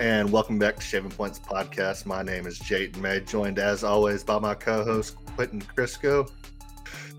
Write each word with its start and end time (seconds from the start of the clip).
and 0.00 0.30
welcome 0.30 0.60
back 0.60 0.76
to 0.76 0.82
Shaving 0.82 1.10
Points 1.10 1.40
Podcast. 1.40 2.06
My 2.06 2.22
name 2.22 2.46
is 2.46 2.58
Jayden 2.60 2.98
May, 2.98 3.18
joined 3.20 3.58
as 3.58 3.82
always 3.82 4.22
by 4.22 4.38
my 4.38 4.54
co 4.54 4.84
host, 4.84 5.16
Quentin 5.34 5.60
Crisco. 5.60 6.30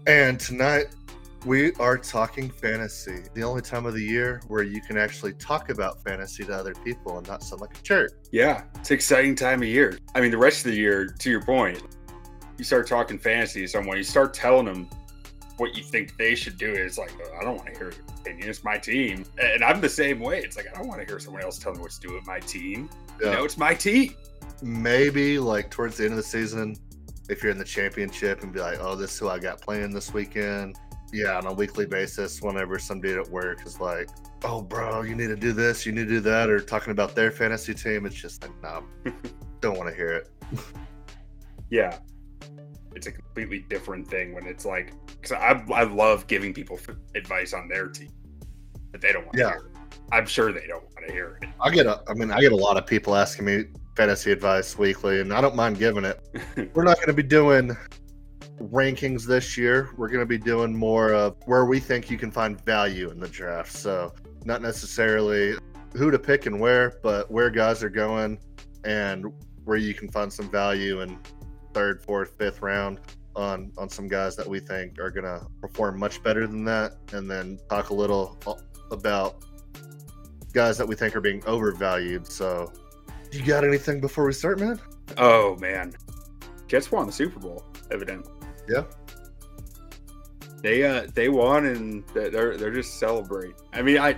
And 0.08 0.40
tonight 0.40 0.86
we 1.46 1.74
are 1.74 1.98
talking 1.98 2.50
fantasy, 2.50 3.24
the 3.34 3.44
only 3.44 3.62
time 3.62 3.86
of 3.86 3.96
the 3.96 4.02
year 4.02 4.42
where 4.48 4.64
you 4.64 4.80
can 4.82 4.98
actually 4.98 5.34
talk 5.34 5.70
about 5.70 6.02
fantasy 6.04 6.46
to 6.46 6.54
other 6.54 6.74
people 6.86 7.18
and 7.18 7.28
not 7.28 7.44
sound 7.44 7.62
like 7.62 7.78
a 7.78 7.82
jerk. 7.82 8.14
Yeah, 8.32 8.64
it's 8.76 8.92
an 8.92 8.96
exciting 8.96 9.36
time 9.36 9.62
of 9.62 9.68
year. 9.68 9.98
I 10.16 10.22
mean, 10.22 10.32
the 10.32 10.38
rest 10.38 10.66
of 10.66 10.72
the 10.72 10.78
year, 10.78 11.08
to 11.08 11.30
your 11.30 11.42
point, 11.42 11.84
you 12.58 12.64
start 12.64 12.88
talking 12.88 13.20
fantasy 13.20 13.62
to 13.62 13.68
someone, 13.68 13.98
you 13.98 14.04
start 14.04 14.34
telling 14.34 14.66
them 14.66 14.90
what 15.58 15.76
you 15.76 15.84
think 15.84 16.16
they 16.16 16.34
should 16.34 16.58
do. 16.58 16.72
It's 16.72 16.98
like, 16.98 17.12
oh, 17.22 17.38
I 17.40 17.44
don't 17.44 17.58
want 17.58 17.74
to 17.74 17.78
hear 17.78 17.92
your 17.92 18.19
opinion. 18.30 18.50
It's 18.50 18.64
my 18.64 18.78
team. 18.78 19.26
And 19.42 19.64
I'm 19.64 19.82
the 19.82 19.90
same 19.90 20.20
way. 20.20 20.40
It's 20.40 20.58
like, 20.58 20.68
I 20.74 20.78
don't 20.78 20.88
want 20.88 21.02
to 21.02 21.08
hear 21.08 21.20
someone 21.20 21.44
else 21.44 21.58
tell 21.58 21.74
me 21.74 21.80
what 21.80 21.92
to 21.92 22.00
do 22.00 22.14
with 22.14 22.26
my 22.26 22.40
team. 22.40 22.90
Yeah. 23.22 23.32
You 23.32 23.38
know, 23.38 23.44
it's 23.46 23.58
my 23.58 23.74
team. 23.74 24.16
Maybe 24.62 25.40
like 25.40 25.70
towards 25.70 25.98
the 25.98 26.04
end 26.04 26.14
of 26.14 26.18
the 26.18 26.24
season, 26.24 26.76
if 27.30 27.44
you're 27.44 27.52
in 27.52 27.58
the 27.58 27.66
championship 27.66 28.44
and 28.44 28.52
be 28.52 28.60
like, 28.60 28.80
oh, 28.82 28.96
this 28.96 29.14
is 29.14 29.20
who 29.20 29.30
I 29.30 29.40
got 29.40 29.62
playing 29.62 29.92
this 29.92 30.14
weekend. 30.14 30.78
Yeah, 31.12 31.38
on 31.38 31.48
a 31.48 31.54
weekly 31.54 31.88
basis, 31.88 32.40
whenever 32.42 32.78
somebody 32.78 33.16
at 33.16 33.28
work 33.30 33.66
is 33.66 33.80
like, 33.80 34.10
oh, 34.44 34.62
bro, 34.62 35.02
you 35.02 35.16
need 35.16 35.28
to 35.28 35.36
do 35.36 35.54
this, 35.54 35.86
you 35.86 35.92
need 35.92 36.04
to 36.04 36.10
do 36.10 36.20
that, 36.20 36.50
or 36.52 36.60
talking 36.60 36.92
about 36.92 37.16
their 37.16 37.32
fantasy 37.32 37.74
team, 37.74 38.06
it's 38.06 38.16
just 38.16 38.44
like, 38.44 38.52
no, 38.62 38.84
don't 39.60 39.76
want 39.76 39.90
to 39.90 39.96
hear 39.96 40.10
it. 40.10 40.30
yeah 41.72 42.00
it's 42.96 43.08
a 43.08 43.12
completely 43.12 43.60
different 43.70 44.08
thing 44.08 44.34
when 44.34 44.46
it's 44.46 44.66
like 44.66 44.94
because 45.08 45.32
I, 45.32 45.64
I 45.74 45.84
love 45.84 46.28
giving 46.28 46.54
people 46.54 46.80
advice 47.16 47.54
on 47.54 47.68
their 47.68 47.88
team 47.88 48.10
but 48.92 49.02
they 49.02 49.12
don't 49.12 49.26
want 49.26 49.38
yeah. 49.38 49.46
to 49.46 49.52
hear. 49.52 49.72
I'm 50.12 50.26
sure 50.26 50.52
they 50.52 50.68
don't 50.68 50.84
want 50.84 51.08
to 51.08 51.14
hear 51.14 51.40
it. 51.42 51.50
I 51.62 51.70
get 51.70 51.86
a 51.86 52.02
I 52.08 52.14
mean 52.14 52.32
I 52.32 52.40
get 52.40 52.52
a 52.52 52.56
lot 52.56 52.78
of 52.78 52.86
people 52.86 53.16
asking 53.16 53.46
me 53.46 53.66
fantasy 53.96 54.32
advice 54.32 54.78
weekly 54.78 55.22
and 55.22 55.34
I 55.34 55.42
don't 55.42 55.56
mind 55.56 55.78
giving 55.78 56.06
it. 56.06 56.20
We're 56.74 56.84
not 56.84 56.98
going 56.98 57.08
to 57.08 57.14
be 57.14 57.24
doing 57.24 57.76
rankings 58.60 59.26
this 59.26 59.58
year. 59.58 59.90
We're 59.98 60.10
going 60.10 60.20
to 60.20 60.26
be 60.26 60.38
doing 60.38 60.76
more 60.76 61.14
of 61.14 61.36
where 61.46 61.66
we 61.66 61.80
think 61.80 62.10
you 62.10 62.18
can 62.18 62.32
find 62.32 62.60
value 62.66 63.10
in 63.10 63.20
the 63.20 63.28
draft. 63.28 63.72
So, 63.72 64.14
not 64.46 64.62
necessarily 64.62 65.56
who 65.94 66.12
to 66.12 66.20
pick 66.20 66.46
and 66.46 66.60
where, 66.60 67.00
but 67.02 67.30
where 67.32 67.50
guys 67.50 67.84
are 67.84 67.90
going 67.90 68.40
and 68.84 69.26
where 69.64 69.78
you 69.78 69.94
can 69.94 70.10
find 70.10 70.32
some 70.32 70.50
value 70.50 71.02
in 71.02 71.18
third, 71.74 72.02
fourth, 72.02 72.38
fifth 72.38 72.62
round 72.62 73.00
on 73.36 73.72
on 73.78 73.90
some 73.90 74.08
guys 74.08 74.36
that 74.36 74.48
we 74.48 74.60
think 74.60 75.00
are 75.00 75.12
going 75.12 75.26
to 75.26 75.46
perform 75.62 76.00
much 76.00 76.22
better 76.24 76.48
than 76.48 76.66
that, 76.66 76.94
and 77.14 77.30
then 77.30 77.60
talk 77.70 77.90
a 77.90 77.94
little 77.94 78.38
about 78.92 79.44
guys 80.54 80.78
that 80.78 80.88
we 80.88 80.96
think 80.96 81.16
are 81.16 81.22
being 81.22 81.44
overvalued. 81.46 82.28
So, 82.28 82.72
you 83.32 83.44
got 83.44 83.64
anything 83.64 84.00
before 84.02 84.26
we 84.26 84.34
start, 84.34 84.60
man? 84.60 84.80
Oh 85.18 85.56
man, 85.58 85.94
Jets 86.68 86.92
won 86.92 87.06
the 87.06 87.12
Super 87.12 87.40
Bowl, 87.40 87.64
evidently. 87.92 88.32
Yeah. 88.68 88.84
They 90.62 90.84
uh 90.84 91.08
they 91.14 91.30
won 91.30 91.66
and 91.66 92.04
they're 92.14 92.58
they're 92.58 92.74
just 92.74 93.00
celebrating. 93.00 93.56
I 93.74 93.82
mean, 93.82 93.98
I 93.98 94.18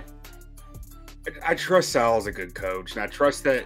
I 1.44 1.54
trust 1.54 1.90
Sal 1.90 2.16
as 2.16 2.26
a 2.26 2.32
good 2.32 2.54
coach, 2.54 2.92
and 2.92 3.02
I 3.02 3.06
trust 3.06 3.44
that 3.44 3.64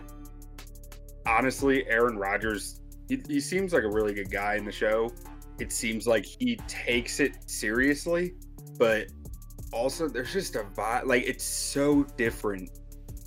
honestly, 1.27 1.87
Aaron 1.89 2.19
Rodgers 2.19 2.81
he, 3.09 3.23
he 3.29 3.41
seems 3.41 3.73
like 3.73 3.85
a 3.85 3.89
really 3.89 4.15
good 4.15 4.31
guy 4.31 4.57
in 4.57 4.65
the 4.65 4.73
show. 4.73 5.13
It 5.59 5.73
seems 5.73 6.07
like 6.07 6.25
he 6.25 6.57
takes 6.69 7.21
it 7.21 7.39
seriously, 7.47 8.35
but 8.79 9.09
also 9.73 10.09
there's 10.09 10.33
just 10.33 10.57
a 10.57 10.65
vibe. 10.77 11.07
Like 11.07 11.25
it's 11.25 11.45
so 11.45 12.05
different 12.17 12.71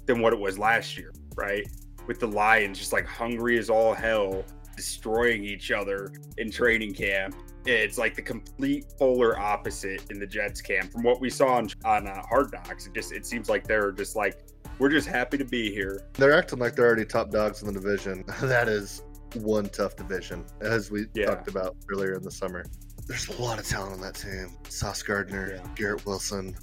than 0.06 0.22
what 0.22 0.34
it 0.34 0.40
was 0.40 0.58
last 0.58 0.98
year, 0.98 1.14
right? 1.36 1.68
With 2.08 2.20
the 2.20 2.28
Lions 2.28 2.80
just 2.80 2.94
like 2.94 3.06
hungry 3.06 3.58
as 3.58 3.70
all 3.70 3.94
hell, 3.94 4.44
destroying 4.76 5.44
each 5.44 5.72
other 5.72 6.12
in 6.38 6.52
training 6.52 6.94
camp. 6.94 7.36
It's 7.66 7.98
like 7.98 8.16
the 8.16 8.22
complete 8.22 8.86
polar 8.98 9.38
opposite 9.38 10.10
in 10.10 10.20
the 10.20 10.26
Jets 10.26 10.62
camp 10.62 10.92
from 10.92 11.04
what 11.04 11.20
we 11.20 11.30
saw 11.30 11.56
on, 11.56 11.70
on 11.84 12.08
uh, 12.08 12.22
Hard 12.24 12.52
Knocks. 12.54 12.88
It 12.88 12.94
just 12.94 13.12
it 13.12 13.26
seems 13.26 13.50
like 13.50 13.68
they're 13.68 13.92
just 13.92 14.16
like 14.16 14.40
we're 14.80 14.90
just 14.90 15.08
happy 15.08 15.38
to 15.38 15.46
be 15.46 15.72
here. 15.72 16.08
They're 16.14 16.34
acting 16.34 16.60
like 16.60 16.76
they're 16.76 16.88
already 16.88 17.06
top 17.06 17.32
dogs 17.32 17.62
in 17.62 17.68
the 17.68 17.74
division. 17.74 18.24
that 18.42 18.70
is 18.70 19.04
one 19.36 19.70
tough 19.70 19.96
division, 19.96 20.46
as 20.62 20.90
we 20.90 21.06
yeah. 21.14 21.26
talked 21.28 21.50
about 21.50 21.76
earlier 21.92 22.14
in 22.14 22.24
the 22.24 22.32
summer. 22.32 22.66
There's 23.10 23.28
a 23.28 23.42
lot 23.42 23.58
of 23.58 23.68
talent 23.68 23.94
on 23.94 24.02
that 24.02 24.14
team. 24.14 24.52
Sauce 24.70 25.02
Gardner, 25.02 25.56
yeah. 25.56 25.68
Garrett 25.76 26.06
Wilson, 26.06 26.56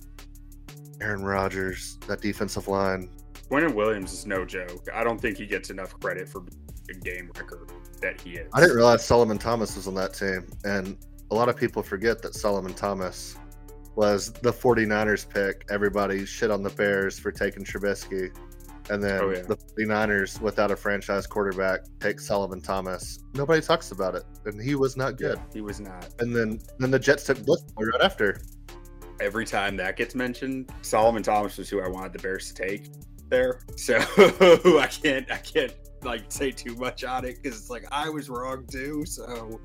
Aaron 1.00 1.24
Rodgers, 1.24 1.98
that 2.06 2.20
defensive 2.22 2.68
line. 2.68 3.10
Quinnen 3.50 3.74
Williams 3.74 4.12
is 4.12 4.26
no 4.26 4.44
joke. 4.44 4.86
I 4.94 5.02
don't 5.02 5.20
think 5.20 5.38
he 5.38 5.46
gets 5.46 5.70
enough 5.70 5.98
credit 5.98 6.28
for 6.28 6.44
a 6.88 6.94
game 6.94 7.32
record 7.36 7.72
that 8.00 8.20
he 8.20 8.34
is. 8.34 8.48
I 8.54 8.60
didn't 8.60 8.76
realize 8.76 9.04
Solomon 9.04 9.38
Thomas 9.38 9.74
was 9.74 9.88
on 9.88 9.94
that 9.96 10.14
team. 10.14 10.46
And 10.62 10.96
a 11.32 11.34
lot 11.34 11.48
of 11.48 11.56
people 11.56 11.82
forget 11.82 12.22
that 12.22 12.36
Solomon 12.36 12.74
Thomas 12.74 13.36
was 13.96 14.30
the 14.30 14.52
49ers 14.52 15.28
pick. 15.28 15.66
Everybody 15.68 16.24
shit 16.24 16.52
on 16.52 16.62
the 16.62 16.70
Bears 16.70 17.18
for 17.18 17.32
taking 17.32 17.64
Trubisky. 17.64 18.32
And 18.88 19.02
then 19.02 19.20
oh, 19.20 19.30
yeah. 19.30 19.42
the 19.42 19.56
49ers, 19.56 20.40
without 20.40 20.70
a 20.70 20.76
franchise 20.76 21.26
quarterback, 21.26 21.80
take 22.00 22.20
Solomon 22.20 22.60
Thomas. 22.60 23.18
Nobody 23.34 23.60
talks 23.60 23.90
about 23.90 24.14
it. 24.14 24.24
And 24.44 24.60
he 24.60 24.74
was 24.74 24.96
not 24.96 25.16
good. 25.16 25.38
Yeah, 25.38 25.52
he 25.52 25.60
was 25.60 25.80
not. 25.80 26.08
And 26.20 26.34
then 26.34 26.60
then 26.78 26.90
the 26.90 26.98
Jets 26.98 27.24
took 27.24 27.38
Blitzboy 27.38 27.92
right 27.92 28.02
after. 28.02 28.40
Every 29.20 29.46
time 29.46 29.76
that 29.78 29.96
gets 29.96 30.14
mentioned, 30.14 30.70
Solomon 30.82 31.22
Thomas 31.22 31.56
was 31.58 31.68
who 31.68 31.80
I 31.80 31.88
wanted 31.88 32.12
the 32.12 32.18
Bears 32.20 32.52
to 32.52 32.62
take 32.62 32.90
there. 33.28 33.60
So 33.76 33.96
I 33.98 34.88
can't 34.90 35.30
I 35.30 35.38
can't 35.38 35.74
like 36.02 36.24
say 36.28 36.50
too 36.50 36.76
much 36.76 37.02
on 37.04 37.24
it 37.24 37.42
because 37.42 37.58
it's 37.58 37.70
like 37.70 37.86
I 37.90 38.08
was 38.08 38.28
wrong 38.28 38.66
too. 38.66 39.04
So 39.04 39.60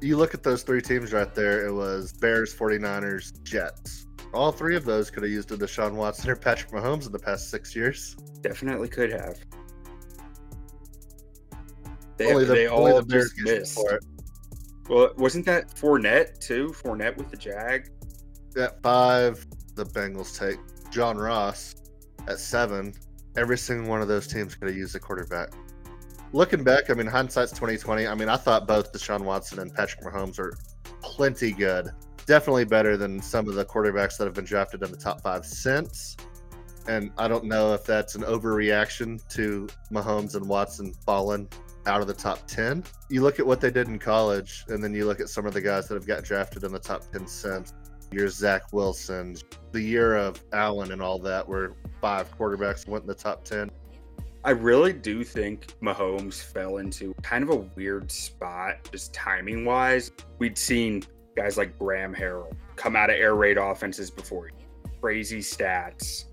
you 0.00 0.16
look 0.16 0.34
at 0.34 0.42
those 0.42 0.62
three 0.62 0.82
teams 0.82 1.12
right 1.12 1.34
there, 1.34 1.66
it 1.66 1.72
was 1.72 2.12
Bears, 2.12 2.54
49ers, 2.54 3.42
Jets 3.42 4.05
all 4.32 4.52
three 4.52 4.76
of 4.76 4.84
those 4.84 5.10
could 5.10 5.22
have 5.22 5.32
used 5.32 5.50
a 5.52 5.56
Deshaun 5.56 5.94
Watson 5.94 6.30
or 6.30 6.36
Patrick 6.36 6.70
Mahomes 6.72 7.06
in 7.06 7.12
the 7.12 7.18
past 7.18 7.50
six 7.50 7.74
years. 7.74 8.16
Definitely 8.42 8.88
could 8.88 9.10
have. 9.10 9.38
They, 12.16 12.32
only 12.32 12.44
the, 12.44 12.54
they 12.54 12.66
only 12.68 12.92
all 12.92 13.00
the 13.00 13.06
Bears 13.06 13.32
just 13.32 13.44
missed. 13.44 13.80
Well, 14.88 15.10
wasn't 15.16 15.44
that 15.46 15.74
Fournette 15.74 16.38
too? 16.38 16.68
Fournette 16.68 17.16
with 17.16 17.30
the 17.30 17.36
Jag. 17.36 17.90
At 18.56 18.82
five, 18.82 19.46
the 19.74 19.84
Bengals 19.84 20.38
take 20.38 20.58
John 20.90 21.18
Ross. 21.18 21.74
At 22.28 22.38
seven, 22.38 22.94
every 23.36 23.58
single 23.58 23.88
one 23.88 24.00
of 24.00 24.08
those 24.08 24.26
teams 24.26 24.54
could 24.54 24.68
have 24.68 24.76
used 24.76 24.96
a 24.96 24.98
quarterback. 24.98 25.50
Looking 26.32 26.64
back, 26.64 26.90
I 26.90 26.94
mean, 26.94 27.06
hindsight's 27.06 27.52
twenty 27.52 27.76
twenty. 27.76 28.06
I 28.06 28.14
mean, 28.14 28.28
I 28.28 28.36
thought 28.36 28.66
both 28.66 28.92
Deshaun 28.92 29.20
Watson 29.20 29.58
and 29.58 29.72
Patrick 29.74 30.04
Mahomes 30.04 30.38
are 30.38 30.56
plenty 31.02 31.52
good 31.52 31.90
definitely 32.26 32.64
better 32.64 32.96
than 32.96 33.22
some 33.22 33.48
of 33.48 33.54
the 33.54 33.64
quarterbacks 33.64 34.16
that 34.18 34.24
have 34.24 34.34
been 34.34 34.44
drafted 34.44 34.82
in 34.82 34.90
the 34.90 34.96
top 34.96 35.22
five 35.22 35.46
since. 35.46 36.16
And 36.88 37.10
I 37.18 37.26
don't 37.28 37.44
know 37.44 37.72
if 37.74 37.84
that's 37.84 38.14
an 38.14 38.22
overreaction 38.22 39.26
to 39.30 39.66
Mahomes 39.90 40.34
and 40.36 40.46
Watson 40.48 40.94
falling 41.04 41.48
out 41.86 42.00
of 42.00 42.06
the 42.06 42.14
top 42.14 42.46
10. 42.46 42.84
You 43.08 43.22
look 43.22 43.40
at 43.40 43.46
what 43.46 43.60
they 43.60 43.70
did 43.70 43.88
in 43.88 43.98
college, 43.98 44.64
and 44.68 44.82
then 44.82 44.94
you 44.94 45.06
look 45.06 45.20
at 45.20 45.28
some 45.28 45.46
of 45.46 45.54
the 45.54 45.60
guys 45.60 45.88
that 45.88 45.94
have 45.94 46.06
got 46.06 46.24
drafted 46.24 46.64
in 46.64 46.72
the 46.72 46.78
top 46.78 47.02
10 47.12 47.26
since. 47.26 47.72
Your 48.12 48.28
Zach 48.28 48.72
Wilson, 48.72 49.36
the 49.72 49.80
year 49.80 50.16
of 50.16 50.42
Allen 50.52 50.92
and 50.92 51.02
all 51.02 51.18
that, 51.20 51.48
where 51.48 51.72
five 52.00 52.36
quarterbacks 52.36 52.86
went 52.86 53.02
in 53.02 53.08
the 53.08 53.14
top 53.14 53.44
10. 53.44 53.70
I 54.44 54.50
really 54.50 54.92
do 54.92 55.24
think 55.24 55.74
Mahomes 55.82 56.40
fell 56.40 56.76
into 56.76 57.14
kind 57.22 57.42
of 57.42 57.50
a 57.50 57.56
weird 57.56 58.12
spot, 58.12 58.88
just 58.92 59.12
timing 59.12 59.64
wise. 59.64 60.12
We'd 60.38 60.56
seen 60.56 61.02
guys 61.36 61.56
like 61.56 61.78
Graham 61.78 62.14
Harrell 62.14 62.52
come 62.76 62.96
out 62.96 63.10
of 63.10 63.16
air 63.16 63.34
raid 63.34 63.58
offenses 63.58 64.10
before 64.10 64.50
crazy 65.00 65.40
stats 65.40 66.24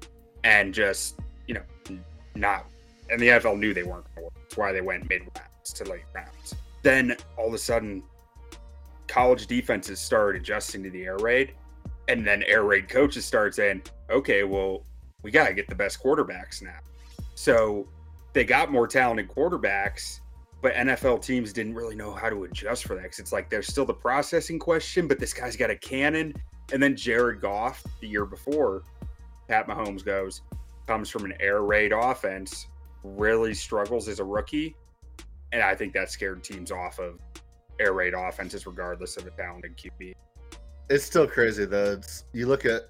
and 0.43 0.73
just 0.73 1.19
you 1.47 1.53
know 1.53 1.99
not 2.35 2.65
and 3.09 3.19
the 3.19 3.27
NFL 3.27 3.59
knew 3.59 3.73
they 3.73 3.83
weren't 3.83 4.05
going 4.05 4.15
to 4.15 4.21
work. 4.23 4.33
That's 4.41 4.57
why 4.57 4.71
they 4.71 4.81
went 4.81 5.07
mid 5.09 5.21
rounds 5.21 5.73
to 5.73 5.83
late 5.85 6.05
rounds. 6.15 6.55
Then 6.81 7.15
all 7.37 7.47
of 7.47 7.53
a 7.53 7.57
sudden, 7.57 8.01
college 9.07 9.47
defenses 9.47 9.99
started 9.99 10.41
adjusting 10.41 10.83
to 10.83 10.89
the 10.89 11.05
air 11.05 11.17
raid, 11.17 11.53
and 12.07 12.25
then 12.25 12.43
air 12.43 12.63
raid 12.63 12.89
coaches 12.89 13.25
started 13.25 13.53
saying, 13.53 13.83
"Okay, 14.09 14.43
well, 14.43 14.83
we 15.21 15.31
got 15.31 15.47
to 15.47 15.53
get 15.53 15.67
the 15.67 15.75
best 15.75 16.01
quarterbacks 16.01 16.61
now." 16.61 16.79
So 17.35 17.87
they 18.33 18.43
got 18.43 18.71
more 18.71 18.87
talented 18.87 19.27
quarterbacks, 19.27 20.19
but 20.63 20.73
NFL 20.75 21.21
teams 21.21 21.51
didn't 21.51 21.75
really 21.75 21.93
know 21.93 22.13
how 22.13 22.29
to 22.29 22.45
adjust 22.45 22.85
for 22.85 22.95
that 22.95 23.03
because 23.03 23.19
it's 23.19 23.33
like 23.33 23.49
there's 23.49 23.67
still 23.67 23.85
the 23.85 23.93
processing 23.93 24.57
question, 24.57 25.09
but 25.09 25.19
this 25.19 25.33
guy's 25.33 25.57
got 25.57 25.69
a 25.69 25.75
cannon. 25.75 26.33
And 26.71 26.81
then 26.81 26.95
Jared 26.95 27.41
Goff, 27.41 27.83
the 27.99 28.07
year 28.07 28.25
before, 28.25 28.83
Pat 29.49 29.67
Mahomes 29.67 30.05
goes, 30.05 30.41
comes 30.87 31.09
from 31.09 31.25
an 31.25 31.33
air 31.41 31.63
raid 31.63 31.91
offense, 31.91 32.67
really 33.03 33.53
struggles 33.53 34.07
as 34.07 34.21
a 34.21 34.23
rookie. 34.23 34.73
And 35.51 35.61
I 35.61 35.75
think 35.75 35.91
that 35.95 36.09
scared 36.09 36.45
teams 36.45 36.71
off 36.71 36.97
of 36.97 37.19
air 37.77 37.91
raid 37.91 38.13
offenses, 38.13 38.65
regardless 38.65 39.17
of 39.17 39.25
the 39.25 39.31
talented 39.31 39.75
QB. 39.75 40.13
It's 40.89 41.03
still 41.03 41.27
crazy, 41.27 41.65
though. 41.65 41.91
It's, 41.91 42.23
you 42.31 42.47
look 42.47 42.65
at 42.65 42.83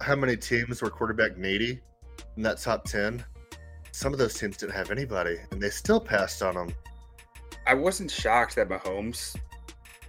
how 0.00 0.16
many 0.16 0.34
teams 0.34 0.80
were 0.80 0.88
quarterback 0.88 1.36
needy 1.36 1.78
in 2.38 2.42
that 2.42 2.56
top 2.56 2.84
10 2.84 3.22
some 3.96 4.12
of 4.12 4.18
those 4.18 4.34
teams 4.34 4.58
didn't 4.58 4.74
have 4.74 4.90
anybody, 4.90 5.38
and 5.50 5.60
they 5.60 5.70
still 5.70 5.98
passed 5.98 6.42
on 6.42 6.54
them. 6.54 6.68
I 7.66 7.74
wasn't 7.74 8.10
shocked 8.10 8.54
that 8.56 8.68
Mahomes 8.68 9.36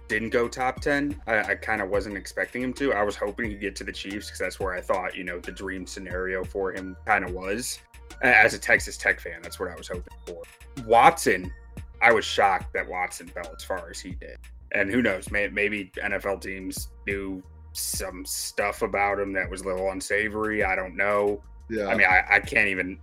didn't 0.08 0.30
go 0.30 0.48
top 0.48 0.80
10. 0.80 1.20
I, 1.26 1.38
I 1.38 1.54
kind 1.54 1.82
of 1.82 1.90
wasn't 1.90 2.16
expecting 2.16 2.62
him 2.62 2.72
to. 2.74 2.92
I 2.92 3.02
was 3.02 3.16
hoping 3.16 3.50
he'd 3.50 3.60
get 3.60 3.76
to 3.76 3.84
the 3.84 3.92
Chiefs 3.92 4.26
because 4.26 4.38
that's 4.38 4.58
where 4.58 4.72
I 4.72 4.80
thought, 4.80 5.16
you 5.16 5.24
know, 5.24 5.38
the 5.38 5.52
dream 5.52 5.86
scenario 5.86 6.44
for 6.44 6.72
him 6.72 6.96
kind 7.04 7.24
of 7.24 7.32
was. 7.32 7.80
As 8.22 8.54
a 8.54 8.58
Texas 8.58 8.96
Tech 8.96 9.20
fan, 9.20 9.40
that's 9.42 9.60
what 9.60 9.70
I 9.70 9.76
was 9.76 9.88
hoping 9.88 10.14
for. 10.26 10.42
Watson, 10.84 11.52
I 12.00 12.12
was 12.12 12.24
shocked 12.24 12.72
that 12.72 12.88
Watson 12.88 13.28
fell 13.28 13.52
as 13.54 13.62
far 13.62 13.88
as 13.90 14.00
he 14.00 14.12
did. 14.12 14.38
And 14.72 14.90
who 14.90 15.02
knows, 15.02 15.30
may, 15.30 15.48
maybe 15.48 15.92
NFL 16.02 16.40
teams 16.40 16.88
knew 17.06 17.42
some 17.72 18.24
stuff 18.24 18.82
about 18.82 19.18
him 19.18 19.32
that 19.34 19.48
was 19.48 19.60
a 19.60 19.64
little 19.64 19.90
unsavory. 19.90 20.64
I 20.64 20.74
don't 20.74 20.96
know. 20.96 21.42
Yeah. 21.70 21.86
I 21.86 21.94
mean, 21.94 22.06
I, 22.08 22.24
I 22.30 22.40
can't 22.40 22.68
even, 22.68 22.98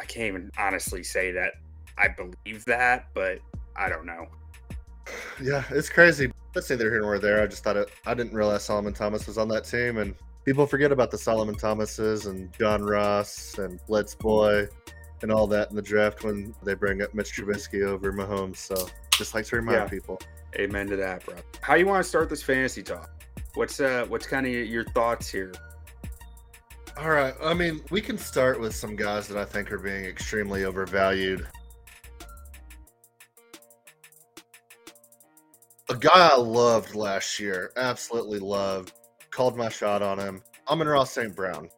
I 0.00 0.04
can't 0.04 0.26
even 0.26 0.50
honestly 0.58 1.02
say 1.02 1.32
that 1.32 1.54
I 1.96 2.08
believe 2.08 2.64
that, 2.66 3.08
but 3.14 3.40
I 3.78 3.88
don't 3.88 4.04
know. 4.04 4.26
Yeah, 5.42 5.62
it's 5.70 5.88
crazy. 5.88 6.30
Let's 6.54 6.66
say 6.66 6.74
they're 6.76 6.90
here 6.90 7.02
nor 7.02 7.18
there. 7.18 7.42
I 7.42 7.46
just 7.46 7.62
thought 7.62 7.76
it. 7.76 7.90
I 8.06 8.14
didn't 8.14 8.34
realize 8.34 8.64
Solomon 8.64 8.92
Thomas 8.92 9.26
was 9.26 9.38
on 9.38 9.48
that 9.48 9.64
team, 9.64 9.98
and 9.98 10.14
people 10.44 10.66
forget 10.66 10.92
about 10.92 11.10
the 11.10 11.18
Solomon 11.18 11.54
Thomases 11.54 12.26
and 12.26 12.52
John 12.58 12.82
Ross 12.82 13.56
and 13.58 13.78
Let's 13.88 14.14
Boy 14.14 14.66
and 15.22 15.30
all 15.32 15.46
that 15.48 15.70
in 15.70 15.76
the 15.76 15.82
draft 15.82 16.24
when 16.24 16.54
they 16.62 16.74
bring 16.74 17.02
up 17.02 17.14
Mitch 17.14 17.32
Trubisky 17.36 17.86
over 17.86 18.12
Mahomes. 18.12 18.56
So 18.56 18.88
just 19.12 19.34
like 19.34 19.46
to 19.46 19.56
remind 19.56 19.78
Yeah. 19.78 19.88
people. 19.88 20.20
Amen 20.56 20.86
to 20.88 20.96
that, 20.96 21.24
bro. 21.24 21.36
How 21.60 21.74
you 21.74 21.86
want 21.86 22.02
to 22.02 22.08
start 22.08 22.28
this 22.28 22.42
fantasy 22.42 22.82
talk? 22.82 23.10
What's 23.54 23.80
uh, 23.80 24.06
what's 24.08 24.26
kind 24.26 24.46
of 24.46 24.52
your 24.52 24.84
thoughts 24.84 25.28
here? 25.28 25.52
All 26.96 27.10
right. 27.10 27.34
I 27.42 27.54
mean, 27.54 27.80
we 27.90 28.00
can 28.00 28.18
start 28.18 28.58
with 28.58 28.74
some 28.74 28.96
guys 28.96 29.28
that 29.28 29.36
I 29.36 29.44
think 29.44 29.70
are 29.70 29.78
being 29.78 30.04
extremely 30.04 30.64
overvalued. 30.64 31.46
A 35.90 35.96
guy 35.96 36.28
I 36.32 36.36
loved 36.36 36.94
last 36.94 37.40
year, 37.40 37.72
absolutely 37.76 38.40
loved, 38.40 38.92
called 39.30 39.56
my 39.56 39.70
shot 39.70 40.02
on 40.02 40.18
him. 40.18 40.42
Amon-Ra 40.68 41.04
St. 41.04 41.34
Brown. 41.34 41.70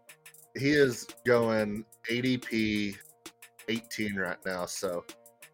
He 0.59 0.71
is 0.71 1.07
going 1.25 1.85
ADP 2.11 2.97
18 3.69 4.17
right 4.17 4.37
now. 4.45 4.67
So 4.67 5.05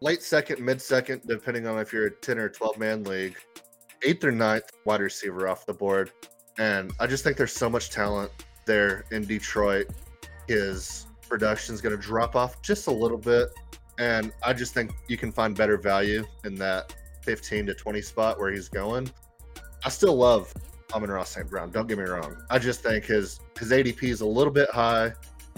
late 0.01 0.23
second, 0.23 0.59
mid 0.59 0.81
second, 0.81 1.21
depending 1.27 1.67
on 1.67 1.77
if 1.77 1.93
you're 1.93 2.07
a 2.07 2.11
10 2.11 2.39
or 2.39 2.49
12 2.49 2.79
man 2.79 3.03
league. 3.03 3.35
Eighth 4.01 4.23
or 4.23 4.31
ninth 4.31 4.71
wide 4.85 5.01
receiver 5.01 5.47
off 5.47 5.67
the 5.67 5.73
board. 5.73 6.11
And 6.57 6.91
I 6.99 7.05
just 7.05 7.23
think 7.23 7.37
there's 7.37 7.53
so 7.53 7.69
much 7.69 7.91
talent 7.91 8.31
there 8.65 9.05
in 9.11 9.23
Detroit. 9.25 9.85
His 10.47 11.05
production 11.29 11.75
is 11.75 11.81
going 11.81 11.95
to 11.95 12.01
drop 12.01 12.35
off 12.35 12.59
just 12.63 12.87
a 12.87 12.91
little 12.91 13.19
bit. 13.19 13.49
And 13.99 14.31
I 14.43 14.53
just 14.53 14.73
think 14.73 14.93
you 15.07 15.17
can 15.17 15.31
find 15.31 15.55
better 15.55 15.77
value 15.77 16.25
in 16.43 16.55
that 16.55 16.95
15 17.27 17.65
to 17.65 17.73
20 17.73 18.01
spot 18.01 18.39
where 18.39 18.49
he's 18.53 18.69
going. 18.69 19.11
I 19.83 19.89
still 19.89 20.15
love 20.15 20.53
Amon-Ra 20.93 21.25
St. 21.25 21.49
Brown. 21.49 21.69
Don't 21.71 21.85
get 21.85 21.97
me 21.97 22.05
wrong. 22.05 22.37
I 22.49 22.57
just 22.57 22.81
think 22.81 23.03
his 23.03 23.41
his 23.59 23.71
ADP 23.71 24.01
is 24.03 24.21
a 24.21 24.25
little 24.25 24.53
bit 24.53 24.69
high 24.69 25.11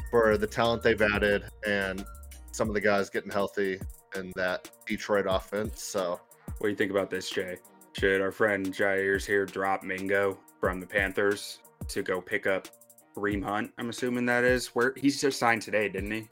for 0.10 0.36
the 0.36 0.48
talent 0.48 0.82
they've 0.82 1.00
added 1.00 1.44
and 1.68 2.04
some 2.52 2.68
of 2.68 2.74
the 2.74 2.82
guys 2.82 3.12
getting 3.12 3.30
healthy 3.30 3.80
in 4.16 4.34
that 4.36 4.68
Detroit 4.88 5.28
offense. 5.30 5.84
So 5.84 6.20
What 6.58 6.64
do 6.64 6.70
you 6.70 6.76
think 6.76 6.90
about 6.90 7.12
this, 7.12 7.30
Jay? 7.30 7.58
Should 7.94 8.20
our 8.20 8.32
friend 8.32 8.76
Jair's 8.76 9.28
here 9.28 9.46
drop 9.46 9.84
Mingo 9.84 10.40
from 10.60 10.80
the 10.80 10.88
Panthers 10.88 11.60
to 11.88 12.02
go 12.02 12.20
pick 12.20 12.48
up 12.48 12.68
Reem 13.16 13.44
Hunt? 13.44 13.72
I'm 13.78 13.90
assuming 13.90 14.26
that 14.26 14.44
is 14.44 14.68
where 14.70 14.94
he's 14.98 15.22
just 15.22 15.38
signed 15.38 15.62
today, 15.62 15.88
didn't 15.88 16.12
he? 16.12 16.28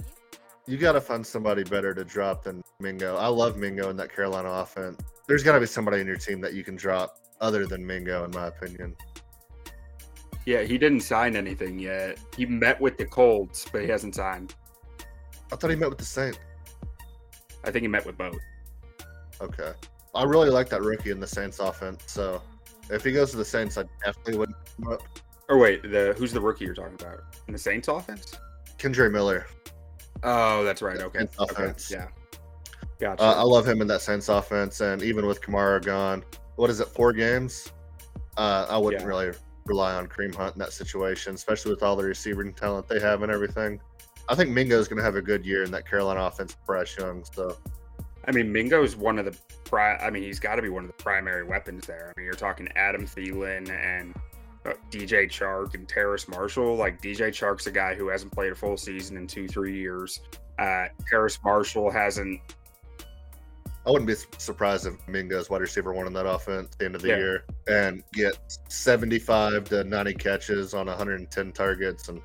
you 0.67 0.77
got 0.77 0.93
to 0.93 1.01
find 1.01 1.25
somebody 1.25 1.63
better 1.63 1.93
to 1.93 2.03
drop 2.03 2.43
than 2.43 2.61
Mingo. 2.81 3.15
I 3.15 3.27
love 3.27 3.55
Mingo 3.57 3.89
in 3.89 3.95
that 3.97 4.13
Carolina 4.13 4.49
offense. 4.49 4.99
There's 5.27 5.43
got 5.43 5.53
to 5.53 5.59
be 5.59 5.65
somebody 5.65 5.99
in 5.99 6.07
your 6.07 6.17
team 6.17 6.41
that 6.41 6.53
you 6.53 6.63
can 6.63 6.75
drop 6.75 7.19
other 7.41 7.65
than 7.65 7.85
Mingo, 7.85 8.23
in 8.23 8.31
my 8.31 8.47
opinion. 8.47 8.95
Yeah, 10.45 10.61
he 10.61 10.77
didn't 10.77 11.01
sign 11.01 11.35
anything 11.35 11.77
yet. 11.77 12.17
He 12.35 12.45
met 12.45 12.79
with 12.79 12.97
the 12.97 13.05
Colts, 13.05 13.67
but 13.69 13.81
he 13.81 13.89
hasn't 13.89 14.15
signed. 14.15 14.55
I 15.51 15.57
thought 15.57 15.69
he 15.69 15.75
met 15.75 15.89
with 15.89 15.97
the 15.97 16.05
Saints. 16.05 16.39
I 17.65 17.71
think 17.71 17.81
he 17.81 17.87
met 17.89 18.05
with 18.05 18.17
both. 18.17 18.39
Okay. 19.41 19.73
I 20.15 20.23
really 20.23 20.49
like 20.49 20.69
that 20.69 20.81
rookie 20.81 21.11
in 21.11 21.19
the 21.19 21.27
Saints 21.27 21.59
offense. 21.59 22.03
So 22.07 22.41
if 22.89 23.03
he 23.03 23.11
goes 23.11 23.31
to 23.31 23.37
the 23.37 23.45
Saints, 23.45 23.77
I 23.77 23.83
definitely 24.03 24.37
wouldn't. 24.37 24.57
Or 25.49 25.57
wait, 25.57 25.83
the 25.83 26.15
who's 26.17 26.31
the 26.31 26.41
rookie 26.41 26.65
you're 26.65 26.73
talking 26.73 26.95
about 26.99 27.23
in 27.47 27.53
the 27.53 27.59
Saints 27.59 27.89
offense? 27.89 28.33
Kendre 28.77 29.11
Miller. 29.11 29.45
Oh, 30.23 30.63
that's 30.63 30.81
right. 30.81 30.97
Okay. 30.97 31.19
Okay. 31.19 31.29
offense. 31.39 31.91
Yeah. 31.91 32.07
Gotcha. 32.99 33.21
Uh, 33.23 33.33
I 33.37 33.43
love 33.43 33.67
him 33.67 33.81
in 33.81 33.87
that 33.87 34.01
Saints 34.01 34.29
offense, 34.29 34.81
and 34.81 35.01
even 35.03 35.25
with 35.27 35.41
Kamara 35.41 35.83
gone, 35.83 36.23
what 36.55 36.69
is 36.69 36.79
it? 36.79 36.87
Four 36.87 37.13
games. 37.13 37.71
Uh, 38.37 38.65
I 38.69 38.77
wouldn't 38.77 39.03
Yeah. 39.03 39.07
really 39.07 39.31
rely 39.65 39.93
on 39.95 40.07
Kareem 40.07 40.33
Hunt 40.33 40.55
in 40.55 40.59
that 40.59 40.73
situation, 40.73 41.35
especially 41.35 41.71
with 41.71 41.83
all 41.83 41.95
the 41.95 42.03
receiving 42.03 42.53
talent 42.53 42.87
they 42.87 42.99
have 42.99 43.21
and 43.23 43.31
everything. 43.31 43.79
I 44.29 44.35
think 44.35 44.49
Mingo 44.49 44.79
is 44.79 44.87
going 44.87 44.97
to 44.97 45.03
have 45.03 45.15
a 45.15 45.21
good 45.21 45.45
year 45.45 45.63
in 45.63 45.71
that 45.71 45.87
Carolina 45.87 46.21
offense. 46.23 46.55
Bryce 46.65 46.97
Young, 46.97 47.23
so 47.23 47.55
I 48.25 48.31
mean, 48.31 48.51
Mingo 48.51 48.83
is 48.83 48.95
one 48.97 49.19
of 49.19 49.25
the 49.25 49.37
pri- 49.63 49.95
I 49.97 50.09
mean, 50.09 50.23
he's 50.23 50.39
got 50.39 50.55
to 50.55 50.61
be 50.61 50.67
one 50.69 50.83
of 50.83 50.87
the 50.89 51.01
primary 51.01 51.43
weapons 51.45 51.85
there. 51.87 52.11
I 52.15 52.19
mean, 52.19 52.25
you're 52.25 52.33
talking 52.33 52.67
Adam 52.75 53.05
Thielen 53.05 53.69
and 53.69 54.13
uh, 54.65 54.73
DJ 54.91 55.27
Chark 55.29 55.75
and 55.75 55.87
Terrace 55.87 56.27
Marshall. 56.27 56.75
Like 56.75 57.01
DJ 57.01 57.29
Chark's 57.29 57.67
a 57.67 57.71
guy 57.71 57.95
who 57.95 58.09
hasn't 58.09 58.33
played 58.33 58.51
a 58.51 58.55
full 58.55 58.75
season 58.75 59.15
in 59.15 59.27
two, 59.27 59.47
three 59.47 59.77
years. 59.77 60.19
Uh, 60.59 60.87
Terrace 61.09 61.39
Marshall 61.43 61.89
hasn't. 61.89 62.41
I 63.87 63.91
wouldn't 63.91 64.07
be 64.07 64.15
surprised 64.37 64.85
if 64.85 64.95
Mingo's 65.07 65.49
wide 65.49 65.61
receiver 65.61 65.93
one 65.93 66.07
in 66.07 66.13
that 66.13 66.25
offense 66.25 66.67
at 66.73 66.79
the 66.79 66.85
end 66.85 66.95
of 66.95 67.01
the 67.01 67.07
Yeah. 67.07 67.17
year 67.17 67.45
and 67.67 68.03
get 68.11 68.37
75 68.67 69.63
to 69.69 69.85
90 69.85 70.13
catches 70.15 70.73
on 70.73 70.87
110 70.87 71.53
targets 71.53 72.09
and 72.09 72.21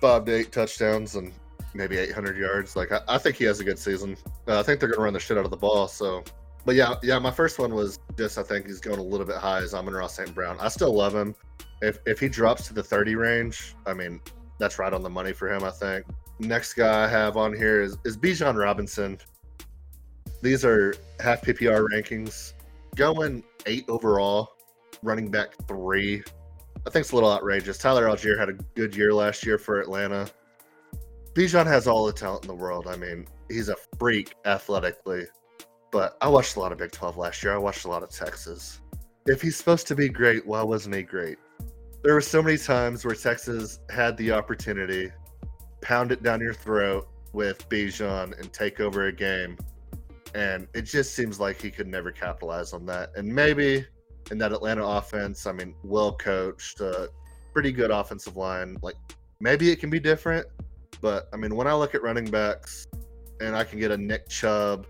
five 0.00 0.24
to 0.24 0.34
eight 0.34 0.50
touchdowns 0.50 1.14
and 1.14 1.32
maybe 1.72 1.98
800 1.98 2.36
yards. 2.36 2.74
Like 2.74 2.90
I, 2.90 3.00
I 3.06 3.18
think 3.18 3.36
he 3.36 3.44
has 3.44 3.60
a 3.60 3.64
good 3.64 3.78
season. 3.78 4.16
Uh, 4.48 4.58
I 4.58 4.64
think 4.64 4.80
they're 4.80 4.88
going 4.88 4.98
to 4.98 5.04
run 5.04 5.12
the 5.12 5.20
shit 5.20 5.38
out 5.38 5.44
of 5.44 5.52
the 5.52 5.56
ball. 5.56 5.86
So, 5.86 6.24
but 6.64 6.74
yeah, 6.74 6.94
yeah. 7.00 7.20
My 7.20 7.30
first 7.30 7.60
one 7.60 7.72
was 7.72 8.00
just 8.18 8.36
I 8.36 8.42
think 8.42 8.66
he's 8.66 8.80
going 8.80 8.98
a 8.98 9.02
little 9.02 9.26
bit 9.26 9.36
high 9.36 9.58
as 9.58 9.72
Amon-Ra 9.72 10.08
St. 10.08 10.34
Brown. 10.34 10.56
I 10.58 10.66
still 10.66 10.92
love 10.92 11.14
him. 11.14 11.36
If 11.80 12.00
if 12.06 12.18
he 12.18 12.28
drops 12.28 12.66
to 12.66 12.74
the 12.74 12.82
30 12.82 13.14
range, 13.14 13.76
I 13.86 13.94
mean 13.94 14.20
that's 14.58 14.80
right 14.80 14.92
on 14.92 15.02
the 15.02 15.10
money 15.10 15.32
for 15.32 15.48
him. 15.48 15.62
I 15.62 15.70
think. 15.70 16.06
Next 16.40 16.74
guy 16.74 17.04
I 17.04 17.08
have 17.08 17.36
on 17.36 17.54
here 17.54 17.82
is 17.82 17.98
is 18.04 18.16
Bijan 18.16 18.58
Robinson. 18.58 19.18
These 20.44 20.62
are 20.62 20.94
half 21.20 21.40
PPR 21.40 21.88
rankings. 21.88 22.52
Going 22.96 23.42
eight 23.64 23.86
overall, 23.88 24.50
running 25.02 25.30
back 25.30 25.54
three. 25.66 26.22
I 26.86 26.90
think 26.90 27.04
it's 27.04 27.12
a 27.12 27.14
little 27.14 27.32
outrageous. 27.32 27.78
Tyler 27.78 28.04
Allgeier 28.04 28.38
had 28.38 28.50
a 28.50 28.52
good 28.74 28.94
year 28.94 29.14
last 29.14 29.46
year 29.46 29.56
for 29.56 29.80
Atlanta. 29.80 30.28
Bijan 31.32 31.64
has 31.64 31.88
all 31.88 32.04
the 32.04 32.12
talent 32.12 32.44
in 32.44 32.48
the 32.48 32.54
world. 32.54 32.86
I 32.86 32.96
mean, 32.96 33.26
he's 33.48 33.70
a 33.70 33.76
freak 33.98 34.34
athletically. 34.44 35.24
But 35.90 36.18
I 36.20 36.28
watched 36.28 36.56
a 36.56 36.60
lot 36.60 36.72
of 36.72 36.78
Big 36.78 36.92
12 36.92 37.16
last 37.16 37.42
year. 37.42 37.54
I 37.54 37.56
watched 37.56 37.86
a 37.86 37.88
lot 37.88 38.02
of 38.02 38.10
Texas. 38.10 38.82
If 39.24 39.40
he's 39.40 39.56
supposed 39.56 39.86
to 39.86 39.94
be 39.94 40.10
great, 40.10 40.46
why 40.46 40.62
wasn't 40.62 40.94
he 40.94 41.04
great? 41.04 41.38
There 42.02 42.12
were 42.12 42.20
so 42.20 42.42
many 42.42 42.58
times 42.58 43.02
where 43.02 43.14
Texas 43.14 43.80
had 43.88 44.14
the 44.18 44.32
opportunity, 44.32 45.10
pound 45.80 46.12
it 46.12 46.22
down 46.22 46.42
your 46.42 46.52
throat 46.52 47.08
with 47.32 47.66
Bijan 47.70 48.38
and 48.38 48.52
take 48.52 48.78
over 48.78 49.06
a 49.06 49.12
game. 49.12 49.56
And 50.34 50.66
it 50.74 50.82
just 50.82 51.14
seems 51.14 51.38
like 51.38 51.60
he 51.60 51.70
could 51.70 51.86
never 51.86 52.10
capitalize 52.10 52.72
on 52.72 52.84
that. 52.86 53.10
And 53.16 53.32
maybe 53.32 53.86
in 54.30 54.38
that 54.38 54.52
Atlanta 54.52 54.84
offense, 54.84 55.46
I 55.46 55.52
mean, 55.52 55.74
well 55.84 56.16
coached, 56.16 56.80
uh, 56.80 57.06
pretty 57.52 57.70
good 57.70 57.90
offensive 57.90 58.36
line. 58.36 58.76
Like 58.82 58.96
maybe 59.40 59.70
it 59.70 59.78
can 59.78 59.90
be 59.90 60.00
different, 60.00 60.46
but 61.00 61.28
I 61.32 61.36
mean, 61.36 61.54
when 61.54 61.66
I 61.66 61.74
look 61.74 61.94
at 61.94 62.02
running 62.02 62.24
backs, 62.24 62.86
and 63.40 63.56
I 63.56 63.64
can 63.64 63.78
get 63.78 63.90
a 63.90 63.96
Nick 63.96 64.28
Chubb, 64.28 64.86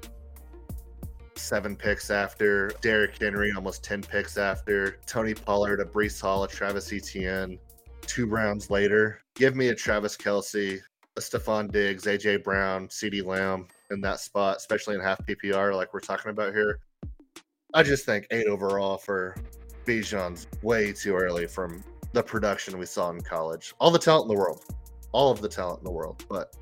seven 1.35 1.77
picks 1.77 2.11
after 2.11 2.69
Derrick 2.81 3.21
Henry, 3.21 3.53
almost 3.53 3.83
ten 3.83 4.03
picks 4.03 4.37
after 4.37 4.99
Tony 5.07 5.35
Pollard, 5.35 5.81
a 5.81 5.85
Breece 5.85 6.21
Hall, 6.21 6.45
a 6.45 6.49
Travis 6.49 6.93
Etienne, 6.93 7.59
two 8.03 8.27
rounds 8.27 8.71
later. 8.71 9.21
Give 9.35 9.57
me 9.57 9.69
a 9.69 9.75
Travis 9.75 10.17
Kelce, 10.17 10.81
a 11.17 11.21
Stefon 11.21 11.71
Diggs, 11.71 12.05
AJ 12.05 12.45
Brown, 12.45 12.89
CeeDee 12.89 13.25
Lamb 13.25 13.67
in 13.95 14.01
that 14.03 14.21
spot, 14.21 14.59
especially 14.59 14.95
in 14.95 15.01
half 15.01 15.25
PPR, 15.27 15.75
like 15.75 15.95
we're 15.95 16.01
talking 16.01 16.31
about 16.31 16.53
here. 16.53 16.81
I 17.73 17.83
just 17.83 18.05
think 18.05 18.27
eight 18.31 18.47
overall 18.47 18.99
for 18.99 19.35
Bijan's 19.87 20.47
way 20.63 20.93
too 20.93 21.15
early 21.15 21.47
from 21.47 21.83
the 22.13 22.23
production 22.23 22.79
we 22.79 22.87
saw 22.87 23.11
in 23.11 23.21
college. 23.23 23.75
All 23.79 23.91
the 23.91 23.99
talent 23.99 24.31
in 24.31 24.37
the 24.37 24.41
world, 24.41 24.63
all 25.13 25.33
of 25.33 25.41
the 25.41 25.49
talent 25.49 25.81
in 25.81 25.85
the 25.85 25.91
world, 25.91 26.25
but 26.29 26.55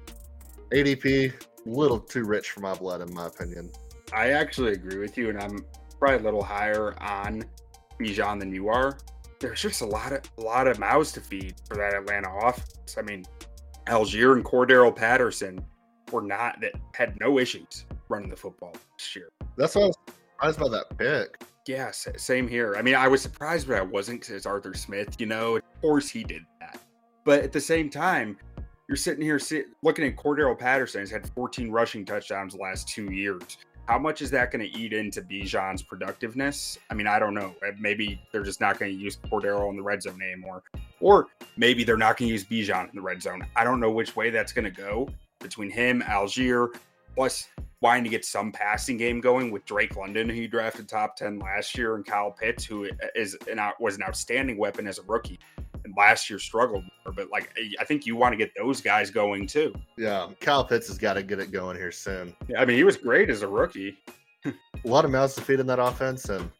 ADP 0.72 1.32
a 1.66 1.68
little 1.68 2.00
too 2.00 2.24
rich 2.24 2.50
for 2.50 2.60
my 2.60 2.74
blood, 2.74 3.00
in 3.00 3.12
my 3.12 3.26
opinion. 3.26 3.70
I 4.12 4.30
actually 4.30 4.72
agree 4.72 4.98
with 4.98 5.16
you, 5.16 5.30
and 5.30 5.40
I'm 5.40 5.64
probably 5.98 6.18
a 6.18 6.22
little 6.22 6.42
higher 6.42 7.00
on 7.00 7.44
Bijan 8.00 8.38
than 8.38 8.52
you 8.52 8.68
are. 8.68 8.98
There's 9.40 9.60
just 9.60 9.80
a 9.80 9.86
lot 9.86 10.12
of 10.12 10.22
a 10.38 10.40
lot 10.40 10.66
of 10.66 10.78
mouths 10.78 11.12
to 11.12 11.20
feed 11.20 11.54
for 11.68 11.76
that 11.76 11.94
Atlanta 11.94 12.30
offense. 12.42 12.96
I 12.96 13.02
mean, 13.02 13.24
Allgeier 13.88 14.34
and 14.34 14.44
Cordarrelle 14.44 14.94
Patterson 14.94 15.64
were 16.12 16.22
not 16.22 16.60
that 16.60 16.72
had 16.94 17.18
no 17.20 17.38
issues 17.38 17.86
running 18.08 18.28
the 18.28 18.36
football 18.36 18.72
this 18.98 19.16
year. 19.16 19.30
That's 19.56 19.74
why 19.74 19.82
I 19.82 19.86
was 19.86 19.96
surprised 20.54 20.60
by 20.60 20.68
that 20.68 20.98
pick. 20.98 21.42
Yeah, 21.66 21.90
same 21.92 22.48
here. 22.48 22.74
I 22.76 22.82
mean, 22.82 22.96
I 22.96 23.06
was 23.06 23.22
surprised, 23.22 23.68
but 23.68 23.76
I 23.76 23.82
wasn't 23.82 24.20
because 24.20 24.34
it's 24.34 24.46
Arthur 24.46 24.74
Smith. 24.74 25.20
You 25.20 25.26
know, 25.26 25.56
of 25.56 25.62
course 25.80 26.08
he 26.08 26.24
did 26.24 26.42
that. 26.60 26.80
But 27.24 27.44
at 27.44 27.52
the 27.52 27.60
same 27.60 27.88
time, 27.88 28.36
you're 28.88 28.96
sitting 28.96 29.22
here 29.22 29.38
sit, 29.38 29.66
looking 29.82 30.04
at 30.04 30.16
Cordarrelle 30.16 30.58
Patterson. 30.58 31.00
He's 31.00 31.10
had 31.10 31.28
14 31.30 31.70
rushing 31.70 32.04
touchdowns 32.04 32.54
the 32.54 32.60
last 32.60 32.88
two 32.88 33.12
years. 33.12 33.58
How 33.86 33.98
much 33.98 34.22
is 34.22 34.30
that 34.32 34.50
going 34.50 34.68
to 34.68 34.78
eat 34.78 34.92
into 34.92 35.22
Bijan's 35.22 35.82
productiveness? 35.82 36.78
I 36.90 36.94
mean, 36.94 37.06
I 37.06 37.18
don't 37.18 37.34
know. 37.34 37.54
Uh, 37.66 37.72
maybe 37.78 38.20
they're 38.32 38.42
just 38.42 38.60
not 38.60 38.78
going 38.78 38.92
to 38.92 38.98
use 38.98 39.16
Cordarrelle 39.16 39.70
in 39.70 39.76
the 39.76 39.82
red 39.82 40.02
zone 40.02 40.20
anymore. 40.22 40.62
Or 41.00 41.26
maybe 41.56 41.84
they're 41.84 41.96
not 41.96 42.16
going 42.16 42.28
to 42.28 42.32
use 42.32 42.44
Bijan 42.44 42.90
in 42.90 42.96
the 42.96 43.02
red 43.02 43.22
zone. 43.22 43.46
I 43.56 43.64
don't 43.64 43.80
know 43.80 43.90
which 43.90 44.14
way 44.16 44.30
that's 44.30 44.52
going 44.52 44.64
to 44.64 44.70
go 44.70 45.08
between 45.42 45.70
him, 45.70 46.02
Allgeier, 46.02 46.68
plus 47.14 47.48
wanting 47.80 48.04
to 48.04 48.10
get 48.10 48.24
some 48.24 48.52
passing 48.52 48.96
game 48.96 49.20
going 49.20 49.50
with 49.50 49.64
Drake 49.64 49.96
London, 49.96 50.28
who 50.28 50.36
you 50.36 50.48
drafted 50.48 50.88
top 50.88 51.16
10 51.16 51.40
last 51.40 51.76
year, 51.76 51.96
and 51.96 52.06
Kyle 52.06 52.30
Pitts, 52.30 52.64
who 52.64 52.88
is 53.14 53.36
an, 53.50 53.60
was 53.80 53.96
an 53.96 54.02
outstanding 54.04 54.56
weapon 54.56 54.86
as 54.86 54.98
a 54.98 55.02
rookie 55.02 55.38
and 55.84 55.94
last 55.96 56.30
year 56.30 56.38
struggled 56.38 56.84
more. 57.04 57.12
But 57.14 57.30
like, 57.30 57.56
I 57.80 57.84
think 57.84 58.06
you 58.06 58.16
want 58.16 58.32
to 58.32 58.36
get 58.36 58.52
those 58.56 58.80
guys 58.80 59.10
going 59.10 59.46
too. 59.46 59.74
Yeah, 59.96 60.28
Kyle 60.40 60.64
Pitts 60.64 60.88
has 60.88 60.98
got 60.98 61.14
to 61.14 61.22
get 61.22 61.38
it 61.38 61.50
going 61.50 61.76
here 61.76 61.92
soon. 61.92 62.34
Yeah, 62.48 62.60
I 62.60 62.64
mean, 62.64 62.76
he 62.76 62.84
was 62.84 62.96
great 62.96 63.30
as 63.30 63.42
a 63.42 63.48
rookie. 63.48 63.98
a 64.44 64.52
lot 64.84 65.04
of 65.04 65.10
mouths 65.10 65.34
to 65.36 65.40
feed 65.40 65.60
in 65.60 65.66
that 65.66 65.78
offense, 65.78 66.28
and 66.28 66.50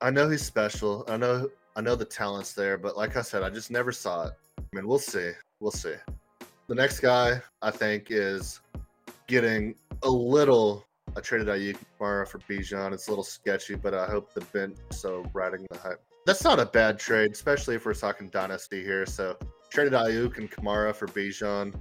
I 0.00 0.10
know 0.10 0.28
he's 0.28 0.44
special. 0.44 1.04
I 1.08 1.16
know, 1.16 1.48
I 1.76 1.80
know 1.80 1.94
the 1.94 2.04
talent's 2.04 2.52
there, 2.52 2.78
but 2.78 2.96
like 2.96 3.16
I 3.16 3.22
said, 3.22 3.42
I 3.42 3.50
just 3.50 3.70
never 3.70 3.92
saw 3.92 4.26
it. 4.26 4.32
I 4.58 4.76
mean, 4.76 4.86
we'll 4.86 4.98
see. 4.98 5.30
We'll 5.60 5.72
see. 5.72 5.94
The 6.72 6.76
next 6.76 7.00
guy 7.00 7.38
I 7.60 7.70
think 7.70 8.06
is 8.08 8.62
getting 9.26 9.74
a 10.04 10.08
little. 10.08 10.86
I 11.14 11.20
traded 11.20 11.48
Aiyuk 11.48 11.76
tomorrow 11.98 12.24
for 12.24 12.38
Bijan. 12.38 12.94
It's 12.94 13.08
a 13.08 13.10
little 13.10 13.22
sketchy, 13.22 13.74
but 13.74 13.92
I 13.92 14.06
hope 14.06 14.32
the 14.32 14.40
bench 14.40 14.78
so 14.90 15.22
riding 15.34 15.66
the 15.70 15.76
hype 15.76 16.02
that's 16.24 16.42
not 16.42 16.58
a 16.58 16.64
bad 16.64 16.98
trade, 16.98 17.32
especially 17.32 17.74
if 17.74 17.84
we're 17.84 17.92
talking 17.92 18.30
dynasty 18.30 18.82
here. 18.82 19.04
So 19.04 19.36
traded 19.68 19.92
Aiyuk 19.92 20.38
and 20.38 20.50
Kamara 20.50 20.94
for 20.94 21.06
Bijan. 21.08 21.74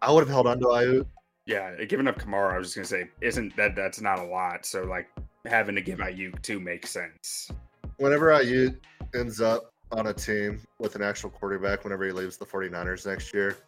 I 0.00 0.10
would 0.10 0.20
have 0.20 0.30
held 0.30 0.46
on 0.46 0.58
to 0.60 0.64
Aiyuk. 0.64 1.04
Yeah, 1.44 1.84
giving 1.84 2.08
up 2.08 2.18
Kamara, 2.18 2.54
I 2.54 2.56
was 2.56 2.68
just 2.68 2.76
gonna 2.76 3.04
say, 3.04 3.10
isn't 3.20 3.54
that 3.56 3.76
that's 3.76 4.00
not 4.00 4.18
a 4.18 4.24
lot. 4.24 4.64
So 4.64 4.84
like 4.84 5.10
having 5.44 5.74
to 5.74 5.82
give 5.82 5.98
Aiyuk 5.98 6.40
too 6.40 6.58
makes 6.58 6.88
sense. 6.88 7.50
Whenever 7.98 8.28
Aiyuk 8.28 8.76
ends 9.14 9.42
up 9.42 9.74
on 9.92 10.06
a 10.06 10.14
team 10.14 10.62
with 10.78 10.94
an 10.96 11.02
actual 11.02 11.28
quarterback, 11.28 11.84
whenever 11.84 12.06
he 12.06 12.12
leaves 12.12 12.38
the 12.38 12.46
49ers 12.46 13.06
next 13.06 13.34
year, 13.34 13.58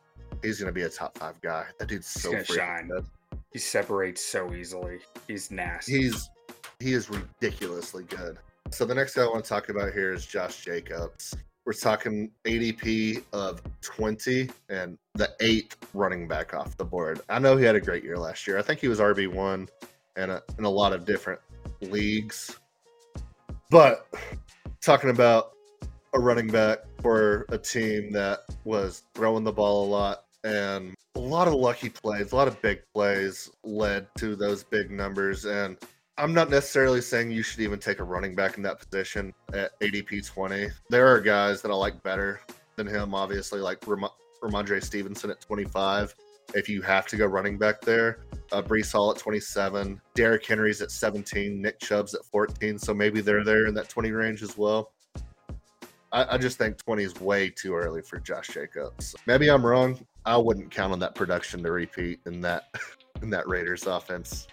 he's 0.42 0.58
gonna 0.58 0.72
be 0.72 0.82
a 0.82 0.88
top 0.88 1.16
five 1.18 1.40
guy. 1.40 1.66
That 1.78 1.88
dude's 1.88 2.06
so 2.06 2.42
shine. 2.42 2.88
Good. 2.88 3.06
He 3.52 3.58
separates 3.58 4.24
so 4.24 4.54
easily. 4.54 4.98
He's 5.26 5.50
nasty. 5.50 6.02
He's 6.02 6.30
he 6.78 6.92
is 6.92 7.10
ridiculously 7.10 8.04
good. 8.04 8.38
So 8.70 8.84
the 8.84 8.94
next 8.94 9.14
guy 9.14 9.22
I 9.22 9.26
want 9.26 9.44
to 9.44 9.48
talk 9.48 9.68
about 9.68 9.92
here 9.92 10.12
is 10.12 10.24
Josh 10.24 10.64
Jacobs. 10.64 11.36
We're 11.66 11.74
talking 11.74 12.30
ADP 12.44 13.22
of 13.32 13.60
20 13.82 14.48
and 14.70 14.96
the 15.14 15.30
eighth 15.40 15.76
running 15.92 16.26
back 16.26 16.54
off 16.54 16.76
the 16.76 16.84
board. 16.84 17.20
I 17.28 17.38
know 17.38 17.56
he 17.56 17.64
had 17.64 17.74
a 17.74 17.80
great 17.80 18.02
year 18.02 18.16
last 18.16 18.46
year. 18.46 18.58
I 18.58 18.62
think 18.62 18.80
he 18.80 18.88
was 18.88 18.98
RB1 18.98 19.68
and 20.16 20.30
a, 20.30 20.42
in 20.58 20.64
a 20.64 20.70
lot 20.70 20.92
of 20.92 21.04
different 21.04 21.40
leagues. 21.82 22.58
But 23.70 24.06
talking 24.80 25.10
about 25.10 25.52
a 26.14 26.18
running 26.18 26.48
back 26.48 26.78
for 27.02 27.46
a 27.50 27.58
team 27.58 28.10
that 28.12 28.40
was 28.64 29.02
throwing 29.14 29.44
the 29.44 29.52
ball 29.52 29.84
a 29.84 29.88
lot 29.88 30.24
and 30.44 30.94
a 31.16 31.20
lot 31.20 31.48
of 31.48 31.54
lucky 31.54 31.88
plays, 31.88 32.32
a 32.32 32.36
lot 32.36 32.48
of 32.48 32.60
big 32.62 32.80
plays 32.94 33.50
led 33.64 34.06
to 34.18 34.36
those 34.36 34.62
big 34.62 34.90
numbers. 34.90 35.44
And 35.44 35.76
I'm 36.18 36.34
not 36.34 36.50
necessarily 36.50 37.00
saying 37.00 37.30
you 37.30 37.42
should 37.42 37.60
even 37.60 37.78
take 37.78 37.98
a 37.98 38.04
running 38.04 38.34
back 38.34 38.56
in 38.56 38.62
that 38.64 38.78
position 38.78 39.32
at 39.52 39.78
ADP 39.80 40.26
20. 40.26 40.68
There 40.88 41.08
are 41.08 41.20
guys 41.20 41.62
that 41.62 41.70
I 41.70 41.74
like 41.74 42.02
better 42.02 42.40
than 42.76 42.86
him, 42.86 43.14
obviously, 43.14 43.60
like 43.60 43.86
Ram- 43.86 44.10
Rhamondre 44.42 44.82
Stevenson 44.82 45.30
at 45.30 45.40
25. 45.40 46.14
If 46.54 46.68
you 46.68 46.82
have 46.82 47.06
to 47.06 47.16
go 47.16 47.26
running 47.26 47.58
back 47.58 47.80
there, 47.80 48.20
uh, 48.50 48.60
Breece 48.60 48.92
Hall 48.92 49.10
at 49.12 49.18
27, 49.18 50.00
Derrick 50.14 50.44
Henry's 50.44 50.82
at 50.82 50.90
17, 50.90 51.62
Nick 51.62 51.78
Chubb's 51.78 52.14
at 52.14 52.24
14. 52.24 52.78
So 52.78 52.92
maybe 52.92 53.20
they're 53.20 53.44
there 53.44 53.66
in 53.66 53.74
that 53.74 53.88
20 53.88 54.10
range 54.10 54.42
as 54.42 54.58
well. 54.58 54.92
I, 56.12 56.34
I 56.34 56.38
just 56.38 56.58
think 56.58 56.76
20 56.78 57.04
is 57.04 57.20
way 57.20 57.50
too 57.50 57.74
early 57.74 58.02
for 58.02 58.18
Josh 58.18 58.48
Jacobs. 58.48 59.14
Maybe 59.26 59.48
I'm 59.48 59.64
wrong. 59.64 59.98
I 60.24 60.36
wouldn't 60.36 60.70
count 60.70 60.92
on 60.92 60.98
that 61.00 61.14
production 61.14 61.62
to 61.62 61.72
repeat 61.72 62.20
in 62.26 62.40
that 62.42 62.64
in 63.22 63.30
that 63.30 63.48
Raiders 63.48 63.86
offense. 63.86 64.46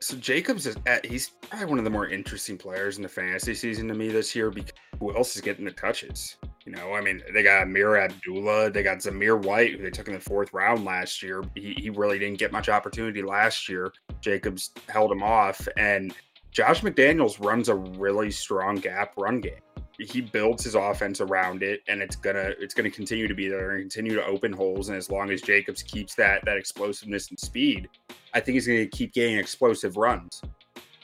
So 0.00 0.16
Jacobs 0.18 0.66
is 0.66 0.76
at, 0.86 1.06
he's 1.06 1.30
probably 1.48 1.66
one 1.66 1.78
of 1.78 1.84
the 1.84 1.90
more 1.90 2.06
interesting 2.06 2.58
players 2.58 2.98
in 2.98 3.02
the 3.02 3.08
fantasy 3.08 3.54
season 3.54 3.88
to 3.88 3.94
me 3.94 4.08
this 4.08 4.36
year 4.36 4.50
because 4.50 4.74
who 5.00 5.16
else 5.16 5.34
is 5.34 5.40
getting 5.40 5.64
the 5.64 5.70
touches? 5.70 6.36
You 6.66 6.72
know, 6.72 6.92
I 6.92 7.00
mean, 7.00 7.22
they 7.32 7.42
got 7.42 7.66
Ameer 7.66 7.96
Abdullah, 8.04 8.70
they 8.70 8.82
got 8.82 8.98
Zamir 8.98 9.42
White, 9.42 9.72
who 9.72 9.82
they 9.82 9.90
took 9.90 10.08
in 10.08 10.14
the 10.14 10.20
fourth 10.20 10.52
round 10.52 10.84
last 10.84 11.22
year. 11.22 11.42
He, 11.54 11.72
he 11.74 11.88
really 11.88 12.18
didn't 12.18 12.38
get 12.38 12.52
much 12.52 12.68
opportunity 12.68 13.22
last 13.22 13.66
year. 13.66 13.92
Jacobs 14.20 14.72
held 14.90 15.10
him 15.10 15.22
off, 15.22 15.66
and 15.78 16.14
Josh 16.54 16.82
McDaniels 16.82 17.44
runs 17.44 17.68
a 17.68 17.74
really 17.74 18.30
strong 18.30 18.76
gap 18.76 19.14
run 19.16 19.40
game. 19.40 19.58
He 19.98 20.20
builds 20.20 20.62
his 20.62 20.76
offense 20.76 21.20
around 21.20 21.64
it 21.64 21.80
and 21.88 22.00
it's 22.00 22.14
gonna 22.14 22.52
it's 22.60 22.74
gonna 22.74 22.92
continue 22.92 23.26
to 23.26 23.34
be 23.34 23.48
there 23.48 23.72
and 23.72 23.80
continue 23.80 24.14
to 24.14 24.24
open 24.24 24.52
holes. 24.52 24.88
And 24.88 24.96
as 24.96 25.10
long 25.10 25.30
as 25.32 25.42
jacobs 25.42 25.82
keeps 25.82 26.14
that 26.14 26.44
that 26.44 26.56
explosiveness 26.56 27.28
and 27.30 27.38
speed 27.38 27.88
i 28.34 28.40
think 28.40 28.54
he's 28.54 28.68
gonna 28.68 28.86
keep 28.86 29.12
getting 29.12 29.36
explosive 29.36 29.96
runs. 29.96 30.42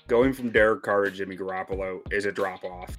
Going 0.06 0.32
from 0.32 0.50
derek 0.50 0.82
carr 0.82 1.06
to 1.06 1.10
jimmy 1.10 1.36
garoppolo 1.36 2.00
is 2.12 2.26
a 2.26 2.32
drop 2.32 2.62
off. 2.62 2.96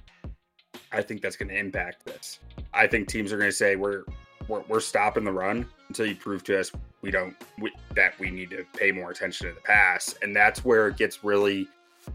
I 0.92 1.00
think 1.00 1.22
that's 1.22 1.36
gonna 1.36 1.54
impact 1.54 2.04
this. 2.04 2.40
I 2.74 2.86
think 2.86 3.08
teams 3.08 3.32
are 3.32 3.38
gonna 3.38 3.50
say 3.50 3.76
we're 3.76 4.04
we're, 4.46 4.62
we're 4.68 4.80
stopping 4.80 5.24
the 5.24 5.32
run 5.32 5.66
until 5.88 6.04
you 6.04 6.16
prove 6.16 6.44
to 6.44 6.60
us 6.60 6.70
we 7.00 7.10
don't 7.10 7.34
we, 7.58 7.72
that 7.94 8.18
we 8.18 8.30
need 8.30 8.50
to 8.50 8.66
pay 8.76 8.92
more 8.92 9.10
attention 9.10 9.48
to 9.48 9.54
the 9.54 9.60
pass. 9.62 10.14
And 10.20 10.36
that's 10.36 10.66
where 10.66 10.88
it 10.88 10.98
gets 10.98 11.24
really 11.24 11.66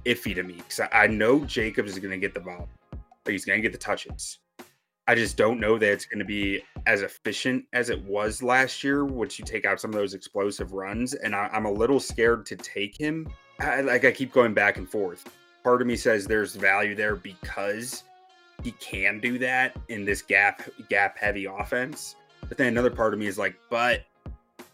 iffy 0.06 0.36
to 0.36 0.44
me 0.44 0.56
because 0.56 0.80
I, 0.80 0.90
I 0.92 1.08
know 1.08 1.46
jacobs 1.46 1.94
is 1.94 2.00
going 2.00 2.12
to 2.12 2.18
get 2.18 2.34
the 2.34 2.40
ball 2.40 2.68
he's 3.32 3.46
going 3.46 3.58
to 3.58 3.62
get 3.62 3.72
the 3.72 3.78
touches. 3.78 4.40
I 5.08 5.16
just 5.16 5.38
don't 5.38 5.60
know 5.60 5.78
that 5.78 5.90
it's 5.90 6.06
going 6.06 6.20
to 6.20 6.26
be 6.26 6.64
as 6.86 7.02
efficient 7.02 7.66
as 7.72 7.90
it 7.90 8.04
was 8.04 8.44
last 8.44 8.84
year, 8.84 9.06
once 9.06 9.40
you 9.40 9.46
take 9.46 9.66
out 9.66 9.80
some 9.80 9.92
of 9.92 9.96
those 9.96 10.14
explosive 10.14 10.74
runs. 10.74 11.14
And 11.14 11.34
I, 11.34 11.50
am 11.54 11.66
a 11.66 11.72
little 11.72 12.00
scared 12.00 12.46
to 12.48 12.58
take 12.58 13.00
him. 13.00 13.30
I, 13.60 13.82
like 13.82 14.04
I 14.04 14.12
keep 14.12 14.34
going 14.34 14.54
back 14.54 14.78
and 14.78 14.90
forth. 14.90 15.30
Part 15.64 15.82
of 15.82 15.88
me 15.88 15.96
says 15.96 16.28
there's 16.28 16.56
value 16.56 16.94
there 16.94 17.16
because 17.16 18.04
he 18.64 18.72
can 18.74 19.20
do 19.20 19.38
that 19.40 19.78
in 19.88 20.04
this 20.04 20.22
gap 20.22 20.62
gap 20.90 21.18
heavy 21.18 21.46
offense. 21.46 22.16
But 22.48 22.58
then 22.58 22.68
another 22.68 22.92
part 22.92 23.14
of 23.14 23.20
me 23.20 23.28
is 23.28 23.38
like, 23.38 23.56
but 23.70 24.04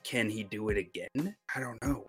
can 0.03 0.29
he 0.29 0.43
do 0.43 0.69
it 0.69 0.77
again? 0.77 1.35
I 1.55 1.59
don't 1.59 1.81
know. 1.83 2.07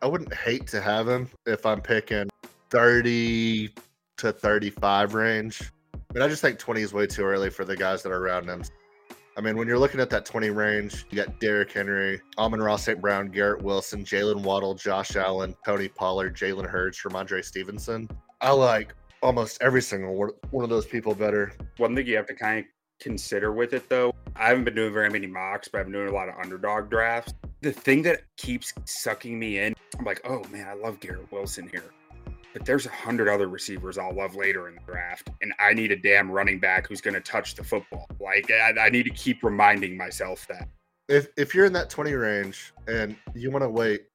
I 0.00 0.06
wouldn't 0.06 0.32
hate 0.32 0.66
to 0.68 0.80
have 0.80 1.08
him 1.08 1.28
if 1.46 1.66
I'm 1.66 1.80
picking 1.80 2.28
30 2.70 3.74
to 4.18 4.32
35 4.32 5.14
range. 5.14 5.72
But 6.12 6.22
I 6.22 6.28
just 6.28 6.40
think 6.40 6.58
20 6.58 6.82
is 6.82 6.92
way 6.92 7.06
too 7.06 7.24
early 7.24 7.50
for 7.50 7.64
the 7.64 7.76
guys 7.76 8.02
that 8.02 8.12
are 8.12 8.18
around 8.18 8.48
him. 8.48 8.62
I 9.36 9.40
mean, 9.40 9.56
when 9.56 9.68
you're 9.68 9.78
looking 9.78 10.00
at 10.00 10.10
that 10.10 10.24
20 10.24 10.50
range, 10.50 11.04
you 11.10 11.16
got 11.16 11.38
Derrick 11.38 11.72
Henry, 11.72 12.20
Amon-Ra 12.38 12.76
St. 12.76 13.00
Brown, 13.00 13.28
Garrett 13.28 13.62
Wilson, 13.62 14.04
Jalen 14.04 14.42
Waddle, 14.42 14.74
Josh 14.74 15.14
Allen, 15.16 15.54
Tony 15.64 15.88
Pollard, 15.88 16.34
Jalen 16.36 16.66
Hurts, 16.66 17.02
Rhamondre 17.02 17.44
Stevenson. 17.44 18.08
I 18.40 18.50
like 18.50 18.94
almost 19.22 19.58
every 19.60 19.82
single 19.82 20.32
one 20.50 20.64
of 20.64 20.70
those 20.70 20.86
people 20.86 21.14
better. 21.14 21.52
One 21.76 21.94
thing 21.94 22.06
you 22.06 22.16
have 22.16 22.26
to 22.26 22.34
kind 22.34 22.60
of 22.60 22.64
consider 23.00 23.52
with 23.52 23.72
it, 23.72 23.88
though, 23.88 24.14
I 24.36 24.48
haven't 24.48 24.64
been 24.64 24.74
doing 24.74 24.92
very 24.92 25.10
many 25.10 25.26
mocks, 25.26 25.68
but 25.68 25.80
I've 25.80 25.86
been 25.86 25.94
doing 25.94 26.08
a 26.08 26.14
lot 26.14 26.28
of 26.28 26.34
underdog 26.42 26.90
drafts. 26.90 27.34
The 27.60 27.72
thing 27.72 28.02
that 28.02 28.22
keeps 28.36 28.72
sucking 28.84 29.38
me 29.38 29.58
in, 29.58 29.74
I'm 29.98 30.04
like, 30.04 30.20
oh 30.24 30.44
man, 30.50 30.68
I 30.68 30.74
love 30.74 31.00
Garrett 31.00 31.30
Wilson 31.32 31.68
here 31.70 31.92
but 32.52 32.64
there's 32.64 32.86
a 32.86 32.90
hundred 32.90 33.28
other 33.28 33.48
receivers 33.48 33.98
I'll 33.98 34.14
love 34.14 34.34
later 34.34 34.68
in 34.68 34.74
the 34.74 34.80
draft, 34.80 35.30
and 35.42 35.52
I 35.58 35.72
need 35.72 35.92
a 35.92 35.96
damn 35.96 36.30
running 36.30 36.58
back 36.58 36.86
who's 36.86 37.00
going 37.00 37.14
to 37.14 37.20
touch 37.20 37.54
the 37.54 37.64
football. 37.64 38.08
Like 38.20 38.50
I, 38.50 38.72
I, 38.80 38.88
need 38.88 39.04
to 39.04 39.10
keep 39.10 39.42
reminding 39.42 39.96
myself 39.96 40.46
that. 40.48 40.68
If 41.08 41.28
if 41.36 41.54
you're 41.54 41.66
in 41.66 41.72
that 41.74 41.90
20 41.90 42.12
range 42.14 42.72
and 42.86 43.16
you 43.34 43.50
want 43.50 43.62
to 43.62 43.68
wait, 43.68 44.06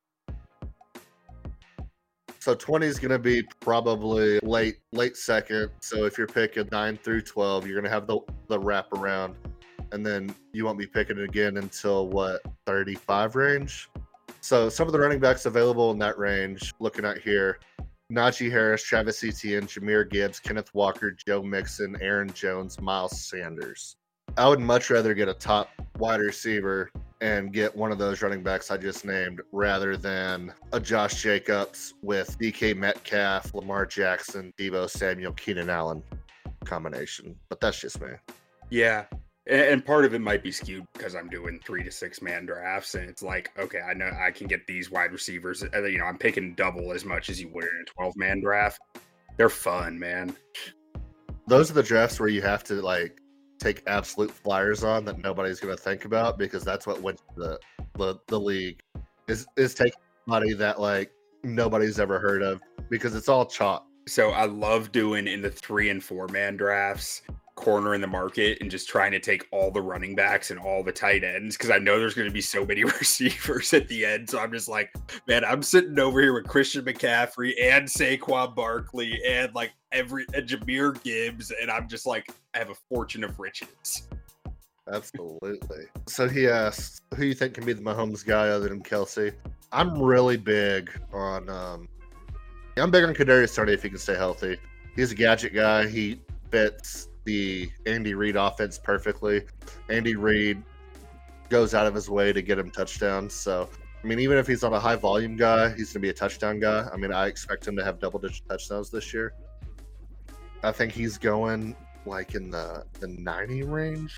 so 2.44 2.54
20 2.54 2.86
is 2.86 3.00
going 3.00 3.10
to 3.12 3.18
be 3.18 3.42
probably 3.62 4.38
late 4.40 4.80
late 4.92 5.16
second. 5.16 5.70
So 5.80 6.04
if 6.04 6.18
you're 6.18 6.28
picking 6.28 6.68
nine 6.74 6.98
through 6.98 7.22
12, 7.22 7.66
you're 7.66 7.80
going 7.80 7.90
to 7.90 7.90
have 7.90 8.06
the 8.06 8.20
the 8.50 8.60
wrap 8.60 8.92
around, 8.92 9.36
and 9.94 10.06
then 10.06 10.36
you 10.52 10.66
won't 10.66 10.78
be 10.78 10.86
picking 10.86 11.18
it 11.18 11.24
again 11.24 11.56
until 11.56 12.10
what 12.10 12.42
35 12.66 13.36
range. 13.38 13.90
So 14.42 14.68
some 14.68 14.88
of 14.88 14.92
the 14.92 15.00
running 15.00 15.22
backs 15.22 15.46
available 15.46 15.92
in 15.92 16.00
that 16.00 16.18
range, 16.18 16.74
looking 16.82 17.06
at 17.06 17.20
here, 17.20 17.60
Najee 18.12 18.52
Harris, 18.52 18.84
Travis 18.84 19.24
Etienne, 19.24 19.66
Jahmyr 19.66 20.10
Gibbs, 20.10 20.42
Kenneth 20.42 20.74
Walker, 20.74 21.12
Joe 21.12 21.42
Mixon, 21.42 21.96
Aaron 22.02 22.30
Jones, 22.34 22.82
Miles 22.82 23.26
Sanders. 23.26 23.96
I 24.36 24.50
would 24.50 24.60
much 24.60 24.90
rather 24.90 25.14
get 25.14 25.30
a 25.30 25.34
top 25.34 25.70
wide 25.98 26.20
receiver 26.20 26.92
and 27.24 27.54
get 27.54 27.74
one 27.74 27.90
of 27.90 27.98
those 27.98 28.22
running 28.22 28.44
backs 28.44 28.70
I 28.70 28.76
just 28.76 29.06
named 29.06 29.40
rather 29.54 29.96
than 29.96 30.54
a 30.74 30.80
Josh 30.80 31.24
Jacobs 31.24 31.94
with 32.02 32.38
DK 32.38 32.76
Metcalf, 32.76 33.54
Lamar 33.54 33.86
Jackson, 33.86 34.54
Deebo 34.60 34.90
Samuel, 34.90 35.32
Keenan 35.32 35.70
Allen 35.70 36.04
combination. 36.66 37.34
But 37.48 37.62
that's 37.62 37.80
just 37.80 38.02
me. 38.02 38.10
Yeah. 38.70 39.06
And 39.48 39.86
part 39.86 40.04
of 40.04 40.14
it 40.14 40.20
might 40.20 40.44
be 40.44 40.52
skewed 40.52 40.86
because 40.92 41.16
I'm 41.16 41.30
doing 41.30 41.62
three 41.64 41.84
to 41.84 41.92
six 41.92 42.22
man 42.22 42.46
drafts, 42.46 42.96
and 42.96 43.10
it's 43.10 43.24
like, 43.24 43.52
okay, 43.58 43.80
I 43.80 43.94
know 43.94 44.12
I 44.22 44.32
can 44.32 44.48
get 44.48 44.68
these 44.68 44.92
wide 44.92 45.14
receivers. 45.14 45.64
Uh, 45.64 45.84
you 45.84 46.00
know, 46.00 46.06
I'm 46.06 46.18
picking 46.18 46.56
double 46.56 46.92
as 46.92 47.06
much 47.06 47.30
as 47.30 47.40
you 47.40 47.48
would 47.50 47.64
in 47.64 47.86
a 47.88 47.92
12 47.92 48.18
man 48.18 48.42
draft. 48.42 48.82
They're 49.38 49.50
fun, 49.50 49.98
man. 49.98 50.36
Those 51.48 51.72
are 51.72 51.74
the 51.74 51.84
drafts 51.84 52.20
where 52.20 52.30
you 52.30 52.42
have 52.42 52.66
to 52.66 52.76
like 52.82 53.20
take 53.64 53.82
absolute 53.88 54.32
flyers 54.32 54.84
on 54.84 55.06
that 55.06 55.20
nobody's 55.20 55.60
going 55.60 55.76
to 55.76 55.82
think 55.82 56.06
about 56.06 56.38
because 56.38 56.64
that's 56.64 56.86
what 56.86 57.02
went 57.02 57.22
the 57.36 57.60
the, 57.96 58.16
the 58.28 58.40
league 58.40 58.82
is 59.28 59.46
is 59.56 59.74
taking 59.74 59.94
money 60.26 60.54
that 60.54 60.80
like 60.80 61.12
nobody's 61.44 62.00
ever 62.00 62.20
heard 62.20 62.42
of 62.42 62.62
because 62.90 63.16
it's 63.16 63.30
all 63.30 63.46
chalk. 63.46 63.86
So 64.08 64.32
I 64.32 64.46
love 64.46 64.92
doing 64.92 65.28
in 65.28 65.42
the 65.42 65.50
three 65.50 65.90
and 65.90 66.04
four 66.04 66.28
man 66.28 66.58
drafts 66.58 67.22
corner 67.56 67.94
in 67.94 68.02
the 68.02 68.08
market 68.08 68.58
and 68.62 68.72
just 68.72 68.90
trying 68.90 69.12
to 69.12 69.20
take 69.20 69.48
all 69.52 69.70
the 69.70 69.82
running 69.82 70.16
backs 70.16 70.50
and 70.52 70.60
all 70.60 70.84
the 70.84 70.92
tight 70.92 71.24
ends 71.24 71.56
because 71.56 71.70
I 71.70 71.78
know 71.78 72.00
there's 72.00 72.16
going 72.16 72.28
to 72.28 72.34
be 72.34 72.42
so 72.42 72.66
many 72.66 72.84
receivers 73.00 73.74
at 73.74 73.88
the 73.88 74.06
end. 74.06 74.30
So 74.30 74.40
I'm 74.40 74.52
just 74.52 74.68
like, 74.68 74.94
man, 75.28 75.46
I'm 75.46 75.62
sitting 75.62 75.98
over 76.00 76.20
here 76.20 76.34
with 76.34 76.48
Christian 76.48 76.84
McCaffrey 76.84 77.54
and 77.62 77.88
Saquon 77.88 78.56
Barkley 78.56 79.22
and 79.26 79.54
like 79.54 79.72
every 79.94 80.26
and 80.34 80.48
Jahmyr 80.48 81.02
Gibbs, 81.04 81.52
and 81.62 81.72
I'm 81.72 81.88
just 81.88 82.06
like, 82.06 82.30
I 82.54 82.58
have 82.58 82.70
a 82.70 82.76
fortune 82.90 83.24
of 83.24 83.40
riches. 83.40 84.08
Absolutely. 84.92 85.86
So 86.08 86.28
he 86.28 86.48
asked, 86.48 87.04
who 87.16 87.26
you 87.26 87.34
think 87.34 87.54
can 87.54 87.66
be 87.66 87.74
the 87.74 87.82
Mahomes 87.82 88.26
guy 88.26 88.50
other 88.50 88.68
than 88.70 88.84
Kelce?" 88.84 89.34
I'm 89.72 89.98
really 90.02 90.38
big 90.38 90.92
on. 91.14 91.50
um 91.50 91.88
I'm 92.78 92.92
big 92.92 93.04
on 93.04 93.14
Kadarius 93.14 93.56
Toney 93.56 93.74
if 93.74 93.84
he 93.84 93.90
can 93.90 94.00
stay 94.00 94.16
healthy. 94.16 94.58
He's 94.96 95.12
a 95.12 95.16
gadget 95.16 95.54
guy. 95.54 95.88
He 95.88 96.22
fits 96.50 97.08
the 97.24 97.70
Andy 97.86 98.16
Reid 98.16 98.36
offense 98.36 98.78
perfectly. 98.78 99.44
Andy 99.90 100.16
Reid 100.16 100.62
goes 101.50 101.74
out 101.74 101.86
of 101.86 101.94
his 101.94 102.10
way 102.10 102.34
to 102.34 102.42
get 102.42 102.58
him 102.58 102.72
touchdowns. 102.72 103.34
So, 103.34 103.70
I 104.04 104.08
mean, 104.08 104.20
even 104.20 104.38
if 104.38 104.48
he's 104.48 104.64
not 104.64 104.74
a 104.74 104.80
high 104.80 104.96
volume 104.96 105.36
guy, 105.36 105.70
he's 105.70 105.94
going 105.94 105.94
to 105.94 106.00
be 106.00 106.10
a 106.10 106.14
touchdown 106.14 106.60
guy. 106.60 106.88
I 106.92 106.98
mean, 106.98 107.14
I 107.14 107.28
expect 107.28 107.68
him 107.68 107.76
to 107.78 107.84
have 107.84 108.00
double 108.00 108.20
digit 108.20 108.42
touchdowns 108.50 108.90
this 108.90 109.14
year. 109.14 109.34
I 110.64 110.72
think 110.72 110.92
he's 110.92 111.18
going 111.18 111.76
like 112.06 112.36
in 112.36 112.50
the, 112.50 112.86
the 113.00 113.08
90 113.08 113.64
range. 113.64 114.18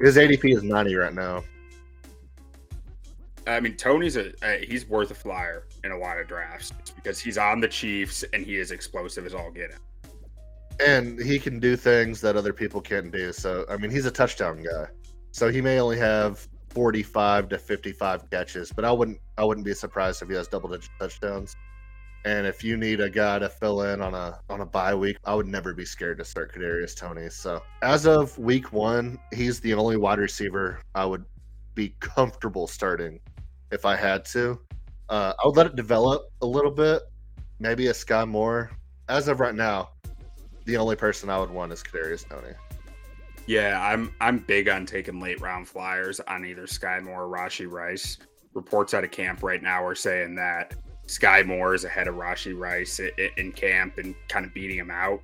His 0.00 0.16
ADP 0.16 0.56
is 0.56 0.62
90 0.62 0.94
right 0.94 1.14
now. 1.14 1.42
I 3.46 3.58
mean, 3.58 3.76
Toney's 3.76 4.16
a 4.16 4.32
uh, 4.44 4.58
he's 4.58 4.86
worth 4.86 5.10
a 5.10 5.14
flyer 5.14 5.66
in 5.82 5.90
a 5.90 5.98
lot 5.98 6.18
of 6.18 6.28
drafts 6.28 6.72
because 6.94 7.18
he's 7.18 7.38
on 7.38 7.58
the 7.58 7.66
Chiefs 7.66 8.24
and 8.32 8.46
he 8.46 8.56
is 8.56 8.70
explosive 8.70 9.26
as 9.26 9.34
all 9.34 9.50
get 9.50 9.72
out 9.72 9.80
and 10.80 11.20
he 11.20 11.38
can 11.38 11.58
do 11.58 11.76
things 11.76 12.20
that 12.20 12.36
other 12.36 12.52
people 12.52 12.80
can't 12.80 13.12
do. 13.12 13.32
So 13.32 13.64
I 13.68 13.76
mean, 13.76 13.90
he's 13.90 14.06
a 14.06 14.10
touchdown 14.10 14.62
guy. 14.62 14.86
So 15.32 15.50
he 15.50 15.60
may 15.60 15.78
only 15.80 15.98
have 15.98 16.46
45 16.70 17.48
to 17.50 17.58
55 17.58 18.30
catches, 18.30 18.72
but 18.72 18.84
I 18.84 18.92
wouldn't 18.92 19.18
I 19.38 19.44
wouldn't 19.44 19.64
be 19.64 19.74
surprised 19.74 20.22
if 20.22 20.28
he 20.28 20.34
has 20.34 20.48
double 20.48 20.68
digit 20.68 20.90
touchdowns. 20.98 21.54
And 22.24 22.46
if 22.46 22.62
you 22.62 22.76
need 22.76 23.00
a 23.00 23.10
guy 23.10 23.40
to 23.40 23.48
fill 23.48 23.82
in 23.82 24.00
on 24.00 24.14
a 24.14 24.38
on 24.48 24.60
a 24.60 24.66
bye 24.66 24.94
week, 24.94 25.18
I 25.24 25.34
would 25.34 25.48
never 25.48 25.74
be 25.74 25.84
scared 25.84 26.18
to 26.18 26.24
start 26.24 26.54
Kadarius 26.54 26.96
Toney. 26.96 27.28
So 27.28 27.62
as 27.82 28.06
of 28.06 28.38
week 28.38 28.72
one, 28.72 29.18
he's 29.32 29.58
the 29.60 29.74
only 29.74 29.96
wide 29.96 30.20
receiver 30.20 30.80
I 30.94 31.04
would 31.04 31.24
be 31.74 31.94
comfortable 32.00 32.66
starting 32.66 33.18
if 33.72 33.84
I 33.84 33.96
had 33.96 34.24
to. 34.26 34.60
Uh, 35.08 35.32
I 35.42 35.46
would 35.46 35.56
let 35.56 35.66
it 35.66 35.76
develop 35.76 36.30
a 36.42 36.46
little 36.46 36.70
bit, 36.70 37.02
maybe 37.58 37.88
a 37.88 37.94
Sky 37.94 38.24
Moore. 38.24 38.70
As 39.08 39.26
of 39.26 39.40
right 39.40 39.54
now, 39.54 39.90
the 40.64 40.76
only 40.76 40.94
person 40.94 41.28
I 41.28 41.38
would 41.38 41.50
want 41.50 41.72
is 41.72 41.82
Kadarius 41.82 42.28
Toney. 42.28 42.54
Yeah, 43.46 43.84
I'm 43.84 44.14
I'm 44.20 44.38
big 44.38 44.68
on 44.68 44.86
taking 44.86 45.20
late 45.20 45.40
round 45.40 45.66
flyers 45.66 46.20
on 46.20 46.46
either 46.46 46.66
Sky 46.68 47.00
Moore 47.00 47.24
or 47.24 47.28
Rashee 47.28 47.70
Rice. 47.70 48.18
Reports 48.54 48.94
out 48.94 49.02
of 49.02 49.10
camp 49.10 49.42
right 49.42 49.62
now 49.62 49.84
are 49.84 49.94
saying 49.94 50.36
that 50.36 50.74
Sky 51.06 51.42
Moore 51.42 51.74
is 51.74 51.84
ahead 51.84 52.08
of 52.08 52.14
Rashee 52.14 52.58
Rice 52.58 53.00
in 53.36 53.52
camp 53.52 53.98
and 53.98 54.14
kind 54.28 54.46
of 54.46 54.54
beating 54.54 54.78
him 54.78 54.90
out. 54.90 55.20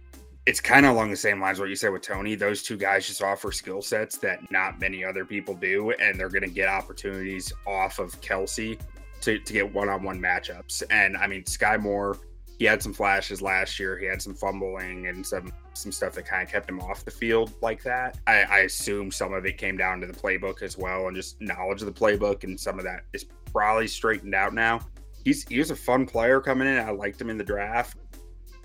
It's 0.46 0.60
kind 0.60 0.86
of 0.86 0.92
along 0.92 1.10
the 1.10 1.16
same 1.16 1.40
lines 1.40 1.60
what 1.60 1.68
you 1.68 1.76
said 1.76 1.92
with 1.92 2.02
Toney. 2.02 2.34
Those 2.34 2.62
two 2.62 2.76
guys 2.76 3.06
just 3.06 3.22
offer 3.22 3.52
skill 3.52 3.82
sets 3.82 4.16
that 4.18 4.50
not 4.50 4.80
many 4.80 5.04
other 5.04 5.24
people 5.24 5.54
do, 5.54 5.90
and 5.92 6.18
they're 6.18 6.30
going 6.30 6.42
to 6.42 6.50
get 6.50 6.68
opportunities 6.68 7.52
off 7.66 7.98
of 7.98 8.18
Kelce 8.22 8.80
to, 9.20 9.38
to 9.38 9.52
get 9.52 9.72
one 9.72 9.88
on 9.88 10.02
one 10.02 10.18
matchups. 10.20 10.82
And 10.90 11.16
I 11.16 11.26
mean, 11.26 11.44
Sky 11.44 11.76
Moore 11.76 12.16
he 12.58 12.64
had 12.64 12.82
some 12.82 12.92
flashes 12.92 13.40
last 13.40 13.78
year. 13.78 13.96
He 13.96 14.06
had 14.06 14.20
some 14.20 14.34
fumbling 14.34 15.06
and 15.06 15.24
some 15.24 15.52
some 15.74 15.92
stuff 15.92 16.14
that 16.14 16.26
kind 16.26 16.42
of 16.42 16.48
kept 16.48 16.68
him 16.68 16.80
off 16.80 17.04
the 17.04 17.10
field 17.10 17.52
like 17.62 17.84
that. 17.84 18.18
I, 18.26 18.42
I 18.42 18.58
assume 18.60 19.12
some 19.12 19.32
of 19.32 19.46
it 19.46 19.58
came 19.58 19.76
down 19.76 20.00
to 20.00 20.08
the 20.08 20.12
playbook 20.12 20.60
as 20.62 20.76
well 20.76 21.06
and 21.06 21.14
just 21.14 21.40
knowledge 21.40 21.82
of 21.82 21.86
the 21.86 21.92
playbook, 21.92 22.42
and 22.42 22.58
some 22.58 22.78
of 22.78 22.84
that 22.84 23.04
is 23.12 23.26
probably 23.52 23.86
straightened 23.86 24.34
out 24.34 24.54
now. 24.54 24.80
He's 25.24 25.46
he 25.48 25.59
was 25.59 25.70
a 25.70 25.76
fun 25.76 26.07
player 26.07 26.40
coming 26.40 26.68
in. 26.68 26.78
I 26.78 26.90
liked 26.90 27.20
him 27.20 27.31
in 27.31 27.38
the 27.38 27.44
draft. 27.44 27.98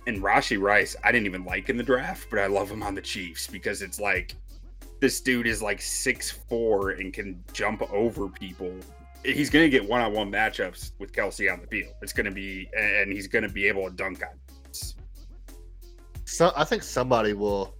And 0.06 0.22
Rashee 0.22 0.60
Rice, 0.60 0.98
I 1.04 1.14
didn't 1.14 1.28
even 1.28 1.46
like 1.46 1.70
in 1.70 1.78
the 1.78 1.84
draft, 1.84 2.28
but 2.30 2.38
I 2.38 2.48
love 2.48 2.70
him 2.70 2.84
on 2.84 2.94
the 2.94 3.02
Chiefs 3.02 3.48
because 3.48 3.82
it's 3.82 4.02
like 4.02 4.36
this 5.00 5.22
dude 5.22 5.48
is 5.48 5.62
like 5.62 5.82
six 5.82 6.30
four 6.30 6.92
and 6.92 7.14
can 7.14 7.42
jump 7.54 7.82
over 7.94 8.28
people 8.28 8.78
he's 9.24 9.50
going 9.50 9.64
to 9.64 9.70
get 9.70 9.88
one-on-one 9.88 10.32
matchups 10.32 10.92
with 11.00 11.14
Kelce 11.14 11.52
on 11.52 11.62
the 11.62 11.68
field. 11.68 11.94
It's 12.02 12.14
going 12.14 12.26
to 12.26 12.32
be, 12.32 12.70
and 12.78 13.12
he's 13.12 13.28
going 13.28 13.44
to 13.44 13.50
be 13.50 13.68
able 13.68 13.90
to 13.90 13.96
dunk 13.96 14.22
on. 14.24 14.38
So 16.26 16.52
I 16.56 16.64
think 16.64 16.84
somebody 16.84 17.34
will 17.34 17.76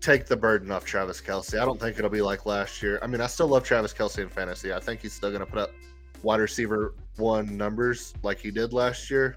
take 0.00 0.26
the 0.26 0.36
burden 0.36 0.70
off 0.70 0.84
Travis 0.84 1.20
Kelce. 1.20 1.60
I 1.60 1.64
don't 1.64 1.80
think 1.80 1.98
it'll 1.98 2.10
be 2.10 2.22
like 2.22 2.46
last 2.46 2.82
year. 2.82 2.98
I 3.02 3.06
mean, 3.06 3.20
I 3.20 3.26
still 3.26 3.48
love 3.48 3.64
Travis 3.64 3.92
Kelce 3.92 4.18
in 4.18 4.28
fantasy. 4.28 4.72
I 4.72 4.80
think 4.80 5.00
he's 5.00 5.12
still 5.12 5.30
going 5.30 5.40
to 5.40 5.46
put 5.46 5.58
up 5.58 5.70
wide 6.22 6.40
receiver 6.40 6.94
one 7.18 7.56
numbers 7.56 8.14
like 8.22 8.38
he 8.38 8.50
did 8.50 8.72
last 8.72 9.10
year. 9.10 9.36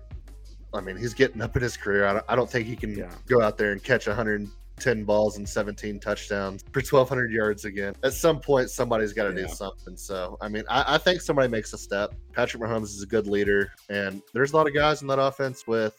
I 0.73 0.81
mean, 0.81 0.97
he's 0.97 1.13
getting 1.13 1.41
up 1.41 1.55
in 1.55 1.63
his 1.63 1.75
career. 1.75 2.05
I 2.05 2.13
don't, 2.13 2.25
I 2.29 2.35
don't 2.35 2.49
think 2.49 2.67
he 2.67 2.75
can 2.75 2.95
yeah. 2.95 3.11
go 3.27 3.41
out 3.41 3.57
there 3.57 3.71
and 3.71 3.83
catch 3.83 4.07
110 4.07 5.03
balls 5.03 5.37
and 5.37 5.49
17 5.49 5.99
touchdowns 5.99 6.63
for 6.71 6.81
1,200 6.81 7.31
yards 7.31 7.65
again. 7.65 7.95
At 8.03 8.13
some 8.13 8.39
point, 8.39 8.69
somebody's 8.69 9.13
got 9.13 9.31
to 9.31 9.39
yeah. 9.39 9.47
do 9.47 9.53
something. 9.53 9.97
So, 9.97 10.37
I 10.41 10.47
mean, 10.47 10.63
I, 10.69 10.95
I, 10.95 10.97
think 10.99 11.21
somebody 11.21 11.47
makes 11.47 11.73
a 11.73 11.77
step. 11.77 12.13
Patrick 12.33 12.61
Mahomes 12.61 12.83
is 12.83 13.01
a 13.01 13.07
good 13.07 13.25
leader, 13.25 13.71
and 13.89 14.21
there's 14.33 14.53
a 14.53 14.55
lot 14.55 14.67
of 14.67 14.75
guys 14.75 15.01
in 15.01 15.07
that 15.07 15.19
offense 15.19 15.65
with 15.65 15.95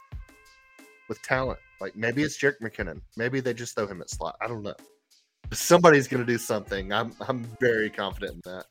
with 1.09 1.21
talent. 1.23 1.59
Like 1.81 1.97
maybe 1.97 2.23
it's 2.23 2.38
Jerick 2.38 2.61
McKinnon. 2.61 3.01
Maybe 3.16 3.40
they 3.40 3.53
just 3.53 3.75
throw 3.75 3.87
him 3.87 4.01
at 4.01 4.09
slot. 4.09 4.37
I 4.40 4.47
don't 4.47 4.62
know. 4.62 4.75
Somebody's 5.53 6.07
going 6.07 6.25
to 6.25 6.31
do 6.33 6.38
something. 6.38 6.93
I'm 6.93 7.12
I'm 7.27 7.45
very 7.61 7.90
confident 7.90 8.35
in 8.35 8.53
that. 8.53 8.66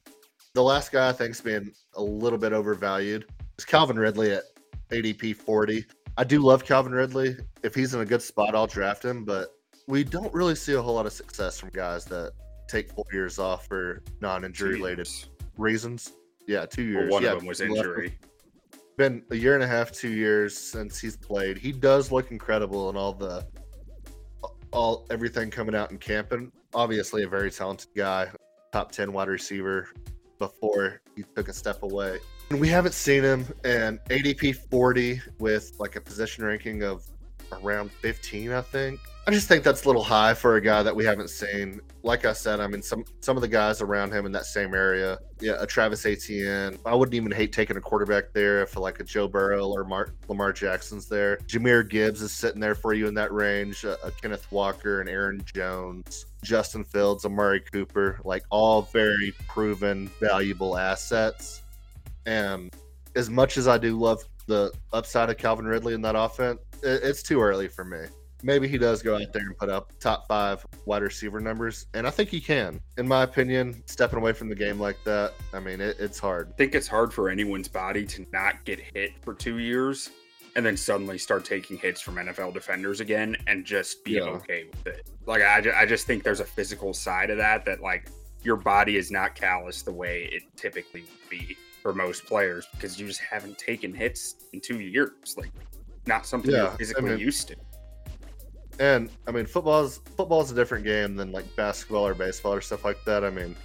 The 0.60 0.64
last 0.64 0.92
guy 0.92 1.08
I 1.08 1.14
think's 1.14 1.40
being 1.40 1.72
a 1.94 2.04
little 2.04 2.38
bit 2.38 2.52
overvalued 2.52 3.24
is 3.58 3.64
Calvin 3.64 3.98
Ridley 3.98 4.34
at 4.34 4.44
ADP 4.90 5.38
40. 5.38 5.86
I 6.18 6.26
do 6.26 6.42
love 6.42 6.66
Calvin 6.66 6.92
Ridley. 6.92 7.38
If 7.64 7.74
he's 7.74 7.94
in 7.94 8.02
a 8.02 8.06
good 8.06 8.22
spot, 8.22 8.56
I'll 8.56 8.68
draft 8.68 9.06
him. 9.06 9.24
But 9.24 9.54
we 9.88 10.04
don't 10.04 10.34
really 10.34 10.56
see 10.56 10.74
a 10.74 10.82
whole 10.82 10.96
lot 10.96 11.06
of 11.06 11.14
success 11.14 11.58
from 11.58 11.70
guys 11.70 12.04
that 12.08 12.34
take 12.68 12.92
four 12.92 13.06
years 13.14 13.40
off 13.40 13.68
for 13.68 14.04
non-injury 14.20 14.74
related 14.74 15.08
reasons. 15.58 16.12
Yeah, 16.46 16.66
two 16.66 16.84
years. 16.84 17.04
Well, 17.04 17.14
one 17.14 17.24
yeah, 17.24 17.32
of 17.32 17.38
them 17.38 17.48
was 17.48 17.62
injury. 17.62 18.20
Been 18.98 19.24
a 19.32 19.38
year 19.38 19.54
and 19.54 19.64
a 19.64 19.68
half, 19.68 19.94
two 19.94 20.12
years 20.12 20.58
since 20.58 21.00
he's 21.00 21.16
played. 21.16 21.58
He 21.58 21.72
does 21.72 22.12
look 22.12 22.32
incredible 22.32 22.90
in 22.90 22.98
all 22.98 23.14
the 23.14 23.48
all 24.74 25.08
everything 25.10 25.52
coming 25.52 25.74
out 25.74 25.92
in 25.92 25.98
camp, 25.98 26.34
and 26.34 26.52
obviously 26.74 27.24
a 27.24 27.30
very 27.30 27.50
talented 27.50 27.92
guy, 27.96 28.28
top 28.74 28.92
ten 28.92 29.14
wide 29.14 29.30
receiver 29.30 29.88
before 30.40 31.02
he 31.16 31.24
took 31.36 31.50
a 31.50 31.54
step 31.54 31.84
away. 31.84 32.20
And 32.50 32.60
we 32.60 32.68
haven't 32.68 32.94
seen 32.94 33.24
him 33.24 33.46
in 33.64 34.00
ADP 34.10 34.56
40 34.72 35.22
with 35.38 35.74
like 35.78 35.96
a 35.96 36.02
position 36.02 36.44
ranking 36.44 36.84
of 36.84 37.06
around 37.52 37.92
15, 37.92 38.52
I 38.52 38.62
think. 38.62 39.00
I 39.30 39.32
just 39.32 39.48
think 39.48 39.64
that's 39.64 39.84
a 39.84 39.88
little 39.88 40.04
high 40.04 40.34
for 40.34 40.56
a 40.56 40.62
guy 40.62 40.82
that 40.82 40.96
we 40.96 41.06
haven't 41.06 41.30
seen. 41.30 41.82
Like 42.02 42.26
I 42.26 42.34
said, 42.34 42.60
I 42.60 42.66
mean, 42.66 42.82
some 42.82 43.06
some 43.20 43.38
of 43.38 43.42
the 43.42 43.48
guys 43.48 43.80
around 43.80 44.12
him 44.12 44.26
in 44.26 44.32
that 44.32 44.46
same 44.46 44.74
area, 44.74 45.20
yeah, 45.40 45.54
a 45.60 45.68
Travis 45.68 46.04
Etienne. 46.04 46.80
I 46.84 46.96
wouldn't 46.96 47.14
even 47.14 47.32
hate 47.32 47.54
taking 47.54 47.78
a 47.78 47.82
quarterback 47.82 48.34
there 48.34 48.64
if 48.64 48.76
like 48.76 49.00
a 49.00 49.04
Joe 49.04 49.28
Burrow 49.28 49.68
or 49.68 49.84
Mar- 49.84 50.16
Lamar 50.30 50.52
Jackson's 50.52 51.08
there. 51.08 51.38
Jahmyr 51.46 51.88
Gibbs 51.88 52.24
is 52.24 52.32
sitting 52.32 52.60
there 52.60 52.74
for 52.74 52.96
you 52.96 53.06
in 53.06 53.14
that 53.16 53.32
range. 53.32 53.84
A, 53.84 54.04
a 54.04 54.10
Kenneth 54.10 54.52
Walker 54.52 55.00
and 55.00 55.08
Aaron 55.08 55.44
Jones, 55.46 56.26
Justin 56.42 56.84
Fields, 56.84 57.24
Amari 57.24 57.60
Cooper, 57.60 58.20
like 58.24 58.44
all 58.50 58.82
very 58.82 59.32
proven, 59.48 60.10
valuable 60.20 60.76
assets. 60.76 61.62
And 62.26 62.76
as 63.16 63.30
much 63.30 63.58
as 63.58 63.68
I 63.68 63.78
do 63.78 63.96
love 63.96 64.24
the 64.50 64.74
upside 64.92 65.30
of 65.30 65.38
Calvin 65.38 65.66
Ridley 65.66 65.94
in 65.94 66.02
that 66.02 66.16
offense, 66.18 66.60
it, 66.84 67.02
it's 67.04 67.24
too 67.24 67.40
early 67.42 67.68
for 67.70 67.86
me. 67.86 68.00
maybe 68.42 68.68
he 68.68 68.78
does 68.78 69.02
go 69.04 69.16
out 69.16 69.32
there 69.34 69.44
and 69.46 69.58
put 69.58 69.70
up 69.70 69.92
top 70.00 70.26
five 70.28 70.66
wide 70.86 71.02
receiver 71.04 71.40
numbers, 71.40 71.86
and 71.94 72.06
I 72.08 72.10
think 72.10 72.30
he 72.30 72.40
can. 72.42 72.80
In 72.98 73.08
my 73.08 73.24
opinion, 73.24 73.84
stepping 73.86 74.18
away 74.20 74.34
from 74.34 74.50
the 74.50 74.56
game 74.56 74.80
like 74.80 74.98
that, 75.06 75.34
I 75.54 75.60
mean, 75.60 75.80
it, 75.82 75.98
it's 76.00 76.20
hard. 76.20 76.50
I 76.54 76.56
think 76.58 76.74
it's 76.76 76.88
hard 76.88 77.14
for 77.14 77.30
anyone's 77.30 77.68
body 77.68 78.06
to 78.06 78.26
not 78.34 78.64
get 78.66 78.80
hit 78.80 79.12
for 79.24 79.34
two 79.34 79.58
years 79.60 80.10
and 80.56 80.66
then 80.66 80.76
suddenly 80.78 81.18
start 81.18 81.46
taking 81.46 81.78
hits 81.78 82.02
from 82.02 82.16
NFL 82.16 82.54
defenders 82.54 83.02
again 83.02 83.36
and 83.48 83.64
just 83.66 84.04
be 84.04 84.14
Yeah. 84.14 84.22
okay 84.24 84.66
with 84.72 84.88
it. 84.88 85.08
Like 85.26 85.44
I, 85.44 85.62
ju- 85.62 85.74
I 85.76 85.86
just 85.86 86.08
think 86.08 86.24
there's 86.24 86.40
a 86.40 86.46
physical 86.46 86.94
side 86.94 87.30
of 87.30 87.38
that 87.38 87.66
that 87.66 87.82
like 87.82 88.08
your 88.42 88.56
body 88.56 88.96
is 88.98 89.12
not 89.12 89.36
callous 89.36 89.82
the 89.84 89.92
way 89.92 90.28
it 90.32 90.44
typically 90.56 91.02
would 91.02 91.30
be 91.30 91.56
for 91.82 91.94
most 91.94 92.26
players 92.26 92.68
because 92.74 93.00
you 93.00 93.08
just 93.08 93.22
haven't 93.22 93.58
taken 93.58 93.94
hits 93.94 94.36
in 94.54 94.62
two 94.62 94.80
years. 94.80 95.36
Like 95.38 95.52
not 96.06 96.26
something 96.26 96.52
Yeah, 96.52 96.58
you're 96.64 96.72
I 96.72 96.78
physically 96.78 97.10
mean- 97.12 97.20
used 97.20 97.48
to. 97.50 97.56
And 98.80 99.10
I 99.28 99.32
mean, 99.32 99.46
football's 99.46 99.98
football's 100.16 100.52
a 100.52 100.56
different 100.56 100.86
game 100.86 101.16
than 101.18 101.32
like 101.34 101.54
basketball 101.58 102.08
or 102.08 102.14
baseball 102.14 102.54
or 102.54 102.62
stuff 102.62 102.86
like 102.86 103.04
that. 103.06 103.26
I 103.26 103.30
mean, 103.30 103.56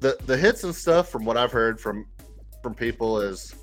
the 0.00 0.16
the 0.26 0.36
hits 0.36 0.64
and 0.64 0.74
stuff 0.74 1.08
from 1.08 1.24
what 1.24 1.36
I've 1.36 1.52
heard 1.52 1.80
from 1.80 2.06
from 2.62 2.74
people 2.74 3.20
is, 3.20 3.54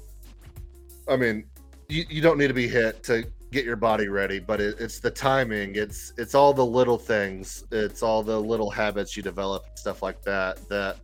I 1.08 1.15
mean, 1.15 1.46
you, 1.88 2.06
you 2.10 2.22
don't 2.22 2.38
need 2.38 2.48
to 2.48 2.54
be 2.56 2.68
hit 2.68 3.04
to 3.04 3.24
get 3.52 3.65
your 3.65 3.76
body 3.76 4.08
ready, 4.10 4.39
but 4.39 4.60
it, 4.60 4.76
it's 4.80 5.00
the 5.00 5.12
timing. 5.12 5.76
It's 5.76 6.12
it's 6.18 6.34
all 6.34 6.54
the 6.54 6.65
little 6.65 6.98
things. 6.98 7.63
It's 7.72 8.02
all 8.02 8.24
the 8.24 8.39
little 8.39 8.70
habits 8.72 9.15
you 9.15 9.22
develop, 9.24 9.65
stuff 9.78 10.02
like 10.02 10.22
that. 10.24 10.68
That 10.70 10.98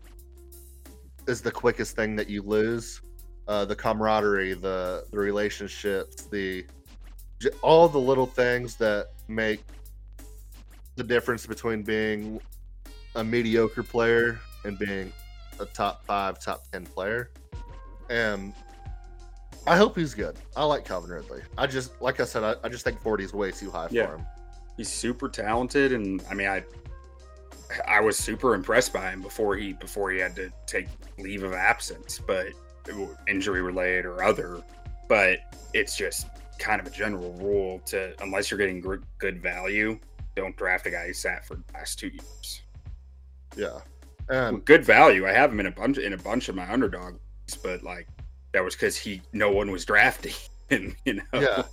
is 1.27 1.41
the 1.41 1.51
quickest 1.51 1.95
thing 1.95 2.15
that 2.15 2.29
you 2.29 2.41
lose. 2.41 3.01
Uh, 3.47 3.63
the 3.65 3.75
camaraderie, 3.75 4.53
the 4.53 5.05
the 5.11 5.17
relationships, 5.17 6.23
the 6.25 6.65
all 7.61 7.87
the 7.87 7.99
little 7.99 8.25
things 8.25 8.75
that 8.75 9.09
make 9.27 9.61
the 10.95 11.03
difference 11.03 11.45
between 11.45 11.83
being 11.83 12.39
a 13.15 13.23
mediocre 13.23 13.83
player 13.83 14.39
and 14.63 14.79
being 14.79 15.11
a 15.59 15.65
top 15.65 16.03
five, 16.05 16.39
top 16.39 16.63
ten 16.71 16.85
player. 16.85 17.29
And 18.09 18.53
I 19.67 19.77
hope 19.77 19.95
he's 19.97 20.13
good. 20.13 20.37
I 20.55 20.63
like 20.63 20.85
Calvin 20.85 21.11
Ridley. 21.11 21.41
I 21.57 21.67
just, 21.67 21.99
like 22.01 22.19
I 22.19 22.23
said, 22.25 22.43
I, 22.43 22.55
I 22.63 22.69
just 22.69 22.83
think 22.83 22.99
40 23.01 23.23
is 23.23 23.33
way 23.33 23.51
too 23.51 23.71
high 23.71 23.87
Yeah. 23.89 24.05
for 24.07 24.15
him. 24.17 24.25
He's 24.77 24.89
super 24.89 25.27
talented, 25.27 25.91
and 25.91 26.23
I 26.29 26.33
mean, 26.35 26.47
I 26.47 26.63
I 27.87 27.99
was 27.99 28.17
super 28.17 28.53
impressed 28.55 28.93
by 28.93 29.09
him 29.11 29.21
before 29.21 29.55
he 29.55 29.73
before 29.73 30.11
he 30.11 30.19
had 30.19 30.35
to 30.35 30.51
take 30.65 30.87
leave 31.17 31.43
of 31.43 31.53
absence, 31.53 32.19
but 32.25 32.47
injury 33.27 33.61
related 33.61 34.05
or 34.05 34.23
other. 34.23 34.61
But 35.07 35.39
it's 35.73 35.97
just 35.97 36.27
kind 36.59 36.79
of 36.79 36.87
a 36.87 36.89
general 36.89 37.33
rule 37.33 37.79
to 37.87 38.13
unless 38.21 38.49
you're 38.49 38.57
getting 38.57 38.81
good 39.17 39.41
value, 39.41 39.99
don't 40.35 40.55
draft 40.55 40.85
a 40.87 40.91
guy 40.91 41.07
who 41.07 41.13
sat 41.13 41.45
for 41.45 41.55
the 41.55 41.63
last 41.73 41.99
two 41.99 42.07
years. 42.07 42.61
Yeah. 43.55 43.79
And 44.29 44.55
With 44.57 44.65
good 44.65 44.83
value, 44.85 45.27
I 45.27 45.31
have 45.31 45.51
him 45.51 45.59
in 45.59 45.67
a 45.67 45.71
bunch 45.71 45.97
in 45.97 46.13
a 46.13 46.17
bunch 46.17 46.49
of 46.49 46.55
my 46.55 46.71
underdog, 46.71 47.13
leagues, 47.13 47.57
but 47.61 47.83
like 47.83 48.07
that 48.53 48.63
was 48.63 48.75
because 48.75 48.95
he 48.97 49.21
no 49.33 49.51
one 49.51 49.69
was 49.71 49.85
drafting 49.91 50.33
him. 50.69 50.95
You 51.05 51.15
know, 51.15 51.23
Yeah. 51.33 51.63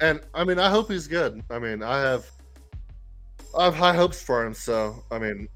and 0.00 0.20
I 0.34 0.44
mean, 0.44 0.58
I 0.58 0.68
hope 0.68 0.90
he's 0.90 1.06
good. 1.08 1.42
I 1.50 1.58
mean, 1.58 1.82
I 1.82 2.00
have, 2.00 2.30
I 3.56 3.64
have 3.64 3.74
high 3.74 3.94
hopes 3.94 4.22
for 4.22 4.44
him. 4.44 4.54
So, 4.54 5.04
I 5.10 5.18
mean, 5.18 5.48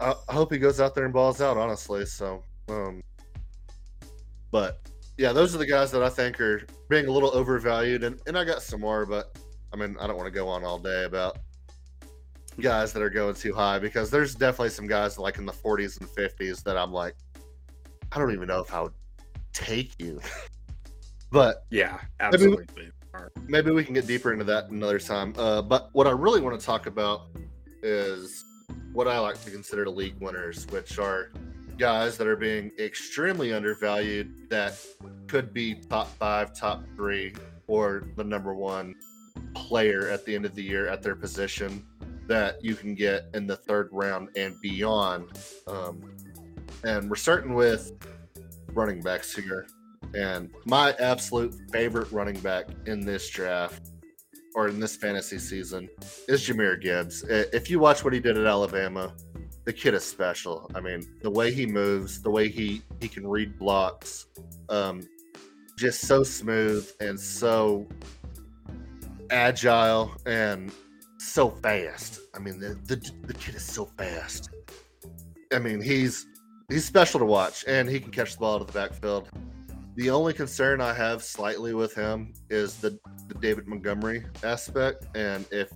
I, 0.00 0.14
I 0.28 0.32
hope 0.32 0.52
he 0.52 0.58
goes 0.58 0.80
out 0.80 0.94
there 0.94 1.04
and 1.04 1.12
balls 1.12 1.40
out. 1.40 1.56
Honestly, 1.56 2.04
so, 2.06 2.42
um, 2.68 3.02
but 4.50 4.80
yeah, 5.16 5.32
those 5.32 5.54
are 5.54 5.58
the 5.58 5.66
guys 5.66 5.90
that 5.92 6.02
I 6.02 6.08
think 6.08 6.40
are 6.40 6.62
being 6.88 7.06
a 7.06 7.10
little 7.10 7.30
overvalued, 7.34 8.04
and 8.04 8.20
and 8.26 8.38
I 8.38 8.44
got 8.44 8.62
some 8.62 8.80
more, 8.80 9.06
but 9.06 9.36
I 9.72 9.76
mean, 9.76 9.96
I 10.00 10.06
don't 10.06 10.16
want 10.16 10.26
to 10.26 10.34
go 10.34 10.48
on 10.48 10.64
all 10.64 10.78
day 10.78 11.04
about 11.04 11.38
guys 12.60 12.92
that 12.92 13.02
are 13.02 13.10
going 13.10 13.34
too 13.34 13.54
high 13.54 13.78
because 13.78 14.10
there's 14.10 14.34
definitely 14.34 14.70
some 14.70 14.86
guys 14.86 15.16
like 15.16 15.38
in 15.38 15.46
the 15.46 15.52
40s 15.52 16.00
and 16.00 16.08
50s 16.08 16.62
that 16.64 16.76
I'm 16.76 16.92
like, 16.92 17.14
I 18.10 18.18
don't 18.18 18.32
even 18.32 18.48
know 18.48 18.60
if 18.60 18.74
I 18.74 18.82
would 18.82 18.94
take 19.52 19.92
you, 19.98 20.20
but 21.30 21.64
yeah, 21.70 22.00
absolutely. 22.20 22.90
Maybe 23.46 23.70
we 23.70 23.84
can 23.84 23.94
get 23.94 24.06
deeper 24.06 24.32
into 24.32 24.44
that 24.44 24.70
another 24.70 24.98
time. 24.98 25.34
Uh, 25.36 25.62
but 25.62 25.90
what 25.92 26.06
I 26.06 26.10
really 26.10 26.40
want 26.40 26.58
to 26.58 26.64
talk 26.64 26.86
about 26.86 27.26
is 27.82 28.44
what 28.92 29.08
I 29.08 29.18
like 29.18 29.42
to 29.44 29.50
consider 29.50 29.84
the 29.84 29.90
league 29.90 30.16
winners, 30.20 30.66
which 30.70 30.98
are 30.98 31.30
guys 31.78 32.18
that 32.18 32.26
are 32.26 32.36
being 32.36 32.72
extremely 32.78 33.52
undervalued 33.52 34.50
that 34.50 34.74
could 35.28 35.54
be 35.54 35.74
top 35.74 36.08
five, 36.18 36.54
top 36.54 36.82
three, 36.96 37.34
or 37.68 38.08
the 38.16 38.24
number 38.24 38.54
one 38.54 38.94
player 39.54 40.08
at 40.08 40.24
the 40.24 40.34
end 40.34 40.44
of 40.44 40.54
the 40.54 40.62
year 40.62 40.88
at 40.88 41.02
their 41.02 41.14
position 41.14 41.84
that 42.26 42.62
you 42.62 42.74
can 42.74 42.94
get 42.94 43.26
in 43.34 43.46
the 43.46 43.56
third 43.56 43.88
round 43.92 44.28
and 44.36 44.60
beyond. 44.60 45.30
Um, 45.66 46.12
and 46.84 47.08
we're 47.08 47.16
starting 47.16 47.54
with 47.54 47.92
running 48.72 49.00
backs 49.00 49.34
here. 49.34 49.66
And 50.14 50.50
my 50.64 50.92
absolute 50.98 51.54
favorite 51.70 52.10
running 52.10 52.38
back 52.40 52.66
in 52.86 53.00
this 53.00 53.28
draft 53.28 53.90
or 54.54 54.68
in 54.68 54.80
this 54.80 54.96
fantasy 54.96 55.38
season 55.38 55.88
is 56.28 56.46
Jahmyr 56.46 56.80
Gibbs. 56.80 57.24
If 57.28 57.70
you 57.70 57.78
watch 57.78 58.04
what 58.04 58.12
he 58.12 58.20
did 58.20 58.38
at 58.38 58.46
Alabama, 58.46 59.14
the 59.64 59.72
kid 59.72 59.94
is 59.94 60.04
special. 60.04 60.70
I 60.74 60.80
mean, 60.80 61.02
the 61.22 61.30
way 61.30 61.52
he 61.52 61.66
moves, 61.66 62.22
the 62.22 62.30
way 62.30 62.48
he 62.48 62.82
he 63.00 63.08
can 63.08 63.26
read 63.26 63.58
blocks, 63.58 64.26
um, 64.70 65.06
just 65.76 66.00
so 66.00 66.22
smooth 66.22 66.90
and 67.00 67.20
so 67.20 67.86
agile 69.30 70.16
and 70.24 70.72
so 71.18 71.50
fast. 71.50 72.20
I 72.34 72.38
mean, 72.38 72.58
the 72.58 72.78
the, 72.86 72.96
the 73.26 73.34
kid 73.34 73.56
is 73.56 73.62
so 73.62 73.84
fast. 73.98 74.48
I 75.52 75.58
mean, 75.58 75.82
he's 75.82 76.26
he's 76.70 76.86
special 76.86 77.20
to 77.20 77.26
watch, 77.26 77.64
and 77.68 77.90
he 77.90 78.00
can 78.00 78.10
catch 78.10 78.32
the 78.32 78.38
ball 78.38 78.54
out 78.54 78.62
of 78.62 78.68
the 78.68 78.72
backfield. 78.72 79.28
The 79.98 80.10
only 80.10 80.32
concern 80.32 80.80
I 80.80 80.92
have 80.92 81.24
slightly 81.24 81.74
with 81.74 81.92
him 81.92 82.32
is 82.50 82.76
the, 82.76 82.96
the 83.26 83.34
David 83.34 83.66
Montgomery 83.66 84.24
aspect, 84.44 85.06
and 85.16 85.44
if 85.50 85.72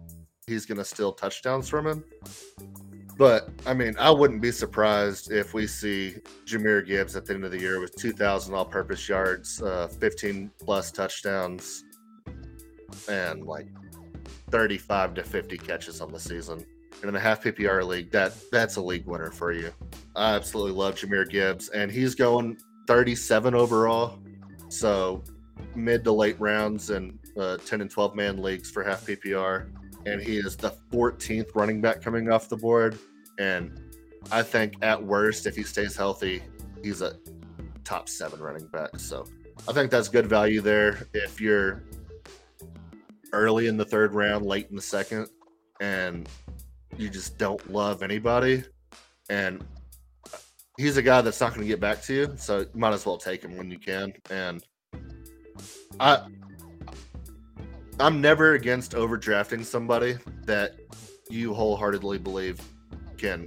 he's 0.47 0.65
going 0.65 0.79
to 0.79 0.85
steal 0.85 1.11
touchdowns 1.13 1.69
from 1.69 1.89
him. 1.89 2.05
But 3.19 3.49
I 3.67 3.75
mean, 3.75 3.97
I 3.99 4.13
wouldn't 4.13 4.41
be 4.41 4.53
surprised 4.53 5.33
if 5.33 5.55
we 5.55 5.67
see 5.67 6.19
Jahmyr 6.47 6.87
Gibbs 6.87 7.17
at 7.17 7.27
the 7.27 7.35
end 7.35 7.45
of 7.45 7.51
the 7.51 7.59
year 7.59 7.81
with 7.81 7.97
2,000 7.97 8.55
all-purpose 8.55 9.09
yards, 9.09 9.61
uh, 9.61 9.89
15 9.89 10.53
plus 10.61 10.93
touchdowns, 10.93 11.83
and 13.09 13.45
like 13.45 13.67
35 14.51 15.15
to 15.15 15.25
50 15.25 15.59
catches 15.59 16.01
on 16.01 16.13
the 16.13 16.21
season. 16.21 16.65
And 17.01 17.09
in 17.09 17.17
a 17.17 17.21
half 17.21 17.43
PPR 17.43 17.85
league, 17.85 18.13
that 18.13 18.35
that's 18.53 18.77
a 18.77 18.83
league 18.83 19.05
winner 19.05 19.33
for 19.33 19.51
you. 19.51 19.73
I 20.15 20.37
absolutely 20.37 20.75
love 20.75 20.95
Jahmyr 20.95 21.29
Gibbs, 21.29 21.71
and 21.71 21.91
he's 21.91 22.15
going 22.15 22.57
37 22.87 23.55
overall. 23.55 24.19
So 24.69 25.23
mid 25.75 26.05
to 26.05 26.13
late 26.13 26.39
rounds 26.41 26.91
and 26.91 27.19
uh, 27.39 27.59
10 27.59 27.81
and 27.81 27.91
12 27.91 28.15
man 28.15 28.43
leagues 28.43 28.71
for 28.71 28.83
half 28.83 29.07
PPR. 29.07 29.69
And 30.07 30.21
he 30.21 30.37
is 30.39 30.57
the 30.57 30.75
14th 30.93 31.55
running 31.55 31.81
back 31.81 32.03
coming 32.03 32.31
off 32.31 32.49
the 32.49 32.57
board. 32.57 32.99
And 33.39 33.81
I 34.31 34.43
think 34.43 34.75
at 34.83 35.03
worst, 35.03 35.47
if 35.47 35.57
he 35.57 35.63
stays 35.63 35.97
healthy, 35.97 36.43
he's 36.83 37.03
a 37.03 37.17
top 37.85 38.09
seven 38.09 38.41
running 38.41 38.67
back. 38.69 38.99
So 38.99 39.27
I 39.69 39.73
think 39.73 39.91
that's 39.91 40.09
good 40.09 40.27
value 40.27 40.61
there. 40.61 41.07
If 41.15 41.41
you're 41.41 41.85
early 43.33 43.67
in 43.67 43.77
the 43.77 43.85
third 43.85 44.15
round, 44.15 44.45
late 44.45 44.69
in 44.71 44.77
the 44.77 44.83
second, 44.83 45.29
and 45.81 46.29
you 46.97 47.09
just 47.09 47.39
don't 47.39 47.73
love 47.73 48.03
anybody, 48.03 48.65
and 49.31 49.65
he's 50.79 50.97
a 50.97 51.03
guy 51.03 51.21
that's 51.21 51.41
not 51.41 51.51
going 51.51 51.63
to 51.63 51.69
get 51.69 51.81
back 51.81 52.03
to 52.03 52.15
you, 52.15 52.35
so 52.37 52.61
you 52.61 52.69
might 52.75 52.93
as 52.93 53.05
well 53.05 53.19
take 53.19 53.43
him 53.43 53.57
when 53.57 53.71
you 53.71 53.79
can. 53.79 54.13
And 54.31 54.63
I, 56.01 56.27
I'm 58.01 58.21
never 58.21 58.55
against 58.55 58.93
overdrafting 58.93 59.65
somebody 59.65 60.17
that 60.45 60.77
you 61.29 61.55
wholeheartedly 61.55 62.19
believe 62.19 62.61
can 63.17 63.47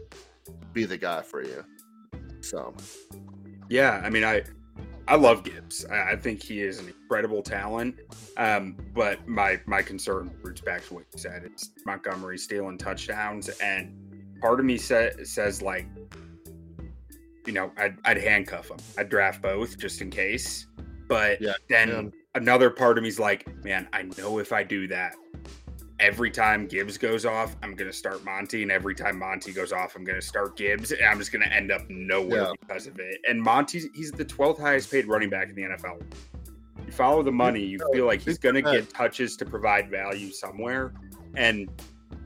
be 0.73 0.85
the 0.85 0.97
guy 0.97 1.21
for 1.21 1.43
you. 1.43 1.63
So 2.41 2.73
Yeah, 3.69 4.01
I 4.03 4.09
mean, 4.09 4.23
I 4.23 4.43
I 5.07 5.15
love 5.15 5.43
Gibbs. 5.43 5.85
I, 5.85 6.11
I 6.11 6.15
think 6.15 6.41
he 6.41 6.61
is 6.61 6.79
an 6.79 6.87
incredible 6.87 7.41
talent. 7.43 7.95
Um, 8.37 8.75
but 8.93 9.27
my 9.27 9.59
my 9.65 9.81
concern 9.81 10.31
roots 10.41 10.61
back 10.61 10.85
to 10.87 10.95
what 10.95 11.05
you 11.13 11.19
said. 11.19 11.43
It's 11.43 11.71
Montgomery 11.85 12.37
stealing 12.37 12.77
touchdowns, 12.77 13.49
and 13.59 13.93
part 14.41 14.59
of 14.59 14.65
me 14.65 14.77
sa- 14.77 15.09
says 15.23 15.61
like, 15.61 15.87
you 17.45 17.53
know, 17.53 17.71
I'd, 17.77 17.97
I'd 18.05 18.17
handcuff 18.17 18.69
him. 18.69 18.77
I'd 18.97 19.09
draft 19.09 19.41
both 19.41 19.77
just 19.77 20.01
in 20.01 20.09
case. 20.09 20.67
But 21.07 21.39
Yeah, 21.41 21.53
then 21.69 21.89
yeah. 21.89 22.09
another 22.41 22.69
part 22.69 22.97
of 22.97 23.03
me's 23.03 23.19
like, 23.19 23.45
man, 23.63 23.87
I 23.93 24.03
know 24.17 24.39
if 24.39 24.51
I 24.51 24.63
do 24.63 24.87
that, 24.87 25.15
every 25.99 26.29
time 26.31 26.67
Gibbs 26.67 26.97
goes 26.97 27.25
off, 27.25 27.55
I'm 27.63 27.75
gonna 27.75 27.93
start 27.93 28.23
Monty, 28.25 28.63
and 28.63 28.71
every 28.71 28.95
time 28.95 29.17
Monty 29.19 29.53
goes 29.53 29.71
off, 29.71 29.95
I'm 29.95 30.03
gonna 30.03 30.21
start 30.21 30.57
Gibbs, 30.57 30.91
and 30.91 31.05
I'm 31.05 31.17
just 31.19 31.31
gonna 31.31 31.45
end 31.45 31.71
up 31.71 31.87
nowhere 31.89 32.41
Yeah. 32.43 32.51
because 32.59 32.87
of 32.87 32.99
it. 32.99 33.21
And 33.29 33.41
Monty's 33.41 33.87
he's 33.93 34.11
the 34.11 34.25
12th 34.25 34.59
highest 34.59 34.91
paid 34.91 35.07
running 35.07 35.29
back 35.29 35.49
in 35.49 35.55
the 35.55 35.61
NFL. 35.61 36.01
You 36.85 36.91
follow 36.91 37.23
the 37.23 37.31
money. 37.31 37.61
You 37.63 37.79
feel 37.93 38.05
like 38.05 38.21
he's 38.21 38.37
going 38.37 38.53
to 38.55 38.61
get 38.61 38.91
touches 38.91 39.35
to 39.37 39.45
provide 39.45 39.89
value 39.89 40.31
somewhere. 40.31 40.93
And 41.35 41.67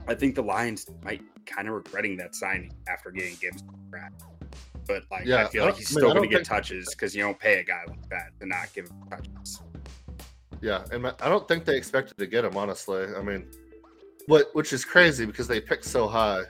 I 0.10 0.16
think 0.16 0.36
the 0.36 0.42
Lions 0.44 0.86
might 1.06 1.22
kind 1.46 1.70
of 1.70 1.76
regretting 1.76 2.18
that 2.18 2.36
signing 2.36 2.74
after 2.90 3.10
getting 3.10 3.36
Gibbs. 3.40 3.64
But 4.90 5.04
like, 5.12 5.26
Yeah, 5.26 5.46
I 5.46 5.48
feel 5.50 5.66
like 5.66 5.76
he's 5.76 5.96
I 5.96 6.02
mean, 6.02 6.10
still 6.10 6.16
going 6.16 6.28
to 6.28 6.36
get 6.36 6.44
touches 6.44 6.90
because 6.90 7.16
you 7.16 7.22
don't 7.22 7.38
pay 7.38 7.60
a 7.60 7.64
guy 7.64 7.84
like 7.88 8.10
that 8.10 8.32
to 8.40 8.48
not 8.48 8.74
give 8.74 8.88
him 8.88 8.98
touches. 9.08 9.62
Yeah, 10.62 10.84
and 10.92 11.06
I 11.06 11.30
don't 11.30 11.48
think 11.48 11.64
they 11.64 11.78
expected 11.78 12.18
to 12.18 12.26
get 12.26 12.44
him. 12.44 12.58
Honestly, 12.58 13.06
I 13.16 13.22
mean, 13.22 13.46
what 14.26 14.48
which 14.54 14.74
is 14.74 14.84
crazy 14.84 15.28
because 15.28 15.48
they 15.48 15.62
picked 15.62 15.86
so 15.86 16.08
high. 16.08 16.42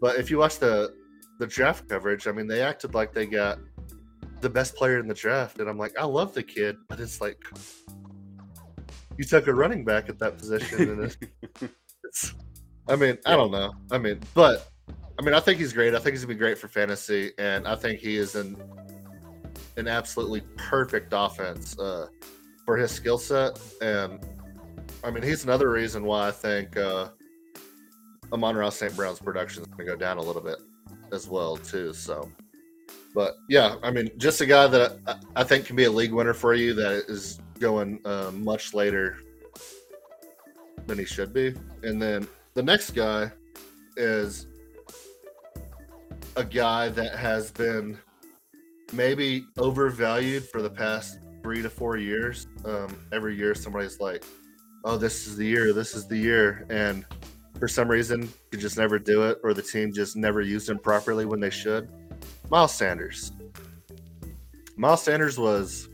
But 0.00 0.16
if 0.16 0.30
you 0.30 0.38
watch 0.38 0.58
the 0.58 0.94
the 1.38 1.46
draft 1.46 1.86
coverage, 1.86 2.26
I 2.26 2.32
mean, 2.32 2.46
they 2.46 2.62
acted 2.62 2.94
like 2.94 3.12
they 3.12 3.26
got 3.26 3.58
the 4.40 4.48
best 4.48 4.74
player 4.74 4.98
in 4.98 5.06
the 5.06 5.14
draft, 5.14 5.58
and 5.58 5.68
I'm 5.68 5.78
like, 5.78 5.96
I 5.98 6.04
love 6.04 6.32
the 6.32 6.42
kid, 6.42 6.76
but 6.88 6.98
it's 6.98 7.20
like 7.20 7.38
you 9.18 9.24
took 9.24 9.48
a 9.48 9.54
running 9.54 9.84
back 9.84 10.08
at 10.08 10.18
that 10.18 10.38
position, 10.38 10.80
and 10.80 11.04
it's, 11.04 11.18
it's 12.04 12.34
I 12.88 12.96
mean, 12.96 13.18
I 13.26 13.36
don't 13.36 13.50
know. 13.52 13.74
I 13.90 13.98
mean, 13.98 14.18
but 14.34 14.71
I 15.18 15.22
mean, 15.22 15.34
I 15.34 15.40
think 15.40 15.58
he's 15.58 15.72
great. 15.72 15.94
I 15.94 15.98
think 15.98 16.14
he's 16.14 16.24
gonna 16.24 16.34
be 16.34 16.38
great 16.38 16.58
for 16.58 16.68
fantasy, 16.68 17.32
and 17.38 17.66
I 17.66 17.76
think 17.76 18.00
he 18.00 18.16
is 18.16 18.34
an 18.34 18.56
an 19.76 19.88
absolutely 19.88 20.42
perfect 20.56 21.12
offense. 21.12 21.78
Uh, 21.78 22.08
for 22.64 22.76
his 22.76 22.90
skill 22.90 23.18
set. 23.18 23.60
And 23.80 24.20
I 25.04 25.10
mean, 25.10 25.22
he's 25.22 25.44
another 25.44 25.70
reason 25.70 26.04
why 26.04 26.28
I 26.28 26.30
think 26.30 26.76
uh, 26.76 27.08
Amon-Ra 28.32 28.70
St. 28.70 28.94
Brown's 28.96 29.18
production 29.18 29.62
is 29.62 29.68
to 29.76 29.84
go 29.84 29.96
down 29.96 30.18
a 30.18 30.22
little 30.22 30.42
bit 30.42 30.58
as 31.12 31.28
well, 31.28 31.56
too. 31.56 31.92
So, 31.92 32.30
but 33.14 33.34
yeah, 33.48 33.76
I 33.82 33.90
mean, 33.90 34.10
just 34.16 34.40
a 34.40 34.46
guy 34.46 34.66
that 34.68 34.98
I, 35.06 35.16
I 35.36 35.44
think 35.44 35.66
can 35.66 35.76
be 35.76 35.84
a 35.84 35.90
league 35.90 36.12
winner 36.12 36.34
for 36.34 36.54
you 36.54 36.74
that 36.74 37.04
is 37.08 37.40
going 37.58 38.00
uh, 38.04 38.30
much 38.32 38.74
later 38.74 39.18
than 40.86 40.98
he 40.98 41.04
should 41.04 41.32
be. 41.32 41.54
And 41.82 42.00
then 42.00 42.26
the 42.54 42.62
next 42.62 42.90
guy 42.90 43.30
is 43.96 44.46
a 46.36 46.44
guy 46.44 46.88
that 46.88 47.14
has 47.16 47.50
been 47.50 47.98
maybe 48.92 49.44
overvalued 49.58 50.44
for 50.48 50.62
the 50.62 50.70
past 50.70 51.18
three 51.42 51.62
to 51.62 51.70
four 51.70 51.96
years. 51.96 52.46
Um, 52.64 52.96
every 53.12 53.36
year, 53.36 53.54
somebody's 53.54 54.00
like, 54.00 54.24
"Oh, 54.84 54.96
this 54.96 55.26
is 55.26 55.36
the 55.36 55.46
year. 55.46 55.72
This 55.72 55.94
is 55.94 56.06
the 56.06 56.16
year," 56.16 56.66
and 56.70 57.04
for 57.58 57.68
some 57.68 57.88
reason, 57.88 58.28
you 58.50 58.58
just 58.58 58.76
never 58.76 58.98
do 58.98 59.24
it, 59.24 59.38
or 59.42 59.54
the 59.54 59.62
team 59.62 59.92
just 59.92 60.16
never 60.16 60.40
used 60.40 60.68
him 60.68 60.78
properly 60.78 61.24
when 61.24 61.40
they 61.40 61.50
should. 61.50 61.88
Miles 62.50 62.74
Sanders. 62.74 63.32
Miles 64.76 65.02
Sanders 65.02 65.38
was 65.38 65.88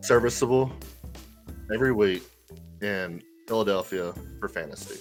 serviceable 0.00 0.72
every 1.72 1.92
week 1.92 2.22
in 2.80 3.22
Philadelphia 3.46 4.14
for 4.40 4.48
fantasy, 4.48 5.00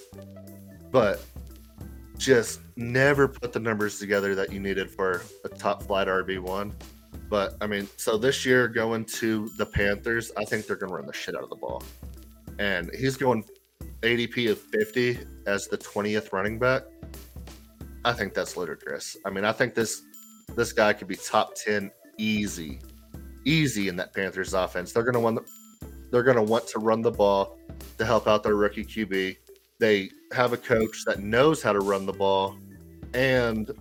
but 0.91 1.23
just 2.17 2.61
never 2.75 3.27
put 3.27 3.53
the 3.53 3.59
numbers 3.59 3.99
together 3.99 4.35
that 4.35 4.51
you 4.51 4.59
needed 4.59 4.89
for 4.89 5.21
a 5.43 5.49
top 5.49 5.83
flight 5.83 6.07
RB 6.07 6.39
one. 6.39 6.73
But 7.29 7.55
I 7.61 7.67
mean, 7.67 7.87
so 7.97 8.17
this 8.17 8.45
year 8.45 8.67
going 8.67 9.05
to 9.05 9.49
the 9.57 9.65
Panthers, 9.65 10.31
I 10.37 10.45
think 10.45 10.65
they're 10.65 10.75
going 10.75 10.89
to 10.89 10.95
run 10.95 11.05
the 11.05 11.13
shit 11.13 11.35
out 11.35 11.43
of 11.43 11.49
the 11.49 11.55
ball. 11.55 11.83
And 12.59 12.89
he's 12.95 13.17
going 13.17 13.43
ADP 14.01 14.51
of 14.51 14.59
50 14.59 15.19
as 15.45 15.67
the 15.67 15.77
20th 15.77 16.31
running 16.31 16.59
back. 16.59 16.83
I 18.05 18.13
think 18.13 18.33
that's 18.33 18.55
ludicrous. 18.55 19.17
I 19.25 19.29
mean, 19.29 19.43
I 19.43 19.51
think 19.51 19.73
this 19.73 20.01
this 20.55 20.71
guy 20.71 20.93
could 20.93 21.07
be 21.07 21.15
top 21.15 21.55
10 21.55 21.91
easy, 22.17 22.79
easy 23.45 23.89
in 23.89 23.95
that 23.97 24.13
Panthers 24.13 24.53
offense. 24.53 24.93
They're 24.93 25.03
going 25.03 25.13
to 25.13 25.19
want 25.19 25.39
they're 26.11 26.23
going 26.23 26.37
to 26.37 26.43
want 26.43 26.67
to 26.69 26.79
run 26.79 27.01
the 27.01 27.11
ball 27.11 27.57
to 27.97 28.05
help 28.05 28.27
out 28.27 28.43
their 28.43 28.55
rookie 28.55 28.85
QB. 28.85 29.35
They 29.79 30.09
have 30.33 30.53
a 30.53 30.57
coach 30.57 31.03
that 31.05 31.19
knows 31.19 31.61
how 31.61 31.73
to 31.73 31.79
run 31.79 32.05
the 32.05 32.13
ball, 32.13 32.55
and 33.13 33.71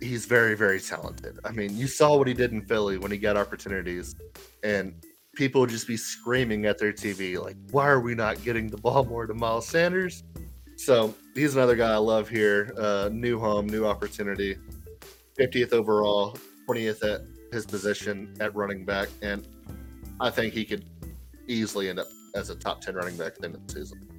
he's 0.00 0.26
very, 0.26 0.54
very 0.54 0.80
talented. 0.80 1.38
I 1.44 1.52
mean, 1.52 1.76
you 1.76 1.86
saw 1.86 2.16
what 2.16 2.26
he 2.26 2.34
did 2.34 2.52
in 2.52 2.62
Philly 2.62 2.98
when 2.98 3.10
he 3.10 3.18
got 3.18 3.36
opportunities, 3.36 4.14
and 4.62 4.94
people 5.34 5.60
would 5.60 5.70
just 5.70 5.86
be 5.86 5.96
screaming 5.96 6.66
at 6.66 6.78
their 6.78 6.92
TV, 6.92 7.42
like, 7.42 7.56
why 7.70 7.86
are 7.88 8.00
we 8.00 8.14
not 8.14 8.42
getting 8.42 8.68
the 8.68 8.76
ball 8.76 9.04
more 9.04 9.26
to 9.26 9.34
Miles 9.34 9.66
Sanders? 9.66 10.24
So 10.76 11.14
he's 11.34 11.54
another 11.54 11.76
guy 11.76 11.92
I 11.92 11.96
love 11.96 12.28
here. 12.28 12.74
Uh, 12.76 13.08
new 13.12 13.38
home, 13.38 13.66
new 13.66 13.86
opportunity. 13.86 14.56
50th 15.38 15.72
overall, 15.72 16.36
20th 16.68 17.04
at 17.04 17.22
his 17.52 17.64
position 17.64 18.34
at 18.40 18.54
running 18.54 18.84
back. 18.84 19.08
And 19.22 19.46
I 20.20 20.30
think 20.30 20.52
he 20.54 20.64
could 20.64 20.84
easily 21.46 21.88
end 21.88 21.98
up 21.98 22.08
as 22.34 22.50
a 22.50 22.56
top 22.56 22.80
10 22.80 22.94
running 22.94 23.16
back 23.16 23.34
at 23.34 23.38
the 23.40 23.44
end 23.46 23.54
of 23.54 23.66
the 23.66 23.72
season. 23.72 24.11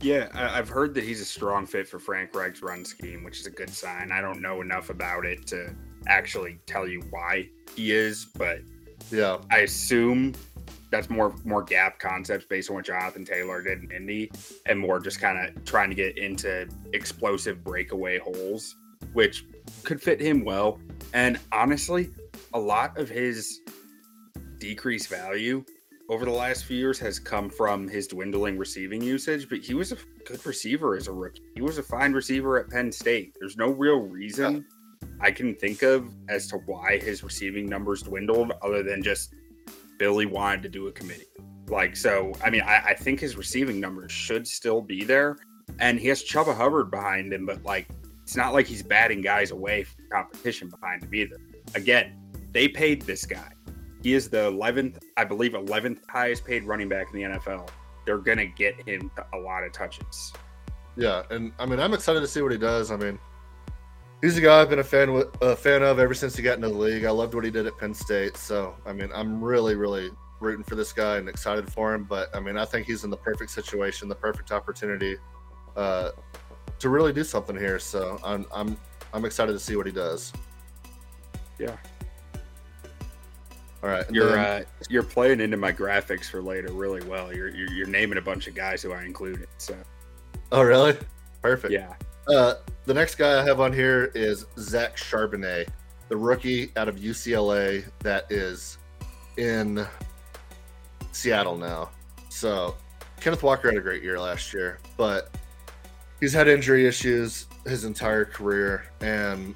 Yeah, 0.00 0.28
I've 0.34 0.68
heard 0.68 0.94
that 0.94 1.04
he's 1.04 1.20
a 1.20 1.24
strong 1.24 1.66
fit 1.66 1.88
for 1.88 1.98
Frank 1.98 2.34
Reich's 2.34 2.62
run 2.62 2.84
scheme, 2.84 3.24
which 3.24 3.40
is 3.40 3.46
a 3.46 3.50
good 3.50 3.70
sign. 3.70 4.12
I 4.12 4.20
don't 4.20 4.42
know 4.42 4.60
enough 4.60 4.90
about 4.90 5.24
it 5.24 5.46
to 5.48 5.74
actually 6.06 6.58
tell 6.66 6.86
you 6.86 7.00
why 7.10 7.48
he 7.74 7.92
is, 7.92 8.26
but 8.36 8.60
Yeah. 9.10 9.38
I 9.50 9.58
assume 9.60 10.34
that's 10.90 11.10
more 11.10 11.34
more 11.44 11.62
gap 11.62 11.98
concepts 11.98 12.46
based 12.46 12.70
on 12.70 12.76
what 12.76 12.84
Jonathan 12.84 13.24
Taylor 13.24 13.62
did 13.62 13.82
in 13.82 13.90
Indy, 13.90 14.30
and 14.66 14.78
more 14.78 15.00
just 15.00 15.20
kind 15.20 15.38
of 15.38 15.64
trying 15.64 15.88
to 15.90 15.96
get 15.96 16.18
into 16.18 16.68
explosive 16.92 17.64
breakaway 17.64 18.18
holes, 18.18 18.76
which 19.12 19.44
could 19.84 20.00
fit 20.00 20.20
him 20.20 20.44
well. 20.44 20.78
And 21.12 21.40
honestly, 21.50 22.10
a 22.52 22.58
lot 22.58 22.96
of 22.98 23.08
his 23.08 23.60
decreased 24.58 25.08
value 25.08 25.64
over 26.08 26.24
the 26.24 26.30
last 26.30 26.64
few 26.64 26.76
years 26.76 26.98
has 26.98 27.18
come 27.18 27.48
from 27.48 27.88
his 27.88 28.06
dwindling 28.06 28.58
receiving 28.58 29.02
usage, 29.02 29.48
but 29.48 29.60
he 29.60 29.74
was 29.74 29.92
a 29.92 29.96
good 30.26 30.44
receiver 30.44 30.96
as 30.96 31.08
a 31.08 31.12
rookie. 31.12 31.42
He 31.54 31.62
was 31.62 31.78
a 31.78 31.82
fine 31.82 32.12
receiver 32.12 32.58
at 32.58 32.68
Penn 32.68 32.92
State. 32.92 33.34
There's 33.38 33.56
no 33.56 33.70
real 33.70 34.00
reason 34.00 34.66
I 35.20 35.30
can 35.30 35.54
think 35.54 35.82
of 35.82 36.08
as 36.28 36.46
to 36.48 36.58
why 36.66 36.98
his 36.98 37.22
receiving 37.22 37.66
numbers 37.66 38.02
dwindled, 38.02 38.52
other 38.62 38.82
than 38.82 39.02
just 39.02 39.34
Billy 39.98 40.26
wanted 40.26 40.62
to 40.64 40.68
do 40.68 40.88
a 40.88 40.92
committee. 40.92 41.24
Like, 41.68 41.96
so, 41.96 42.32
I 42.44 42.50
mean, 42.50 42.62
I, 42.62 42.88
I 42.88 42.94
think 42.94 43.20
his 43.20 43.36
receiving 43.36 43.80
numbers 43.80 44.12
should 44.12 44.46
still 44.46 44.82
be 44.82 45.04
there. 45.04 45.38
And 45.78 45.98
he 45.98 46.08
has 46.08 46.22
Chuba 46.22 46.54
Hubbard 46.54 46.90
behind 46.90 47.32
him, 47.32 47.46
but 47.46 47.62
like, 47.64 47.88
it's 48.22 48.36
not 48.36 48.52
like 48.52 48.66
he's 48.66 48.82
batting 48.82 49.22
guys 49.22 49.50
away 49.50 49.84
from 49.84 50.04
competition 50.12 50.68
behind 50.68 51.02
him 51.02 51.14
either. 51.14 51.36
Again, 51.74 52.12
they 52.52 52.68
paid 52.68 53.02
this 53.02 53.24
guy. 53.24 53.50
He 54.04 54.12
is 54.12 54.28
the 54.28 54.50
11th, 54.50 55.02
I 55.16 55.24
believe, 55.24 55.52
11th 55.52 56.00
highest 56.10 56.44
paid 56.44 56.64
running 56.64 56.90
back 56.90 57.06
in 57.10 57.18
the 57.18 57.38
NFL. 57.38 57.70
They're 58.04 58.18
going 58.18 58.36
to 58.36 58.44
get 58.44 58.86
him 58.86 59.10
a 59.32 59.38
lot 59.38 59.64
of 59.64 59.72
touches. 59.72 60.30
Yeah, 60.94 61.22
and 61.30 61.52
I 61.58 61.64
mean, 61.64 61.80
I'm 61.80 61.94
excited 61.94 62.20
to 62.20 62.26
see 62.26 62.42
what 62.42 62.52
he 62.52 62.58
does. 62.58 62.90
I 62.90 62.96
mean, 62.96 63.18
he's 64.20 64.36
a 64.36 64.42
guy 64.42 64.60
I've 64.60 64.68
been 64.68 64.80
a 64.80 64.84
fan 64.84 65.14
with, 65.14 65.28
a 65.40 65.56
fan 65.56 65.82
of 65.82 65.98
ever 65.98 66.12
since 66.12 66.36
he 66.36 66.42
got 66.42 66.56
into 66.56 66.68
the 66.68 66.74
league. 66.74 67.06
I 67.06 67.10
loved 67.10 67.34
what 67.34 67.46
he 67.46 67.50
did 67.50 67.66
at 67.66 67.78
Penn 67.78 67.94
State. 67.94 68.36
So, 68.36 68.76
I 68.84 68.92
mean, 68.92 69.08
I'm 69.14 69.42
really, 69.42 69.74
really 69.74 70.10
rooting 70.38 70.64
for 70.64 70.74
this 70.74 70.92
guy 70.92 71.16
and 71.16 71.26
excited 71.26 71.72
for 71.72 71.94
him. 71.94 72.04
But 72.04 72.28
I 72.36 72.40
mean, 72.40 72.58
I 72.58 72.66
think 72.66 72.86
he's 72.86 73.04
in 73.04 73.10
the 73.10 73.16
perfect 73.16 73.52
situation, 73.52 74.10
the 74.10 74.14
perfect 74.14 74.52
opportunity 74.52 75.16
uh, 75.76 76.10
to 76.78 76.88
really 76.90 77.14
do 77.14 77.24
something 77.24 77.56
here. 77.56 77.78
So, 77.78 78.20
I'm, 78.22 78.44
I'm, 78.54 78.76
I'm 79.14 79.24
excited 79.24 79.54
to 79.54 79.58
see 79.58 79.76
what 79.76 79.86
he 79.86 79.92
does. 79.92 80.30
Yeah. 81.58 81.76
All 83.84 83.90
right. 83.90 84.04
You're 84.10 84.30
then- 84.32 84.62
uh, 84.62 84.64
you're 84.88 85.02
playing 85.02 85.40
into 85.42 85.58
my 85.58 85.70
graphics 85.70 86.24
for 86.30 86.40
later 86.40 86.72
really 86.72 87.06
well. 87.06 87.34
You're, 87.34 87.48
you're 87.54 87.70
you're 87.70 87.86
naming 87.86 88.16
a 88.16 88.22
bunch 88.22 88.46
of 88.46 88.54
guys 88.54 88.80
who 88.82 88.92
I 88.92 89.02
included. 89.04 89.46
So 89.58 89.76
oh, 90.52 90.62
really? 90.62 90.96
Perfect. 91.42 91.70
yeah, 91.74 91.92
Uh, 92.26 92.54
the 92.86 92.94
next 92.94 93.16
guy 93.16 93.38
I 93.38 93.44
have 93.44 93.60
on 93.60 93.74
here 93.74 94.10
is 94.14 94.46
Zach 94.58 94.96
Charbonnet, 94.96 95.68
the 96.08 96.16
rookie 96.16 96.72
out 96.76 96.88
of 96.88 96.96
UCLA 96.96 97.84
that 97.98 98.24
is 98.32 98.78
in 99.36 99.86
Seattle 101.12 101.58
now. 101.58 101.90
So 102.30 102.76
Kenneth 103.20 103.42
Walker 103.42 103.68
had 103.68 103.76
a 103.76 103.82
great 103.82 104.02
year 104.02 104.18
last 104.18 104.54
year, 104.54 104.78
but 104.96 105.36
he's 106.20 106.32
had 106.32 106.48
injury 106.48 106.86
issues 106.86 107.46
his 107.66 107.84
entire 107.84 108.24
career. 108.24 108.86
And 109.02 109.54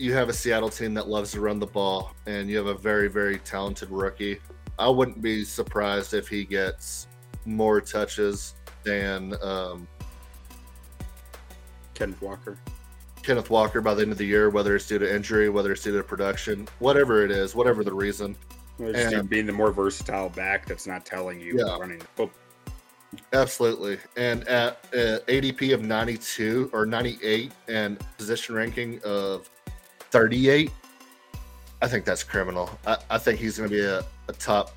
you 0.00 0.14
have 0.14 0.30
a 0.30 0.32
Seattle 0.32 0.70
team 0.70 0.94
that 0.94 1.08
loves 1.08 1.32
to 1.32 1.40
run 1.40 1.58
the 1.58 1.66
ball, 1.66 2.14
and 2.26 2.48
you 2.48 2.56
have 2.56 2.66
a 2.66 2.74
very, 2.74 3.08
very 3.08 3.38
talented 3.40 3.90
rookie. 3.90 4.40
I 4.78 4.88
wouldn't 4.88 5.20
be 5.20 5.44
surprised 5.44 6.14
if 6.14 6.26
he 6.26 6.44
gets 6.44 7.06
more 7.44 7.82
touches 7.82 8.54
than 8.82 9.34
um, 9.42 9.86
Kenneth 11.92 12.22
Walker. 12.22 12.56
Kenneth 13.22 13.50
Walker 13.50 13.82
by 13.82 13.92
the 13.92 14.00
end 14.00 14.12
of 14.12 14.16
the 14.16 14.24
year, 14.24 14.48
whether 14.48 14.74
it's 14.74 14.86
due 14.88 14.98
to 14.98 15.14
injury, 15.14 15.50
whether 15.50 15.70
it's 15.72 15.82
due 15.82 15.94
to 15.98 16.02
production, 16.02 16.66
whatever 16.78 17.22
it 17.22 17.30
is, 17.30 17.54
whatever 17.54 17.84
the 17.84 17.92
reason. 17.92 18.34
Well, 18.78 18.96
And- 18.96 19.28
being 19.28 19.44
the 19.44 19.52
more 19.52 19.70
versatile 19.70 20.30
back 20.30 20.64
that's 20.64 20.86
not 20.86 21.04
telling 21.04 21.38
you 21.38 21.58
Yeah. 21.58 21.76
running 21.76 21.98
the 21.98 22.06
football. 22.16 22.30
Absolutely. 23.34 23.98
And 24.16 24.48
at 24.48 24.78
uh, 24.94 25.18
ADP 25.28 25.74
of 25.74 25.82
92 25.82 26.70
or 26.72 26.86
98 26.86 27.52
and 27.68 28.02
position 28.16 28.54
ranking 28.54 28.98
of 29.04 29.50
38, 30.10 30.70
I 31.82 31.88
think 31.88 32.04
that's 32.04 32.22
criminal. 32.22 32.70
I, 32.86 32.98
I 33.10 33.18
think 33.18 33.38
he's 33.38 33.56
going 33.56 33.70
to 33.70 33.74
be 33.74 33.82
a, 33.82 34.04
a 34.28 34.32
top 34.32 34.72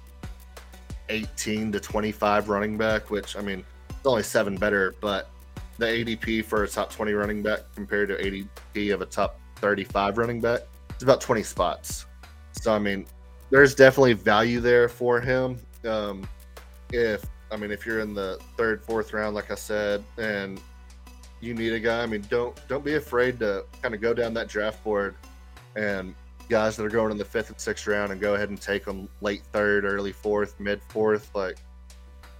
18 1.09 1.71
to 1.71 1.79
25 1.79 2.49
running 2.49 2.77
back, 2.77 3.09
which 3.09 3.35
I 3.35 3.41
mean, 3.41 3.63
it's 3.89 4.05
only 4.05 4.23
seven 4.23 4.55
better, 4.55 4.95
but 5.01 5.29
the 5.77 5.85
ADP 5.85 6.45
for 6.45 6.63
a 6.63 6.67
top 6.67 6.91
20 6.91 7.13
running 7.13 7.41
back 7.41 7.61
compared 7.75 8.09
to 8.09 8.15
ADP 8.17 8.93
of 8.93 9.01
a 9.01 9.05
top 9.05 9.39
35 9.57 10.17
running 10.17 10.39
back, 10.39 10.61
it's 10.89 11.03
about 11.03 11.19
20 11.19 11.43
spots. 11.43 12.05
So 12.53 12.73
I 12.73 12.79
mean, 12.79 13.05
there's 13.49 13.75
definitely 13.75 14.13
value 14.13 14.59
there 14.59 14.87
for 14.87 15.19
him. 15.19 15.57
Um, 15.87 16.27
if 16.91 17.25
I 17.51 17.55
mean, 17.55 17.71
if 17.71 17.85
you're 17.85 17.99
in 17.99 18.13
the 18.13 18.39
third, 18.57 18.83
fourth 18.83 19.13
round, 19.13 19.35
like 19.35 19.51
I 19.51 19.55
said, 19.55 20.03
and 20.17 20.59
you 21.43 21.53
need 21.53 21.73
a 21.73 21.79
guy, 21.79 22.01
I 22.01 22.05
mean, 22.05 22.23
don't 22.29 22.55
don't 22.67 22.85
be 22.85 22.95
afraid 22.95 23.37
to 23.39 23.65
kind 23.81 23.93
of 23.93 24.01
go 24.01 24.13
down 24.13 24.33
that 24.35 24.47
draft 24.47 24.83
board 24.83 25.15
and 25.75 26.15
guys 26.49 26.77
that 26.77 26.85
are 26.85 26.89
going 26.89 27.11
in 27.11 27.17
the 27.17 27.25
fifth 27.25 27.49
and 27.49 27.59
sixth 27.59 27.85
round 27.85 28.11
and 28.11 28.21
go 28.21 28.35
ahead 28.35 28.49
and 28.49 28.59
take 28.59 28.85
them 28.85 29.09
late 29.21 29.43
third, 29.51 29.83
early 29.83 30.13
fourth, 30.13 30.59
mid 30.59 30.81
fourth. 30.83 31.29
Like, 31.35 31.57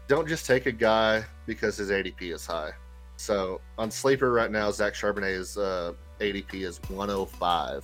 don't 0.08 0.28
just 0.28 0.46
take 0.46 0.66
a 0.66 0.72
guy 0.72 1.24
because 1.46 1.78
his 1.78 1.90
ADP 1.90 2.34
is 2.34 2.46
high. 2.46 2.72
So 3.18 3.60
on 3.78 3.92
sleeper 3.92 4.32
right 4.32 4.52
now, 4.52 4.72
Zach 4.72 4.94
Charbonnet's 4.94 5.58
uh, 5.58 5.94
ADP 6.20 6.54
is 6.54 6.80
105, 6.88 7.84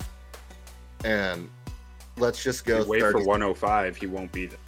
and 1.04 1.48
let's 2.16 2.42
just 2.42 2.64
go. 2.64 2.84
wait 2.84 3.00
30. 3.00 3.12
for 3.12 3.26
105. 3.26 3.96
He 3.96 4.06
won't 4.06 4.32
be 4.32 4.46
there. 4.46 4.58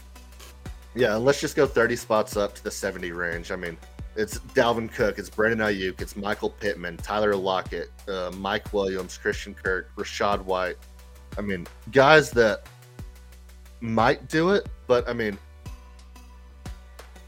Yeah, 0.94 1.16
let's 1.16 1.40
just 1.40 1.56
go 1.56 1.66
30 1.66 1.96
spots 1.96 2.36
up 2.36 2.54
to 2.54 2.64
the 2.64 2.70
70 2.70 3.12
range. 3.12 3.50
I 3.50 3.56
mean, 3.56 3.78
it's 4.16 4.38
Dalvin 4.38 4.92
Cook, 4.92 5.18
it's 5.18 5.30
Brandon 5.30 5.60
Aiyuk, 5.60 6.00
it's 6.00 6.16
Michael 6.16 6.50
Pittman, 6.50 6.96
Tyler 6.98 7.34
Lockett, 7.34 7.90
uh, 8.08 8.30
Mike 8.36 8.72
Williams, 8.72 9.16
Christian 9.16 9.54
Kirk, 9.54 9.90
Rachaad 9.96 10.42
White. 10.44 10.76
I 11.38 11.40
mean, 11.40 11.66
guys 11.92 12.30
that 12.32 12.66
might 13.80 14.28
do 14.28 14.50
it, 14.50 14.68
but 14.86 15.08
I 15.08 15.12
mean, 15.12 15.38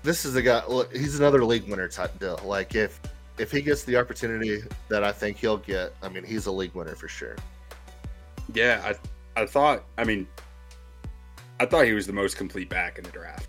this 0.03 0.25
is 0.25 0.37
a 0.37 0.43
guy. 0.43 0.63
Look, 0.67 0.95
he's 0.95 1.19
another 1.19 1.45
league 1.45 1.69
winner 1.69 1.89
type 1.89 2.19
deal. 2.19 2.39
Like 2.45 2.75
if 2.75 3.01
if 3.39 3.51
he 3.51 3.63
gets 3.63 3.85
the 3.85 3.97
opportunity 3.97 4.63
that 4.89 5.03
I 5.03 5.11
think 5.11 5.39
he'll 5.39 5.57
get, 5.57 5.95
I 6.03 6.09
mean, 6.09 6.25
he's 6.25 6.47
a 6.47 6.53
league 6.53 6.75
winner 6.75 6.95
for 6.95 7.09
sure. 7.09 7.37
Yeah, 8.53 8.83
I 9.37 9.41
I 9.41 9.47
thought. 9.47 9.85
I 9.97 10.05
mean, 10.05 10.29
I 11.59 11.67
thought 11.67 11.87
he 11.87 11.93
was 11.93 12.07
the 12.07 12.13
most 12.13 12.37
complete 12.37 12.69
back 12.69 12.99
in 12.99 13.05
the 13.05 13.11
draft. 13.11 13.49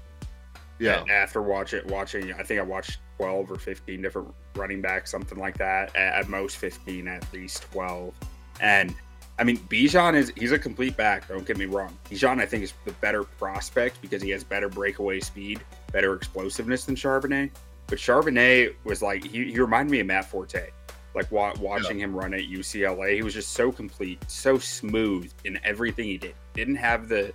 Yeah. 0.79 1.01
And 1.01 1.09
after 1.09 1.41
watching 1.41 1.88
watching, 1.88 2.33
I 2.33 2.43
think 2.43 2.59
I 2.59 2.63
watched 2.63 2.99
twelve 3.17 3.51
or 3.51 3.57
fifteen 3.57 4.01
different 4.01 4.33
running 4.55 4.81
backs, 4.81 5.11
something 5.11 5.38
like 5.38 5.57
that. 5.57 5.95
At 5.95 6.27
most 6.29 6.57
fifteen, 6.57 7.07
at 7.07 7.25
least 7.33 7.63
twelve. 7.71 8.13
And 8.59 8.93
I 9.38 9.43
mean, 9.43 9.57
Bijan 9.57 10.15
is 10.15 10.31
he's 10.35 10.51
a 10.51 10.59
complete 10.59 10.95
back. 10.95 11.27
Don't 11.27 11.45
get 11.45 11.57
me 11.57 11.65
wrong. 11.65 11.97
Bijan, 12.09 12.39
I 12.39 12.45
think, 12.45 12.63
is 12.63 12.73
the 12.85 12.91
better 12.93 13.23
prospect 13.23 14.01
because 14.01 14.21
he 14.21 14.29
has 14.29 14.43
better 14.43 14.69
breakaway 14.69 15.19
speed, 15.19 15.61
better 15.91 16.13
explosiveness 16.13 16.85
than 16.85 16.95
Charbonnet. 16.95 17.51
But 17.88 17.99
Charbonnet 17.99 18.75
was 18.83 19.01
like 19.01 19.23
he, 19.23 19.51
he 19.51 19.59
reminded 19.59 19.91
me 19.91 19.99
of 19.99 20.07
Matt 20.07 20.29
Forte. 20.29 20.69
Like 21.13 21.31
wa- 21.31 21.53
watching 21.59 21.99
yeah. 21.99 22.05
him 22.05 22.15
run 22.15 22.33
at 22.33 22.41
UCLA, 22.41 23.15
he 23.15 23.23
was 23.23 23.33
just 23.33 23.53
so 23.53 23.71
complete, 23.71 24.19
so 24.29 24.57
smooth 24.57 25.31
in 25.45 25.57
everything 25.63 26.05
he 26.05 26.17
did. 26.17 26.35
Didn't 26.53 26.75
have 26.75 27.07
the 27.07 27.33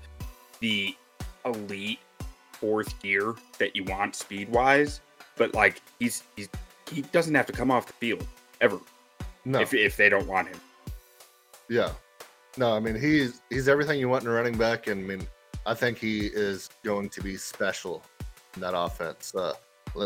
the 0.60 0.94
elite 1.46 2.00
fourth 2.60 3.00
gear 3.00 3.34
that 3.58 3.74
you 3.74 3.84
want 3.84 4.14
speed 4.14 4.48
wise, 4.50 5.00
but 5.36 5.54
like 5.54 5.80
he's 5.98 6.22
he's 6.36 6.48
he 6.90 7.02
doesn't 7.02 7.34
have 7.34 7.46
to 7.46 7.52
come 7.52 7.70
off 7.70 7.86
the 7.86 7.92
field 7.94 8.26
ever. 8.60 8.78
No. 9.44 9.60
If 9.60 9.72
if 9.74 9.96
they 9.96 10.08
don't 10.08 10.26
want 10.26 10.48
him. 10.48 10.60
Yeah. 11.68 11.92
No, 12.56 12.74
I 12.74 12.80
mean 12.80 12.94
he's 12.94 13.40
he's 13.48 13.68
everything 13.68 13.98
you 13.98 14.08
want 14.08 14.24
in 14.24 14.30
a 14.30 14.32
running 14.32 14.58
back, 14.58 14.86
and 14.86 15.04
I 15.04 15.16
mean 15.16 15.26
I 15.66 15.74
think 15.74 15.98
he 15.98 16.26
is 16.26 16.68
going 16.84 17.08
to 17.10 17.22
be 17.22 17.36
special 17.36 18.02
in 18.54 18.60
that 18.60 18.76
offense. 18.76 19.34
Uh, 19.34 19.54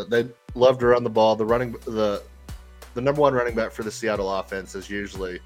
they 0.09 0.27
love 0.53 0.79
to 0.79 0.87
run 0.87 1.03
the 1.03 1.09
ball. 1.09 1.35
The 1.35 1.45
running 1.45 1.73
the 1.85 2.23
the 2.93 3.01
number 3.01 3.21
one 3.21 3.33
running 3.33 3.55
back 3.55 3.71
for 3.71 3.83
the 3.83 3.91
Seattle 3.91 4.33
offense 4.33 4.73
is 4.75 4.89
usually 4.89 5.39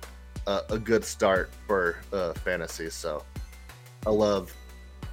uh, 0.46 0.62
a 0.70 0.78
good 0.78 1.04
start 1.04 1.50
for 1.68 1.98
uh, 2.14 2.34
fantasy. 2.34 2.90
So 2.90 3.24
I 4.06 4.12
love 4.12 4.54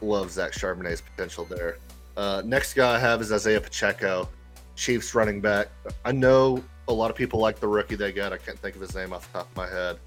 love 0.02 0.30
Zach 0.30 0.52
Charbonnet's 0.52 1.00
potential 1.00 1.44
there. 1.44 1.78
Uh, 2.16 2.42
next 2.44 2.74
guy 2.74 2.94
I 2.94 2.98
have 2.98 3.20
is 3.20 3.30
Isaiah 3.32 3.60
Pacheco, 3.60 4.28
Chiefs 4.74 5.14
running 5.14 5.40
back. 5.40 5.68
I 6.04 6.12
know 6.12 6.62
a 6.88 6.92
lot 6.92 7.10
of 7.10 7.16
people 7.16 7.40
like 7.40 7.60
the 7.60 7.68
rookie 7.68 7.96
they 7.96 8.12
got. 8.12 8.32
I 8.32 8.38
can't 8.38 8.58
think 8.58 8.74
of 8.74 8.80
his 8.80 8.94
name 8.94 9.12
off 9.12 9.30
the 9.32 9.38
top 9.40 9.50
of 9.50 9.56
my 9.56 9.68
head. 9.68 9.98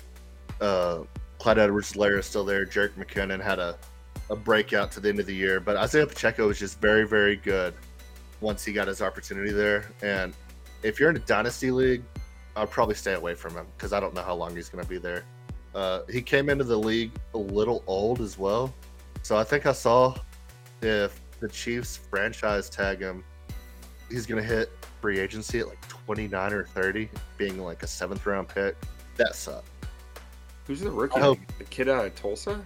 Uh, 0.59 1.03
Clyde 1.37 1.59
Edwards-Helaire 1.59 2.19
is 2.19 2.25
still 2.25 2.43
there. 2.43 2.65
Jerick 2.65 2.93
McKinnon 2.95 3.41
had 3.41 3.59
a, 3.59 3.77
a 4.29 4.35
breakout 4.35 4.91
to 4.93 4.99
the 4.99 5.09
end 5.09 5.19
of 5.19 5.25
the 5.25 5.35
year. 5.35 5.59
But 5.59 5.77
Isaiah 5.77 6.07
Pacheco 6.07 6.47
was 6.47 6.59
just 6.59 6.81
very, 6.81 7.07
very 7.07 7.35
good 7.35 7.73
once 8.41 8.65
he 8.65 8.73
got 8.73 8.87
his 8.87 9.01
opportunity 9.01 9.51
there. 9.51 9.85
And 10.01 10.33
if 10.83 10.99
you're 10.99 11.09
in 11.09 11.15
a 11.15 11.19
dynasty 11.19 11.71
league, 11.71 12.03
I'd 12.55 12.69
probably 12.69 12.95
stay 12.95 13.13
away 13.13 13.35
from 13.35 13.53
him 13.53 13.67
because 13.77 13.93
I 13.93 13.99
don't 13.99 14.13
know 14.13 14.21
how 14.21 14.35
long 14.35 14.55
he's 14.55 14.69
going 14.69 14.83
to 14.83 14.89
be 14.89 14.97
there. 14.97 15.23
Uh, 15.75 16.01
he 16.09 16.21
came 16.21 16.49
into 16.49 16.63
the 16.63 16.77
league 16.77 17.11
a 17.33 17.37
little 17.37 17.83
old 17.87 18.21
as 18.21 18.37
well. 18.37 18.73
So 19.21 19.37
I 19.37 19.43
think 19.43 19.65
I 19.65 19.71
saw 19.73 20.15
if 20.81 21.21
the 21.39 21.47
Chiefs 21.47 21.97
franchise 21.97 22.69
tag 22.69 22.99
him, 22.99 23.23
he's 24.09 24.25
going 24.25 24.41
to 24.41 24.47
hit 24.47 24.71
free 25.01 25.19
agency 25.19 25.59
at 25.59 25.67
like 25.67 25.87
29 25.87 26.53
or 26.53 26.65
30, 26.65 27.09
being 27.37 27.63
like 27.63 27.83
a 27.83 27.87
seventh 27.87 28.25
round 28.25 28.47
pick. 28.47 28.75
That 29.15 29.35
sucks. 29.35 29.69
Who's 30.67 30.81
the 30.81 30.91
rookie? 30.91 31.19
Hope, 31.19 31.39
the 31.57 31.63
kid 31.65 31.89
out 31.89 32.05
of 32.05 32.15
Tulsa? 32.15 32.63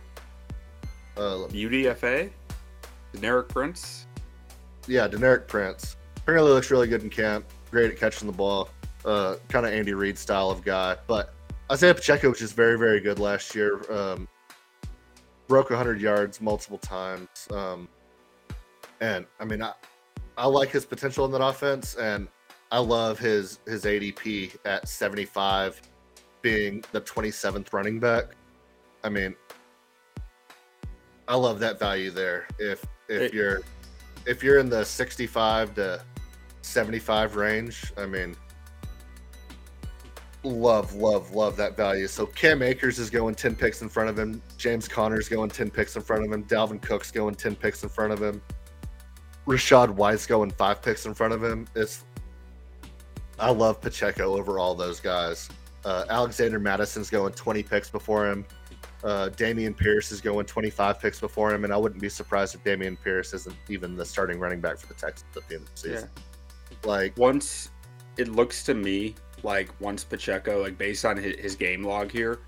Uh, 1.16 1.48
UDFA? 1.50 2.30
Deneric 3.14 3.48
Prince? 3.50 4.08
Yeah, 4.88 5.08
Deneric 5.08 5.48
Prince. 5.48 5.96
Apparently 6.18 6.52
looks 6.52 6.72
really 6.72 6.88
good 6.88 7.04
in 7.04 7.10
camp. 7.10 7.46
Great 7.72 7.92
at 7.92 7.98
catching 7.98 8.28
the 8.28 8.34
ball. 8.34 8.70
Uh, 9.06 9.36
kind 9.50 9.66
of 9.66 9.74
Andy 9.74 9.94
Reid 9.94 10.18
style 10.18 10.50
of 10.50 10.64
guy. 10.64 10.98
But 11.08 11.34
Isaiah 11.72 11.94
Pacheco 11.94 12.30
was 12.30 12.40
just 12.40 12.56
very, 12.56 12.78
very 12.78 13.00
good 13.00 13.20
last 13.20 13.56
year. 13.56 13.80
Um, 13.92 14.28
broke 15.48 15.70
100 15.70 16.02
yards 16.02 16.42
multiple 16.42 16.78
times. 16.78 17.48
Um, 17.52 17.88
and 19.04 19.26
I 19.38 19.44
mean, 19.44 19.62
I, 19.62 19.74
I 20.38 20.48
like 20.48 20.70
his 20.70 20.86
potential 20.86 21.26
in 21.26 21.32
that 21.34 21.44
offense, 21.44 21.96
and 21.96 22.30
I 22.72 22.80
love 22.80 23.20
his 23.20 23.60
his 23.68 23.84
ADP 23.84 24.56
at 24.66 24.88
75, 24.88 25.82
being 26.42 26.84
the 26.94 27.02
27th 27.02 27.74
running 27.74 28.00
back. 28.00 28.36
I 29.04 29.10
mean, 29.10 29.36
I 31.28 31.36
love 31.36 31.60
that 31.60 31.80
value 31.80 32.12
there. 32.12 32.48
If 32.58 32.86
if 33.10 33.34
you're 33.34 33.62
if 34.26 34.42
you're 34.42 34.60
in 34.60 34.70
the 34.70 34.86
65 34.86 35.76
to 35.76 36.02
75 36.62 37.36
range, 37.36 37.92
I 37.98 38.06
mean, 38.06 38.38
love, 40.44 40.94
love, 40.96 41.36
love 41.36 41.58
that 41.58 41.76
value. 41.76 42.08
So 42.08 42.26
Cam 42.28 42.62
Akers 42.62 43.00
is 43.00 43.10
going 43.10 43.36
10 43.36 43.58
picks 43.58 43.82
in 43.82 43.90
front 43.90 44.10
of 44.10 44.18
him. 44.18 44.42
James 44.58 44.88
Conner's 44.88 45.28
going 45.28 45.50
10 45.50 45.72
picks 45.72 45.98
in 45.98 46.02
front 46.02 46.26
of 46.26 46.32
him. 46.32 46.46
Dalvin 46.46 46.82
Cook's 46.82 47.12
going 47.12 47.36
10 47.36 47.56
picks 47.58 47.84
in 47.84 47.90
front 47.90 48.14
of 48.14 48.22
him. 48.22 48.42
Rachaad 49.48 49.90
White's 49.90 50.26
going 50.26 50.52
five 50.52 50.82
picks 50.82 51.06
in 51.06 51.14
front 51.14 51.34
of 51.34 51.44
him. 51.44 51.68
It's 51.76 52.06
I 53.40 53.50
love 53.52 53.82
Pacheco 53.82 54.38
over 54.38 54.60
all 54.60 54.76
those 54.76 55.00
guys. 55.00 55.50
Uh, 55.84 56.06
Alexander 56.10 56.60
Mattison's 56.60 57.10
going 57.10 57.34
20 57.34 57.64
picks 57.64 57.90
before 57.90 58.28
him. 58.28 58.46
Uh, 59.04 59.30
Dameon 59.36 59.76
Pierce 59.76 60.14
is 60.14 60.22
going 60.22 60.46
25 60.46 61.00
picks 61.00 61.20
before 61.20 61.54
him, 61.54 61.66
and 61.66 61.74
I 61.74 61.78
wouldn't 61.78 62.02
be 62.02 62.08
surprised 62.08 62.56
if 62.56 62.64
Dameon 62.64 62.98
Pierce 63.04 63.34
isn't 63.34 63.56
even 63.68 63.98
the 63.98 64.06
starting 64.06 64.40
running 64.40 64.62
back 64.62 64.78
for 64.78 64.88
the 64.88 64.94
Texans 64.94 65.36
at 65.36 65.48
the 65.50 65.56
end 65.56 65.66
of 65.66 65.72
the 65.72 65.78
season. 65.78 66.10
Yeah. 66.16 66.78
Like 66.86 67.18
once 67.18 67.72
it 68.18 68.30
looks 68.30 68.64
to 68.64 68.74
me 68.74 69.16
like 69.44 69.70
once 69.82 70.06
Pacheco, 70.06 70.62
like 70.62 70.78
based 70.78 71.04
on 71.04 71.18
his, 71.18 71.36
his 71.38 71.56
game 71.56 71.84
log 71.84 72.12
here, 72.12 72.40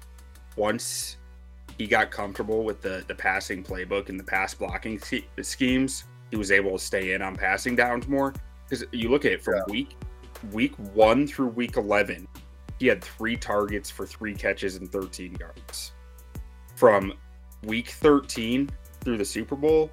once 0.56 1.18
he 1.78 1.88
got 1.88 2.10
comfortable 2.10 2.64
with 2.64 2.82
the 2.82 3.04
the 3.08 3.16
passing 3.16 3.64
playbook 3.64 4.08
and 4.08 4.18
the 4.18 4.24
pass 4.24 4.54
blocking 4.54 5.00
schemes, 5.42 6.06
he 6.32 6.38
was 6.38 6.52
able 6.52 6.72
to 6.72 6.80
stay 6.80 7.14
in 7.14 7.22
on 7.22 7.36
passing 7.36 7.76
downs 7.76 8.08
more. 8.08 8.34
Because 8.68 8.86
you 8.92 9.10
look 9.10 9.26
at 9.26 9.32
it 9.34 9.44
from 9.44 9.56
yeah. 9.56 9.64
week 9.70 9.96
week 10.52 10.76
one 10.94 11.28
through 11.28 11.48
week 11.48 11.78
eleven, 11.78 12.28
he 12.80 12.88
had 12.88 13.04
three 13.04 13.38
targets 13.38 13.90
for 13.90 14.06
three 14.06 14.34
catches 14.34 14.76
and 14.76 14.92
13 14.92 15.38
yards. 15.40 15.94
From 16.76 17.14
week 17.64 17.90
13 17.90 18.70
through 19.02 19.18
the 19.18 19.26
Super 19.26 19.56
Bowl, 19.56 19.90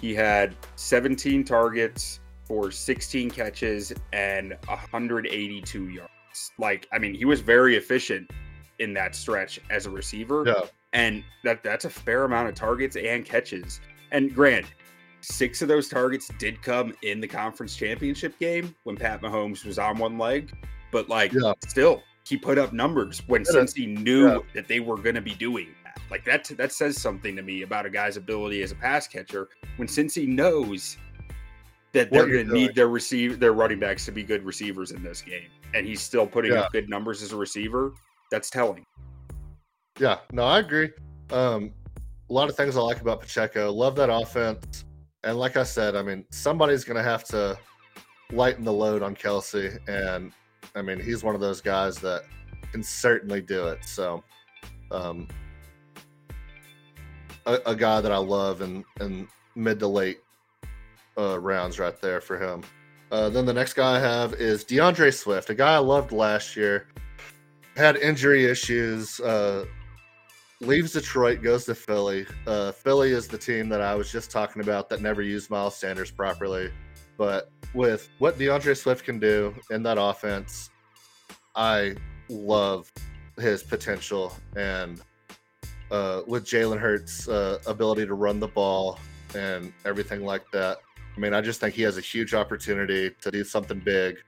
he 0.00 0.14
had 0.14 0.54
17 0.76 1.44
targets 1.44 2.20
for 2.44 2.70
16 2.70 3.30
catches 3.30 3.92
and 4.12 4.56
182 4.66 5.88
yards. 5.88 6.10
Like, 6.58 6.86
I 6.92 6.98
mean, 6.98 7.14
he 7.14 7.24
was 7.24 7.40
very 7.40 7.76
efficient 7.76 8.30
in 8.78 8.92
that 8.94 9.14
stretch 9.14 9.58
as 9.70 9.86
a 9.86 9.90
receiver. 9.90 10.44
Yeah. 10.46 10.62
And 10.92 11.24
that 11.44 11.62
that's 11.62 11.84
a 11.84 11.90
fair 11.90 12.24
amount 12.24 12.48
of 12.48 12.54
targets 12.54 12.96
and 12.96 13.24
catches. 13.24 13.80
And 14.12 14.34
Grant, 14.34 14.66
six 15.20 15.62
of 15.62 15.68
those 15.68 15.88
targets 15.88 16.30
did 16.38 16.62
come 16.62 16.94
in 17.02 17.20
the 17.20 17.28
conference 17.28 17.76
championship 17.76 18.38
game 18.38 18.74
when 18.84 18.96
Pat 18.96 19.20
Mahomes 19.22 19.64
was 19.64 19.78
on 19.78 19.98
one 19.98 20.18
leg. 20.18 20.52
But 20.92 21.08
like 21.08 21.32
yeah. 21.32 21.52
still, 21.66 22.02
he 22.26 22.36
put 22.36 22.58
up 22.58 22.72
numbers 22.72 23.22
when 23.26 23.42
yeah. 23.42 23.60
Cincy 23.60 23.86
knew 24.02 24.28
yeah. 24.28 24.38
that 24.54 24.68
they 24.68 24.80
were 24.80 24.96
gonna 24.96 25.20
be 25.20 25.34
doing 25.34 25.68
that. 25.84 26.00
Like 26.10 26.24
that 26.24 26.44
that 26.56 26.72
says 26.72 27.00
something 27.00 27.36
to 27.36 27.42
me 27.42 27.62
about 27.62 27.86
a 27.86 27.90
guy's 27.90 28.16
ability 28.16 28.62
as 28.62 28.72
a 28.72 28.76
pass 28.76 29.06
catcher 29.08 29.48
when 29.76 29.88
Cincy 29.88 30.26
knows 30.26 30.96
that 31.96 32.10
they're 32.10 32.26
going 32.26 32.46
to 32.46 32.52
need 32.52 32.74
their 32.74 32.88
receive 32.88 33.40
their 33.40 33.52
running 33.52 33.80
backs 33.80 34.04
to 34.04 34.12
be 34.12 34.22
good 34.22 34.44
receivers 34.44 34.90
in 34.90 35.02
this 35.02 35.22
game, 35.22 35.48
and 35.72 35.86
he's 35.86 36.02
still 36.02 36.26
putting 36.26 36.52
yeah. 36.52 36.60
up 36.60 36.72
good 36.72 36.90
numbers 36.90 37.22
as 37.22 37.32
a 37.32 37.36
receiver. 37.36 37.94
That's 38.30 38.50
telling. 38.50 38.84
Yeah, 39.98 40.18
no, 40.32 40.44
I 40.44 40.58
agree. 40.58 40.90
Um, 41.30 41.72
a 42.28 42.32
lot 42.32 42.50
of 42.50 42.56
things 42.56 42.76
I 42.76 42.80
like 42.80 43.00
about 43.00 43.20
Pacheco. 43.20 43.72
Love 43.72 43.96
that 43.96 44.10
offense, 44.10 44.84
and 45.26 45.36
like 45.36 45.56
I 45.56 45.64
said, 45.64 45.96
I 45.96 46.02
mean, 46.02 46.24
somebody's 46.30 46.84
going 46.84 46.96
to 46.96 47.02
have 47.02 47.24
to 47.24 47.58
lighten 48.32 48.64
the 48.64 48.72
load 48.72 49.02
on 49.02 49.16
Kelce. 49.16 49.76
and 49.88 50.32
I 50.76 50.82
mean, 50.82 51.00
he's 51.00 51.24
one 51.24 51.34
of 51.34 51.40
those 51.40 51.60
guys 51.60 51.98
that 51.98 52.22
can 52.70 52.82
certainly 52.82 53.40
do 53.40 53.66
it. 53.66 53.84
So, 53.84 54.22
um, 54.92 55.26
a, 57.44 57.58
a 57.66 57.74
guy 57.74 58.00
that 58.00 58.12
I 58.12 58.18
love 58.18 58.62
in 58.62 58.84
in 59.00 59.26
mid 59.56 59.80
to 59.80 59.88
late 59.88 60.18
uh, 61.18 61.40
rounds 61.40 61.80
right 61.80 62.00
there 62.00 62.20
for 62.20 62.38
him. 62.38 62.62
Uh, 63.10 63.28
then 63.28 63.46
the 63.46 63.52
next 63.52 63.72
guy 63.72 63.96
I 63.96 63.98
have 63.98 64.34
is 64.34 64.62
D'Andre 64.62 65.10
Swift, 65.10 65.50
a 65.50 65.54
guy 65.54 65.74
I 65.74 65.78
loved 65.78 66.12
last 66.12 66.54
year. 66.54 66.86
Had 67.76 67.96
injury 67.96 68.44
issues. 68.44 69.18
Uh, 69.18 69.64
leaves 70.60 70.92
Detroit, 70.92 71.42
goes 71.42 71.64
to 71.66 71.74
Philly. 71.74 72.26
Uh, 72.46 72.72
Philly 72.72 73.10
is 73.10 73.28
the 73.28 73.38
team 73.38 73.68
that 73.68 73.80
I 73.80 73.94
was 73.94 74.10
just 74.10 74.30
talking 74.30 74.62
about 74.62 74.88
that 74.88 75.02
never 75.02 75.22
used 75.22 75.50
Miles 75.50 75.76
Sanders 75.76 76.10
properly. 76.10 76.70
But 77.18 77.50
with 77.74 78.08
what 78.18 78.38
D'Andre 78.38 78.74
Swift 78.74 79.04
can 79.04 79.18
do 79.18 79.54
in 79.70 79.82
that 79.82 79.98
offense, 79.98 80.70
I 81.54 81.96
love 82.28 82.90
his 83.38 83.62
potential. 83.62 84.34
And 84.56 85.00
uh, 85.90 86.22
with 86.26 86.44
Jalen 86.44 86.78
Hurts' 86.78 87.28
uh, 87.28 87.58
ability 87.66 88.06
to 88.06 88.14
run 88.14 88.40
the 88.40 88.48
ball 88.48 88.98
and 89.34 89.72
everything 89.84 90.24
like 90.24 90.50
that, 90.52 90.78
I 91.16 91.20
mean, 91.20 91.32
I 91.32 91.40
just 91.40 91.60
think 91.60 91.74
he 91.74 91.82
has 91.82 91.96
a 91.96 92.02
huge 92.02 92.34
opportunity 92.34 93.10
to 93.22 93.30
do 93.30 93.44
something 93.44 93.78
big. 93.78 94.18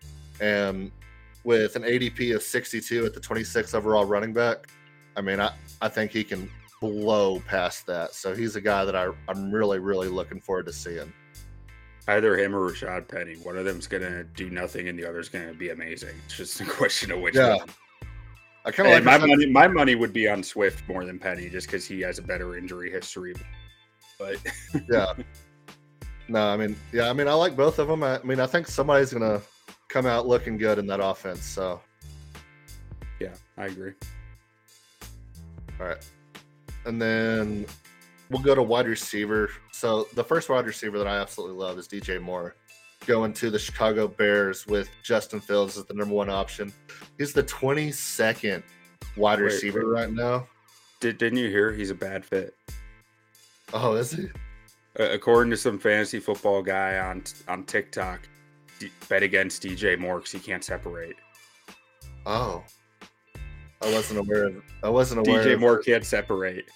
And 0.40 0.90
with 1.44 1.76
an 1.76 1.82
ADP 1.82 2.34
of 2.34 2.42
62 2.42 3.06
at 3.06 3.14
the 3.14 3.20
26th 3.20 3.74
overall 3.74 4.04
running 4.04 4.32
back, 4.32 4.68
I 5.18 5.20
mean, 5.20 5.40
I, 5.40 5.50
I 5.82 5.88
think 5.88 6.12
he 6.12 6.22
can 6.22 6.48
blow 6.80 7.40
past 7.40 7.86
that. 7.86 8.14
So 8.14 8.36
he's 8.36 8.54
a 8.54 8.60
guy 8.60 8.84
that 8.84 8.94
I, 8.94 9.08
I'm 9.28 9.50
really, 9.50 9.80
really 9.80 10.08
looking 10.08 10.40
forward 10.40 10.66
to 10.66 10.72
seeing. 10.72 11.12
Either 12.06 12.38
him 12.38 12.54
or 12.54 12.70
Rashaad 12.70 13.08
Penny. 13.08 13.34
One 13.34 13.56
of 13.56 13.64
them's 13.64 13.88
going 13.88 14.04
to 14.04 14.22
do 14.22 14.48
nothing 14.48 14.88
and 14.88 14.96
the 14.96 15.04
other's 15.04 15.28
going 15.28 15.48
to 15.48 15.54
be 15.54 15.70
amazing. 15.70 16.14
It's 16.24 16.36
just 16.36 16.60
a 16.60 16.64
question 16.64 17.10
of 17.10 17.20
which 17.20 17.34
yeah. 17.34 17.56
one. 17.56 17.68
I 18.64 18.70
kind 18.70 18.88
of 18.88 18.94
like 18.94 19.04
my 19.04 19.26
money. 19.26 19.46
My 19.46 19.66
money 19.66 19.94
would 19.96 20.12
be 20.12 20.28
on 20.28 20.42
Swift 20.42 20.86
more 20.88 21.04
than 21.04 21.18
Penny, 21.18 21.48
just 21.48 21.66
because 21.66 21.86
he 21.86 22.00
has 22.02 22.18
a 22.18 22.22
better 22.22 22.56
injury 22.56 22.90
history. 22.90 23.34
But 24.18 24.36
yeah, 24.90 25.14
no, 26.28 26.48
I 26.48 26.56
mean, 26.56 26.76
yeah, 26.92 27.08
I 27.08 27.14
mean, 27.14 27.28
I 27.28 27.32
like 27.32 27.56
both 27.56 27.78
of 27.78 27.88
them. 27.88 28.02
I, 28.02 28.18
I 28.18 28.22
mean, 28.24 28.40
I 28.40 28.46
think 28.46 28.66
somebody's 28.66 29.12
gonna 29.12 29.40
come 29.88 30.04
out 30.04 30.26
looking 30.26 30.58
good 30.58 30.78
in 30.78 30.86
that 30.88 31.00
offense. 31.00 31.44
So, 31.44 31.80
yeah, 33.20 33.34
I 33.56 33.66
agree. 33.66 33.92
All 35.80 35.86
right, 35.86 36.10
and 36.84 37.00
then 37.00 37.66
we'll 38.30 38.42
go 38.42 38.54
to 38.54 38.62
wide 38.62 38.86
receiver. 38.86 39.50
So 39.72 40.08
the 40.14 40.24
first 40.24 40.48
wide 40.48 40.66
receiver 40.66 40.98
that 40.98 41.06
I 41.06 41.16
absolutely 41.18 41.56
love 41.56 41.78
is 41.78 41.88
DJ 41.88 42.20
Moore, 42.20 42.56
going 43.06 43.32
to 43.34 43.50
the 43.50 43.58
Chicago 43.58 44.08
Bears 44.08 44.66
with 44.66 44.88
Justin 45.02 45.40
Fields 45.40 45.76
as 45.76 45.84
the 45.84 45.94
number 45.94 46.14
one 46.14 46.30
option. 46.30 46.72
He's 47.18 47.32
the 47.32 47.42
twenty 47.42 47.92
second 47.92 48.62
wide 49.16 49.38
wait, 49.38 49.44
receiver 49.44 49.80
wait. 49.80 50.00
right 50.00 50.12
now. 50.12 50.46
Did, 51.00 51.18
didn't 51.18 51.38
you 51.38 51.48
hear 51.48 51.72
he's 51.72 51.90
a 51.90 51.94
bad 51.94 52.24
fit? 52.24 52.54
Oh, 53.72 53.94
is 53.94 54.12
he? 54.12 54.28
according 54.98 55.50
to 55.50 55.56
some 55.56 55.78
fantasy 55.78 56.18
football 56.18 56.62
guy 56.62 56.98
on 56.98 57.22
on 57.46 57.64
TikTok, 57.64 58.28
bet 59.08 59.22
against 59.22 59.62
DJ 59.62 59.98
Moore 59.98 60.18
because 60.18 60.32
he 60.32 60.38
can't 60.38 60.64
separate. 60.64 61.16
Oh, 62.26 62.64
I 63.82 63.92
wasn't 63.92 64.20
aware 64.20 64.44
of. 64.44 64.62
I 64.82 64.88
wasn't 64.88 65.26
aware. 65.26 65.44
DJ 65.44 65.58
Moore 65.58 65.78
can't 65.78 66.04
separate. 66.04 66.68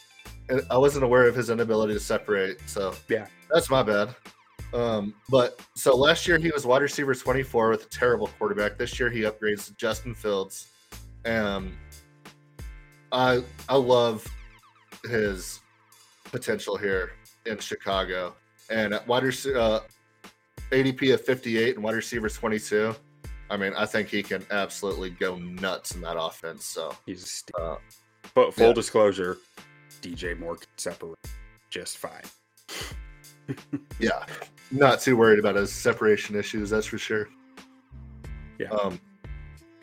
I 0.71 0.77
wasn't 0.77 1.05
aware 1.05 1.27
of 1.27 1.35
his 1.35 1.51
inability 1.51 1.95
to 1.95 2.01
separate. 2.01 2.61
So 2.67 2.95
yeah, 3.09 3.27
that's 3.51 3.71
my 3.71 3.83
bad. 3.83 4.15
Um, 4.75 5.15
but 5.29 5.61
so 5.77 5.97
last 5.97 6.27
year 6.27 6.39
he 6.39 6.51
was 6.51 6.67
wide 6.67 6.83
receiver 6.83 7.15
24 7.15 7.71
with 7.71 7.87
a 7.87 7.89
terrible 7.89 8.29
quarterback. 8.39 8.79
This 8.79 8.99
year 8.99 9.11
he 9.11 9.21
upgrades 9.23 9.67
to 9.67 9.75
Justin 9.75 10.15
Fields. 10.15 10.69
and 11.25 11.73
I 13.13 13.43
I 13.69 13.77
love 13.77 14.27
his 15.05 15.61
potential 16.25 16.77
here 16.77 17.13
in 17.47 17.59
Chicago. 17.59 18.35
And 18.71 18.95
at 18.95 19.07
wide 19.07 19.25
receiver, 19.25 19.59
uh, 19.59 19.81
ADP 20.71 21.13
of 21.13 21.21
58 21.21 21.75
and 21.75 21.85
wide 21.85 21.95
receiver 21.95 22.29
22. 22.29 22.95
I 23.53 23.59
mean, 23.59 23.75
I 23.77 23.85
think 23.85 24.09
he 24.09 24.23
can 24.23 24.47
absolutely 24.51 25.11
go 25.11 25.37
nuts 25.37 25.95
in 25.95 26.01
that 26.01 26.19
offense. 26.19 26.65
So 26.65 26.97
he's, 27.05 27.45
uh, 27.61 27.77
but 28.33 28.55
full 28.55 28.69
yeah. 28.69 28.73
disclosure, 28.73 29.37
DJ 30.01 30.39
Moore 30.41 30.57
can 30.57 30.69
separate 30.79 31.19
just 31.69 31.99
fine. 31.99 32.23
yeah, 34.01 34.25
not 34.71 35.03
too 35.03 35.19
worried 35.19 35.39
about 35.39 35.57
his 35.57 35.71
separation 35.71 36.35
issues. 36.35 36.71
That's 36.71 36.87
for 36.87 36.97
sure. 36.97 37.29
Yeah. 38.59 38.71
Um, 38.71 38.99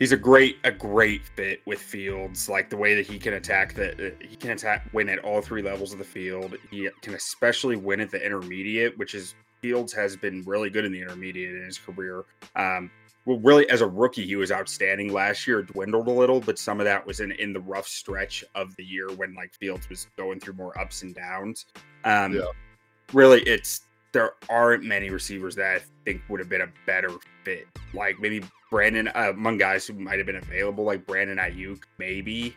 he's 0.00 0.10
a 0.10 0.16
great 0.16 0.58
a 0.64 0.72
great 0.72 1.24
fit 1.36 1.60
with 1.64 1.78
Fields. 1.78 2.48
Like 2.48 2.70
the 2.70 2.76
way 2.76 2.96
that 2.96 3.06
he 3.06 3.20
can 3.20 3.34
attack 3.34 3.74
that 3.74 4.16
he 4.20 4.34
can 4.34 4.50
attack 4.50 4.88
win 4.92 5.08
at 5.08 5.20
all 5.20 5.40
three 5.40 5.62
levels 5.62 5.92
of 5.92 6.00
the 6.00 6.04
field. 6.04 6.56
He 6.72 6.88
can 7.02 7.14
especially 7.14 7.76
win 7.76 8.00
at 8.00 8.10
the 8.10 8.20
intermediate, 8.20 8.98
which 8.98 9.14
is 9.14 9.36
Fields 9.62 9.92
has 9.92 10.16
been 10.16 10.42
really 10.44 10.70
good 10.70 10.84
in 10.84 10.90
the 10.90 11.00
intermediate 11.00 11.54
in 11.54 11.62
his 11.62 11.78
career. 11.78 12.24
Um, 12.56 12.90
well, 13.26 13.38
really, 13.40 13.68
as 13.68 13.82
a 13.82 13.86
rookie, 13.86 14.26
he 14.26 14.36
was 14.36 14.50
outstanding 14.50 15.12
last 15.12 15.46
year. 15.46 15.62
Dwindled 15.62 16.08
a 16.08 16.12
little, 16.12 16.40
but 16.40 16.58
some 16.58 16.80
of 16.80 16.84
that 16.84 17.06
was 17.06 17.20
in 17.20 17.32
in 17.32 17.52
the 17.52 17.60
rough 17.60 17.86
stretch 17.86 18.42
of 18.54 18.74
the 18.76 18.84
year 18.84 19.10
when 19.12 19.34
like 19.34 19.52
Fields 19.54 19.88
was 19.88 20.06
going 20.16 20.40
through 20.40 20.54
more 20.54 20.78
ups 20.78 21.02
and 21.02 21.14
downs. 21.14 21.66
Um, 22.04 22.34
yeah. 22.34 22.46
Really, 23.12 23.42
it's 23.42 23.82
there 24.12 24.32
aren't 24.48 24.84
many 24.84 25.10
receivers 25.10 25.54
that 25.56 25.76
I 25.76 25.80
think 26.04 26.22
would 26.28 26.40
have 26.40 26.48
been 26.48 26.62
a 26.62 26.72
better 26.86 27.10
fit. 27.44 27.66
Like 27.92 28.18
maybe 28.20 28.42
Brandon, 28.70 29.08
uh, 29.08 29.30
among 29.30 29.58
guys 29.58 29.86
who 29.86 29.94
might 29.94 30.18
have 30.18 30.26
been 30.26 30.36
available, 30.36 30.84
like 30.84 31.06
Brandon 31.06 31.38
Aiyuk, 31.38 31.82
maybe 31.98 32.56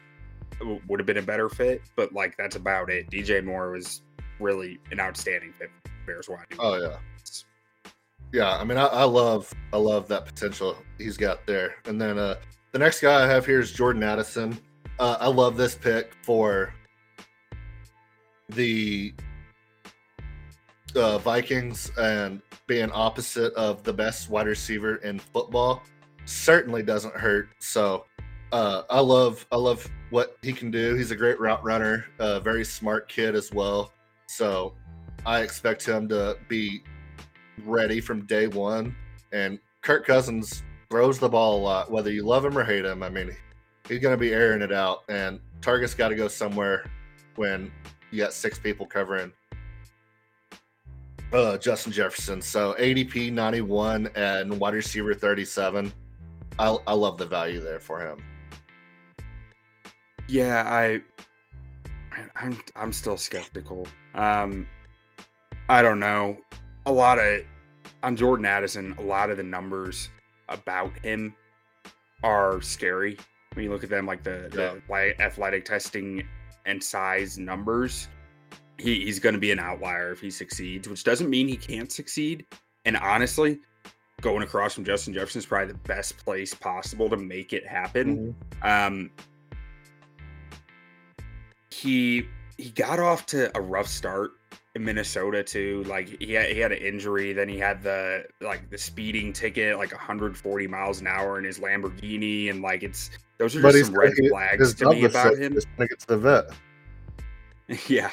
would 0.88 1.00
have 1.00 1.06
been 1.06 1.18
a 1.18 1.22
better 1.22 1.50
fit. 1.50 1.82
But 1.96 2.14
like 2.14 2.38
that's 2.38 2.56
about 2.56 2.90
it. 2.90 3.10
DJ 3.10 3.44
Moore 3.44 3.72
was 3.72 4.02
really 4.40 4.80
an 4.92 5.00
outstanding 5.00 5.52
fit. 5.54 5.70
Bears 6.06 6.30
wide. 6.30 6.46
Oh 6.60 6.76
yeah, 6.76 6.98
yeah. 8.34 8.58
I 8.58 8.64
mean, 8.66 8.78
I, 8.78 8.88
I, 8.88 9.04
love, 9.04 9.54
I 9.72 9.78
love 9.78 10.08
that 10.10 10.26
potential 10.26 10.76
he's 10.98 11.16
got 11.16 11.46
there. 11.46 11.76
And 11.86 12.02
then 12.02 12.18
uh, 12.18 12.36
the 12.72 12.80
next 12.80 13.00
guy 13.00 13.24
I 13.24 13.28
have 13.28 13.46
here 13.46 13.62
is 13.62 13.72
Jordan 13.72 14.04
Addison. 14.04 14.60
Uh, 15.00 15.18
I 15.20 15.28
love 15.28 15.56
this 15.56 15.76
pick 15.76 16.14
for 16.24 16.74
the 18.50 19.14
uh, 20.96 21.20
Vikings 21.20 21.92
and 21.98 22.42
being 22.68 22.92
opposite 22.92 23.54
of 23.54 23.84
the 23.84 23.94
best 23.94 24.30
wide 24.30 24.48
receiver 24.48 24.96
in 24.98 25.20
football 25.20 25.84
certainly 26.26 26.84
doesn't 26.84 27.16
hurt. 27.16 27.50
So 27.60 28.06
uh, 28.52 28.84
I 28.90 29.00
love 29.00 29.46
I 29.52 29.58
love 29.58 29.88
what 30.10 30.38
he 30.42 30.54
can 30.54 30.72
do. 30.72 30.96
He's 30.96 31.12
a 31.12 31.16
great 31.16 31.40
route 31.40 31.64
runner, 31.64 32.06
a 32.20 32.40
very 32.40 32.64
smart 32.64 33.10
kid 33.10 33.36
as 33.36 33.52
well. 33.52 33.92
So 34.28 34.74
I 35.26 35.42
expect 35.42 35.86
him 35.86 36.08
to 36.10 36.38
be 36.48 36.84
ready 37.66 38.02
from 38.02 38.26
day 38.26 38.48
one. 38.48 38.96
And 39.32 39.60
Kirk 39.82 40.06
Cousins 40.06 40.64
throws 40.90 41.20
the 41.20 41.30
ball 41.30 41.58
a 41.58 41.62
lot, 41.62 41.92
whether 41.92 42.12
you 42.12 42.24
love 42.24 42.46
him 42.46 42.58
or 42.58 42.64
hate 42.64 42.86
him. 42.86 43.04
I 43.04 43.10
mean, 43.10 43.36
he's 43.88 44.00
going 44.00 44.14
to 44.14 44.20
be 44.20 44.34
airing 44.34 44.62
it 44.62 44.72
out, 44.72 45.04
and 45.10 45.40
target's 45.62 45.94
got 45.94 46.10
to 46.10 46.16
go 46.16 46.28
somewhere 46.28 46.90
when 47.36 47.72
you 48.12 48.20
got 48.20 48.34
six 48.34 48.60
people 48.60 48.86
covering 48.86 49.32
uh, 51.34 51.58
Justin 51.58 51.92
Jefferson. 51.92 52.42
So 52.42 52.76
ADP 52.80 53.32
91 53.32 54.10
and 54.16 54.60
wide 54.60 54.76
receiver 54.76 55.14
37. 55.14 55.92
I, 56.60 56.78
I 56.86 56.94
love 56.94 57.18
the 57.18 57.26
value 57.26 57.60
there 57.60 57.80
for 57.80 58.00
him. 58.00 58.24
Yeah, 60.28 60.64
I 60.66 61.02
I'm 62.36 62.58
I'm 62.76 62.94
still 62.94 63.18
skeptical. 63.18 63.88
Um 64.16 64.68
I 65.70 65.82
don't 65.82 66.00
know. 66.00 66.38
A 66.86 66.92
lot 66.92 67.20
of 67.20 67.42
on 68.04 68.16
Jordan 68.16 68.46
Addison, 68.46 68.96
a 68.98 69.02
lot 69.02 69.30
of 69.30 69.38
the 69.38 69.44
numbers 69.44 70.10
about 70.50 70.92
him 71.00 71.36
are 72.24 72.62
scary. 72.62 73.18
When 73.54 73.66
you 73.66 73.72
look 73.72 73.84
at 73.84 73.90
them 73.90 74.06
like 74.06 74.24
the, 74.24 74.50
yeah. 74.56 74.76
the 74.88 75.22
athletic 75.22 75.66
testing 75.66 76.28
and 76.66 76.84
size 76.84 77.38
numbers, 77.38 78.08
he, 78.80 79.06
he's 79.06 79.20
going 79.20 79.34
to 79.34 79.40
be 79.40 79.52
an 79.52 79.60
outlier 79.60 80.12
if 80.12 80.20
he 80.20 80.30
succeeds, 80.30 80.90
which 80.90 81.04
doesn't 81.04 81.30
mean 81.30 81.48
he 81.48 81.56
can't 81.56 81.92
succeed. 81.92 82.46
And 82.86 82.98
honestly, 82.98 83.60
going 84.22 84.44
across 84.44 84.74
from 84.74 84.84
Justin 84.86 85.14
Jefferson 85.14 85.40
is 85.40 85.46
probably 85.46 85.74
the 85.74 85.80
best 85.80 86.18
place 86.18 86.54
possible 86.54 87.10
to 87.10 87.18
make 87.18 87.54
it 87.54 87.66
happen. 87.66 88.36
Mm-hmm. 88.62 88.68
Um, 88.68 89.12
he 91.72 92.28
he 92.58 92.70
got 92.70 93.00
off 93.00 93.26
to 93.28 93.56
a 93.58 93.62
rough 93.62 93.88
start 93.88 94.32
Minnesota 94.80 95.44
too. 95.44 95.84
Like 95.84 96.20
he 96.22 96.34
had, 96.34 96.50
he 96.50 96.60
had 96.60 96.72
an 96.72 96.80
injury, 96.80 97.32
then 97.34 97.48
he 97.48 97.58
had 97.60 97.84
the 97.84 98.26
like 98.42 98.70
the 98.70 98.78
speeding 98.78 99.32
ticket, 99.34 99.78
like 99.78 99.92
140 99.92 100.68
miles 100.68 101.00
an 101.02 101.08
hour 101.08 101.38
in 101.38 101.44
his 101.46 101.60
Lamborghini, 101.60 102.50
and 102.50 102.62
like 102.62 102.82
it's 102.84 103.12
those 103.38 103.56
are 103.56 103.62
But 103.62 103.74
just 103.74 103.86
some 103.88 103.96
red 103.98 104.14
he- 104.18 104.30
flags 104.30 104.74
to 104.76 104.90
me 104.90 105.04
about 105.06 105.38
him. 105.38 105.54
Just 105.54 105.68
want 105.78 105.82
to 105.82 105.96
get 105.96 106.00
to 106.00 106.08
the 106.08 106.18
vet. 106.18 106.46
yeah, 107.88 108.10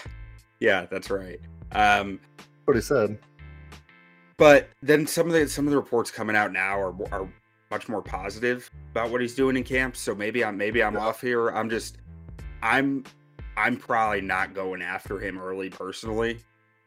yeah, 0.60 0.86
that's 0.90 1.10
right. 1.10 1.40
Um, 1.72 2.20
what 2.66 2.76
he 2.76 2.82
said. 2.82 3.18
but 4.36 4.68
then 4.82 5.06
some 5.06 5.26
of 5.26 5.32
the 5.32 5.48
some 5.48 5.66
of 5.66 5.70
the 5.70 5.76
reports 5.78 6.10
coming 6.10 6.36
out 6.36 6.52
now 6.52 6.78
are 6.78 6.94
are 7.12 7.28
much 7.70 7.88
more 7.88 8.02
positive 8.02 8.68
about 8.90 9.10
what 9.10 9.20
he's 9.20 9.34
doing 9.34 9.56
in 9.56 9.64
camp. 9.64 9.96
So 9.96 10.14
maybe 10.14 10.44
I'm 10.44 10.56
maybe 10.58 10.82
I'm 10.82 10.94
Yeah. 10.94 11.00
off 11.00 11.20
here. 11.20 11.48
I'm 11.48 11.70
just 11.70 11.98
I'm 12.62 13.04
I'm 13.56 13.76
probably 13.76 14.20
not 14.20 14.52
going 14.54 14.82
after 14.82 15.18
him 15.18 15.38
early 15.38 15.70
personally. 15.70 16.38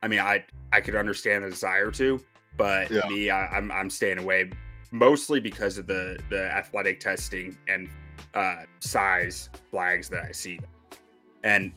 I 0.03 0.07
mean, 0.09 0.19
I 0.19 0.43
I 0.73 0.81
could 0.81 0.95
understand 0.95 1.45
the 1.45 1.49
desire 1.49 1.89
to, 1.91 2.19
but 2.57 2.91
Yeah. 2.91 3.07
me, 3.07 3.29
I, 3.29 3.47
I'm 3.47 3.71
I'm 3.71 3.89
staying 3.89 4.19
away 4.19 4.51
mostly 4.91 5.39
because 5.39 5.77
of 5.77 5.87
the 5.87 6.19
the 6.29 6.51
athletic 6.53 6.99
testing 6.99 7.57
and 7.67 7.89
uh, 8.35 8.63
size 8.79 9.49
flags 9.71 10.09
that 10.09 10.25
I 10.25 10.31
see. 10.31 10.59
And 11.43 11.71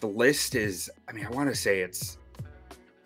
the 0.00 0.06
list 0.06 0.54
is, 0.54 0.90
I 1.08 1.12
mean, 1.12 1.26
I 1.26 1.30
want 1.30 1.50
to 1.50 1.54
say 1.54 1.80
it's 1.80 2.18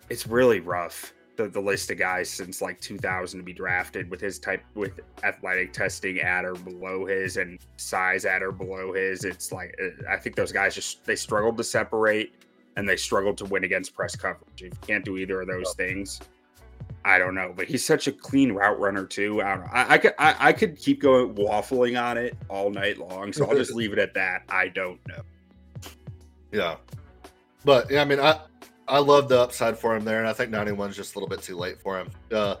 it's 0.09 0.25
really 0.25 0.59
rough. 0.59 1.13
The, 1.35 1.47
the 1.49 1.59
list 1.59 1.89
of 1.89 1.97
guys 1.97 2.29
since 2.29 2.61
like 2.61 2.79
2000 2.79 3.39
to 3.39 3.43
be 3.43 3.53
drafted 3.53 4.07
with 4.11 4.21
his 4.21 4.37
type 4.37 4.63
with 4.75 4.99
athletic 5.23 5.73
testing 5.73 6.19
at 6.19 6.45
or 6.45 6.53
below 6.53 7.07
his 7.07 7.37
and 7.37 7.59
size 7.75 8.25
at 8.25 8.43
or 8.43 8.51
below 8.51 8.93
his. 8.93 9.25
It's 9.25 9.51
like 9.51 9.75
uh, 9.83 10.11
I 10.11 10.17
think 10.17 10.35
those 10.35 10.51
guys 10.51 10.75
just 10.75 11.03
they 11.05 11.15
struggled 11.15 11.57
to 11.57 11.63
separate 11.63 12.35
and 12.75 12.87
they 12.87 12.97
struggled 12.97 13.37
to 13.39 13.45
win 13.45 13.63
against 13.63 13.93
press 13.93 14.15
coverage. 14.15 14.61
If 14.61 14.63
you 14.63 14.79
can't 14.81 15.05
do 15.05 15.17
either 15.17 15.41
of 15.41 15.47
those 15.47 15.73
things, 15.75 16.19
I 17.05 17.17
don't 17.17 17.35
know. 17.35 17.53
But 17.55 17.67
he's 17.67 17.85
such 17.85 18.07
a 18.07 18.11
clean 18.11 18.51
route 18.51 18.79
runner 18.79 19.05
too. 19.05 19.41
I 19.41 19.55
don't 19.55 19.61
know. 19.61 19.71
I, 19.73 19.93
I 19.93 19.97
could 19.97 20.13
I, 20.19 20.35
I 20.39 20.53
could 20.53 20.77
keep 20.77 21.01
going 21.01 21.33
waffling 21.35 22.01
on 22.01 22.17
it 22.17 22.37
all 22.49 22.69
night 22.69 22.97
long. 22.97 23.33
So 23.33 23.45
I'll 23.45 23.55
just 23.55 23.71
leave 23.75 23.93
it 23.93 23.99
at 23.99 24.13
that. 24.13 24.43
I 24.49 24.69
don't 24.69 24.99
know. 25.07 25.21
Yeah. 26.51 26.77
But 27.65 27.89
yeah, 27.89 28.01
I 28.01 28.05
mean, 28.05 28.19
I 28.19 28.39
I 28.87 28.99
love 28.99 29.29
the 29.29 29.39
upside 29.39 29.77
for 29.77 29.95
him 29.95 30.03
there, 30.03 30.19
and 30.19 30.27
I 30.27 30.33
think 30.33 30.51
91 30.51 30.89
is 30.89 30.95
just 30.95 31.15
a 31.15 31.19
little 31.19 31.29
bit 31.29 31.41
too 31.41 31.57
late 31.57 31.81
for 31.81 31.99
him. 31.99 32.09
Uh, 32.31 32.55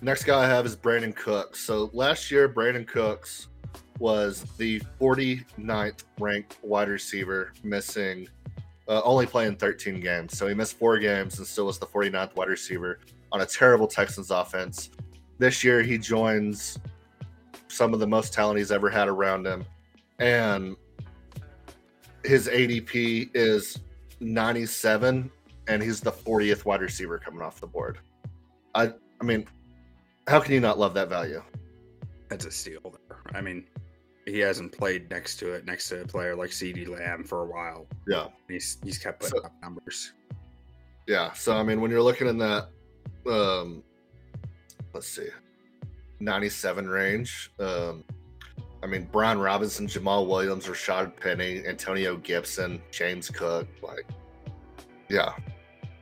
next 0.00 0.24
guy 0.24 0.44
I 0.44 0.46
have 0.46 0.64
is 0.66 0.74
Brandin 0.76 1.14
Cooks. 1.14 1.60
So 1.60 1.90
last 1.92 2.30
year, 2.30 2.48
Brandin 2.48 2.86
Cooks 2.86 3.48
was 3.98 4.42
the 4.56 4.80
49th 5.00 6.04
ranked 6.18 6.56
wide 6.62 6.88
receiver, 6.88 7.52
missing 7.62 8.28
uh, 8.88 9.02
only 9.04 9.26
playing 9.26 9.56
13 9.56 10.00
games. 10.00 10.36
So 10.36 10.46
he 10.48 10.54
missed 10.54 10.78
four 10.78 10.98
games 10.98 11.38
and 11.38 11.46
still 11.46 11.66
was 11.66 11.78
the 11.78 11.86
49th 11.86 12.34
wide 12.34 12.48
receiver 12.48 12.98
on 13.30 13.42
a 13.42 13.46
terrible 13.46 13.86
Texans 13.86 14.30
offense. 14.30 14.90
This 15.38 15.62
year, 15.62 15.82
he 15.82 15.98
joins 15.98 16.78
some 17.68 17.92
of 17.94 18.00
the 18.00 18.06
most 18.06 18.32
talent 18.32 18.58
he's 18.58 18.72
ever 18.72 18.90
had 18.90 19.08
around 19.08 19.46
him, 19.46 19.64
and 20.18 20.76
his 22.24 22.48
ADP 22.48 23.30
is 23.34 23.78
97 24.20 25.30
and 25.68 25.82
he's 25.82 26.00
the 26.00 26.10
40th 26.10 26.64
wide 26.64 26.80
receiver 26.80 27.18
coming 27.18 27.42
off 27.42 27.60
the 27.60 27.66
board. 27.66 27.98
I 28.74 28.92
I 29.20 29.24
mean, 29.24 29.46
how 30.26 30.40
can 30.40 30.54
you 30.54 30.60
not 30.60 30.78
love 30.78 30.94
that 30.94 31.08
value? 31.08 31.42
That's 32.28 32.46
a 32.46 32.50
steal 32.50 32.80
there. 33.08 33.18
I 33.34 33.40
mean, 33.40 33.66
he 34.28 34.38
hasn't 34.38 34.72
played 34.76 35.10
next 35.10 35.36
to 35.38 35.52
it, 35.52 35.64
next 35.64 35.88
to 35.88 36.02
a 36.02 36.06
player 36.06 36.34
like 36.36 36.50
CeeDee 36.50 36.88
Lamb 36.88 37.24
for 37.24 37.42
a 37.42 37.46
while. 37.46 37.86
Yeah. 38.06 38.28
He's 38.48 38.78
he's 38.84 38.98
kept 38.98 39.20
putting 39.20 39.40
So- 39.40 39.46
up 39.46 39.52
numbers. 39.62 40.12
Yeah. 41.06 41.32
So 41.32 41.56
I 41.56 41.62
mean, 41.62 41.80
when 41.80 41.90
you're 41.90 42.02
looking 42.02 42.26
in 42.28 42.38
that 42.38 42.68
um 43.26 43.82
let's 44.94 45.08
see. 45.08 45.28
97 46.20 46.88
range, 46.88 47.50
um 47.60 48.04
I 48.82 48.86
mean, 48.86 49.08
Brian 49.10 49.40
Robinson, 49.40 49.86
Jamaal 49.88 50.26
Williams, 50.28 50.66
Rashaad 50.66 51.16
Penny, 51.20 51.66
Antonio 51.66 52.16
Gibson, 52.16 52.80
James 52.92 53.28
Cook, 53.28 53.66
like, 53.82 54.06
yeah, 55.08 55.32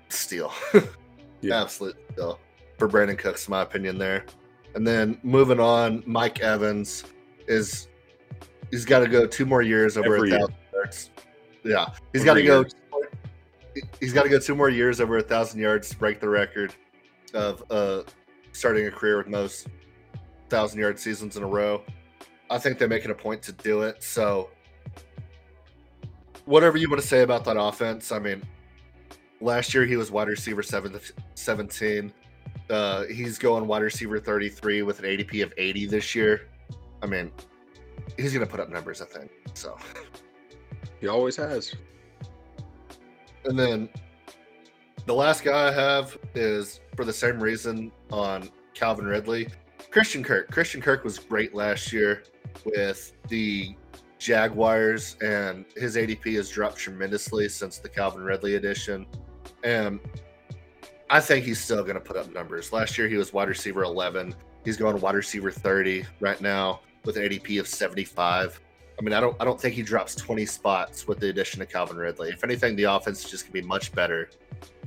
steal. 0.08 0.52
Yeah. 1.42 1.60
Absolute 1.62 1.96
steal 2.12 2.40
for 2.78 2.88
Brandin 2.88 3.18
Cooks, 3.18 3.46
in 3.46 3.52
my 3.52 3.60
opinion, 3.62 3.98
there. 3.98 4.24
And 4.74 4.86
then 4.86 5.18
moving 5.22 5.60
on, 5.60 6.02
Mike 6.06 6.40
Evans 6.40 7.04
is 7.46 7.88
he's 8.70 8.84
got 8.84 9.00
to 9.00 9.08
go 9.08 9.26
two 9.26 9.46
more 9.46 9.62
years 9.62 9.96
over 9.96 10.16
Every 10.16 10.30
a 10.30 10.32
year. 10.32 10.40
thousand 10.40 10.56
yards. 10.72 11.10
Yeah, 11.64 11.86
he's 12.12 12.24
got 12.24 12.34
to 12.34 12.42
go. 12.42 12.64
He's 14.00 14.12
got 14.12 14.22
to 14.22 14.28
go 14.28 14.38
two 14.38 14.54
more 14.54 14.70
years 14.70 15.00
over 15.00 15.18
a 15.18 15.22
thousand 15.22 15.60
yards 15.60 15.90
to 15.90 15.96
break 15.98 16.20
the 16.20 16.28
record 16.28 16.74
of 17.34 17.62
uh, 17.70 18.02
starting 18.52 18.86
a 18.86 18.90
career 18.90 19.18
with 19.18 19.28
most 19.28 19.68
thousand 20.48 20.80
yard 20.80 20.98
seasons 20.98 21.36
in 21.36 21.42
a 21.42 21.46
row. 21.46 21.82
I 22.48 22.58
think 22.58 22.78
they're 22.78 22.88
making 22.88 23.10
a 23.10 23.14
point 23.14 23.42
to 23.42 23.52
do 23.52 23.82
it. 23.82 24.02
So, 24.02 24.50
whatever 26.44 26.78
you 26.78 26.88
want 26.88 27.02
to 27.02 27.06
say 27.06 27.22
about 27.22 27.44
that 27.44 27.60
offense, 27.60 28.12
I 28.12 28.18
mean, 28.18 28.42
last 29.40 29.74
year 29.74 29.84
he 29.84 29.96
was 29.96 30.10
wide 30.10 30.28
receiver 30.28 30.62
seven, 30.62 30.98
17. 31.34 32.12
Uh, 32.70 33.04
he's 33.04 33.38
going 33.38 33.66
wide 33.66 33.82
receiver 33.82 34.18
33 34.18 34.82
with 34.82 35.00
an 35.00 35.04
ADP 35.04 35.42
of 35.42 35.52
80 35.56 35.86
this 35.86 36.14
year. 36.14 36.48
I 37.02 37.06
mean, 37.06 37.30
he's 38.16 38.32
going 38.32 38.44
to 38.44 38.50
put 38.50 38.60
up 38.60 38.70
numbers, 38.70 39.02
I 39.02 39.06
think. 39.06 39.30
So, 39.54 39.76
He 41.00 41.08
always 41.08 41.36
has. 41.36 41.74
and 43.44 43.58
then 43.58 43.88
the 45.06 45.14
last 45.14 45.44
guy 45.44 45.68
I 45.68 45.70
have 45.72 46.16
is 46.34 46.80
for 46.96 47.04
the 47.04 47.12
same 47.12 47.40
reason 47.40 47.92
on 48.10 48.50
Calvin 48.74 49.06
Ridley. 49.06 49.48
Christian 49.90 50.22
Kirk. 50.22 50.50
Christian 50.50 50.80
Kirk 50.80 51.04
was 51.04 51.18
great 51.18 51.54
last 51.54 51.92
year 51.92 52.24
with 52.64 53.12
the 53.28 53.74
Jaguars, 54.18 55.16
and 55.22 55.64
his 55.76 55.96
ADP 55.96 56.34
has 56.36 56.48
dropped 56.50 56.76
tremendously 56.78 57.48
since 57.48 57.78
the 57.78 57.88
Calvin 57.88 58.22
Ridley 58.22 58.56
edition. 58.56 59.06
And 59.62 60.00
I 61.08 61.20
think 61.20 61.44
he's 61.44 61.60
still 61.60 61.82
going 61.82 61.94
to 61.94 62.00
put 62.00 62.16
up 62.16 62.32
numbers. 62.32 62.72
Last 62.72 62.98
year, 62.98 63.08
he 63.08 63.16
was 63.16 63.32
wide 63.32 63.48
receiver 63.48 63.84
11. 63.84 64.34
He's 64.64 64.76
going 64.76 65.00
wide 65.00 65.14
receiver 65.14 65.50
30 65.50 66.04
right 66.20 66.40
now 66.40 66.80
with 67.06 67.16
an 67.16 67.22
ADP 67.22 67.60
of 67.60 67.68
75. 67.68 68.60
I 68.98 69.02
mean, 69.02 69.14
I 69.14 69.20
don't, 69.20 69.36
I 69.40 69.44
don't 69.44 69.60
think 69.60 69.74
he 69.74 69.82
drops 69.82 70.14
20 70.14 70.44
spots 70.46 71.06
with 71.06 71.20
the 71.20 71.28
addition 71.28 71.62
of 71.62 71.68
Calvin 71.68 71.96
Ridley. 71.96 72.30
If 72.30 72.44
anything, 72.44 72.76
the 72.76 72.84
offense 72.84 73.24
is 73.24 73.30
just 73.30 73.46
to 73.46 73.52
be 73.52 73.62
much 73.62 73.92
better. 73.92 74.30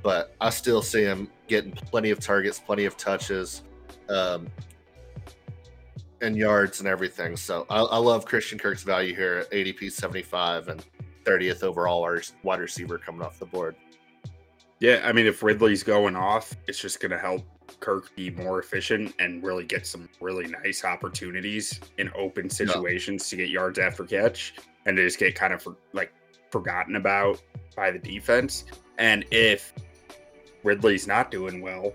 But 0.01 0.35
I 0.41 0.49
still 0.49 0.81
see 0.81 1.03
him 1.03 1.29
getting 1.47 1.71
plenty 1.71 2.11
of 2.11 2.19
targets, 2.19 2.59
plenty 2.59 2.85
of 2.85 2.97
touches. 2.97 3.63
Um, 4.09 4.47
and 6.21 6.35
yards 6.35 6.79
and 6.79 6.87
everything. 6.87 7.37
So 7.37 7.65
I, 7.69 7.79
I 7.79 7.97
love 7.97 8.25
Christian 8.25 8.59
Kirk's 8.59 8.83
value 8.83 9.15
here 9.15 9.37
at 9.39 9.51
ADP 9.51 9.91
75 9.91 10.67
and 10.67 10.83
30th 11.23 11.63
overall 11.63 12.03
our 12.03 12.21
wide 12.43 12.59
receiver 12.59 12.97
coming 12.97 13.21
off 13.21 13.39
the 13.39 13.45
board. 13.45 13.75
Yeah, 14.79 15.01
I 15.03 15.11
mean, 15.11 15.25
if 15.25 15.43
Ridley's 15.43 15.83
going 15.83 16.15
off, 16.15 16.55
it's 16.67 16.79
just 16.79 16.99
going 16.99 17.11
to 17.11 17.17
help 17.17 17.43
Kirk 17.79 18.13
be 18.15 18.29
more 18.31 18.59
efficient 18.59 19.13
and 19.19 19.43
really 19.43 19.63
get 19.63 19.85
some 19.87 20.09
really 20.19 20.47
nice 20.47 20.83
opportunities 20.83 21.79
in 21.97 22.11
open 22.15 22.49
situations 22.49 23.29
to 23.29 23.35
get 23.35 23.49
yards 23.49 23.79
after 23.79 24.03
catch 24.03 24.55
and 24.85 24.97
to 24.97 25.03
just 25.03 25.19
get 25.19 25.35
kind 25.35 25.53
of 25.53 25.61
for, 25.61 25.75
like 25.93 26.11
forgotten 26.51 26.95
about 26.95 27.41
by 27.75 27.91
the 27.91 27.99
defense. 27.99 28.65
And 28.97 29.25
if 29.31 29.73
Ridley's 30.63 31.07
not 31.07 31.31
doing 31.31 31.61
well, 31.61 31.93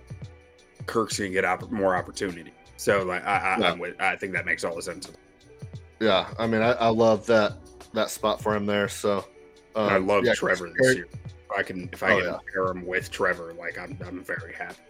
Kirk's 0.86 1.18
going 1.18 1.30
to 1.30 1.34
get 1.34 1.44
opp- 1.44 1.70
more 1.70 1.94
opportunity. 1.96 2.52
So, 2.76 3.02
like, 3.04 3.24
I, 3.24 3.36
I, 3.36 3.58
Yeah. 3.58 3.72
I'm 3.72 3.78
with, 3.78 4.00
I 4.00 4.16
think 4.16 4.32
that 4.32 4.46
makes 4.46 4.64
all 4.64 4.74
the 4.76 4.82
sense. 4.82 5.10
Yeah, 6.00 6.28
I 6.38 6.46
mean, 6.46 6.60
I, 6.60 6.72
I 6.72 6.88
love 6.88 7.26
that 7.26 7.54
that 7.92 8.10
spot 8.10 8.42
for 8.42 8.56
him 8.56 8.66
there. 8.66 8.88
So 8.88 9.24
And 9.76 9.90
I 9.90 9.96
um, 9.96 10.06
love 10.06 10.24
yeah, 10.24 10.34
Trevor 10.34 10.70
this 10.76 10.96
year. 10.96 11.06
If 11.14 11.58
I 11.58 11.62
can, 11.62 11.88
if 11.92 12.02
I 12.02 12.12
Oh, 12.12 12.16
can 12.20 12.24
yeah. 12.26 12.38
pair 12.52 12.66
him 12.66 12.84
with 12.84 13.10
Trevor, 13.10 13.54
like 13.54 13.78
I'm, 13.78 13.96
I'm 14.04 14.24
very 14.24 14.52
happy. 14.52 14.80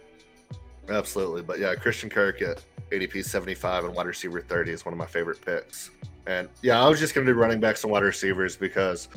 Absolutely. 0.89 1.41
But 1.41 1.59
yeah, 1.59 1.75
Christian 1.75 2.09
Kirk 2.09 2.41
at 2.41 2.63
ADP 2.91 3.25
75 3.25 3.85
and 3.85 3.95
wide 3.95 4.05
receiver 4.07 4.41
30 4.41 4.71
is 4.71 4.85
one 4.85 4.93
of 4.93 4.97
my 4.97 5.05
favorite 5.05 5.43
picks. 5.43 5.91
And 6.27 6.49
yeah, 6.61 6.83
I 6.83 6.87
was 6.89 6.99
just 6.99 7.13
going 7.13 7.25
to 7.27 7.33
do 7.33 7.39
running 7.39 7.59
backs 7.59 7.83
and 7.83 7.91
wide 7.91 8.03
receivers 8.03 8.55
because 8.55 9.09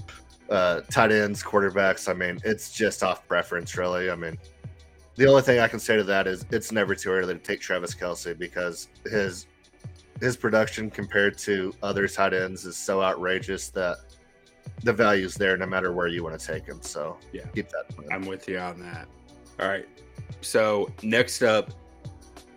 uh, 0.51 0.81
tight 0.91 1.13
ends, 1.13 1.43
quarterbacks, 1.43 2.09
I 2.09 2.15
mean, 2.15 2.39
it's 2.45 2.73
just 2.73 3.03
off 3.03 3.27
preference, 3.29 3.77
really. 3.77 4.11
I 4.11 4.15
mean, 4.15 4.37
the 5.17 5.27
only 5.27 5.43
thing 5.43 5.59
I 5.59 5.69
can 5.69 5.79
say 5.81 5.97
to 5.97 6.05
that 6.05 6.27
is 6.27 6.47
it's 6.51 6.73
never 6.73 6.95
too 6.95 7.11
early 7.11 7.35
to 7.35 7.41
take 7.41 7.61
Travis 7.61 7.95
Kelce 7.95 8.39
because 8.39 8.89
his 9.05 9.47
his 10.21 10.37
production 10.37 10.91
compared 10.91 11.39
to 11.39 11.73
other 11.83 12.09
tight 12.09 12.35
ends 12.35 12.65
is 12.65 12.77
so 12.77 13.03
outrageous 13.03 13.69
that 13.71 13.99
the 14.83 14.93
value's 14.93 15.35
there 15.35 15.57
no 15.57 15.67
matter 15.67 15.93
where 15.93 16.09
you 16.09 16.25
want 16.25 16.39
to 16.39 16.45
take 16.45 16.67
him. 16.67 16.81
So 16.83 17.19
Yeah. 17.33 17.47
keep 17.55 17.69
that. 17.71 17.85
in. 18.05 18.13
I'm 18.13 18.27
with 18.27 18.49
you 18.49 18.59
on 18.59 18.81
that. 18.81 19.07
All 19.61 19.69
right. 19.69 19.87
So 20.41 20.91
next 21.03 21.43
up, 21.43 21.71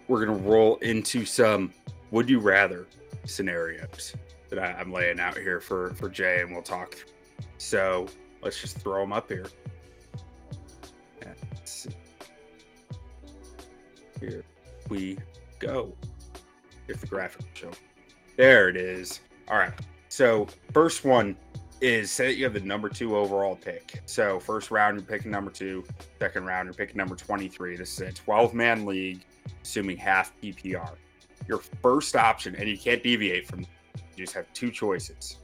we're 0.08 0.26
gonna 0.26 0.38
roll 0.40 0.78
into 0.78 1.26
some 1.26 1.74
would 2.12 2.30
you 2.30 2.40
rather 2.40 2.88
scenarios 3.26 4.14
that 4.50 4.60
I, 4.60 4.80
I'm 4.80 4.92
laying 4.92 5.20
out 5.20 5.38
here 5.38 5.60
for 5.60 5.94
for 5.96 6.10
Jay, 6.10 6.42
and 6.42 6.52
we'll 6.52 6.62
talk. 6.62 6.96
So 7.58 8.08
let's 8.42 8.60
just 8.60 8.80
throw 8.80 9.02
them 9.02 9.14
up 9.14 9.30
here. 9.30 9.48
Here 14.20 14.44
we 14.90 15.18
go. 15.58 15.92
If 16.88 17.02
the 17.02 17.08
graphic 17.08 17.46
show. 17.54 17.72
There 18.38 18.70
it 18.70 18.76
is. 18.76 19.22
All 19.50 19.58
right. 19.58 19.74
So 20.10 20.48
first 20.74 21.04
one 21.04 21.36
is 21.82 22.12
say 22.12 22.28
that 22.28 22.36
you 22.36 22.44
have 22.44 22.54
the 22.54 22.60
number 22.60 22.88
two 22.88 23.18
overall 23.18 23.56
pick. 23.56 24.02
So 24.06 24.40
first 24.40 24.70
round 24.70 24.98
you're 24.98 25.06
picking 25.06 25.32
number 25.32 25.52
two, 25.52 25.84
second 26.20 26.46
round 26.46 26.68
you're 26.68 26.74
picking 26.76 26.98
number 26.98 27.16
23. 27.16 27.76
This 27.76 27.94
is 27.94 28.02
a 28.02 28.12
12 28.14 28.54
man 28.54 28.86
league, 28.86 29.26
assuming 29.64 29.98
half 29.98 30.32
PPR. 30.42 30.96
Your 31.48 31.58
first 31.82 32.16
option, 32.16 32.56
and 32.56 32.70
you 32.70 32.78
can't 32.78 33.02
deviate 33.02 33.48
from 33.48 33.62
you 33.62 34.26
just 34.26 34.34
have 34.34 34.52
two 34.54 34.70
choices. 34.70 35.38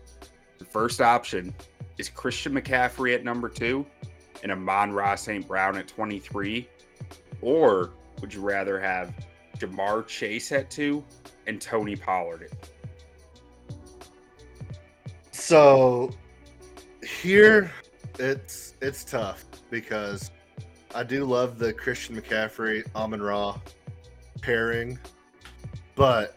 The 0.59 0.65
first 0.65 1.01
option 1.01 1.53
is 1.97 2.09
Christian 2.09 2.53
McCaffrey 2.53 3.15
at 3.15 3.23
number 3.23 3.49
two 3.49 3.85
and 4.43 4.51
Amon-Ra 4.51 5.15
St. 5.15 5.47
Brown 5.47 5.77
at 5.77 5.87
23. 5.87 6.69
Or 7.41 7.91
would 8.21 8.33
you 8.33 8.41
rather 8.41 8.79
have 8.79 9.13
Ja'Marr 9.57 10.05
Chase 10.05 10.51
at 10.51 10.69
two 10.69 11.03
and 11.47 11.59
Tony 11.59 11.95
Pollard? 11.95 12.51
So 15.31 16.11
here 17.07 17.71
it's 18.19 18.73
it's 18.81 19.03
tough 19.03 19.45
because 19.69 20.31
I 20.95 21.03
do 21.03 21.25
love 21.25 21.59
the 21.59 21.73
Christian 21.73 22.19
McCaffrey 22.19 22.83
Amon-Ra 22.95 23.59
pairing, 24.41 24.97
but 25.95 26.35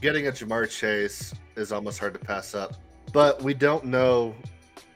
getting 0.00 0.26
a 0.26 0.32
Ja'Marr 0.32 0.68
Chase 0.70 1.34
is 1.56 1.72
almost 1.72 1.98
hard 1.98 2.12
to 2.14 2.18
pass 2.18 2.54
up. 2.54 2.76
But 3.12 3.42
we 3.42 3.54
don't 3.54 3.84
know 3.84 4.34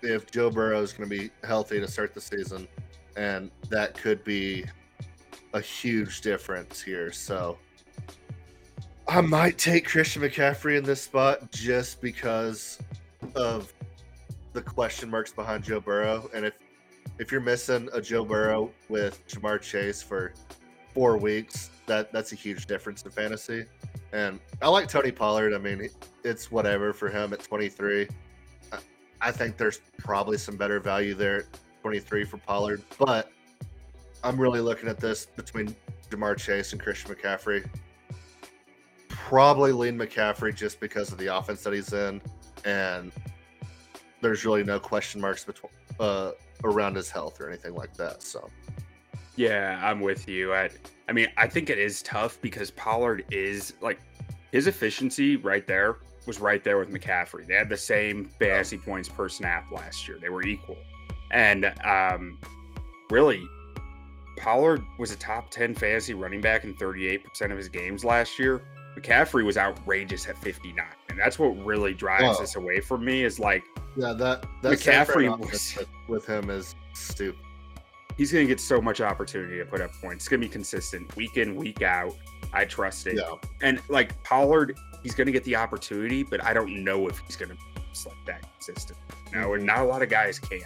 if 0.03 0.31
Joe 0.31 0.51
Burrow 0.51 0.83
is 0.83 0.93
going 0.93 1.09
to 1.09 1.17
be 1.17 1.31
healthy 1.45 1.81
to 1.81 1.89
start 1.89 2.15
the 2.15 2.21
season, 2.21 2.69
and 3.17 3.51
that 3.71 3.95
could 3.95 4.23
be 4.25 4.65
a 5.53 5.61
huge 5.61 6.21
difference 6.21 6.83
here. 6.83 7.13
So 7.13 7.59
I 9.09 9.21
might 9.21 9.59
take 9.59 9.87
Christian 9.87 10.23
McCaffrey 10.23 10.77
in 10.77 10.85
this 10.85 11.03
spot 11.03 11.51
just 11.53 12.01
because 12.01 12.79
of 13.35 13.73
the 14.55 14.63
question 14.63 15.11
marks 15.11 15.33
behind 15.33 15.65
Joe 15.65 15.81
Burrow. 15.81 16.31
And 16.33 16.47
if 16.47 16.55
if 17.19 17.31
you're 17.31 17.43
missing 17.43 17.91
a 17.93 18.01
Joe 18.01 18.25
Burrow 18.25 18.71
with 18.89 19.27
Ja'Marr 19.29 19.61
Chase 19.61 20.03
for 20.03 20.33
four 20.95 21.19
weeks, 21.19 21.71
that 21.87 22.11
that's 22.13 22.33
a 22.33 22.37
huge 22.37 22.67
difference 22.67 23.03
in 23.03 23.11
fantasy. 23.11 23.67
And 24.13 24.41
I 24.63 24.69
like 24.69 24.89
Tony 24.89 25.13
Pollard. 25.13 25.53
I 25.53 25.59
mean, 25.59 25.89
it's 26.25 26.51
whatever 26.51 26.95
for 26.95 27.11
him 27.11 27.33
at 27.35 27.43
23. 27.43 28.09
I 29.21 29.31
think 29.33 29.57
there's 29.57 29.81
probably 29.99 30.39
some 30.39 30.57
better 30.57 30.81
value 30.81 31.15
there 31.15 31.39
at 31.39 31.47
23 31.83 32.25
for 32.25 32.37
Pollard, 32.39 32.83
but 32.99 33.31
I'm 34.23 34.41
really 34.41 34.61
looking 34.61 34.89
at 34.89 34.99
this 34.99 35.27
between 35.27 35.75
Ja'Marr 36.11 36.39
Chase 36.39 36.73
and 36.73 36.81
Christian 36.81 37.15
McCaffrey. 37.15 37.67
Probably 39.09 39.73
lean 39.73 39.99
McCaffrey 39.99 40.55
just 40.55 40.79
because 40.79 41.11
of 41.11 41.19
the 41.19 41.35
offense 41.35 41.63
that 41.63 41.73
he's 41.73 41.93
in, 41.93 42.21
and 42.65 43.13
there's 44.25 44.47
really 44.47 44.65
no 44.65 44.81
question 44.81 45.21
marks 45.21 45.45
between 45.45 45.71
uh, 46.01 46.31
around 46.65 46.97
his 46.97 47.11
health 47.11 47.41
or 47.43 47.49
anything 47.49 47.75
like 47.75 47.95
that. 47.95 48.23
So, 48.23 48.49
yeah, 49.37 49.79
I'm 49.83 50.01
with 50.01 50.27
you. 50.27 50.55
I, 50.55 50.71
I 51.11 51.13
mean, 51.13 51.29
I 51.37 51.47
think 51.47 51.69
it 51.69 51.79
is 51.79 52.03
tough 52.03 52.39
because 52.41 52.71
Pollard 52.71 53.27
is 53.31 53.75
like 53.83 54.01
his 54.51 54.67
efficiency 54.67 55.37
right 55.37 55.67
there 55.67 55.99
was 56.27 56.41
right 56.41 56.65
there 56.65 56.79
with 56.79 56.91
McCaffrey. 56.91 57.47
They 57.47 57.53
had 57.53 57.69
the 57.69 57.77
same 57.77 58.25
fantasy 58.25 58.79
points 58.79 59.11
per 59.11 59.29
snap 59.29 59.71
last 59.71 60.09
year. 60.09 60.17
They 60.19 60.31
were 60.31 60.43
equal. 60.43 60.79
And 61.31 61.71
um, 61.85 62.39
really, 63.11 63.45
Pollard 64.39 64.83
was 64.99 65.11
a 65.11 65.17
top 65.17 65.51
10 65.51 65.75
fantasy 65.75 66.15
running 66.15 66.41
back 66.41 66.65
in 66.65 66.75
38% 66.77 67.51
of 67.51 67.59
his 67.59 67.69
games 67.69 68.07
last 68.07 68.39
year. 68.39 68.63
McCaffrey 68.97 69.45
was 69.45 69.57
outrageous 69.57 70.29
at 70.29 70.39
59. 70.39 70.85
And 71.09 71.19
that's 71.19 71.39
what 71.39 71.49
really 71.65 71.95
drives 71.95 72.39
this 72.39 72.57
away 72.57 72.81
from 72.81 73.05
me 73.05 73.25
is 73.25 73.39
like 73.39 73.65
Yeah, 73.97 74.13
that 74.15 74.47
that 74.63 74.73
McCaffrey 74.73 75.37
was, 75.51 75.79
with 76.09 76.27
him 76.27 76.51
is 76.51 76.75
stupid. 76.93 77.41
He's 78.17 78.33
gonna 78.33 78.45
get 78.45 78.61
so 78.61 78.81
much 78.81 79.01
opportunity 79.01 79.59
to 79.59 79.65
put 79.65 79.81
up 79.81 79.91
points. 80.01 80.25
It's 80.25 80.29
gonna 80.29 80.41
be 80.41 80.49
consistent 80.49 81.15
week 81.17 81.37
in, 81.37 81.57
week 81.57 81.83
out. 81.83 82.15
I 82.53 82.65
trust 82.65 83.09
it. 83.09 83.17
Yeah. 83.17 83.35
And 83.63 83.81
like 83.89 84.23
Pollard 84.23 84.77
he's 85.05 85.15
going 85.15 85.27
to 85.27 85.33
get 85.33 85.45
the 85.45 85.55
opportunity, 85.55 86.25
but 86.25 86.43
I 86.43 86.53
don't 86.53 86.83
know 86.83 87.07
if 87.07 87.21
he's 87.21 87.37
going 87.37 87.51
to 87.51 87.55
be 87.55 87.61
like 88.07 88.27
that 88.27 88.43
consistent. 88.55 88.99
You 89.33 89.41
know, 89.41 89.55
and 89.55 89.63
mhm. 89.63 89.67
not 89.67 89.79
a 89.79 89.85
lot 89.85 90.03
of 90.03 90.09
guys 90.09 90.41
can. 90.41 90.63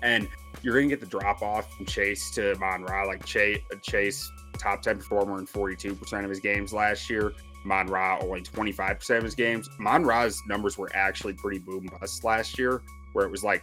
And 0.00 0.26
you're 0.62 0.74
going 0.74 0.88
to 0.88 0.96
get 0.96 1.00
the 1.00 1.06
drop 1.06 1.42
off 1.42 1.74
from 1.74 1.84
Chase 1.84 2.30
to 2.32 2.52
Amon-Ra. 2.54 3.04
Like 3.04 3.26
Chase, 3.26 3.60
Chase, 3.82 4.32
top 4.56 4.80
10 4.80 4.98
performer 4.98 5.38
in 5.38 5.46
42% 5.46 6.24
of 6.24 6.30
his 6.30 6.40
games 6.40 6.72
last 6.72 7.10
year. 7.10 7.34
Amon-Ra 7.64 8.18
only 8.20 8.42
25% 8.42 9.18
of 9.18 9.24
his 9.24 9.34
games. 9.34 9.68
Amon-Ra's 9.78 10.40
numbers 10.48 10.78
were 10.78 10.90
actually 10.94 11.34
pretty 11.34 11.58
boom 11.58 11.88
bust 12.00 12.24
last 12.24 12.58
year, 12.58 12.82
where 13.12 13.24
it 13.24 13.30
was 13.30 13.44
like 13.44 13.62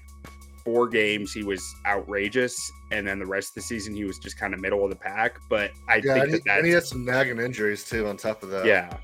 four 0.63 0.87
games 0.87 1.33
he 1.33 1.43
was 1.43 1.75
outrageous, 1.85 2.71
and 2.91 3.07
then 3.07 3.19
the 3.19 3.25
rest 3.25 3.49
of 3.49 3.55
the 3.55 3.61
season 3.61 3.95
he 3.95 4.03
was 4.03 4.19
just 4.19 4.37
kind 4.37 4.53
of 4.53 4.59
middle 4.59 4.83
of 4.83 4.89
the 4.89 4.95
pack. 4.95 5.39
But 5.49 5.71
I 5.87 5.95
yeah, 5.95 6.13
think 6.13 6.23
and, 6.23 6.33
that 6.45 6.57
and 6.57 6.65
he 6.65 6.73
had 6.73 6.83
some 6.83 7.05
nagging 7.05 7.39
injuries 7.39 7.83
too 7.83 8.07
on 8.07 8.17
top 8.17 8.43
of 8.43 8.49
that. 8.49 8.65
Yeah, 8.65 8.95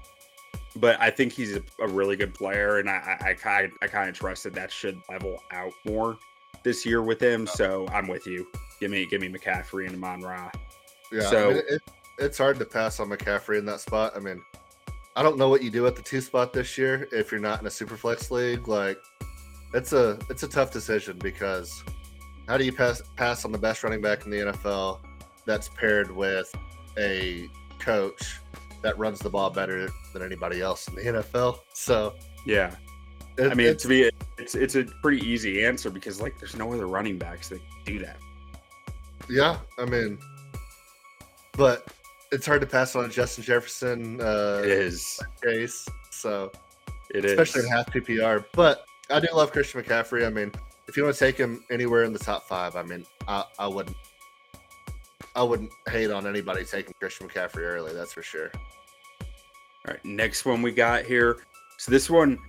but 0.76 1.00
I 1.00 1.10
think 1.10 1.32
he's 1.32 1.56
a, 1.56 1.64
a 1.80 1.88
really 1.88 2.16
good 2.16 2.34
player, 2.34 2.80
and 2.80 2.90
I, 2.90 3.18
I, 3.22 3.30
I 3.30 3.34
kind 3.34 3.72
I 3.82 3.88
kind 3.88 4.10
of 4.10 4.16
trust 4.16 4.44
that 4.44 4.54
that 4.54 4.72
should 4.72 5.00
level 5.10 5.42
out 5.52 5.74
more 5.86 6.18
this 6.64 6.86
year 6.86 7.02
with 7.02 7.22
him. 7.22 7.48
So 7.48 7.88
I'm 7.90 8.08
with 8.08 8.28
you. 8.28 8.48
Give 8.80 8.92
me 8.92 9.06
give 9.06 9.22
me 9.22 9.30
McCaffrey 9.30 9.88
and 9.88 9.96
Amon-Ra. 9.96 10.52
Yeah, 11.12 11.30
so 11.30 11.52
I 11.52 11.54
mean, 11.54 11.64
it, 11.70 11.82
it's 12.20 12.38
hard 12.38 12.60
to 12.60 12.66
pass 12.66 13.00
on 13.00 13.10
McCaffrey 13.10 13.58
in 13.58 13.66
that 13.66 13.80
spot. 13.80 14.14
I 14.16 14.20
mean, 14.20 14.42
I 15.16 15.24
don't 15.24 15.38
know 15.38 15.50
what 15.50 15.64
you 15.64 15.70
do 15.70 15.88
at 15.88 15.96
the 15.96 16.02
two 16.02 16.22
spot 16.22 16.52
this 16.52 16.78
year 16.78 17.08
if 17.12 17.32
you're 17.32 17.40
not 17.40 17.62
in 17.62 17.68
a 17.68 17.72
super 17.72 17.96
flex 17.96 18.32
league. 18.32 18.68
Like, 18.68 18.98
it's 19.74 19.94
a 19.94 20.20
it's 20.30 20.44
a 20.44 20.48
tough 20.48 20.72
decision 20.72 21.18
because 21.20 21.84
how 22.48 22.58
do 22.58 22.66
you 22.66 22.74
pass 22.74 23.02
pass 23.16 23.46
on 23.46 23.52
the 23.52 23.58
best 23.58 23.84
running 23.84 24.02
back 24.02 24.26
in 24.26 24.32
the 24.32 24.38
NFL 24.38 25.00
that's 25.46 25.70
paired 25.70 26.12
with 26.12 26.54
a 26.98 27.48
coach 27.80 28.40
that 28.82 28.98
runs 28.98 29.20
the 29.20 29.30
ball 29.30 29.50
better 29.50 29.90
than 30.14 30.22
anybody 30.22 30.62
else 30.62 30.88
in 30.88 30.96
the 30.96 31.02
NFL. 31.02 31.60
So 31.74 32.16
yeah, 32.46 32.76
it, 33.38 33.52
I 33.52 33.54
mean 33.54 33.76
to 33.76 33.88
be 33.88 34.10
it's 34.38 34.56
it's 34.56 34.76
a 34.76 34.84
pretty 35.02 35.26
easy 35.26 35.66
answer 35.66 35.90
because 35.90 36.22
like 36.22 36.38
there's 36.40 36.56
no 36.56 36.72
other 36.74 36.88
running 36.88 37.18
backs 37.18 37.50
that 37.50 37.62
do 37.86 38.00
that. 38.00 38.18
Yeah, 39.30 39.58
I 39.80 39.86
mean, 39.86 40.20
but 41.54 41.88
it's 42.32 42.46
hard 42.46 42.62
to 42.62 42.68
pass 42.68 42.96
on 42.96 43.10
Justin 43.12 43.44
Jefferson. 43.44 44.20
Uh, 44.22 44.62
it 44.64 44.72
is 44.72 45.20
case 45.44 45.88
so 46.12 46.52
it 47.14 47.26
especially 47.26 47.60
is. 47.60 47.66
in 47.66 47.72
half 47.72 47.92
PPR. 47.92 48.46
But 48.54 48.86
I 49.10 49.20
do 49.20 49.28
love 49.34 49.52
Christian 49.52 49.82
McCaffrey. 49.82 50.26
I 50.26 50.30
mean, 50.30 50.52
if 50.88 50.98
you 50.98 51.04
want 51.04 51.16
to 51.16 51.20
take 51.20 51.38
him 51.38 51.64
anywhere 51.70 52.04
in 52.04 52.14
the 52.14 52.20
top 52.20 52.48
five, 52.48 52.76
I 52.76 52.84
mean, 52.84 53.06
I, 53.28 53.44
I 53.60 53.68
wouldn't 53.68 53.96
I 55.36 55.44
wouldn't 55.44 55.72
hate 55.90 56.12
on 56.12 56.26
anybody 56.28 56.64
taking 56.64 56.94
Christian 57.00 57.28
McCaffrey 57.28 57.62
early. 57.62 57.94
That's 57.94 58.14
for 58.14 58.24
sure. 58.24 58.52
All 59.22 59.94
right, 59.94 60.04
next 60.06 60.46
one 60.46 60.62
we 60.62 60.72
got 60.72 61.06
here. 61.06 61.38
So 61.78 61.92
this 61.92 62.10
one, 62.10 62.40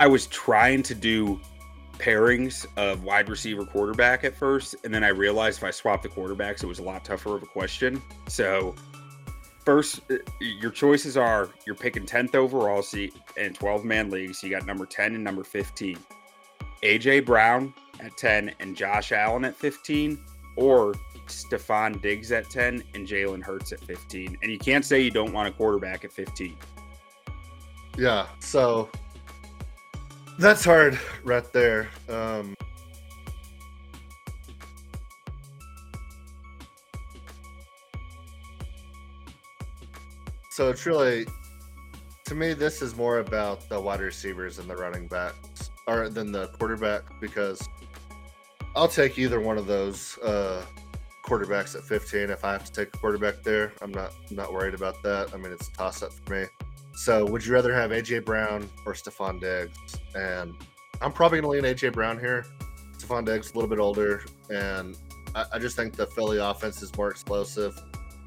I 0.00 0.06
was 0.06 0.26
trying 0.26 0.82
to 0.84 0.94
do 0.94 1.38
pairings 1.98 2.66
of 2.76 3.04
wide 3.04 3.28
receiver 3.28 3.64
quarterback 3.64 4.24
at 4.24 4.36
first, 4.36 4.76
and 4.84 4.94
then 4.94 5.04
I 5.04 5.08
realized 5.08 5.58
if 5.58 5.64
I 5.64 5.70
swapped 5.70 6.02
the 6.02 6.08
quarterbacks, 6.08 6.62
it 6.62 6.66
was 6.66 6.78
a 6.78 6.82
lot 6.82 7.04
tougher 7.04 7.36
of 7.36 7.42
a 7.42 7.46
question. 7.46 8.02
So 8.28 8.74
first, 9.64 10.00
uh, 10.10 10.16
your 10.40 10.70
choices 10.70 11.16
are 11.16 11.50
you're 11.66 11.74
picking 11.74 12.06
10th 12.06 12.34
overall 12.34 12.82
seat 12.82 13.14
in 13.36 13.52
12 13.52 13.84
man 13.84 14.10
leagues. 14.10 14.42
You 14.42 14.50
got 14.50 14.66
number 14.66 14.86
10 14.86 15.14
and 15.14 15.24
number 15.24 15.44
15. 15.44 15.98
AJ 16.82 17.26
Brown 17.26 17.74
at 18.00 18.16
10 18.16 18.54
and 18.60 18.76
Josh 18.76 19.12
Allen 19.12 19.44
at 19.44 19.56
15, 19.56 20.18
or 20.56 20.94
Stefon 21.26 22.00
Diggs 22.00 22.32
at 22.32 22.48
10 22.48 22.82
and 22.94 23.06
Jalen 23.06 23.42
Hurts 23.42 23.72
at 23.72 23.80
15. 23.80 24.38
And 24.42 24.50
you 24.50 24.58
can't 24.58 24.84
say 24.84 25.00
you 25.00 25.10
don't 25.10 25.32
want 25.32 25.48
a 25.48 25.52
quarterback 25.52 26.04
at 26.04 26.12
15. 26.12 26.56
Yeah. 27.96 28.26
So 28.38 28.88
that's 30.38 30.64
hard 30.64 30.98
right 31.24 31.52
there. 31.52 31.88
Um, 32.08 32.56
so 40.50 40.70
it's 40.70 40.86
really, 40.86 41.26
to 42.24 42.34
me, 42.34 42.52
this 42.54 42.82
is 42.82 42.96
more 42.96 43.18
about 43.18 43.68
the 43.68 43.80
wide 43.80 44.00
receivers 44.00 44.58
and 44.58 44.70
the 44.70 44.76
running 44.76 45.08
backs, 45.08 45.70
or 45.86 46.08
than 46.08 46.30
the 46.30 46.48
quarterback, 46.58 47.02
because 47.20 47.60
I'll 48.76 48.88
take 48.88 49.18
either 49.18 49.40
one 49.40 49.58
of 49.58 49.66
those. 49.66 50.18
Uh, 50.18 50.64
quarterbacks 51.28 51.76
at 51.76 51.84
15. 51.84 52.30
If 52.30 52.42
I 52.42 52.52
have 52.52 52.64
to 52.64 52.72
take 52.72 52.88
a 52.94 52.98
quarterback 52.98 53.42
there, 53.42 53.74
I'm 53.82 53.90
not 53.90 54.14
not 54.30 54.50
worried 54.50 54.72
about 54.72 55.02
that. 55.02 55.34
I 55.34 55.36
mean, 55.36 55.52
it's 55.52 55.68
a 55.68 55.72
toss 55.72 56.02
up 56.02 56.10
for 56.12 56.40
me. 56.40 56.46
So, 56.94 57.26
would 57.26 57.44
you 57.44 57.52
rather 57.52 57.74
have 57.74 57.90
AJ 57.90 58.24
Brown 58.24 58.68
or 58.86 58.94
Stefon 58.94 59.38
Diggs? 59.38 59.97
And 60.18 60.54
I'm 61.00 61.12
probably 61.12 61.40
going 61.40 61.60
to 61.60 61.68
lean 61.68 61.74
AJ 61.74 61.92
Brown 61.92 62.18
here. 62.18 62.44
Stefon 62.96 63.24
Diggs 63.24 63.52
a 63.52 63.54
little 63.54 63.68
bit 63.70 63.78
older, 63.78 64.24
and 64.50 64.96
I, 65.34 65.44
I 65.54 65.58
just 65.58 65.76
think 65.76 65.94
the 65.94 66.06
Philly 66.06 66.38
offense 66.38 66.82
is 66.82 66.94
more 66.96 67.10
explosive, 67.10 67.80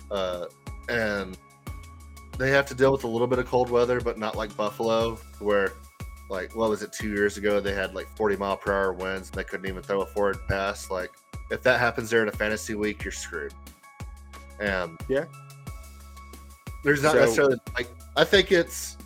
uh, 0.09 0.45
and 0.87 1.37
they 2.37 2.51
have 2.51 2.65
to 2.67 2.73
deal 2.73 2.91
with 2.93 3.03
a 3.03 3.07
little 3.07 3.27
bit 3.27 3.37
of 3.39 3.45
cold 3.47 3.69
weather, 3.69 3.99
but 3.99 4.17
not 4.17 4.35
like 4.37 4.55
Buffalo, 4.55 5.15
where 5.39 5.73
like 6.29 6.55
what 6.55 6.69
was 6.69 6.81
it 6.81 6.93
two 6.93 7.09
years 7.09 7.35
ago 7.35 7.59
they 7.59 7.73
had 7.73 7.93
like 7.93 8.07
40 8.15 8.37
mile 8.37 8.55
per 8.55 8.71
hour 8.71 8.93
winds 8.93 9.27
and 9.27 9.35
they 9.37 9.43
couldn't 9.43 9.67
even 9.67 9.83
throw 9.83 10.01
a 10.01 10.05
forward 10.05 10.37
pass. 10.47 10.89
Like 10.89 11.11
if 11.51 11.61
that 11.63 11.77
happens 11.81 12.09
there 12.09 12.23
in 12.23 12.29
a 12.29 12.31
fantasy 12.31 12.73
week, 12.73 13.03
you're 13.03 13.11
screwed. 13.11 13.53
And 14.61 14.97
Yeah. 15.09 15.25
there's 16.85 17.03
not 17.03 17.11
So- 17.13 17.19
necessarily 17.19 17.57
like 17.75 17.89
I 18.15 18.23
think 18.23 18.51
it's. 18.51 18.97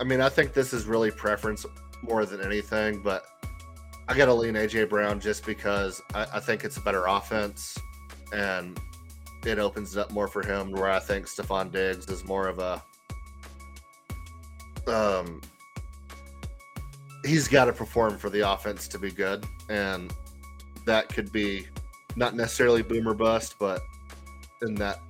I 0.00 0.04
mean, 0.04 0.20
I 0.20 0.28
think 0.28 0.52
this 0.52 0.72
is 0.72 0.86
really 0.86 1.12
preference 1.12 1.64
more 2.04 2.24
than 2.26 2.40
anything, 2.40 3.00
but 3.02 3.24
I 4.08 4.16
got 4.16 4.26
to 4.26 4.34
lean 4.34 4.54
AJ 4.54 4.88
Brown 4.90 5.20
just 5.20 5.46
because 5.46 6.02
I, 6.14 6.26
I 6.34 6.40
think 6.40 6.64
it's 6.64 6.76
a 6.76 6.80
better 6.80 7.06
offense 7.06 7.76
and 8.32 8.78
it 9.44 9.58
opens 9.58 9.96
it 9.96 10.00
up 10.00 10.10
more 10.10 10.28
for 10.28 10.42
him. 10.42 10.72
Where 10.72 10.90
I 10.90 11.00
think 11.00 11.26
Stefon 11.26 11.72
Diggs 11.72 12.08
is 12.08 12.24
more 12.24 12.48
of 12.48 12.58
a 12.58 12.82
um 14.86 15.40
he's 17.24 17.48
got 17.48 17.64
to 17.66 17.72
perform 17.72 18.18
for 18.18 18.28
the 18.28 18.40
offense 18.40 18.86
to 18.88 18.98
be 18.98 19.10
good, 19.10 19.46
and 19.68 20.12
that 20.86 21.08
could 21.08 21.32
be 21.32 21.66
not 22.16 22.34
necessarily 22.34 22.82
boomer 22.82 23.14
bust, 23.14 23.56
but 23.58 23.82
in 24.62 24.74
that 24.76 25.00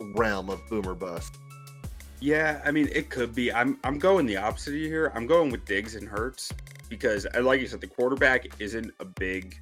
realm 0.00 0.50
of 0.50 0.66
boomer 0.68 0.94
bust. 0.94 1.38
Yeah, 2.20 2.60
I 2.64 2.70
mean 2.70 2.88
it 2.92 3.10
could 3.10 3.34
be. 3.34 3.52
I'm 3.52 3.78
I'm 3.84 3.98
going 3.98 4.26
the 4.26 4.36
opposite 4.36 4.70
of 4.70 4.80
you 4.80 4.88
here. 4.88 5.12
I'm 5.14 5.26
going 5.26 5.50
with 5.50 5.64
Diggs 5.64 5.94
and 5.94 6.08
Hurts 6.08 6.52
because, 6.88 7.26
uh, 7.34 7.42
like 7.42 7.60
you 7.60 7.66
said, 7.66 7.80
the 7.80 7.86
quarterback 7.86 8.46
isn't 8.60 8.92
a 9.00 9.04
big 9.04 9.58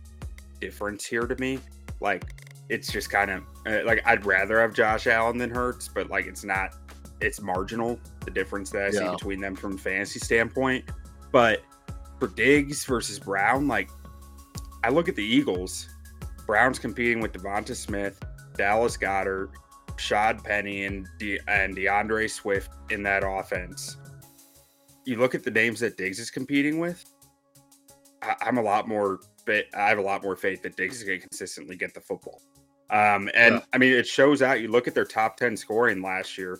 difference 0.60 1.04
here 1.04 1.26
to 1.26 1.36
me. 1.40 1.58
Like 2.00 2.24
it's 2.68 2.90
just 2.90 3.10
kind 3.10 3.30
of 3.30 3.42
uh, 3.66 3.84
like 3.84 4.02
I'd 4.06 4.24
rather 4.24 4.60
have 4.60 4.74
Josh 4.74 5.06
Allen 5.06 5.38
than 5.38 5.50
Hurts, 5.50 5.88
but 5.88 6.10
like 6.10 6.26
it's 6.26 6.44
not. 6.44 6.74
It's 7.18 7.40
marginal 7.40 7.98
the 8.26 8.30
difference 8.30 8.68
that 8.70 8.82
I 8.82 8.90
see 8.90 9.08
between 9.08 9.40
them 9.40 9.56
from 9.56 9.76
a 9.76 9.78
fantasy 9.78 10.18
standpoint. 10.18 10.84
But 11.32 11.62
for 12.18 12.28
Diggs 12.28 12.84
versus 12.84 13.18
Brown, 13.18 13.66
like 13.66 13.88
I 14.84 14.90
look 14.90 15.08
at 15.08 15.16
the 15.16 15.24
Eagles. 15.24 15.88
Brown's 16.46 16.78
competing 16.78 17.20
with 17.20 17.32
DeVonta 17.32 17.74
Smith, 17.74 18.22
Dallas 18.56 18.96
Goedert, 18.96 19.48
Shad 19.98 20.42
Penny 20.44 20.84
and 20.84 21.06
De- 21.18 21.38
and 21.48 21.74
D'Andre 21.76 22.26
Swift 22.28 22.70
in 22.90 23.02
that 23.04 23.22
offense. 23.26 23.96
You 25.04 25.16
look 25.16 25.34
at 25.34 25.42
the 25.44 25.50
names 25.50 25.80
that 25.80 25.96
Diggs 25.96 26.18
is 26.18 26.30
competing 26.30 26.78
with. 26.78 27.04
I- 28.22 28.36
I'm 28.40 28.58
a 28.58 28.62
lot 28.62 28.88
more. 28.88 29.20
fa- 29.44 29.62
I 29.78 29.88
have 29.88 29.98
a 29.98 30.02
lot 30.02 30.24
more 30.24 30.34
faith 30.34 30.62
that 30.62 30.76
Diggs 30.76 30.96
is 30.96 31.04
going 31.04 31.20
to 31.20 31.28
consistently 31.28 31.76
get 31.76 31.94
the 31.94 32.00
football. 32.00 32.42
Um, 32.90 33.30
and 33.34 33.56
Yeah. 33.56 33.60
I 33.72 33.78
mean, 33.78 33.92
it 33.92 34.06
shows 34.06 34.42
out. 34.42 34.60
You 34.60 34.66
look 34.68 34.88
at 34.88 34.94
their 34.94 35.04
top 35.04 35.36
ten 35.36 35.56
scoring 35.56 36.02
last 36.02 36.36
year. 36.36 36.58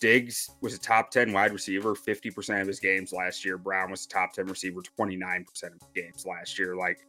Diggs 0.00 0.48
was 0.60 0.74
a 0.74 0.78
top 0.78 1.10
10 1.10 1.32
wide 1.32 1.52
receiver 1.52 1.96
50% 1.96 2.60
of 2.60 2.68
his 2.68 2.78
games 2.78 3.12
last 3.12 3.44
year. 3.44 3.58
Brown 3.58 3.90
was 3.90 4.04
a 4.04 4.08
top 4.08 4.32
10 4.32 4.46
receiver 4.46 4.80
29% 4.96 5.44
of 5.64 5.72
his 5.72 5.90
games 6.04 6.24
last 6.24 6.56
year. 6.56 6.76
Like 6.76 7.00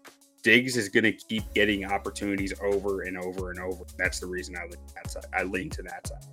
Diggs 0.42 0.78
is 0.78 0.90
going 0.90 1.04
to 1.04 1.12
keep 1.12 1.44
getting 1.54 1.86
opportunities 1.86 2.54
over 2.62 3.02
and 3.04 3.18
over 3.18 3.52
and 3.52 3.60
over. 3.60 3.84
That's 3.98 4.20
the 4.20 4.28
reason 4.28 4.56
I 4.58 4.64
lean 4.64 4.78
that 4.96 5.12
side. 5.12 5.26
I 5.34 5.44
lean 5.44 5.70
to 5.72 5.82
that 5.84 6.08
side. 6.08 6.26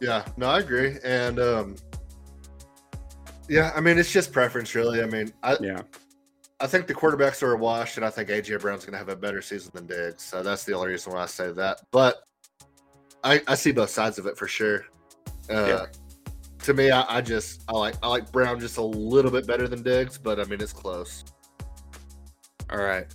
Yeah, 0.00 0.24
no, 0.36 0.46
I 0.46 0.58
agree, 0.58 0.96
and 1.04 1.38
um, 1.38 1.76
yeah, 3.48 3.72
I 3.74 3.80
mean 3.80 3.98
it's 3.98 4.12
just 4.12 4.32
preference, 4.32 4.74
really. 4.74 5.02
I 5.02 5.06
mean, 5.06 5.32
I 5.42 5.56
Yeah. 5.60 5.82
I 6.60 6.66
think 6.66 6.86
the 6.86 6.94
quarterbacks 6.94 7.42
are 7.42 7.56
washed, 7.56 7.96
and 7.96 8.06
I 8.06 8.10
think 8.10 8.28
AJ 8.28 8.60
Brown's 8.60 8.84
going 8.84 8.92
to 8.92 8.98
have 8.98 9.08
a 9.08 9.16
better 9.16 9.42
season 9.42 9.72
than 9.74 9.86
Diggs. 9.86 10.22
So 10.22 10.42
that's 10.42 10.64
the 10.64 10.72
only 10.72 10.88
reason 10.88 11.12
why 11.12 11.22
I 11.22 11.26
say 11.26 11.52
that. 11.52 11.82
But 11.90 12.22
I, 13.22 13.42
I 13.48 13.54
see 13.54 13.72
both 13.72 13.90
sides 13.90 14.18
of 14.18 14.26
it 14.26 14.38
for 14.38 14.46
sure. 14.46 14.86
Uh, 15.50 15.66
Yeah. 15.66 15.86
To 16.62 16.72
me, 16.72 16.90
I, 16.90 17.18
I 17.18 17.20
just 17.20 17.62
I 17.68 17.72
like 17.72 17.96
I 18.02 18.08
like 18.08 18.32
Brown 18.32 18.58
just 18.58 18.78
a 18.78 18.82
little 18.82 19.30
bit 19.30 19.46
better 19.46 19.68
than 19.68 19.82
Diggs, 19.82 20.16
but 20.16 20.40
I 20.40 20.44
mean 20.44 20.60
it's 20.62 20.72
close. 20.72 21.24
All 22.70 22.78
right. 22.82 23.06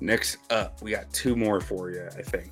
Next 0.00 0.38
up, 0.50 0.80
we 0.82 0.92
got 0.92 1.12
two 1.12 1.34
more 1.34 1.60
for 1.60 1.90
you, 1.90 2.06
I 2.16 2.22
think. 2.22 2.50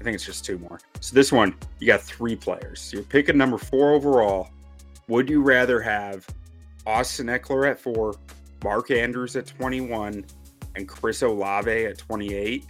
I 0.00 0.04
think 0.04 0.14
it's 0.14 0.24
just 0.24 0.44
two 0.44 0.58
more. 0.58 0.78
So 1.00 1.14
this 1.14 1.32
one, 1.32 1.54
you 1.78 1.86
got 1.86 2.02
three 2.02 2.36
players. 2.36 2.90
You're 2.92 3.02
picking 3.02 3.36
number 3.36 3.56
four 3.58 3.92
overall. 3.92 4.50
Would 5.08 5.30
you 5.30 5.42
rather 5.42 5.80
have 5.80 6.26
Austin 6.86 7.26
Ekeler 7.28 7.70
at 7.70 7.80
four, 7.80 8.14
Mark 8.64 8.90
Andrews 8.90 9.36
at 9.36 9.46
21, 9.46 10.24
and 10.74 10.88
Chris 10.88 11.22
Olave 11.22 11.70
at 11.86 11.98
28? 11.98 12.66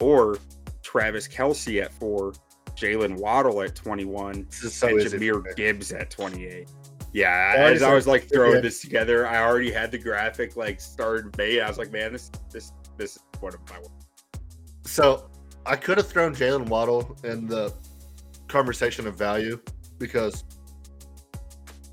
Or 0.00 0.38
Travis 0.82 1.26
Kelce 1.28 1.82
at 1.82 1.92
four, 1.92 2.32
Jalen 2.76 3.18
Waddle 3.18 3.62
at 3.62 3.74
21, 3.74 4.46
This 4.50 4.64
is 4.64 4.74
so 4.74 4.88
and 4.88 4.98
Jahmyr. 5.00 5.56
Gibbs 5.56 5.92
at 5.92 6.10
28. 6.10 6.68
Yeah, 7.12 7.54
Already 7.56 7.76
as 7.76 7.82
I 7.82 7.94
was 7.94 8.06
like 8.06 8.28
throwing 8.30 8.62
this 8.62 8.80
together, 8.80 9.26
I 9.26 9.42
already 9.42 9.70
had 9.70 9.90
the 9.90 9.98
graphic 9.98 10.56
like 10.56 10.80
started 10.80 11.36
made. 11.38 11.60
I 11.60 11.68
was 11.68 11.78
like, 11.78 11.90
man, 11.90 12.12
this 12.12 12.30
this 12.50 12.72
this 12.96 13.16
is 13.16 13.22
one 13.40 13.54
of 13.54 13.60
my 13.70 13.80
So 14.84 15.30
I 15.64 15.76
could 15.76 15.96
have 15.98 16.08
thrown 16.08 16.34
Jalen 16.34 16.68
Waddle 16.68 17.16
in 17.24 17.46
the 17.46 17.72
conversation 18.46 19.06
of 19.06 19.16
value 19.16 19.58
because 19.98 20.44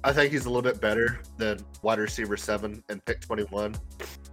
I 0.03 0.13
think 0.13 0.31
he's 0.31 0.45
a 0.45 0.49
little 0.49 0.61
bit 0.61 0.81
better 0.81 1.21
than 1.37 1.59
wide 1.81 1.99
receiver 1.99 2.37
seven 2.37 2.83
and 2.89 3.03
pick 3.05 3.21
21. 3.21 3.75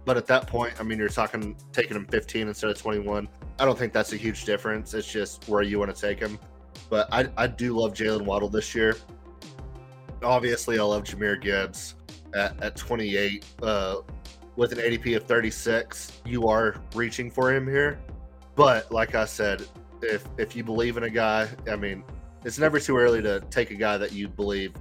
But 0.05 0.17
at 0.17 0.27
that 0.27 0.47
point, 0.47 0.73
I 0.79 0.83
mean, 0.83 0.99
you're 0.99 1.09
talking 1.09 1.55
taking 1.71 1.95
him 1.95 2.05
15 2.05 2.47
instead 2.47 2.69
of 2.69 2.77
21. 2.77 3.27
I 3.57 3.65
don't 3.65 3.77
think 3.77 3.93
that's 3.93 4.13
a 4.13 4.17
huge 4.17 4.45
difference. 4.45 4.93
It's 4.93 5.11
just 5.11 5.47
where 5.47 5.61
you 5.61 5.79
want 5.79 5.95
to 5.95 5.99
take 5.99 6.19
him. 6.19 6.37
But 6.89 7.07
I, 7.11 7.27
I 7.37 7.47
do 7.47 7.77
love 7.77 7.93
Jalen 7.93 8.23
Waddle 8.23 8.49
this 8.49 8.75
year. 8.75 8.97
Obviously, 10.23 10.79
I 10.79 10.83
love 10.83 11.03
Jahmyr 11.03 11.41
Gibbs 11.41 11.95
at, 12.33 12.61
at 12.61 12.75
28. 12.75 13.45
Uh, 13.61 13.97
with 14.55 14.71
an 14.71 14.77
ADP 14.77 15.17
of 15.17 15.23
36, 15.23 16.21
you 16.25 16.47
are 16.47 16.75
reaching 16.93 17.31
for 17.31 17.53
him 17.53 17.67
here. 17.67 17.99
But 18.55 18.91
like 18.91 19.15
I 19.15 19.25
said, 19.25 19.65
if 20.01 20.25
if 20.37 20.55
you 20.55 20.63
believe 20.63 20.97
in 20.97 21.03
a 21.03 21.09
guy, 21.09 21.47
I 21.69 21.75
mean, 21.75 22.03
it's 22.43 22.59
never 22.59 22.79
too 22.79 22.97
early 22.97 23.21
to 23.21 23.39
take 23.49 23.71
a 23.71 23.75
guy 23.75 23.97
that 23.97 24.11
you 24.11 24.27
believe 24.27 24.73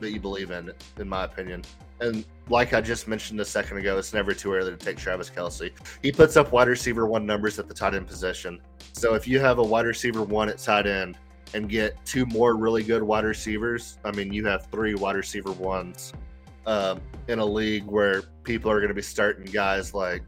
that 0.00 0.12
you 0.12 0.20
believe 0.20 0.50
in, 0.50 0.72
in 0.98 1.08
my 1.08 1.24
opinion. 1.24 1.62
And 2.00 2.24
like 2.48 2.72
I 2.72 2.80
just 2.80 3.08
mentioned 3.08 3.40
a 3.40 3.44
second 3.44 3.78
ago, 3.78 3.98
it's 3.98 4.14
never 4.14 4.32
too 4.32 4.52
early 4.52 4.70
to 4.70 4.76
take 4.76 4.96
Travis 4.96 5.28
Kelce. 5.28 5.72
He 6.02 6.12
puts 6.12 6.36
up 6.36 6.52
wide 6.52 6.68
receiver 6.68 7.06
one 7.06 7.26
numbers 7.26 7.58
at 7.58 7.68
the 7.68 7.74
tight 7.74 7.94
end 7.94 8.06
position. 8.06 8.60
So 8.92 9.14
if 9.14 9.26
you 9.26 9.40
have 9.40 9.58
a 9.58 9.62
wide 9.62 9.86
receiver 9.86 10.22
one 10.22 10.48
at 10.48 10.58
tight 10.58 10.86
end 10.86 11.18
and 11.54 11.68
get 11.68 11.96
two 12.04 12.26
more 12.26 12.56
really 12.56 12.82
good 12.82 13.02
wide 13.02 13.24
receivers, 13.24 13.98
I 14.04 14.10
mean, 14.12 14.32
you 14.32 14.44
have 14.46 14.66
three 14.66 14.94
wide 14.94 15.16
receiver 15.16 15.52
ones 15.52 16.12
um, 16.66 17.00
in 17.28 17.38
a 17.38 17.44
league 17.44 17.84
where 17.86 18.22
people 18.44 18.70
are 18.70 18.76
going 18.78 18.88
to 18.88 18.94
be 18.94 19.02
starting 19.02 19.44
guys 19.46 19.94
like 19.94 20.22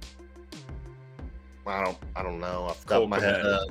I 1.66 1.84
don't 1.84 1.98
I 2.16 2.22
don't 2.22 2.40
know 2.40 2.64
off 2.64 2.80
the 2.84 2.94
top 2.94 3.02
of 3.04 3.08
my 3.08 3.20
head. 3.20 3.44
Kmet. 3.44 3.44
Uh, 3.44 3.64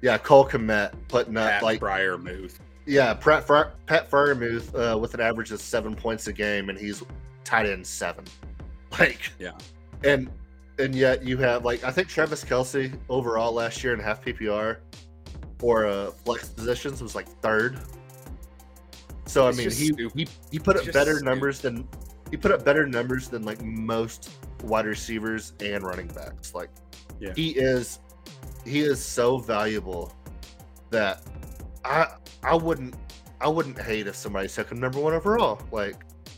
yeah, 0.00 0.18
Cole 0.18 0.46
Kmet 0.46 0.92
putting 1.08 1.36
up 1.36 1.50
Pat 1.50 1.62
like 1.62 1.80
Freiermuth. 1.80 2.58
yeah, 2.86 3.12
Pat, 3.14 3.46
Fr- 3.46 3.72
Pat 3.86 4.10
Freiermuth 4.10 4.74
uh, 4.74 4.96
with 4.98 5.14
an 5.14 5.20
average 5.20 5.50
of 5.52 5.60
seven 5.60 5.94
points 5.94 6.26
a 6.26 6.32
game, 6.32 6.68
and 6.70 6.78
he's 6.78 7.02
tight 7.44 7.66
end 7.66 7.86
seven. 7.86 8.24
Like, 9.00 9.32
Yeah. 9.40 9.50
and 10.04 10.30
and 10.78 10.94
yet 10.94 11.24
you 11.24 11.36
have 11.38 11.64
like 11.64 11.82
I 11.82 11.90
think 11.90 12.06
Travis 12.08 12.44
Kelsey 12.44 12.92
overall 13.08 13.52
last 13.52 13.82
year 13.82 13.92
in 13.92 13.98
half 13.98 14.24
PPR 14.24 14.76
for 15.64 15.86
uh, 15.86 16.10
flex 16.10 16.50
positions 16.50 17.02
was 17.02 17.14
like 17.14 17.26
third. 17.40 17.78
So 19.24 19.48
It's 19.48 19.56
I 19.56 19.62
mean, 19.62 19.70
he, 19.70 19.86
stupid. 19.86 20.12
he 20.14 20.28
he 20.50 20.58
put 20.58 20.76
It's 20.76 20.88
up 20.88 20.92
better 20.92 21.12
stupid. 21.14 21.24
numbers 21.24 21.60
than 21.60 21.88
he 22.30 22.36
put 22.36 22.50
up 22.52 22.66
better 22.66 22.86
numbers 22.86 23.28
than 23.28 23.44
like 23.46 23.62
most 23.62 24.28
wide 24.64 24.84
receivers 24.84 25.54
and 25.60 25.82
running 25.82 26.08
backs. 26.08 26.54
Like, 26.54 26.68
Yeah. 27.18 27.32
he 27.34 27.52
is 27.52 28.00
he 28.66 28.80
is 28.80 29.02
so 29.02 29.38
valuable 29.38 30.12
that 30.90 31.22
I 31.82 32.08
I 32.42 32.54
wouldn't 32.54 32.94
I 33.40 33.48
wouldn't 33.48 33.80
hate 33.80 34.06
if 34.06 34.16
somebody 34.16 34.48
took 34.48 34.70
him 34.70 34.80
number 34.80 35.00
one 35.00 35.14
overall. 35.14 35.62
Like 35.72 35.96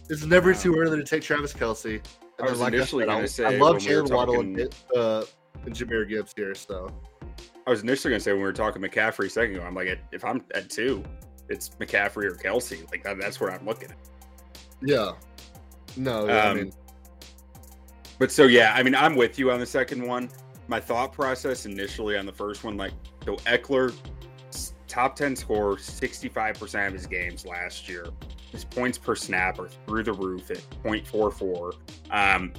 it's 0.09 0.24
never 0.24 0.53
Wow. 0.53 0.59
too 0.61 0.74
early 0.77 0.99
to 0.99 1.05
take 1.05 1.22
Travis 1.24 1.53
Kelce. 1.53 2.01
I 2.41 2.49
was 2.49 2.61
then, 2.61 2.74
initially 2.74 3.27
said, 3.27 3.47
I, 3.47 3.55
I 3.57 3.59
love 3.59 3.77
we 3.77 3.87
Jalen 3.89 4.11
Waddle 4.12 4.35
talking- 4.37 4.61
and, 4.61 4.74
uh, 4.95 5.24
and 5.64 5.74
Jahmyr 5.74 6.09
Gibbs 6.09 6.33
here. 6.37 6.55
So 6.55 6.93
I 7.67 7.71
was 7.71 7.83
initially 7.83 8.11
going 8.11 8.21
to 8.21 8.25
say 8.25 8.31
when 8.33 8.41
we 8.41 8.45
were 8.45 8.53
talking 8.53 8.81
McCaffrey 8.81 9.27
a 9.27 9.31
second 9.31 9.57
ago, 9.57 9.64
I'm 9.64 9.75
like, 9.75 9.99
if 10.12 10.25
I'm 10.25 10.45
at 10.55 10.71
two, 10.71 11.03
it's 11.49 11.71
McCaffrey 11.81 12.25
or 12.25 12.35
Kelce. 12.37 12.89
Like 12.93 13.03
that, 13.03 13.19
that's 13.19 13.41
where 13.41 13.51
I'm 13.51 13.67
looking 13.67 13.91
at. 13.91 13.99
yeah, 14.83 15.12
no, 15.97 16.29
I 16.29 16.51
Um, 16.51 16.57
mean 16.57 16.73
But 18.19 18.31
so 18.31 18.45
yeah, 18.45 18.73
I 18.75 18.83
mean, 18.85 18.95
I'm 18.95 19.17
with 19.17 19.39
you 19.39 19.51
on 19.51 19.59
the 19.59 19.67
second 19.67 20.07
one. 20.07 20.31
My 20.69 20.79
thought 20.79 21.12
process 21.12 21.67
initially 21.67 22.17
on 22.17 22.25
the 22.25 22.33
first 22.33 22.62
one, 22.62 22.77
like, 22.77 22.93
so 23.25 23.37
Ekeler, 23.39 23.93
top 24.87 25.17
10 25.17 25.35
scorer, 25.35 25.77
65% 25.77 26.87
of 26.87 26.93
his 26.93 27.07
games 27.07 27.45
last 27.45 27.89
year. 27.89 28.07
His 28.53 28.64
points 28.64 28.97
per 28.97 29.17
snap 29.17 29.59
are 29.59 29.69
through 29.69 30.05
the 30.05 30.12
roof 30.12 30.51
at 30.53 30.59
0.44. 30.85 31.73
Um, 32.11 32.53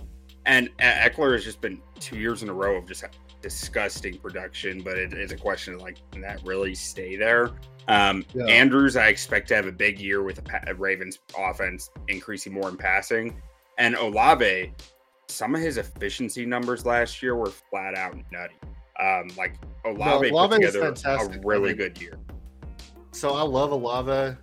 And 0.45 0.69
Ekeler 0.79 1.33
has 1.33 1.43
just 1.45 1.59
been 1.61 1.81
two 1.99 2.17
years 2.17 2.43
in 2.43 2.49
a 2.49 2.53
row 2.53 2.75
of 2.77 2.87
just 2.87 3.03
disgusting 3.41 4.17
production, 4.19 4.81
but 4.81 4.97
it 4.97 5.13
is 5.13 5.31
a 5.31 5.37
question 5.37 5.73
of 5.73 5.81
like, 5.81 5.97
can 6.11 6.21
that 6.21 6.41
really 6.43 6.75
stay 6.75 7.15
there? 7.15 7.51
Um, 7.87 8.25
yeah. 8.33 8.45
Andrews, 8.45 8.95
I 8.97 9.07
expect 9.07 9.47
to 9.49 9.55
have 9.55 9.65
a 9.65 9.71
big 9.71 9.99
year 9.99 10.21
with 10.21 10.39
a 10.67 10.73
Ravens 10.75 11.19
offense 11.37 11.89
increasing 12.07 12.53
more 12.53 12.69
in 12.69 12.77
passing. 12.77 13.41
And 13.77 13.95
Olave, 13.95 14.73
some 15.29 15.55
of 15.55 15.61
his 15.61 15.77
efficiency 15.77 16.45
numbers 16.45 16.85
last 16.85 17.21
year 17.21 17.35
were 17.35 17.51
flat 17.51 17.95
out 17.95 18.15
nutty. 18.31 18.55
Um, 18.99 19.29
like 19.37 19.55
Olave, 19.85 20.31
no, 20.31 20.47
put 20.47 20.61
together 20.61 20.93
a 21.05 21.39
really 21.45 21.73
good 21.73 22.01
year. 22.01 22.17
So 23.11 23.33
I 23.35 23.43
love 23.43 23.71
Olave, 23.71 24.37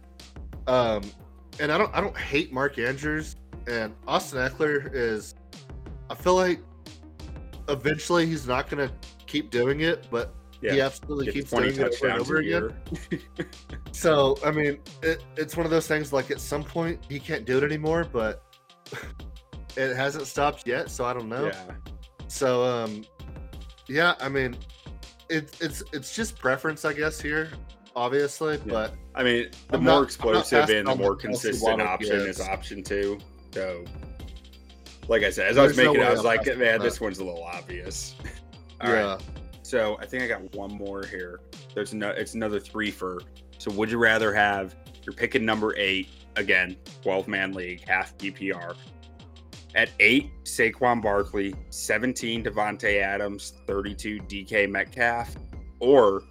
um, 0.66 1.03
and 1.59 1.72
I 1.72 1.78
don't 1.78 1.95
I 1.95 2.01
don't 2.01 2.16
hate 2.16 2.53
Mark 2.53 2.78
Andrews 2.78 3.36
and 3.66 3.95
Austin 4.07 4.38
Ekeler 4.38 4.92
is. 4.95 5.34
I 6.09 6.14
feel 6.14 6.36
like 6.36 6.61
eventually 7.69 8.27
he's 8.27 8.47
not 8.47 8.69
going 8.69 8.89
to 8.89 8.95
keep 9.27 9.51
doing 9.51 9.81
it, 9.81 10.07
but 10.11 10.35
yeah. 10.61 10.73
he 10.73 10.81
absolutely 10.81 11.33
keeps 11.33 11.51
doing 11.51 11.75
it 11.75 11.81
over 11.81 12.07
and 12.09 12.21
over 12.21 12.37
again. 12.37 12.75
so 13.93 14.37
I 14.45 14.51
mean, 14.51 14.79
it, 15.03 15.23
it's 15.37 15.57
one 15.57 15.67
of 15.67 15.71
those 15.71 15.87
things. 15.87 16.12
Like 16.12 16.31
at 16.31 16.41
some 16.41 16.65
point 16.65 17.01
he 17.09 17.21
can't 17.21 17.45
do 17.45 17.59
it 17.59 17.65
anymore, 17.65 18.07
but 18.11 18.43
it 19.77 19.95
hasn't 19.95 20.27
stopped 20.27 20.67
yet. 20.67 20.91
So 20.91 21.05
I 21.05 21.12
don't 21.12 21.29
know. 21.29 21.47
Yeah. 21.47 21.71
So 22.29 22.65
um, 22.65 23.05
yeah, 23.89 24.15
I 24.21 24.29
mean, 24.29 24.57
it's 25.29 25.61
it's 25.61 25.83
it's 25.93 26.15
just 26.15 26.39
preference, 26.39 26.85
I 26.85 26.93
guess 26.93 27.21
here, 27.21 27.51
obviously. 27.95 28.57
Yeah. 28.57 28.73
But 28.73 28.95
I 29.15 29.23
mean, 29.23 29.51
the 29.69 29.77
I'm 29.77 29.85
more 29.85 29.95
not, 29.95 30.05
explosive 30.05 30.69
and 30.71 30.89
the 30.89 30.95
more 30.97 31.17
consistent 31.17 31.83
option 31.83 32.21
is 32.21 32.41
option 32.41 32.83
two. 32.83 33.19
So, 33.53 33.85
like 35.09 35.23
I 35.23 35.31
said, 35.31 35.49
as 35.49 35.57
There's 35.57 35.59
I 35.59 35.63
was 35.69 35.77
making 35.77 35.95
no 35.95 36.03
it, 36.03 36.09
I 36.09 36.13
was 36.13 36.25
like, 36.25 36.47
man, 36.57 36.81
this 36.81 37.01
one's 37.01 37.19
a 37.19 37.25
little 37.25 37.45
obvious. 37.45 38.15
All 38.81 38.91
yeah. 38.91 39.15
Right. 39.15 39.23
So 39.63 39.97
I 40.01 40.07
think 40.07 40.23
I 40.23 40.27
got 40.27 40.55
one 40.55 40.73
more 40.73 41.05
here. 41.05 41.41
There's 41.75 41.95
no, 41.95 42.11
it's 42.11 42.35
another 42.35 42.61
three 42.61 42.91
for. 42.91 43.23
So 43.59 43.71
would 43.73 43.91
you 43.91 43.99
rather 43.99 44.35
have? 44.35 44.75
You're 45.05 45.15
picking 45.15 45.45
number 45.45 45.75
eight 45.77 46.09
again, 46.37 46.77
12 47.03 47.29
man 47.29 47.53
league, 47.53 47.87
half 47.87 48.17
PPR. 48.19 48.77
At 49.75 49.91
eight, 49.99 50.31
Saquon 50.45 51.03
Barkley, 51.03 51.55
17, 51.71 52.45
Davante 52.45 53.01
Adams, 53.01 53.55
32, 53.67 54.21
DK 54.21 54.71
Metcalf, 54.71 55.35
or 55.81 56.23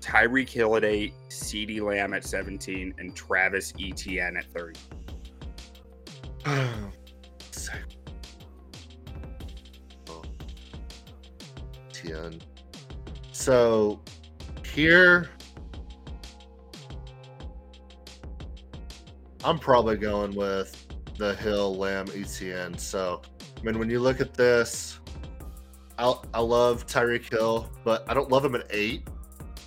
Tyreek 0.00 0.48
Hill 0.48 0.76
at 0.76 0.84
eight, 0.84 1.12
CeeDee 1.28 1.82
Lamb 1.82 2.14
at 2.14 2.24
17, 2.24 2.94
and 2.98 3.14
Travis 3.14 3.74
Etienne 3.78 4.36
at 4.38 4.46
30. 4.52 4.80
Etienne. 12.06 12.40
So 13.32 14.00
here, 14.64 15.30
I'm 19.44 19.58
probably 19.58 19.96
going 19.96 20.34
with 20.34 20.86
the 21.18 21.34
Hill, 21.36 21.76
Lamb, 21.76 22.06
Etienne. 22.14 22.76
So, 22.78 23.22
I 23.58 23.62
mean, 23.62 23.78
when 23.78 23.90
you 23.90 24.00
look 24.00 24.20
at 24.20 24.34
this, 24.34 25.00
I 25.98 26.14
I 26.34 26.40
love 26.40 26.86
Tyreek 26.86 27.30
Hill, 27.30 27.70
but 27.84 28.04
I 28.08 28.14
don't 28.14 28.30
love 28.30 28.44
him 28.44 28.54
at 28.54 28.66
eight. 28.70 29.08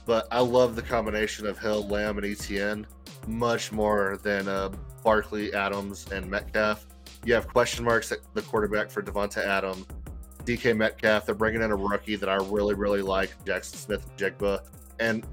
But 0.06 0.28
I 0.32 0.40
love 0.40 0.76
the 0.76 0.82
combination 0.82 1.46
of 1.46 1.60
Hill, 1.60 1.88
Lamb, 1.88 2.18
and 2.18 2.26
Etienne 2.26 2.88
much 3.28 3.72
more 3.72 4.18
than 4.24 4.48
uh, 4.48 4.70
Barkley, 5.04 5.54
Adams, 5.54 6.08
and 6.12 6.30
Metcalf. 6.30 6.88
You 7.26 7.34
have 7.34 7.48
question 7.48 7.86
marks 7.86 8.12
at 8.12 8.20
the 8.34 8.42
quarterback 8.42 8.90
for 8.90 9.02
Davante 9.04 9.38
Adams, 9.46 9.86
DK 10.50 10.76
Metcalf. 10.76 11.26
They're 11.26 11.36
bringing 11.36 11.62
in 11.62 11.72
a 11.72 11.76
rookie 11.76 12.16
that 12.16 12.28
I 12.30 12.36
really, 12.36 12.74
really 12.74 13.02
like, 13.02 13.34
Jaxon 13.46 13.76
Smith-Njigba. 13.76 14.62
And 15.00 15.26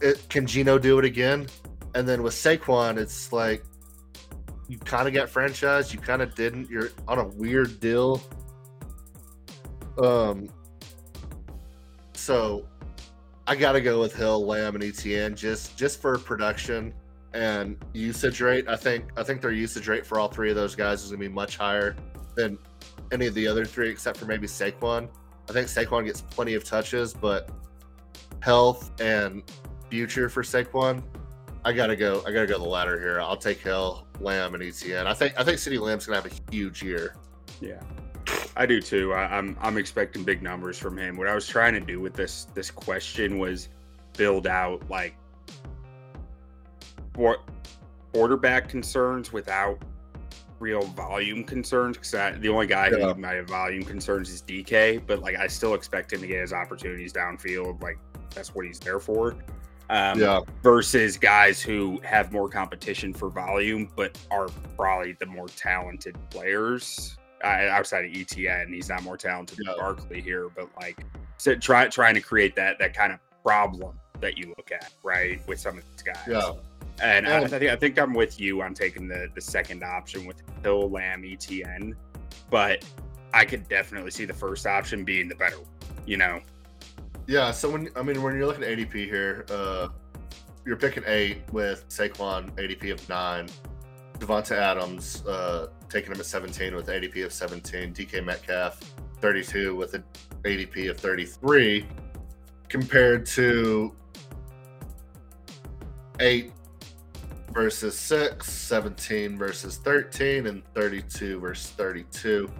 it, 0.00 0.26
can 0.28 0.46
Geno 0.46 0.78
do 0.78 0.98
it 0.98 1.04
again? 1.04 1.46
And 1.94 2.08
then 2.08 2.22
with 2.22 2.34
Saquon, 2.34 2.96
it's 2.96 3.32
like 3.32 3.64
you 4.68 4.78
kind 4.78 5.06
of 5.06 5.14
got 5.14 5.28
franchised, 5.28 5.92
you 5.92 5.98
kind 6.00 6.22
of 6.22 6.34
didn't. 6.34 6.70
You're 6.70 6.90
on 7.06 7.18
a 7.18 7.26
weird 7.28 7.78
deal. 7.80 8.20
Um, 10.02 10.48
so 12.14 12.66
I 13.46 13.54
got 13.54 13.72
to 13.72 13.80
go 13.80 14.00
with 14.00 14.14
Hill, 14.16 14.44
Lamb, 14.44 14.74
and 14.74 14.82
Etienne 14.82 15.36
just 15.36 15.76
just 15.76 16.00
for 16.00 16.18
production 16.18 16.94
and 17.32 17.76
usage 17.92 18.40
rate. 18.40 18.66
I 18.68 18.76
think 18.76 19.10
I 19.16 19.22
think 19.22 19.40
their 19.40 19.52
usage 19.52 19.86
rate 19.86 20.06
for 20.06 20.18
all 20.18 20.28
three 20.28 20.50
of 20.50 20.56
those 20.56 20.74
guys 20.74 21.04
is 21.04 21.10
to 21.10 21.16
be 21.16 21.28
much 21.28 21.56
higher 21.56 21.94
than 22.34 22.58
any 23.14 23.26
of 23.26 23.34
the 23.34 23.46
other 23.46 23.64
three, 23.64 23.88
except 23.88 24.18
for 24.18 24.26
maybe 24.26 24.46
Saquon. 24.46 25.08
I 25.48 25.52
think 25.52 25.68
Saquon 25.68 26.04
gets 26.04 26.20
plenty 26.20 26.54
of 26.54 26.64
touches, 26.64 27.14
but 27.14 27.50
health 28.40 28.90
and 29.00 29.42
future 29.88 30.28
for 30.28 30.42
Saquon 30.42 31.02
I 31.64 31.72
gotta 31.72 31.96
go. 31.96 32.22
I 32.26 32.32
gotta 32.32 32.46
go 32.46 32.58
the 32.58 32.68
latter 32.68 33.00
here. 33.00 33.20
I'll 33.20 33.38
take 33.38 33.58
Hill, 33.58 34.06
Lamb, 34.20 34.54
and 34.54 34.62
Etienne. 34.62 35.06
I 35.06 35.14
think 35.14 35.38
I 35.38 35.44
think 35.44 35.58
CeeDee 35.58 35.80
Lamb's 35.80 36.04
gonna 36.04 36.20
have 36.20 36.30
a 36.30 36.52
huge 36.52 36.82
year. 36.82 37.16
Yeah, 37.60 37.80
I 38.54 38.66
do 38.66 38.82
too. 38.82 39.14
I, 39.14 39.24
I'm 39.24 39.56
I'm 39.62 39.78
expecting 39.78 40.24
big 40.24 40.42
numbers 40.42 40.78
from 40.78 40.98
him. 40.98 41.16
What 41.16 41.26
I 41.26 41.34
was 41.34 41.46
trying 41.46 41.72
to 41.72 41.80
do 41.80 42.00
with 42.00 42.12
this 42.12 42.48
this 42.54 42.70
question 42.70 43.38
was 43.38 43.70
build 44.16 44.46
out 44.46 44.88
like 44.90 45.16
what 47.14 47.40
quarterback 48.12 48.68
concerns 48.68 49.32
without 49.32 49.80
real 50.60 50.82
volume 50.82 51.44
concerns 51.44 51.96
because 51.96 52.40
the 52.40 52.48
only 52.48 52.66
guy 52.66 52.88
yeah. 52.88 53.12
who 53.12 53.20
might 53.20 53.34
have 53.34 53.48
volume 53.48 53.84
concerns 53.84 54.30
is 54.30 54.42
DK, 54.42 55.04
but 55.06 55.20
like 55.20 55.36
I 55.36 55.46
still 55.46 55.74
expect 55.74 56.12
him 56.12 56.20
to 56.20 56.26
get 56.26 56.40
his 56.40 56.52
opportunities 56.52 57.12
downfield. 57.12 57.82
Like 57.82 57.98
that's 58.34 58.54
what 58.54 58.66
he's 58.66 58.78
there 58.78 59.00
for 59.00 59.36
um, 59.90 60.18
yeah. 60.18 60.40
versus 60.62 61.16
guys 61.16 61.60
who 61.60 62.00
have 62.04 62.32
more 62.32 62.48
competition 62.48 63.12
for 63.12 63.28
volume, 63.28 63.90
but 63.96 64.18
are 64.30 64.48
probably 64.76 65.12
the 65.12 65.26
more 65.26 65.48
talented 65.48 66.16
players. 66.30 67.16
Uh, 67.42 67.68
outside 67.70 68.06
of 68.06 68.10
Etienne, 68.14 68.72
he's 68.72 68.88
not 68.88 69.02
more 69.02 69.18
talented 69.18 69.58
yeah. 69.62 69.72
than 69.72 69.80
Barkley 69.80 70.20
here, 70.20 70.48
but 70.48 70.68
like 70.80 71.04
so 71.36 71.54
try, 71.54 71.86
trying 71.88 72.14
to 72.14 72.20
create 72.20 72.56
that 72.56 72.78
that 72.78 72.94
kind 72.94 73.12
of 73.12 73.18
problem 73.42 73.98
that 74.20 74.38
you 74.38 74.54
look 74.56 74.72
at, 74.72 74.92
right, 75.02 75.46
with 75.46 75.60
some 75.60 75.76
of 75.76 75.84
these 75.90 76.02
guys. 76.02 76.16
Yeah. 76.26 76.52
And 77.02 77.26
I, 77.26 77.42
I, 77.42 77.48
think 77.48 77.62
I 77.64 77.76
think 77.76 77.98
I'm 77.98 78.14
with 78.14 78.38
you 78.38 78.62
on 78.62 78.72
taking 78.72 79.08
the 79.08 79.28
the 79.34 79.40
second 79.40 79.82
option 79.82 80.26
with 80.26 80.42
Hill, 80.62 80.90
Lamb, 80.90 81.24
Etienne, 81.24 81.96
but 82.50 82.84
I 83.32 83.44
could 83.44 83.68
definitely 83.68 84.12
see 84.12 84.24
the 84.24 84.34
first 84.34 84.66
option 84.66 85.04
being 85.04 85.28
the 85.28 85.34
better. 85.34 85.58
You 86.06 86.18
know, 86.18 86.40
yeah, 87.26 87.50
so 87.50 87.70
when 87.70 87.88
I 87.96 88.02
mean 88.02 88.22
when 88.22 88.36
you're 88.36 88.46
looking 88.46 88.64
at 88.64 88.78
ADP 88.78 88.92
here, 88.92 89.44
uh, 89.50 89.88
you're 90.64 90.76
picking 90.76 91.02
eight 91.06 91.42
with 91.52 91.88
Saquon 91.88 92.50
ADP 92.52 92.92
of 92.92 93.08
nine, 93.08 93.48
Davante 94.18 94.52
Adams 94.52 95.24
uh, 95.26 95.68
taking 95.88 96.12
him 96.12 96.20
at 96.20 96.26
17 96.26 96.74
with 96.74 96.86
ADP 96.86 97.24
of 97.24 97.32
17, 97.32 97.94
DK 97.94 98.24
Metcalf 98.24 98.80
32 99.20 99.74
with 99.74 99.94
an 99.94 100.04
ADP 100.42 100.90
of 100.90 100.98
33, 100.98 101.86
compared 102.68 103.24
to 103.26 103.94
eight 106.20 106.52
versus 107.54 107.96
six, 107.96 108.52
17 108.52 109.38
versus 109.38 109.78
13, 109.78 110.46
and 110.48 110.62
32 110.74 111.38
verse 111.38 111.68
32. 111.68 112.50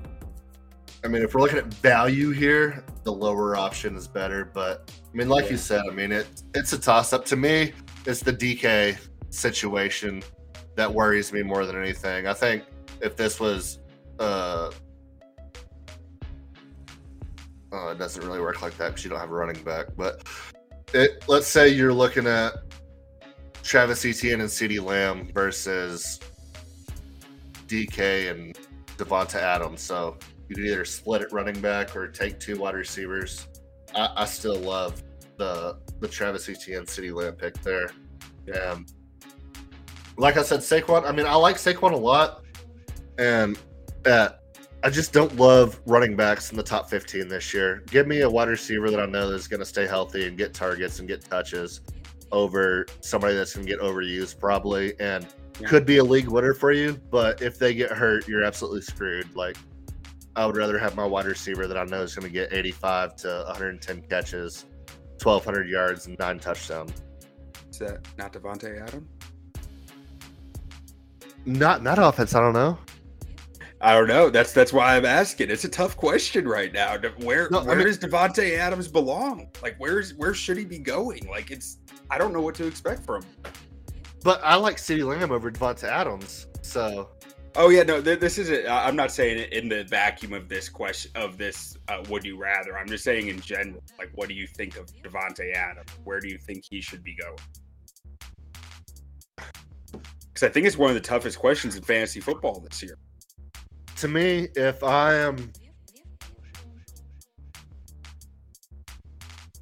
I 1.05 1.09
mean, 1.09 1.22
if 1.22 1.34
we're 1.34 1.42
looking 1.42 1.59
at 1.59 1.66
value 1.66 2.30
here, 2.30 2.82
the 3.03 3.12
lower 3.12 3.57
option 3.57 3.95
is 3.95 4.09
better. 4.09 4.51
But 4.55 4.90
I 5.12 5.16
mean, 5.16 5.28
like 5.28 5.47
yeah. 5.47 5.51
you 5.51 5.57
said, 5.59 5.82
I 5.86 5.92
mean, 5.92 6.12
it 6.12 6.26
it's 6.55 6.72
a 6.72 6.78
toss 6.78 7.12
up. 7.12 7.26
To 7.26 7.36
me, 7.36 7.72
it's 8.07 8.20
the 8.20 8.32
DK 8.32 8.97
situation 9.28 10.22
that 10.76 10.92
worries 10.92 11.32
me 11.32 11.42
more 11.42 11.66
than 11.66 11.76
anything. 11.76 12.26
I 12.26 12.32
think 12.32 12.64
if 13.03 13.16
this 13.16 13.38
was, 13.38 13.80
uh, 14.18 14.70
oh, 17.72 17.88
it 17.88 17.99
doesn't 17.99 18.24
really 18.24 18.40
work 18.40 18.62
like 18.62 18.76
that 18.78 18.88
because 18.88 19.05
you 19.05 19.11
don't 19.11 19.20
have 19.20 19.30
a 19.30 19.34
running 19.34 19.62
back. 19.62 19.88
But 19.97 20.26
it, 20.95 21.22
let's 21.28 21.49
say 21.49 21.68
you're 21.68 21.92
looking 21.92 22.26
at 22.26 22.55
Travis 23.64 24.04
Etienne 24.04 24.42
and 24.42 24.48
CeeDee 24.48 24.84
Lamb 24.84 25.30
versus 25.32 26.20
DK 27.66 28.30
and 28.30 28.56
Davante 28.98 29.36
Adams. 29.36 29.80
So 29.80 30.18
you 30.48 30.54
could 30.54 30.66
either 30.66 30.84
split 30.84 31.22
it 31.22 31.32
running 31.32 31.58
back 31.60 31.96
or 31.96 32.06
take 32.06 32.38
two 32.38 32.58
wide 32.58 32.74
receivers. 32.74 33.48
I, 33.94 34.10
I 34.16 34.24
still 34.26 34.58
love 34.58 35.02
the 35.38 35.78
the 36.00 36.06
Travis 36.06 36.48
Etienne 36.48 36.84
CeeDee 36.84 37.14
Lamb 37.14 37.34
pick 37.34 37.60
there. 37.62 37.88
Yeah. 38.46 38.78
like 40.18 40.36
I 40.36 40.42
said, 40.42 40.60
Saquon. 40.60 41.08
I 41.08 41.12
mean, 41.12 41.24
I 41.24 41.34
like 41.34 41.56
Saquon 41.56 41.92
a 41.92 41.96
lot, 41.96 42.44
and 43.18 43.58
uh, 44.04 44.28
I 44.82 44.90
just 44.90 45.14
don't 45.14 45.34
love 45.36 45.80
running 45.86 46.14
backs 46.14 46.50
in 46.50 46.58
the 46.58 46.62
top 46.62 46.90
15 46.90 47.28
this 47.28 47.54
year. 47.54 47.82
Give 47.86 48.06
me 48.06 48.20
a 48.20 48.28
wide 48.28 48.48
receiver 48.48 48.90
that 48.90 49.00
I 49.00 49.06
know 49.06 49.30
is 49.30 49.48
going 49.48 49.60
to 49.60 49.66
stay 49.66 49.86
healthy 49.86 50.28
and 50.28 50.36
get 50.36 50.52
targets 50.52 50.98
and 50.98 51.08
get 51.08 51.24
touches 51.24 51.80
over 52.33 52.87
somebody 53.01 53.35
that's 53.35 53.55
going 53.55 53.66
to 53.66 53.72
get 53.72 53.81
overused 53.81 54.39
probably 54.39 54.99
and 55.01 55.27
yeah. 55.61 55.68
could 55.68 55.87
be 55.87 55.99
a 55.99 56.05
league 56.05 56.29
winner 56.29 56.55
for 56.55 56.72
you. 56.72 57.01
But 57.11 57.43
if 57.43 57.59
they 57.59 57.75
get 57.75 57.91
hurt, 57.91 58.27
you're 58.29 58.45
absolutely 58.45 58.83
screwed. 58.83 59.35
Like 59.35 59.57
I 60.37 60.47
would 60.47 60.57
rather 60.57 60.79
have 60.79 60.97
my 60.97 61.07
wide 61.07 61.27
receiver 61.27 61.66
that 61.66 61.77
I 61.77 61.85
know 61.85 62.03
is 62.03 62.14
going 62.14 62.27
to 62.27 62.33
get 62.33 62.53
85 62.53 63.16
to 63.16 63.45
110 63.47 64.03
catches, 64.03 64.66
1,200 65.22 65.68
yards, 65.68 66.07
and 66.07 66.18
nine 66.18 66.39
touchdowns. 66.39 66.93
Is 67.70 67.79
that 67.79 68.07
not 68.18 68.33
Davante 68.33 68.81
Adams? 68.83 69.09
Not 71.47 71.83
not 71.83 71.99
offense. 71.99 72.35
I 72.35 72.41
don't 72.41 72.55
know. 72.55 72.79
I 73.81 73.93
don't 73.93 74.09
know. 74.09 74.31
That's 74.31 74.53
that's 74.53 74.72
why 74.72 74.97
I'm 74.97 75.05
asking. 75.05 75.51
It's 75.51 75.64
a 75.64 75.68
tough 75.68 75.97
question 75.97 76.49
right 76.49 76.72
now. 76.72 76.97
Where 77.18 77.49
No, 77.51 77.59
I 77.61 77.64
where 77.64 77.77
mean- 77.77 77.87
does 77.87 77.99
Davante 77.99 78.57
Adams 78.57 78.89
belong? 78.89 79.49
Like 79.62 79.75
where's 79.79 80.14
where 80.14 80.33
should 80.33 80.57
he 80.57 80.64
be 80.64 80.79
going? 80.79 81.29
Like 81.29 81.51
it's 81.51 81.79
I 82.11 82.18
don't 82.18 82.32
know 82.32 82.40
what 82.40 82.55
to 82.57 82.66
expect 82.66 83.05
from 83.05 83.22
him. 83.22 83.30
But 84.22 84.40
I 84.42 84.57
like 84.57 84.76
CeeDee 84.76 85.07
Lamb 85.07 85.32
over 85.32 85.50
Davante 85.50 85.84
Adams. 85.84 86.46
So 86.62 87.11
Oh 87.57 87.68
yeah, 87.68 87.84
no, 87.84 88.02
th- 88.02 88.18
this 88.18 88.36
isn't. 88.38 88.66
I- 88.66 88.88
I'm 88.88 88.96
not 88.96 89.12
saying 89.12 89.38
it 89.38 89.52
in 89.52 89.68
the 89.68 89.84
vacuum 89.84 90.32
of 90.32 90.48
this 90.48 90.68
question 90.68 91.12
of 91.14 91.38
this. 91.38 91.76
Uh, 91.86 92.02
would 92.09 92.24
you 92.24 92.36
rather? 92.36 92.76
I'm 92.76 92.88
just 92.88 93.05
saying 93.05 93.28
in 93.28 93.40
general. 93.40 93.80
Like, 93.96 94.11
what 94.14 94.28
do 94.28 94.34
you 94.34 94.46
think 94.46 94.76
of 94.76 94.86
Davante 95.02 95.55
Adams? 95.55 95.90
Where 96.02 96.18
do 96.18 96.28
you 96.28 96.36
think 96.36 96.64
he 96.68 96.80
should 96.80 97.05
be 97.05 97.14
going? 97.14 97.36
Because 100.26 100.42
I 100.42 100.48
think 100.48 100.66
it's 100.66 100.76
one 100.76 100.90
of 100.90 100.94
the 100.96 101.00
toughest 101.00 101.38
questions 101.38 101.76
in 101.76 101.82
fantasy 101.82 102.18
football 102.18 102.59
this 102.59 102.82
year. 102.82 102.98
to 103.98 104.09
me, 104.09 104.48
if 104.57 104.82
I 104.82 105.14
am, 105.14 105.52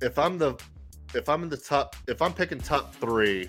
if 0.01 0.19
I'm 0.19 0.39
the, 0.39 0.57
if 1.15 1.29
I'm 1.29 1.43
in 1.43 1.49
the 1.49 1.57
top, 1.57 1.97
if 2.09 2.23
I'm 2.23 2.33
picking 2.33 2.59
top 2.59 2.95
three, 2.97 3.49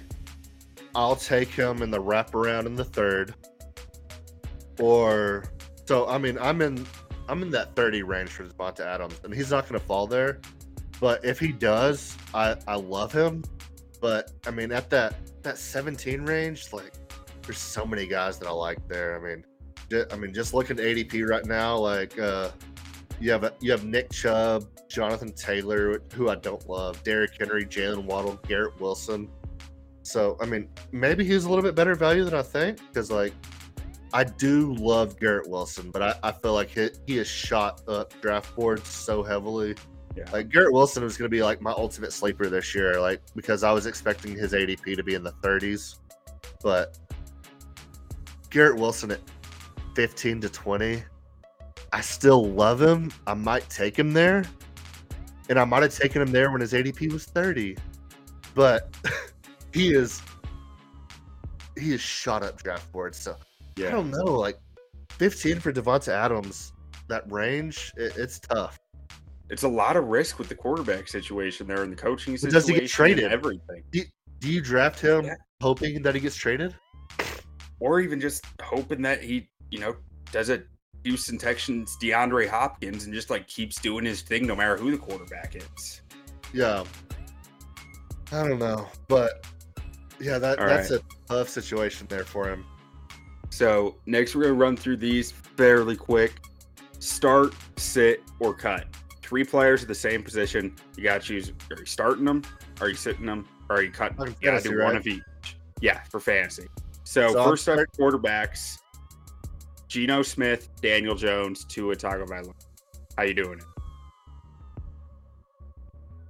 I'll 0.95 1.15
take 1.15 1.49
him 1.49 1.81
in 1.81 1.91
the 1.91 2.01
wraparound 2.01 2.65
in 2.65 2.75
the 2.75 2.83
third. 2.83 3.33
Or 4.79 5.43
so 5.85 6.07
I 6.07 6.17
mean 6.17 6.37
I'm 6.39 6.61
in 6.61 6.85
I'm 7.29 7.41
in 7.41 7.49
that 7.51 7.75
30 7.75 8.03
range 8.03 8.29
for 8.29 8.45
Davante 8.45 8.81
Adams, 8.81 9.19
and 9.23 9.33
he's 9.33 9.51
not 9.51 9.67
to 9.67 9.79
fall 9.79 10.07
there. 10.07 10.39
But 10.99 11.23
if 11.25 11.39
he 11.39 11.51
does, 11.51 12.17
I 12.33 12.55
I 12.67 12.75
love 12.75 13.11
him. 13.11 13.43
But 14.01 14.31
I 14.45 14.51
mean 14.51 14.71
at 14.71 14.89
that 14.89 15.15
that 15.43 15.57
17 15.57 16.23
range, 16.23 16.71
like 16.73 16.93
there's 17.43 17.57
so 17.57 17.85
many 17.85 18.07
guys 18.07 18.37
that 18.39 18.47
I 18.47 18.51
like 18.51 18.87
there. 18.87 19.19
I 19.19 19.23
mean, 19.23 20.05
I 20.11 20.15
mean 20.15 20.33
just 20.33 20.53
looking 20.53 20.79
at 20.79 20.85
ADP 20.85 21.27
right 21.27 21.45
now, 21.45 21.77
like 21.77 22.17
uh, 22.19 22.49
you 23.19 23.31
have 23.31 23.53
you 23.59 23.71
have 23.71 23.85
Nick 23.85 24.11
Chubb, 24.11 24.65
Jonathan 24.89 25.31
Taylor, 25.33 26.01
who 26.13 26.29
I 26.29 26.35
don't 26.35 26.67
love, 26.69 27.03
Derrick 27.03 27.31
Henry, 27.39 27.65
Jaylen 27.65 28.05
Waddle, 28.05 28.39
Garrett 28.47 28.79
Wilson. 28.79 29.29
So 30.03 30.37
I 30.41 30.45
mean, 30.45 30.67
maybe 30.91 31.23
he's 31.25 31.45
a 31.45 31.49
little 31.49 31.63
bit 31.63 31.75
better 31.75 31.95
value 31.95 32.23
than 32.23 32.33
I 32.33 32.41
think 32.41 32.79
because 32.87 33.09
like 33.09 33.33
I 34.13 34.23
do 34.23 34.75
love 34.75 35.19
Garrett 35.19 35.49
Wilson, 35.49 35.89
but 35.89 36.03
I, 36.03 36.15
I 36.21 36.31
feel 36.31 36.53
like 36.53 36.69
he, 36.69 36.89
he 37.07 37.17
is 37.17 37.27
shot 37.27 37.81
up 37.87 38.13
draft 38.21 38.55
boards 38.55 38.87
so 38.87 39.23
heavily. 39.23 39.75
Yeah. 40.15 40.25
Like 40.31 40.49
Garrett 40.49 40.71
Wilson 40.71 41.03
was 41.03 41.17
going 41.17 41.25
to 41.29 41.35
be 41.35 41.41
like 41.41 41.61
my 41.61 41.71
ultimate 41.71 42.13
sleeper 42.13 42.47
this 42.47 42.75
year, 42.75 42.99
like 42.99 43.21
because 43.35 43.63
I 43.63 43.71
was 43.71 43.87
expecting 43.87 44.37
his 44.37 44.53
ADP 44.53 44.95
to 44.95 45.03
be 45.03 45.15
in 45.15 45.23
the 45.23 45.31
30s, 45.43 45.97
but 46.61 46.99
Garrett 48.51 48.77
Wilson 48.77 49.09
at 49.09 49.19
15 49.95 50.41
to 50.41 50.49
20, 50.49 51.03
I 51.93 52.01
still 52.01 52.43
love 52.43 52.81
him. 52.81 53.11
I 53.27 53.35
might 53.35 53.69
take 53.69 53.97
him 53.97 54.13
there, 54.13 54.43
and 55.47 55.59
I 55.59 55.63
might 55.63 55.83
have 55.83 55.95
taken 55.95 56.23
him 56.23 56.31
there 56.31 56.51
when 56.51 56.59
his 56.59 56.73
ADP 56.73 57.13
was 57.13 57.25
30, 57.25 57.77
but 58.55 58.93
he 59.73 59.93
is 59.93 60.21
he 61.77 61.93
is 61.93 62.01
shot 62.01 62.41
up 62.43 62.61
draft 62.61 62.91
boards. 62.91 63.17
So 63.19 63.37
yeah. 63.77 63.89
I 63.89 63.91
don't 63.91 64.09
know, 64.09 64.25
like 64.25 64.57
15 65.11 65.59
for 65.59 65.71
Davante 65.71 66.09
Adams, 66.09 66.73
that 67.07 67.31
range, 67.31 67.91
it, 67.95 68.13
it's 68.17 68.39
tough. 68.39 68.79
It's 69.49 69.63
a 69.63 69.67
lot 69.67 69.95
of 69.95 70.05
risk 70.05 70.39
with 70.39 70.49
the 70.49 70.55
quarterback 70.55 71.07
situation 71.07 71.67
there 71.67 71.83
and 71.83 71.91
the 71.91 71.95
coaching 71.95 72.35
But 72.41 72.49
does 72.51 72.67
he 72.67 72.73
get 72.73 72.89
traded? 72.89 73.31
Everything, 73.31 73.83
Do 73.91 74.01
you 74.41 74.61
draft 74.61 74.99
him 74.99 75.25
Yeah. 75.25 75.35
hoping 75.61 76.01
that 76.01 76.15
he 76.15 76.21
gets 76.21 76.35
traded? 76.35 76.75
or 77.79 77.99
even 77.99 78.19
just 78.19 78.45
hoping 78.61 79.01
that 79.01 79.21
he, 79.21 79.49
you 79.69 79.77
know, 79.79 79.93
does 80.31 80.49
a 80.49 80.63
Houston 81.03 81.37
Texans 81.37 81.97
DeAndre 82.01 82.47
Hopkins 82.47 83.05
and 83.05 83.13
just 83.13 83.29
like 83.29 83.47
keeps 83.47 83.79
doing 83.79 84.05
his 84.05 84.21
thing 84.21 84.47
no 84.47 84.55
matter 84.55 84.77
who 84.77 84.91
the 84.91 84.97
quarterback 84.97 85.55
is. 85.55 86.01
Yeah. 86.53 86.83
I 88.31 88.47
don't 88.47 88.59
know, 88.59 88.87
but 89.07 89.45
yeah, 90.19 90.37
that 90.39 90.59
All 90.59 90.65
that's 90.65 90.91
a 90.91 91.01
tough 91.27 91.49
situation 91.49 92.07
there 92.09 92.23
for 92.23 92.49
him. 92.49 92.65
So 93.49 93.97
next, 94.07 94.35
we're 94.35 94.43
gonna 94.43 94.55
run 94.55 94.75
through 94.75 94.97
these 94.97 95.31
fairly 95.31 95.95
quick. 95.95 96.33
Start, 96.99 97.53
sit, 97.77 98.23
or 98.39 98.53
cut. 98.53 98.87
Three 99.21 99.43
players 99.43 99.83
at 99.83 99.87
the 99.87 99.95
same 99.95 100.23
position. 100.23 100.75
You 100.97 101.03
gotta 101.03 101.19
choose: 101.19 101.51
are 101.69 101.77
you 101.77 101.85
starting 101.85 102.25
them? 102.25 102.41
Are 102.81 102.89
you 102.89 102.95
sitting 102.95 103.25
them? 103.25 103.47
Are 103.69 103.83
you 103.83 103.91
cutting? 103.91 104.19
On 104.19 104.27
You 104.27 104.35
gotta 104.41 104.63
do 104.63 104.81
one 104.81 104.95
of 104.95 105.05
each. 105.05 105.21
Yeah, 105.81 106.01
for 106.09 106.19
fantasy. 106.19 106.67
So, 107.03 107.33
So 107.33 107.43
first 107.43 107.69
up, 107.69 107.79
quarterbacks: 107.99 108.79
Geno 109.93 110.23
Smith, 110.23 110.69
Daniel 110.81 111.13
Jones, 111.13 111.65
Tua 111.65 111.95
Tagovailoa. 111.95 112.55
How 113.15 113.25
you 113.25 113.35
doing? 113.35 113.61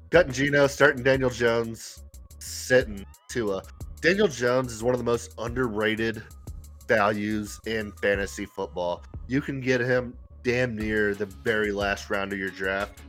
Cutting 0.10 0.34
Geno, 0.34 0.68
starting 0.68 1.02
Daniel 1.02 1.30
Jones, 1.30 2.04
sitting 2.40 3.06
Tua. 3.30 3.64
Daniel 4.02 4.28
Jones 4.28 4.74
is 4.74 4.84
one 4.84 4.94
of 4.94 4.98
the 4.98 5.06
most 5.06 5.34
underrated 5.38 6.22
values 6.90 7.58
in 7.66 7.94
fantasy 7.94 8.46
football. 8.46 9.02
You 9.30 9.40
can 9.40 9.62
get 9.62 9.80
him 9.80 10.14
damn 10.44 10.76
near 10.76 11.16
the 11.16 11.28
very 11.28 11.72
last 11.72 12.10
round 12.10 12.34
of 12.34 12.40
your 12.40 12.50
draft. 12.50 13.00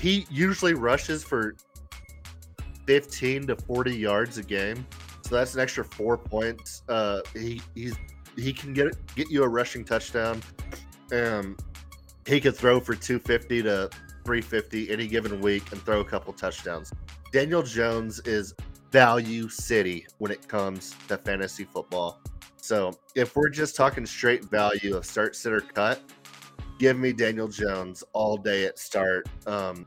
He 0.00 0.26
usually 0.30 0.72
rushes 0.72 1.22
for 1.22 1.54
15 2.86 3.48
to 3.48 3.56
40 3.56 3.94
yards 3.94 4.38
a 4.38 4.42
game. 4.42 4.86
So 5.20 5.34
that's 5.34 5.52
an 5.52 5.60
extra 5.60 5.84
four 5.84 6.16
points. 6.16 6.80
Uh, 6.88 7.20
he 7.34 7.60
he's 7.74 7.94
he 8.38 8.52
can 8.52 8.72
get 8.72 8.94
get 9.14 9.30
you 9.30 9.42
a 9.42 9.48
rushing 9.48 9.84
touchdown. 9.84 10.40
Um, 11.12 11.56
he 12.26 12.40
could 12.40 12.56
throw 12.56 12.80
for 12.80 12.94
250 12.94 13.62
to 13.62 13.90
350 14.24 14.90
any 14.90 15.06
given 15.06 15.40
week 15.40 15.72
and 15.72 15.80
throw 15.82 16.00
a 16.00 16.04
couple 16.04 16.32
touchdowns. 16.32 16.92
Daniel 17.32 17.62
Jones 17.62 18.20
is 18.20 18.54
value 18.90 19.48
city 19.48 20.06
when 20.18 20.30
it 20.30 20.46
comes 20.48 20.94
to 21.08 21.18
fantasy 21.18 21.64
football. 21.64 22.20
So 22.56 22.92
if 23.14 23.34
we're 23.34 23.48
just 23.48 23.76
talking 23.76 24.04
straight 24.04 24.44
value 24.44 24.96
of 24.96 25.06
start, 25.06 25.34
sit, 25.36 25.52
or 25.52 25.60
cut, 25.60 26.02
give 26.78 26.98
me 26.98 27.12
Daniel 27.12 27.48
Jones 27.48 28.04
all 28.12 28.36
day 28.36 28.66
at 28.66 28.78
start. 28.78 29.28
Um, 29.46 29.86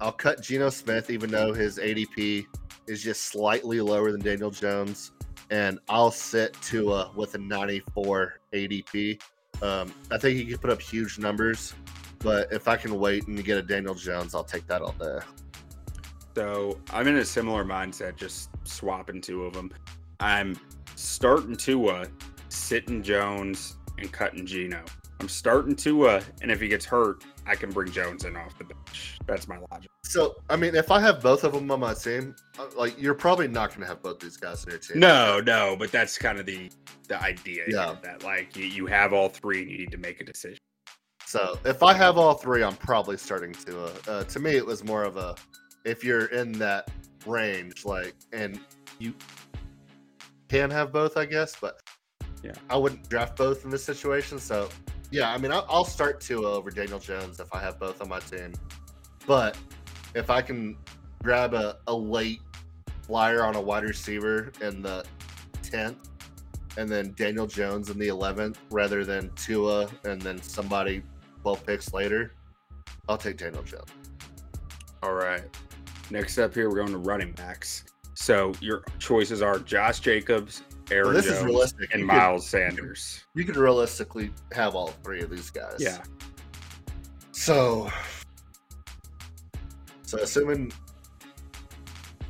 I'll 0.00 0.12
cut 0.12 0.40
Geno 0.40 0.70
Smith, 0.70 1.10
even 1.10 1.30
though 1.30 1.52
his 1.52 1.78
ADP 1.78 2.46
is 2.86 3.02
just 3.02 3.22
slightly 3.22 3.80
lower 3.80 4.12
than 4.12 4.20
Daniel 4.20 4.50
Jones, 4.50 5.12
and 5.50 5.78
I'll 5.88 6.12
sit 6.12 6.56
Tua 6.62 7.10
with 7.14 7.34
a 7.34 7.38
94 7.38 8.40
ADP. 8.52 9.20
Um, 9.62 9.92
I 10.10 10.18
think 10.18 10.38
he 10.38 10.46
could 10.46 10.60
put 10.60 10.70
up 10.70 10.80
huge 10.80 11.18
numbers, 11.18 11.74
but 12.20 12.52
if 12.52 12.68
I 12.68 12.76
can 12.76 12.98
wait 12.98 13.26
and 13.26 13.44
get 13.44 13.58
a 13.58 13.62
Daniel 13.62 13.94
Jones, 13.94 14.34
I'll 14.34 14.44
take 14.44 14.66
that 14.68 14.80
all 14.80 14.92
day. 14.92 15.18
So 16.36 16.78
I'm 16.92 17.08
in 17.08 17.16
a 17.16 17.24
similar 17.24 17.64
mindset, 17.64 18.16
just 18.16 18.50
swapping 18.64 19.20
two 19.20 19.44
of 19.44 19.52
them. 19.52 19.72
I'm 20.20 20.56
starting 20.94 21.56
Tua, 21.56 22.06
sitting 22.48 23.02
Jones, 23.02 23.76
and 23.98 24.10
cutting 24.12 24.46
Geno. 24.46 24.84
I'm 25.18 25.28
starting 25.28 25.74
Tua, 25.74 26.22
and 26.40 26.50
if 26.50 26.60
he 26.60 26.68
gets 26.68 26.84
hurt, 26.84 27.24
I 27.50 27.56
can 27.56 27.70
bring 27.70 27.90
Jones 27.90 28.24
in 28.24 28.36
off 28.36 28.56
the 28.58 28.64
bench. 28.64 29.18
That's 29.26 29.48
my 29.48 29.58
logic. 29.72 29.90
So, 30.04 30.36
I 30.48 30.54
mean, 30.54 30.76
if 30.76 30.92
I 30.92 31.00
have 31.00 31.20
both 31.20 31.42
of 31.42 31.52
them 31.52 31.68
on 31.70 31.80
my 31.80 31.94
team, 31.94 32.36
uh, 32.60 32.66
like 32.76 32.94
you're 33.00 33.14
probably 33.14 33.48
not 33.48 33.70
going 33.70 33.80
Tua 33.80 33.88
have 33.88 34.02
both 34.02 34.20
these 34.20 34.36
guys 34.36 34.62
in 34.62 34.70
your 34.70 34.78
team. 34.78 35.00
No, 35.00 35.40
no, 35.40 35.74
but 35.76 35.90
that's 35.90 36.16
kind 36.16 36.38
of 36.38 36.46
the 36.46 36.70
the 37.08 37.20
idea. 37.20 37.64
Yeah. 37.66 37.96
that 38.02 38.22
like 38.22 38.56
you, 38.56 38.66
you 38.66 38.86
have 38.86 39.12
all 39.12 39.28
three, 39.28 39.62
and 39.62 39.70
you 39.70 39.78
need 39.78 39.90
to 39.90 39.98
make 39.98 40.20
a 40.20 40.24
decision. 40.24 40.58
So, 41.26 41.58
if 41.64 41.82
I 41.82 41.92
have 41.92 42.18
all 42.18 42.34
three, 42.34 42.62
I'm 42.62 42.76
probably 42.76 43.16
starting 43.16 43.52
to. 43.52 43.84
Uh, 43.84 43.92
uh, 44.06 44.24
to 44.24 44.38
me, 44.38 44.52
it 44.52 44.64
was 44.64 44.84
more 44.84 45.02
of 45.02 45.16
a 45.16 45.34
if 45.84 46.04
you're 46.04 46.26
in 46.26 46.52
that 46.52 46.88
range, 47.26 47.84
like, 47.84 48.14
and 48.32 48.60
you 49.00 49.12
can 50.48 50.70
have 50.70 50.92
both, 50.92 51.16
I 51.16 51.24
guess, 51.24 51.56
but 51.60 51.80
Yeah. 52.42 52.52
I 52.68 52.76
wouldn't 52.76 53.08
draft 53.08 53.36
both 53.36 53.64
in 53.64 53.70
this 53.70 53.84
situation. 53.84 54.38
So, 54.38 54.68
yeah, 55.10 55.32
I 55.32 55.38
mean, 55.38 55.52
I'll, 55.52 55.84
start 55.84 56.20
Tua 56.20 56.52
over 56.52 56.70
Daniel 56.70 56.98
Jones 56.98 57.40
if 57.40 57.52
I 57.52 57.60
have 57.60 57.78
both 57.78 58.00
on 58.00 58.08
my 58.08 58.20
team. 58.20 58.52
But 59.26 59.56
if 60.14 60.30
I 60.30 60.40
can 60.40 60.76
grab 61.22 61.54
a, 61.54 61.78
a 61.86 61.94
late 61.94 62.40
flyer 63.02 63.44
on 63.44 63.56
a 63.56 63.60
wide 63.60 63.84
receiver 63.84 64.52
in 64.60 64.82
the 64.82 65.04
10th 65.62 65.96
and 66.76 66.88
then 66.88 67.12
Daniel 67.16 67.46
Jones 67.46 67.90
in 67.90 67.98
the 67.98 68.08
11th 68.08 68.56
rather 68.70 69.04
than 69.04 69.30
Tua 69.34 69.88
and 70.04 70.22
then 70.22 70.40
somebody 70.40 71.02
12 71.42 71.66
picks 71.66 71.92
later, 71.92 72.32
I'll 73.08 73.18
take 73.18 73.36
Daniel 73.36 73.62
Jones. 73.62 73.90
All 75.02 75.14
right. 75.14 75.42
Next 76.10 76.38
up 76.38 76.54
here, 76.54 76.68
we're 76.68 76.76
going 76.76 76.92
to 76.92 76.98
running 76.98 77.32
backs. 77.32 77.84
So 78.14 78.52
your 78.60 78.84
choices 78.98 79.42
are 79.42 79.58
Josh 79.58 80.00
Jacobs, 80.00 80.62
Aaron 80.90 81.06
Well, 81.06 81.14
this 81.14 81.26
is 81.26 81.42
realistic. 81.44 81.92
and 81.92 82.02
You 82.02 82.08
could- 82.08 82.14
Miles 82.16 82.46
Sanders. 82.48 83.24
You 83.34 83.44
could 83.44 83.56
realistically 83.56 84.32
have 84.52 84.74
all 84.74 84.88
three 85.04 85.22
of 85.22 85.30
these 85.30 85.50
guys. 85.50 85.76
Yeah. 85.78 86.02
So, 87.32 87.90
so 90.02 90.18
assuming 90.18 90.72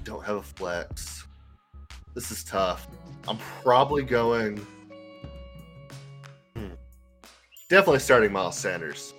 don't 0.05 0.25
have 0.25 0.37
a 0.37 0.43
flex, 0.43 1.27
this 2.15 2.31
is 2.31 2.45
tough. 2.45 2.87
I'm 3.29 3.39
probably 3.63 4.03
going. 4.03 4.65
Hmm. 6.57 6.69
Definitely 7.69 8.01
starting 8.01 8.33
Miles 8.33 8.59
Sanders. 8.59 9.15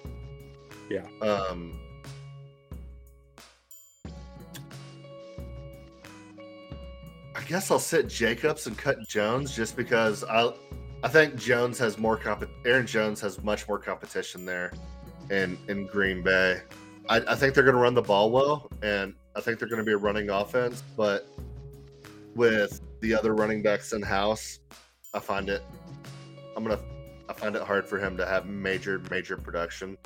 Yeah. 0.89 1.06
Um. 1.22 1.80
Guess 7.52 7.70
I'll 7.70 7.80
sit 7.80 8.08
Jacobs 8.08 8.66
and 8.68 8.78
cut 8.78 9.06
Jones 9.10 9.54
just 9.54 9.76
because 9.76 10.24
I, 10.24 10.54
I 11.04 11.10
think 11.10 11.36
Jones 11.36 11.78
has 11.80 11.97
more 11.97 12.16
comp. 12.16 12.45
Aaron 12.66 12.88
Jones 12.88 13.20
has 13.20 13.43
much 13.43 13.68
more 13.68 13.78
competition 13.78 14.45
there, 14.45 14.72
in 15.30 15.58
in 15.68 15.86
Green 15.86 16.24
Bay. 16.24 16.62
I, 17.10 17.18
I 17.18 17.36
think 17.36 17.54
they're 17.54 17.66
going 17.66 17.76
to 17.76 17.82
run 17.82 17.93
the 17.93 18.02
ball 18.02 18.32
well, 18.32 18.72
and 18.82 19.14
I 19.36 19.41
think 19.41 19.60
they're 19.60 19.68
going 19.68 19.82
to 19.82 19.86
be 19.86 19.91
a 19.91 19.97
running 19.97 20.30
offense. 20.30 20.82
But 20.95 21.28
with 22.36 22.80
the 23.02 23.14
other 23.14 23.36
running 23.36 23.62
backs 23.62 23.91
in 23.91 24.02
house, 24.02 24.60
I 25.14 25.20
find 25.20 25.49
it. 25.49 25.62
I'm 26.56 26.64
gonna. 26.64 26.80
I 27.28 27.34
find 27.34 27.54
it 27.58 27.64
hard 27.64 27.86
for 27.86 27.99
him 27.99 28.16
to 28.16 28.26
have 28.26 28.45
major 28.45 29.02
major 29.12 29.36
production. 29.36 29.97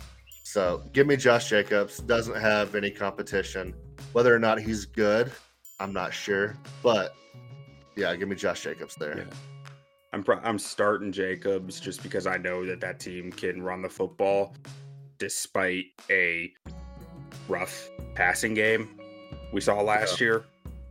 So 0.43 0.84
give 0.93 1.06
me 1.06 1.16
Josh 1.16 1.48
Jacobs. 1.48 2.00
Doesn't 2.00 2.41
have 2.41 2.74
any 2.74 2.89
competition. 2.89 3.76
Whether 4.14 4.34
or 4.34 4.39
not 4.39 4.60
he's 4.60 4.86
good, 4.86 5.32
I'm 5.80 5.93
not 5.93 6.13
sure. 6.13 6.55
But 6.82 7.15
yeah, 7.95 8.15
give 8.15 8.28
me 8.28 8.36
Josh 8.36 8.63
Jacobs 8.63 8.95
there. 8.95 9.17
Yeah. 9.17 9.36
I'm 10.13 10.23
pro- 10.23 10.39
I'm 10.39 10.57
starting 10.59 11.11
Jacobs 11.11 11.80
just 11.80 12.01
because 12.01 12.26
I 12.26 12.38
know 12.38 12.65
that 12.65 12.80
that 12.82 12.99
team 12.99 13.32
can 13.32 13.61
run 13.61 13.82
the 13.82 13.89
football 13.89 14.55
despite 15.17 15.86
a 16.09 16.51
rough 17.47 17.89
passing 18.15 18.53
game 18.53 18.99
we 19.51 19.61
saw 19.61 19.82
last 19.82 20.19
year. 20.21 20.45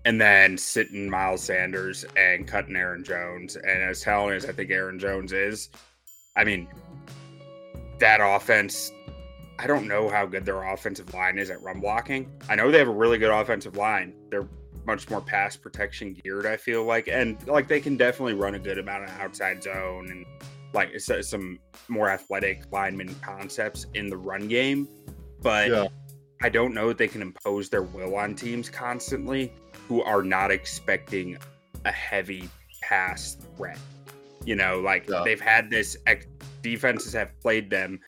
And 0.06 0.20
then 0.20 0.58
sitting 0.58 1.08
Miles 1.08 1.42
Sanders 1.42 2.04
and 2.16 2.46
cutting 2.46 2.76
Aaron 2.76 3.02
Jones. 3.02 3.56
And 3.56 3.82
as 3.82 4.02
talented 4.02 4.44
as 4.44 4.48
I 4.48 4.52
think 4.52 4.70
Aaron 4.70 4.98
Jones 4.98 5.32
is, 5.32 5.70
I 6.36 6.44
mean, 6.44 6.68
that 8.00 8.20
offense, 8.20 8.92
I 9.58 9.66
don't 9.66 9.88
know 9.88 10.10
how 10.10 10.26
good 10.26 10.44
their 10.44 10.62
offensive 10.62 11.14
line 11.14 11.38
is 11.38 11.48
at 11.48 11.62
run 11.62 11.80
blocking. 11.80 12.30
I 12.50 12.54
know 12.54 12.70
they 12.70 12.78
have 12.78 12.88
a 12.88 12.92
really 12.92 13.16
good 13.16 13.30
offensive 13.30 13.78
line. 13.78 14.12
They're 14.30 14.48
much 14.86 15.08
more 15.10 15.20
pass 15.20 15.56
protection 15.56 16.14
geared, 16.14 16.46
I 16.46 16.56
feel 16.56 16.84
like. 16.84 17.08
And 17.08 17.44
like 17.46 17.68
they 17.68 17.80
can 17.80 17.96
definitely 17.96 18.34
run 18.34 18.54
a 18.54 18.58
good 18.58 18.78
amount 18.78 19.04
of 19.04 19.10
outside 19.20 19.62
zone 19.62 20.08
and 20.10 20.24
like 20.72 20.98
some 20.98 21.58
more 21.88 22.08
athletic 22.10 22.64
lineman 22.72 23.14
concepts 23.22 23.86
in 23.94 24.08
the 24.08 24.16
run 24.16 24.48
game. 24.48 24.88
But 25.42 25.68
Yeah. 25.70 25.86
I 26.42 26.48
don't 26.48 26.74
know 26.74 26.88
that 26.88 26.98
they 26.98 27.08
can 27.08 27.22
impose 27.22 27.68
their 27.68 27.82
will 27.82 28.16
on 28.16 28.34
teams 28.34 28.68
constantly 28.68 29.52
who 29.88 30.02
are 30.02 30.22
not 30.22 30.50
expecting 30.50 31.38
a 31.84 31.92
heavy 31.92 32.48
pass 32.82 33.36
threat. 33.56 33.78
You 34.44 34.56
know, 34.56 34.80
like 34.80 35.08
Yeah. 35.08 35.22
they've 35.24 35.40
had 35.40 35.70
this 35.70 35.96
ex- 36.06 36.26
defenses 36.62 37.12
have 37.12 37.30
played 37.40 37.70
them 37.70 38.00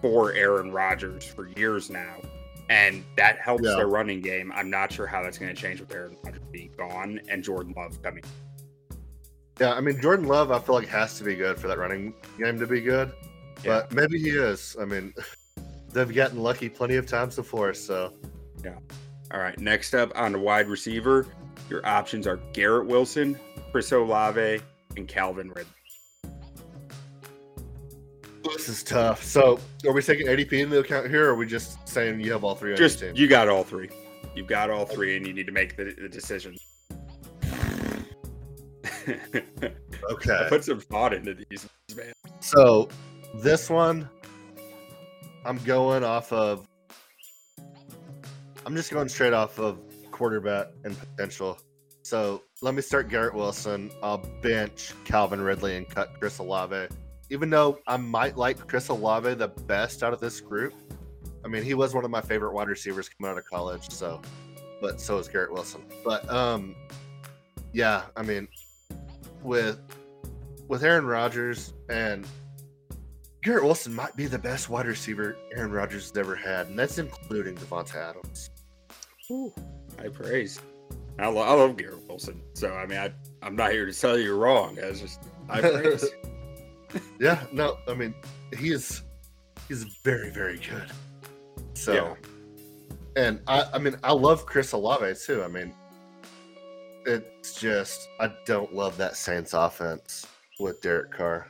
for 0.00 0.32
Aaron 0.32 0.72
Rodgers 0.72 1.26
for 1.26 1.48
years 1.48 1.90
now, 1.90 2.16
and 2.70 3.04
that 3.16 3.38
helps 3.38 3.64
Yeah. 3.64 3.74
their 3.74 3.88
running 3.88 4.22
game. 4.22 4.50
I'm 4.54 4.70
not 4.70 4.90
sure 4.92 5.06
how 5.06 5.22
that's 5.22 5.36
going 5.36 5.54
to 5.54 5.60
change 5.60 5.80
with 5.80 5.92
Aaron 5.92 6.16
Rodgers 6.24 6.40
being 6.50 6.72
gone 6.78 7.20
and 7.28 7.42
Jordan 7.44 7.74
Love 7.76 8.00
coming. 8.02 8.24
Yeah, 9.60 9.74
I 9.74 9.80
mean 9.82 10.00
Jordan 10.00 10.26
Love, 10.26 10.50
I 10.50 10.58
feel 10.60 10.76
like 10.76 10.88
has 10.88 11.18
to 11.18 11.24
be 11.24 11.34
good 11.34 11.58
for 11.58 11.68
that 11.68 11.76
running 11.78 12.14
game 12.38 12.58
to 12.58 12.66
be 12.66 12.80
good, 12.80 13.12
Yeah. 13.62 13.80
but 13.82 13.92
maybe 13.92 14.18
he 14.18 14.30
is. 14.30 14.74
I 14.80 14.86
mean, 14.86 15.12
they've 15.92 16.14
gotten 16.14 16.38
lucky 16.38 16.68
plenty 16.70 16.96
of 16.96 17.06
times 17.06 17.36
before, 17.36 17.74
so 17.74 18.14
yeah. 18.64 18.78
All 19.32 19.40
right, 19.40 19.58
next 19.60 19.94
up 19.94 20.12
on 20.14 20.32
the 20.32 20.38
wide 20.38 20.66
receiver, 20.68 21.26
your 21.68 21.84
options 21.86 22.26
are 22.26 22.38
Garrett 22.52 22.86
Wilson, 22.86 23.38
Chris 23.70 23.92
Olave, 23.92 24.60
and 24.96 25.06
Calvin 25.06 25.48
Ridley. 25.48 25.66
This 28.44 28.68
is 28.68 28.82
tough. 28.82 29.22
So, 29.22 29.58
are 29.86 29.92
we 29.92 30.02
taking 30.02 30.26
ADP 30.26 30.52
into 30.52 30.78
account 30.78 31.08
here, 31.10 31.26
or 31.26 31.30
are 31.30 31.34
we 31.34 31.46
just 31.46 31.86
saying 31.88 32.20
you 32.20 32.32
have 32.32 32.44
all 32.44 32.54
three 32.54 32.74
Just 32.76 33.02
you 33.14 33.28
got 33.28 33.48
all 33.48 33.64
three. 33.64 33.88
You've 34.34 34.46
got 34.46 34.70
all 34.70 34.86
three, 34.86 35.16
and 35.16 35.26
you 35.26 35.32
need 35.32 35.46
to 35.46 35.52
make 35.52 35.76
the, 35.76 35.94
the 36.00 36.08
decision. 36.08 36.56
I 39.06 39.72
Okay. 40.12 40.46
put 40.48 40.64
some 40.64 40.80
thought 40.80 41.12
into 41.12 41.34
these, 41.34 41.68
man. 41.96 42.12
So, 42.40 42.88
this 43.42 43.68
one, 43.70 44.08
I'm 45.44 45.58
going 45.58 46.04
off 46.04 46.32
of. 46.32 46.66
I'm 48.66 48.76
just 48.76 48.90
going 48.90 49.08
straight 49.08 49.32
off 49.32 49.58
of 49.58 49.78
quarterback 50.10 50.68
and 50.84 50.96
potential. 50.98 51.58
So 52.02 52.42
let 52.60 52.74
me 52.74 52.82
start 52.82 53.08
Garrett 53.08 53.34
Wilson. 53.34 53.90
I'll 54.02 54.18
bench 54.42 54.92
Calvin 55.04 55.40
Ridley 55.40 55.76
and 55.76 55.88
cut 55.88 56.12
Chris 56.18 56.38
Olave. 56.38 56.88
Even 57.30 57.48
though 57.48 57.78
I 57.86 57.96
might 57.96 58.36
like 58.36 58.66
Chris 58.66 58.88
Olave 58.88 59.34
the 59.34 59.48
best 59.48 60.02
out 60.02 60.12
of 60.12 60.20
this 60.20 60.40
group, 60.40 60.74
I 61.44 61.48
mean 61.48 61.62
he 61.62 61.74
was 61.74 61.94
one 61.94 62.04
of 62.04 62.10
my 62.10 62.20
favorite 62.20 62.52
wide 62.52 62.68
receivers 62.68 63.08
coming 63.08 63.30
out 63.30 63.38
of 63.38 63.44
college. 63.46 63.88
So, 63.90 64.20
but 64.80 65.00
so 65.00 65.18
is 65.18 65.28
Garrett 65.28 65.52
Wilson. 65.52 65.82
But 66.04 66.28
um, 66.28 66.74
yeah, 67.72 68.02
I 68.16 68.22
mean, 68.22 68.48
with 69.42 69.80
with 70.68 70.84
Aaron 70.84 71.06
Rodgers 71.06 71.72
and 71.88 72.26
Garrett 73.42 73.64
Wilson 73.64 73.94
might 73.94 74.14
be 74.16 74.26
the 74.26 74.38
best 74.38 74.68
wide 74.68 74.86
receiver 74.86 75.36
Aaron 75.54 75.72
Rodgers 75.72 76.08
has 76.10 76.16
ever 76.16 76.36
had, 76.36 76.66
and 76.66 76.78
that's 76.78 76.98
including 76.98 77.56
Davante 77.56 77.96
Adams. 77.96 78.50
Ooh, 79.30 79.52
high 79.98 80.08
praise. 80.08 80.60
I, 81.18 81.26
lo- 81.28 81.42
I 81.42 81.52
love 81.52 81.76
Garrett 81.76 82.06
Wilson, 82.08 82.42
so 82.54 82.74
I 82.74 82.86
mean, 82.86 82.98
I, 82.98 83.12
I'm 83.42 83.56
not 83.56 83.72
here 83.72 83.86
to 83.86 83.92
tell 83.92 84.18
you 84.18 84.24
you're 84.24 84.36
wrong. 84.36 84.78
I 84.78 84.92
just 84.92 85.22
high 85.48 85.60
praise. 85.60 86.04
Yeah, 87.20 87.44
no, 87.52 87.78
I 87.88 87.94
mean 87.94 88.14
he 88.58 88.72
is 88.72 89.02
he's 89.68 89.84
very 89.84 90.30
very 90.30 90.58
good. 90.58 90.90
So, 91.74 91.92
Yeah. 91.94 92.14
and 93.22 93.40
I 93.46 93.64
I 93.74 93.78
mean 93.78 93.96
I 94.02 94.12
love 94.12 94.46
Chris 94.46 94.72
Olave 94.72 95.14
too. 95.24 95.42
I 95.42 95.48
mean, 95.48 95.72
it's 97.06 97.54
just 97.60 98.08
I 98.18 98.32
don't 98.46 98.74
love 98.74 98.96
that 98.98 99.16
Saints 99.16 99.54
offense 99.54 100.26
with 100.58 100.80
Derek 100.80 101.10
Carr. 101.12 101.48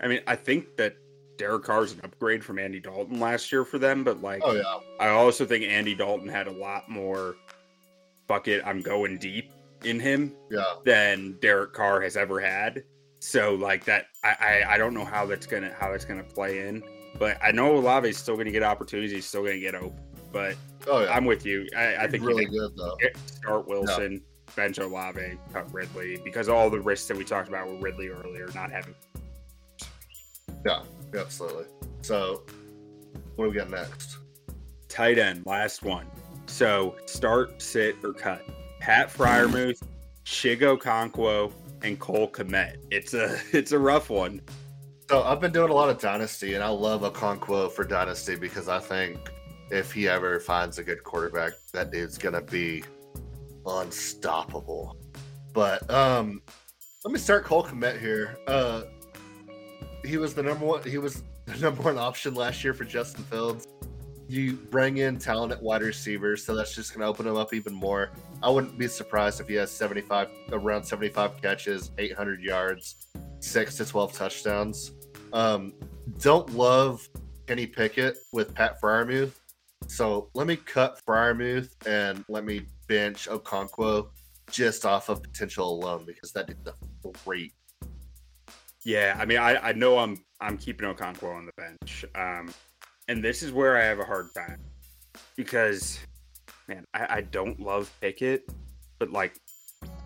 I 0.00 0.08
mean, 0.08 0.20
I 0.26 0.36
think 0.36 0.76
that 0.76 0.96
Derek 1.36 1.64
Carr's 1.64 1.92
an 1.92 2.00
upgrade 2.04 2.44
from 2.44 2.58
Andy 2.58 2.80
Dalton 2.80 3.20
last 3.20 3.52
year 3.52 3.64
for 3.64 3.78
them, 3.78 4.02
but 4.04 4.22
like, 4.22 4.42
Oh 4.44 4.52
yeah, 4.54 4.78
I 5.00 5.08
also 5.08 5.44
think 5.44 5.64
Andy 5.64 5.94
Dalton 5.94 6.28
had 6.28 6.46
a 6.46 6.52
lot 6.52 6.88
more 6.88 7.36
bucket. 8.26 8.62
I'm 8.64 8.80
going 8.80 9.18
deep 9.18 9.50
in 9.84 10.00
him 10.00 10.34
yeah, 10.50 10.64
than 10.84 11.36
Derek 11.40 11.72
Carr 11.72 12.00
has 12.00 12.16
ever 12.16 12.40
had. 12.40 12.82
So 13.20 13.54
like 13.54 13.84
that, 13.84 14.06
I 14.24 14.36
I, 14.40 14.74
I 14.74 14.78
don't 14.78 14.94
know 14.94 15.04
how 15.04 15.26
that's 15.26 15.46
gonna 15.46 15.72
how 15.78 15.90
that's 15.90 16.04
gonna 16.04 16.22
play 16.22 16.68
in, 16.68 16.82
but 17.18 17.38
I 17.42 17.52
know 17.52 17.76
Olave's 17.76 18.16
still 18.16 18.36
gonna 18.36 18.50
get 18.50 18.62
opportunities. 18.62 19.12
He's 19.12 19.26
still 19.26 19.42
gonna 19.42 19.58
get 19.58 19.74
open. 19.74 19.98
But 20.32 20.56
oh 20.86 21.02
yeah. 21.02 21.12
I'm 21.12 21.24
with 21.24 21.44
you. 21.46 21.66
I, 21.76 21.96
I 21.96 22.08
think 22.08 22.24
really 22.24 22.44
you 22.44 22.50
good 22.50 22.76
though. 22.76 22.96
start 23.26 23.66
Wilson, 23.66 24.22
bench 24.54 24.78
Olave, 24.78 25.38
cut 25.52 25.72
Ridley 25.72 26.20
because 26.24 26.48
all 26.48 26.70
the 26.70 26.80
risks 26.80 27.08
that 27.08 27.16
we 27.16 27.24
talked 27.24 27.48
about 27.48 27.68
with 27.68 27.82
Ridley 27.82 28.08
earlier, 28.08 28.48
not 28.54 28.70
having 28.70 28.94
Yeah, 30.64 30.82
absolutely. 31.14 31.64
So, 32.02 32.42
what 33.36 33.46
do 33.46 33.50
we 33.50 33.56
got 33.56 33.70
next? 33.70 34.18
tight 34.98 35.18
end. 35.18 35.46
Last 35.46 35.84
one. 35.84 36.06
So 36.46 36.96
start, 37.06 37.62
sit, 37.62 37.96
or 38.02 38.12
cut. 38.12 38.44
Pat 38.80 39.12
Freiermuth, 39.12 39.80
Chig 40.24 40.60
Okonkwo, 40.60 41.52
and 41.82 41.98
Cole 41.98 42.28
Kmet. 42.30 42.76
It's 42.90 43.14
a 43.14 43.38
it's 43.52 43.72
a 43.72 43.78
rough 43.78 44.10
one. 44.10 44.40
So 45.08 45.22
I've 45.22 45.40
been 45.40 45.52
doing 45.52 45.70
a 45.70 45.74
lot 45.74 45.88
of 45.88 45.98
Dynasty, 45.98 46.54
and 46.54 46.62
I 46.62 46.68
love 46.68 47.00
Okonkwo 47.00 47.72
for 47.72 47.84
Dynasty 47.84 48.36
because 48.36 48.68
I 48.68 48.78
think 48.78 49.18
if 49.70 49.92
he 49.92 50.06
ever 50.08 50.38
finds 50.38 50.78
a 50.78 50.82
good 50.82 51.02
quarterback, 51.02 51.52
that 51.72 51.90
dude's 51.90 52.18
gonna 52.18 52.42
be 52.42 52.84
unstoppable. 53.66 54.96
But 55.54 55.90
um, 55.90 56.42
let 57.04 57.12
me 57.12 57.18
start 57.18 57.44
Cole 57.44 57.64
Kmet 57.64 57.98
here. 58.00 58.36
Uh, 58.46 58.82
he 60.04 60.16
was 60.16 60.34
the 60.34 60.42
number 60.42 60.64
one. 60.64 60.82
He 60.82 60.98
was 60.98 61.22
the 61.46 61.56
number 61.58 61.82
one 61.82 61.98
option 61.98 62.34
last 62.34 62.62
year 62.62 62.74
for 62.74 62.84
Justin 62.84 63.24
Fields. 63.24 63.66
You 64.28 64.52
bring 64.52 64.98
in 64.98 65.18
talented 65.18 65.62
wide 65.62 65.82
receivers, 65.82 66.44
so 66.44 66.54
that's 66.54 66.74
just 66.74 66.92
going 66.92 67.00
to 67.00 67.06
open 67.06 67.26
him 67.26 67.36
up 67.36 67.54
even 67.54 67.72
more. 67.72 68.10
I 68.42 68.50
wouldn't 68.50 68.78
be 68.78 68.86
surprised 68.86 69.40
if 69.40 69.48
he 69.48 69.54
has 69.54 69.70
75, 69.70 70.28
around 70.52 70.84
75 70.84 71.40
catches, 71.40 71.90
800 71.96 72.42
yards, 72.42 73.08
six 73.40 73.76
to 73.76 73.86
12 73.86 74.12
touchdowns. 74.12 74.92
Um, 75.32 75.72
don't 76.18 76.50
love 76.54 77.08
Kenny 77.46 77.66
Pickett 77.66 78.18
with 78.32 78.54
Pat 78.54 78.80
Freiermuth. 78.80 79.32
So 79.86 80.28
let 80.34 80.46
me 80.46 80.56
cut 80.56 81.00
Freiermuth 81.06 81.70
and 81.86 82.22
let 82.28 82.44
me 82.44 82.66
bench 82.86 83.28
Okonkwo 83.28 84.08
just 84.50 84.84
off 84.84 85.08
of 85.08 85.22
potential 85.22 85.70
alone 85.72 86.04
because 86.06 86.32
that 86.32 86.46
dude's 86.46 86.68
a 86.68 87.08
great. 87.24 87.52
Yeah, 88.84 89.16
I 89.18 89.24
mean, 89.24 89.38
I, 89.38 89.68
I 89.68 89.72
know 89.72 89.98
I'm 89.98 90.22
I'm 90.40 90.56
keeping 90.56 90.92
Okonkwo 90.92 91.34
on 91.34 91.46
the 91.46 91.52
bench. 91.56 92.04
Um, 92.14 92.52
and 93.08 93.24
this 93.24 93.42
is 93.42 93.52
where 93.52 93.76
I 93.76 93.84
have 93.84 93.98
a 93.98 94.04
hard 94.04 94.32
time 94.34 94.60
because, 95.36 95.98
man, 96.68 96.86
I, 96.94 97.06
I 97.16 97.20
don't 97.22 97.58
love 97.60 97.90
Pickett, 98.00 98.48
but 98.98 99.10
like, 99.10 99.40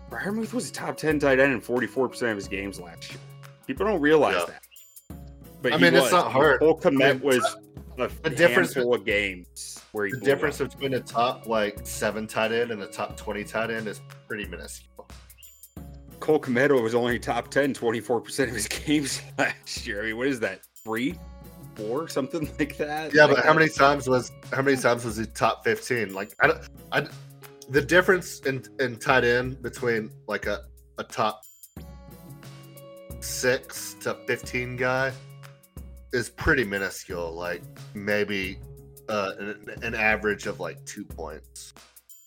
Freiermuth 0.09 0.53
was 0.53 0.69
a 0.69 0.73
top 0.73 0.95
10 0.97 1.19
tight 1.19 1.39
end 1.39 1.53
in 1.53 1.61
44% 1.61 2.29
of 2.31 2.35
his 2.35 2.47
games 2.47 2.79
last 2.79 3.11
year. 3.11 3.19
People 3.67 3.85
don't 3.85 4.01
realize 4.01 4.35
Yeah. 4.35 4.45
that. 4.45 5.17
But 5.61 5.73
I 5.73 5.77
he 5.77 5.83
mean, 5.83 5.95
it's 5.95 6.11
not 6.11 6.31
hard. 6.31 6.59
Cole 6.59 6.77
Kmet 6.79 7.09
I 7.09 7.13
mean, 7.13 7.21
was 7.21 7.55
a 7.97 8.09
the 8.23 8.29
difference 8.29 8.73
handful 8.73 8.93
of 8.95 9.05
games 9.05 9.79
where 9.93 10.05
he 10.07 10.11
The 10.11 10.19
difference 10.19 10.59
up. 10.59 10.71
between 10.71 10.93
a 10.95 10.99
top 10.99 11.47
like 11.47 11.79
seven 11.87 12.27
tight 12.27 12.51
end 12.51 12.71
and 12.71 12.81
a 12.81 12.87
top 12.87 13.15
twenty 13.15 13.43
tight 13.45 13.71
end 13.71 13.87
is 13.87 14.01
pretty 14.27 14.45
minuscule. 14.45 15.07
Cole 16.19 16.39
Kometo 16.39 16.81
was 16.81 16.95
only 16.95 17.19
top 17.19 17.49
10, 17.49 17.73
24% 17.73 18.43
of 18.43 18.49
his 18.49 18.67
games 18.85 19.21
last 19.37 19.85
year. 19.85 20.01
I 20.03 20.05
mean, 20.07 20.17
what 20.17 20.27
is 20.27 20.39
that? 20.41 20.61
Three? 20.83 21.15
Four? 21.75 22.07
Something 22.17 22.49
like 22.59 22.77
that? 22.77 23.13
Yeah, 23.13 23.25
Like 23.25 23.35
but 23.37 23.45
how 23.45 23.53
that? 23.53 23.59
many 23.59 23.69
times 23.69 24.07
was 24.07 24.31
how 24.51 24.61
many 24.61 24.77
times 24.77 25.05
was 25.05 25.17
he 25.17 25.25
top 25.25 25.63
fifteen? 25.63 26.13
Like 26.13 26.33
I 26.39 26.47
don't, 26.47 26.59
I, 26.91 27.07
the 27.69 27.81
difference 27.81 28.39
in 28.41 28.63
in 28.79 28.97
tight 28.97 29.23
end 29.23 29.61
between 29.61 30.11
like 30.27 30.45
a 30.45 30.61
a 30.97 31.03
top 31.03 31.41
six 33.19 33.95
to 34.01 34.15
fifteen 34.27 34.75
guy 34.75 35.11
is 36.11 36.29
pretty 36.29 36.63
minuscule. 36.63 37.33
Like 37.33 37.63
maybe 37.93 38.59
uh, 39.09 39.31
an, 39.39 39.65
an 39.81 39.95
average 39.95 40.45
of 40.47 40.59
like 40.59 40.83
two 40.85 41.03
points. 41.05 41.73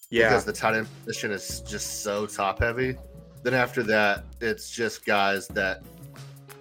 Yeah. 0.09 0.28
because 0.28 0.44
the 0.44 0.52
tight 0.52 0.74
end 0.77 0.86
position 1.05 1.32
is 1.32 1.60
just 1.62 2.02
so 2.05 2.27
top 2.27 2.60
heavy. 2.60 2.97
Then 3.43 3.55
after 3.55 3.82
that, 3.85 4.24
it's 4.40 4.70
just 4.70 5.05
guys 5.05 5.48
that 5.48 5.82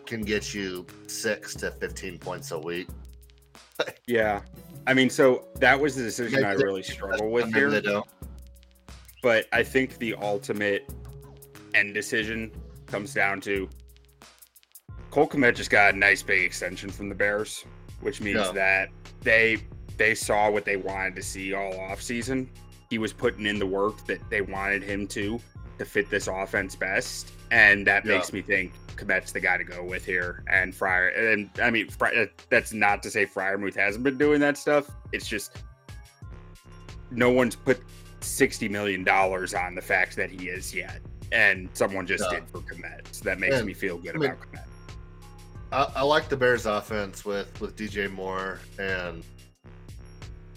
can 0.05 0.21
get 0.21 0.53
you 0.53 0.85
six 1.07 1.53
to 1.55 1.71
fifteen 1.71 2.17
points 2.17 2.51
a 2.51 2.59
week. 2.59 2.87
Yeah. 4.07 4.41
I 4.87 4.93
mean, 4.93 5.09
so 5.09 5.47
that 5.55 5.79
was 5.79 5.95
the 5.95 6.03
decision 6.03 6.45
I 6.45 6.53
really 6.53 6.83
struggle 6.83 7.31
with 7.31 7.53
here. 7.53 7.81
But 9.21 9.47
I 9.51 9.63
think 9.63 9.97
the 9.97 10.13
ultimate 10.15 10.87
end 11.73 11.93
decision 11.93 12.51
comes 12.85 13.13
down 13.13 13.41
to 13.41 13.67
Cole 15.09 15.27
Kmet 15.27 15.55
just 15.55 15.69
got 15.71 15.93
a 15.93 15.97
nice 15.97 16.21
big 16.21 16.43
extension 16.43 16.89
from 16.89 17.09
the 17.09 17.15
Bears, 17.15 17.65
which 18.01 18.21
means 18.21 18.37
Yeah. 18.37 18.51
that 18.51 18.89
they 19.21 19.57
they 19.97 20.13
saw 20.13 20.49
what 20.51 20.65
they 20.65 20.75
wanted 20.77 21.15
to 21.15 21.23
see 21.23 21.53
all 21.53 21.73
offseason. 21.73 22.47
He 22.89 22.97
was 22.97 23.13
putting 23.13 23.45
in 23.45 23.57
the 23.59 23.65
work 23.65 24.05
that 24.07 24.19
they 24.29 24.41
wanted 24.41 24.83
him 24.83 25.07
to 25.07 25.39
to 25.79 25.85
fit 25.85 26.09
this 26.09 26.27
offense 26.27 26.75
best. 26.75 27.31
And 27.51 27.87
that 27.87 28.05
Yeah. 28.05 28.17
makes 28.17 28.31
me 28.31 28.41
think 28.41 28.73
Kmet's 28.95 29.31
the 29.31 29.39
guy 29.39 29.57
to 29.57 29.63
go 29.63 29.83
with 29.83 30.05
here. 30.05 30.43
And 30.47 30.73
Fryer, 30.73 31.09
and 31.09 31.49
I 31.61 31.69
mean, 31.69 31.89
Fry, 31.89 32.27
that's 32.49 32.73
not 32.73 33.03
to 33.03 33.11
say 33.11 33.25
Freiermuth 33.25 33.75
hasn't 33.75 34.03
been 34.03 34.17
doing 34.17 34.39
that 34.41 34.57
stuff. 34.57 34.89
It's 35.11 35.27
just 35.27 35.57
no 37.11 37.29
one's 37.31 37.55
put 37.55 37.81
sixty 38.21 38.67
million 38.67 39.03
dollars 39.03 39.53
on 39.53 39.75
the 39.75 39.81
fact 39.81 40.15
that 40.15 40.29
he 40.29 40.49
is 40.49 40.73
yet, 40.73 41.01
and 41.31 41.69
someone 41.73 42.05
just 42.05 42.29
did 42.29 42.47
for 42.49 42.59
Kmet. 42.59 43.07
So 43.11 43.23
that 43.25 43.39
makes 43.39 43.61
me 43.63 43.73
feel 43.73 43.97
good 43.97 44.15
I 44.15 44.19
mean, 44.19 44.31
about 44.31 44.51
Kmet. 44.51 44.65
I, 45.71 45.91
I 45.95 46.01
like 46.03 46.29
the 46.29 46.37
Bears 46.37 46.65
offense 46.65 47.25
with 47.25 47.59
with 47.59 47.75
DJ 47.75 48.11
Moore 48.11 48.59
and 48.79 49.23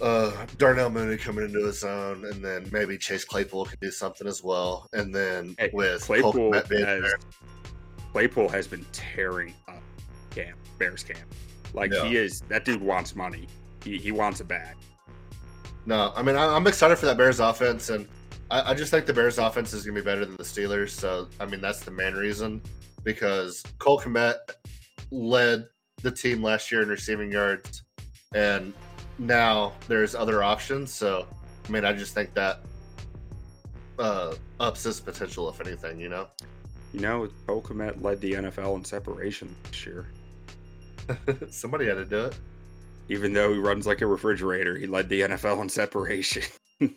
uh 0.00 0.46
Darnell 0.58 0.90
Mooney 0.90 1.16
coming 1.16 1.44
into 1.44 1.64
his 1.64 1.82
own, 1.84 2.24
and 2.24 2.44
then 2.44 2.68
maybe 2.72 2.96
Chase 2.98 3.24
Claypool 3.24 3.66
can 3.66 3.78
do 3.80 3.90
something 3.90 4.26
as 4.26 4.42
well. 4.42 4.88
And 4.92 5.14
then 5.14 5.56
Hey, 5.58 5.70
with 5.72 6.02
Claypool 6.02 6.32
Cole 6.32 6.52
Kmet 6.52 6.68
being 6.68 6.84
there, 6.84 7.18
Claypool 8.12 8.48
has 8.48 8.66
been 8.66 8.84
tearing 8.92 9.54
up 9.68 9.82
camp, 10.30 10.56
Bears 10.78 11.02
camp. 11.02 11.20
Like 11.74 11.92
Yeah. 11.92 12.04
he 12.06 12.16
is 12.16 12.40
that 12.48 12.64
dude 12.64 12.80
wants 12.80 13.14
money. 13.14 13.46
He 13.84 13.98
he 13.98 14.12
wants 14.12 14.40
it 14.40 14.48
back. 14.48 14.76
No, 15.86 16.12
I 16.16 16.22
mean 16.22 16.36
I, 16.36 16.54
I'm 16.54 16.66
excited 16.66 16.96
for 16.98 17.06
that 17.06 17.16
Bears 17.16 17.40
offense, 17.40 17.90
and 17.90 18.06
I, 18.50 18.70
I 18.70 18.74
just 18.74 18.90
think 18.90 19.06
the 19.06 19.12
Bears 19.12 19.38
offense 19.38 19.72
is 19.72 19.84
gonna 19.84 19.98
be 20.00 20.04
better 20.04 20.24
than 20.24 20.36
the 20.36 20.42
Steelers. 20.42 20.90
So 20.90 21.28
I 21.40 21.46
mean 21.46 21.60
that's 21.60 21.80
the 21.84 21.90
main 21.90 22.14
reason 22.14 22.62
because 23.04 23.62
Cole 23.78 24.00
Kmet 24.00 24.36
led 25.10 25.66
the 26.02 26.10
team 26.10 26.42
last 26.42 26.70
year 26.72 26.82
in 26.82 26.88
receiving 26.88 27.30
yards, 27.30 27.82
and 28.34 28.72
now 29.18 29.72
there's 29.88 30.14
other 30.14 30.42
options. 30.42 30.92
So 30.92 31.26
I 31.66 31.70
mean 31.70 31.84
I 31.84 31.92
just 31.92 32.14
think 32.14 32.32
that 32.34 32.60
uh, 33.98 34.34
ups 34.60 34.84
his 34.84 35.00
potential 35.00 35.48
if 35.48 35.60
anything. 35.60 36.00
You 36.00 36.08
know, 36.08 36.28
You 36.92 37.00
know, 37.00 37.28
Cole 37.46 37.62
Kmet 37.62 38.02
led 38.02 38.20
the 38.20 38.32
NFL 38.32 38.76
in 38.76 38.84
separation 38.84 39.54
this 39.64 39.86
year. 39.86 40.06
somebody 41.50 41.86
had 41.86 41.94
to 41.94 42.04
do 42.04 42.26
it. 42.26 42.38
Even 43.08 43.32
though 43.32 43.52
he 43.52 43.58
runs 43.58 43.86
like 43.86 44.00
a 44.02 44.06
refrigerator, 44.06 44.76
he 44.76 44.86
led 44.86 45.08
the 45.08 45.22
NFL 45.22 45.62
in 45.62 45.68
separation. 45.68 46.42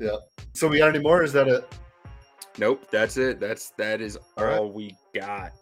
Yeah. 0.00 0.16
So 0.54 0.68
we 0.68 0.78
got 0.78 0.90
any 0.90 1.00
more? 1.00 1.22
Is 1.22 1.32
that 1.32 1.48
it? 1.48 1.64
nope, 2.58 2.86
that's 2.90 3.16
it. 3.16 3.40
That's 3.40 3.70
that 3.70 4.00
is 4.00 4.16
All 4.36 4.44
right. 4.44 4.58
all 4.58 4.70
we 4.70 4.96
got. 5.14 5.52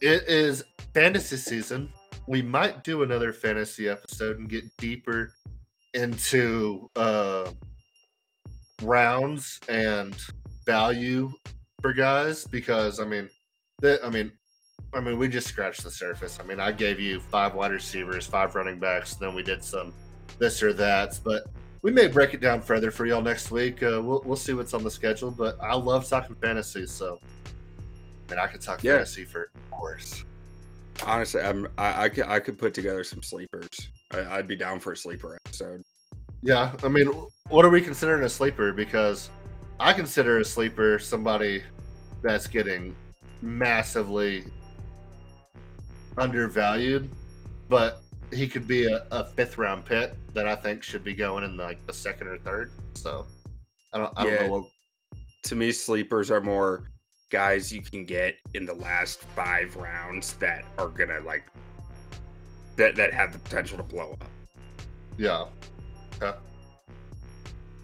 It 0.00 0.24
is 0.28 0.64
fantasy 0.94 1.36
season. 1.36 1.90
We 2.26 2.42
might 2.42 2.84
do 2.84 3.02
another 3.02 3.32
fantasy 3.32 3.88
episode 3.88 4.38
and 4.38 4.48
get 4.48 4.64
deeper 4.76 5.32
into 5.94 6.90
uh, 6.96 7.50
rounds 8.82 9.58
and 9.68 10.14
value 10.66 11.32
for 11.82 11.92
guys 11.92 12.46
because 12.46 13.00
I 13.00 13.04
mean, 13.04 13.28
the, 13.80 14.00
I 14.04 14.08
mean, 14.08 14.32
I 14.94 15.00
mean, 15.00 15.18
we 15.18 15.28
just 15.28 15.48
scratched 15.48 15.82
the 15.82 15.90
surface. 15.90 16.38
I 16.40 16.46
mean, 16.46 16.60
I 16.60 16.72
gave 16.72 17.00
you 17.00 17.20
five 17.20 17.54
wide 17.54 17.72
receivers, 17.72 18.26
five 18.26 18.54
running 18.54 18.78
backs, 18.78 19.14
then 19.16 19.34
we 19.34 19.42
did 19.42 19.62
some 19.62 19.92
this 20.38 20.62
or 20.62 20.72
that, 20.74 21.18
but 21.24 21.44
we 21.82 21.90
may 21.90 22.06
break 22.06 22.32
it 22.32 22.40
down 22.40 22.60
further 22.62 22.90
for 22.90 23.04
y'all 23.06 23.20
next 23.20 23.50
week. 23.50 23.82
Uh, 23.82 24.00
we'll 24.02 24.22
we'll 24.24 24.36
see 24.36 24.54
what's 24.54 24.72
on 24.72 24.84
the 24.84 24.90
schedule, 24.90 25.30
but 25.30 25.58
I 25.60 25.74
love 25.74 26.08
talking 26.08 26.36
fantasy, 26.36 26.86
so 26.86 27.18
and 28.30 28.38
I 28.38 28.46
could 28.46 28.60
talk 28.60 28.82
Yeah. 28.82 28.94
fantasy 28.94 29.24
for 29.24 29.50
hours. 29.74 30.24
Honestly, 31.04 31.40
I'm 31.42 31.66
I, 31.76 32.04
I 32.04 32.08
could 32.08 32.26
I 32.26 32.38
could 32.38 32.58
put 32.58 32.72
together 32.74 33.02
some 33.02 33.22
sleepers. 33.22 33.68
I, 34.12 34.36
I'd 34.36 34.46
be 34.46 34.56
down 34.56 34.78
for 34.78 34.92
a 34.92 34.96
sleeper 34.96 35.38
episode. 35.44 35.82
Yeah, 36.42 36.72
I 36.82 36.88
mean, 36.88 37.06
what 37.48 37.64
are 37.64 37.70
we 37.70 37.80
considering 37.80 38.24
a 38.24 38.28
sleeper? 38.28 38.72
Because 38.72 39.30
I 39.82 39.92
consider 39.92 40.38
a 40.38 40.44
sleeper 40.44 41.00
somebody 41.00 41.64
that's 42.22 42.46
getting 42.46 42.94
massively 43.40 44.44
undervalued, 46.16 47.10
but 47.68 48.00
he 48.32 48.46
could 48.46 48.68
be 48.68 48.86
a, 48.86 49.04
a 49.10 49.24
fifth 49.24 49.58
round 49.58 49.84
pick 49.84 50.12
that 50.34 50.46
I 50.46 50.54
think 50.54 50.84
should 50.84 51.02
be 51.02 51.14
going 51.14 51.42
in 51.42 51.56
like 51.56 51.84
the 51.84 51.92
second 51.92 52.28
or 52.28 52.38
third. 52.38 52.70
So 52.94 53.26
I 53.92 53.98
don't, 53.98 54.12
I 54.16 54.22
don't 54.22 54.32
Yeah. 54.32 54.46
know 54.46 54.52
what. 54.52 54.64
To 55.46 55.56
me, 55.56 55.72
sleepers 55.72 56.30
are 56.30 56.40
more 56.40 56.84
guys 57.30 57.72
you 57.72 57.82
can 57.82 58.04
get 58.04 58.36
in 58.54 58.64
the 58.64 58.74
last 58.74 59.20
five 59.34 59.74
rounds 59.74 60.34
that 60.34 60.64
are 60.78 60.86
gonna 60.90 61.18
like 61.26 61.44
that 62.76 62.94
that 62.94 63.12
have 63.12 63.32
the 63.32 63.40
potential 63.40 63.78
to 63.78 63.82
blow 63.82 64.12
up. 64.12 64.24
Yeah. 65.18 65.46
Okay. 66.22 66.38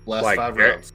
Last 0.07 0.23
Like, 0.23 0.37
five 0.37 0.57
rounds. 0.57 0.93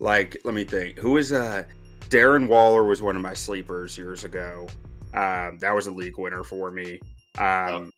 Like, 0.00 0.36
let 0.44 0.54
me 0.54 0.64
think. 0.64 0.98
Who 0.98 1.16
is 1.16 1.32
uh 1.32 1.64
Darren 2.08 2.48
Waller 2.48 2.84
was 2.84 3.02
one 3.02 3.16
of 3.16 3.22
my 3.22 3.34
sleepers 3.34 3.98
years 3.98 4.24
ago. 4.24 4.66
Um, 5.14 5.58
that 5.58 5.74
was 5.74 5.86
a 5.86 5.90
league 5.90 6.18
winner 6.18 6.44
for 6.44 6.70
me. 6.70 7.00
Um, 7.38 7.90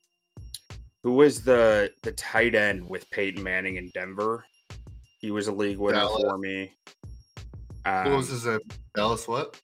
who 1.02 1.12
was 1.14 1.42
the 1.42 1.90
the 2.02 2.12
tight 2.12 2.54
end 2.54 2.88
with 2.88 3.08
Peyton 3.10 3.42
Manning 3.42 3.76
in 3.76 3.90
Denver? 3.94 4.44
He 5.18 5.30
was 5.30 5.48
a 5.48 5.52
league 5.52 5.78
winner 5.78 5.98
Dallas. 6.00 6.22
for 6.22 6.38
me. 6.38 6.72
what 7.84 8.06
Um, 8.06 8.16
was 8.16 8.28
his 8.28 8.46
name? 8.46 8.58
Dallas 8.94 9.28
what? 9.28 9.60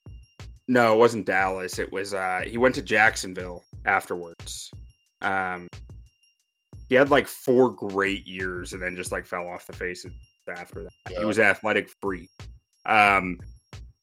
No, 0.69 0.95
it 0.95 0.99
wasn't 0.99 1.27
Dallas. 1.27 1.79
It 1.79 1.93
was 1.93 2.15
uh 2.15 2.43
he 2.47 2.59
went 2.59 2.75
to 2.77 2.83
Jacksonville 2.83 3.65
afterwards. 3.85 4.71
Um 5.23 5.69
he 6.89 6.95
had 6.95 7.11
like 7.11 7.27
four 7.27 7.71
great 7.71 8.27
years 8.27 8.73
and 8.73 8.83
then 8.83 8.95
just 8.97 9.11
like 9.13 9.27
fell 9.27 9.49
off 9.49 9.67
the 9.67 9.73
face 9.73 10.05
of 10.05 10.13
after 10.49 10.83
that. 10.85 10.93
Yeah. 11.11 11.21
He 11.21 11.25
was 11.25 11.39
athletic 11.39 11.91
free. 12.01 12.29
Um 12.87 13.39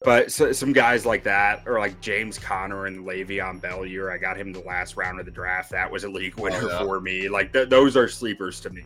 but 0.02 0.30
so, 0.30 0.52
some 0.52 0.74
guys 0.74 1.06
like 1.06 1.22
that, 1.22 1.62
or 1.66 1.78
like 1.78 1.98
James 2.02 2.38
Conner 2.38 2.84
and 2.84 3.06
Le'Veon 3.06 3.58
Bell 3.58 3.86
year, 3.86 4.10
I 4.12 4.18
got 4.18 4.36
him 4.36 4.52
the 4.52 4.60
last 4.60 4.98
round 4.98 5.18
of 5.18 5.24
the 5.24 5.32
draft. 5.32 5.70
That 5.70 5.90
was 5.90 6.04
a 6.04 6.08
league 6.10 6.34
winner 6.38 6.58
Oh, 6.60 6.68
yeah. 6.68 6.78
for 6.84 7.00
me. 7.00 7.26
Like 7.30 7.54
th- 7.54 7.70
those 7.70 7.96
are 7.96 8.06
sleepers 8.06 8.60
to 8.60 8.70
me. 8.70 8.82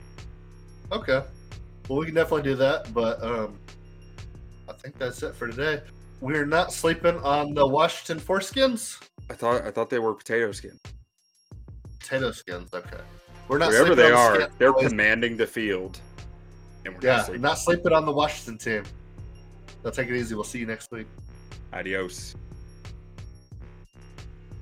Okay. 0.92 1.20
Well, 1.88 1.98
we 1.98 2.06
can 2.06 2.14
definitely 2.14 2.42
do 2.44 2.54
that, 2.56 2.94
but 2.94 3.20
um, 3.24 3.58
I 4.68 4.74
think 4.74 4.96
that's 4.96 5.20
it 5.24 5.34
for 5.34 5.48
today. 5.48 5.82
We're 6.20 6.46
not 6.46 6.72
sleeping 6.72 7.16
on 7.18 7.52
the 7.52 7.66
Washington 7.66 8.24
foreskins, 8.24 9.02
I 9.28 9.34
thought 9.34 9.62
I 9.62 9.72
thought 9.72 9.90
they 9.90 9.98
were 9.98 10.14
potato 10.14 10.52
skins. 10.52 10.78
potato 11.98 12.30
skins. 12.30 12.72
Okay. 12.72 12.96
We're 13.48 13.58
not 13.58 13.70
Wherever 13.70 13.94
they 13.96 14.10
the 14.10 14.14
are, 14.16 14.48
they're 14.58 14.72
boys. 14.72 14.88
commanding 14.88 15.36
the 15.36 15.46
field. 15.48 15.98
And 16.88 17.02
we're 17.02 17.08
not 17.10 17.16
Yeah, 17.18 17.22
sleeping. 17.24 17.42
not 17.42 17.58
sleeping 17.58 17.92
on 17.92 18.06
the 18.06 18.12
Washington 18.12 18.58
team. 18.58 18.82
So 19.82 19.90
take 19.90 20.08
it 20.08 20.16
easy. 20.16 20.34
We'll 20.34 20.44
see 20.44 20.58
you 20.58 20.66
next 20.66 20.90
week. 20.90 21.06
Adios. 21.72 22.34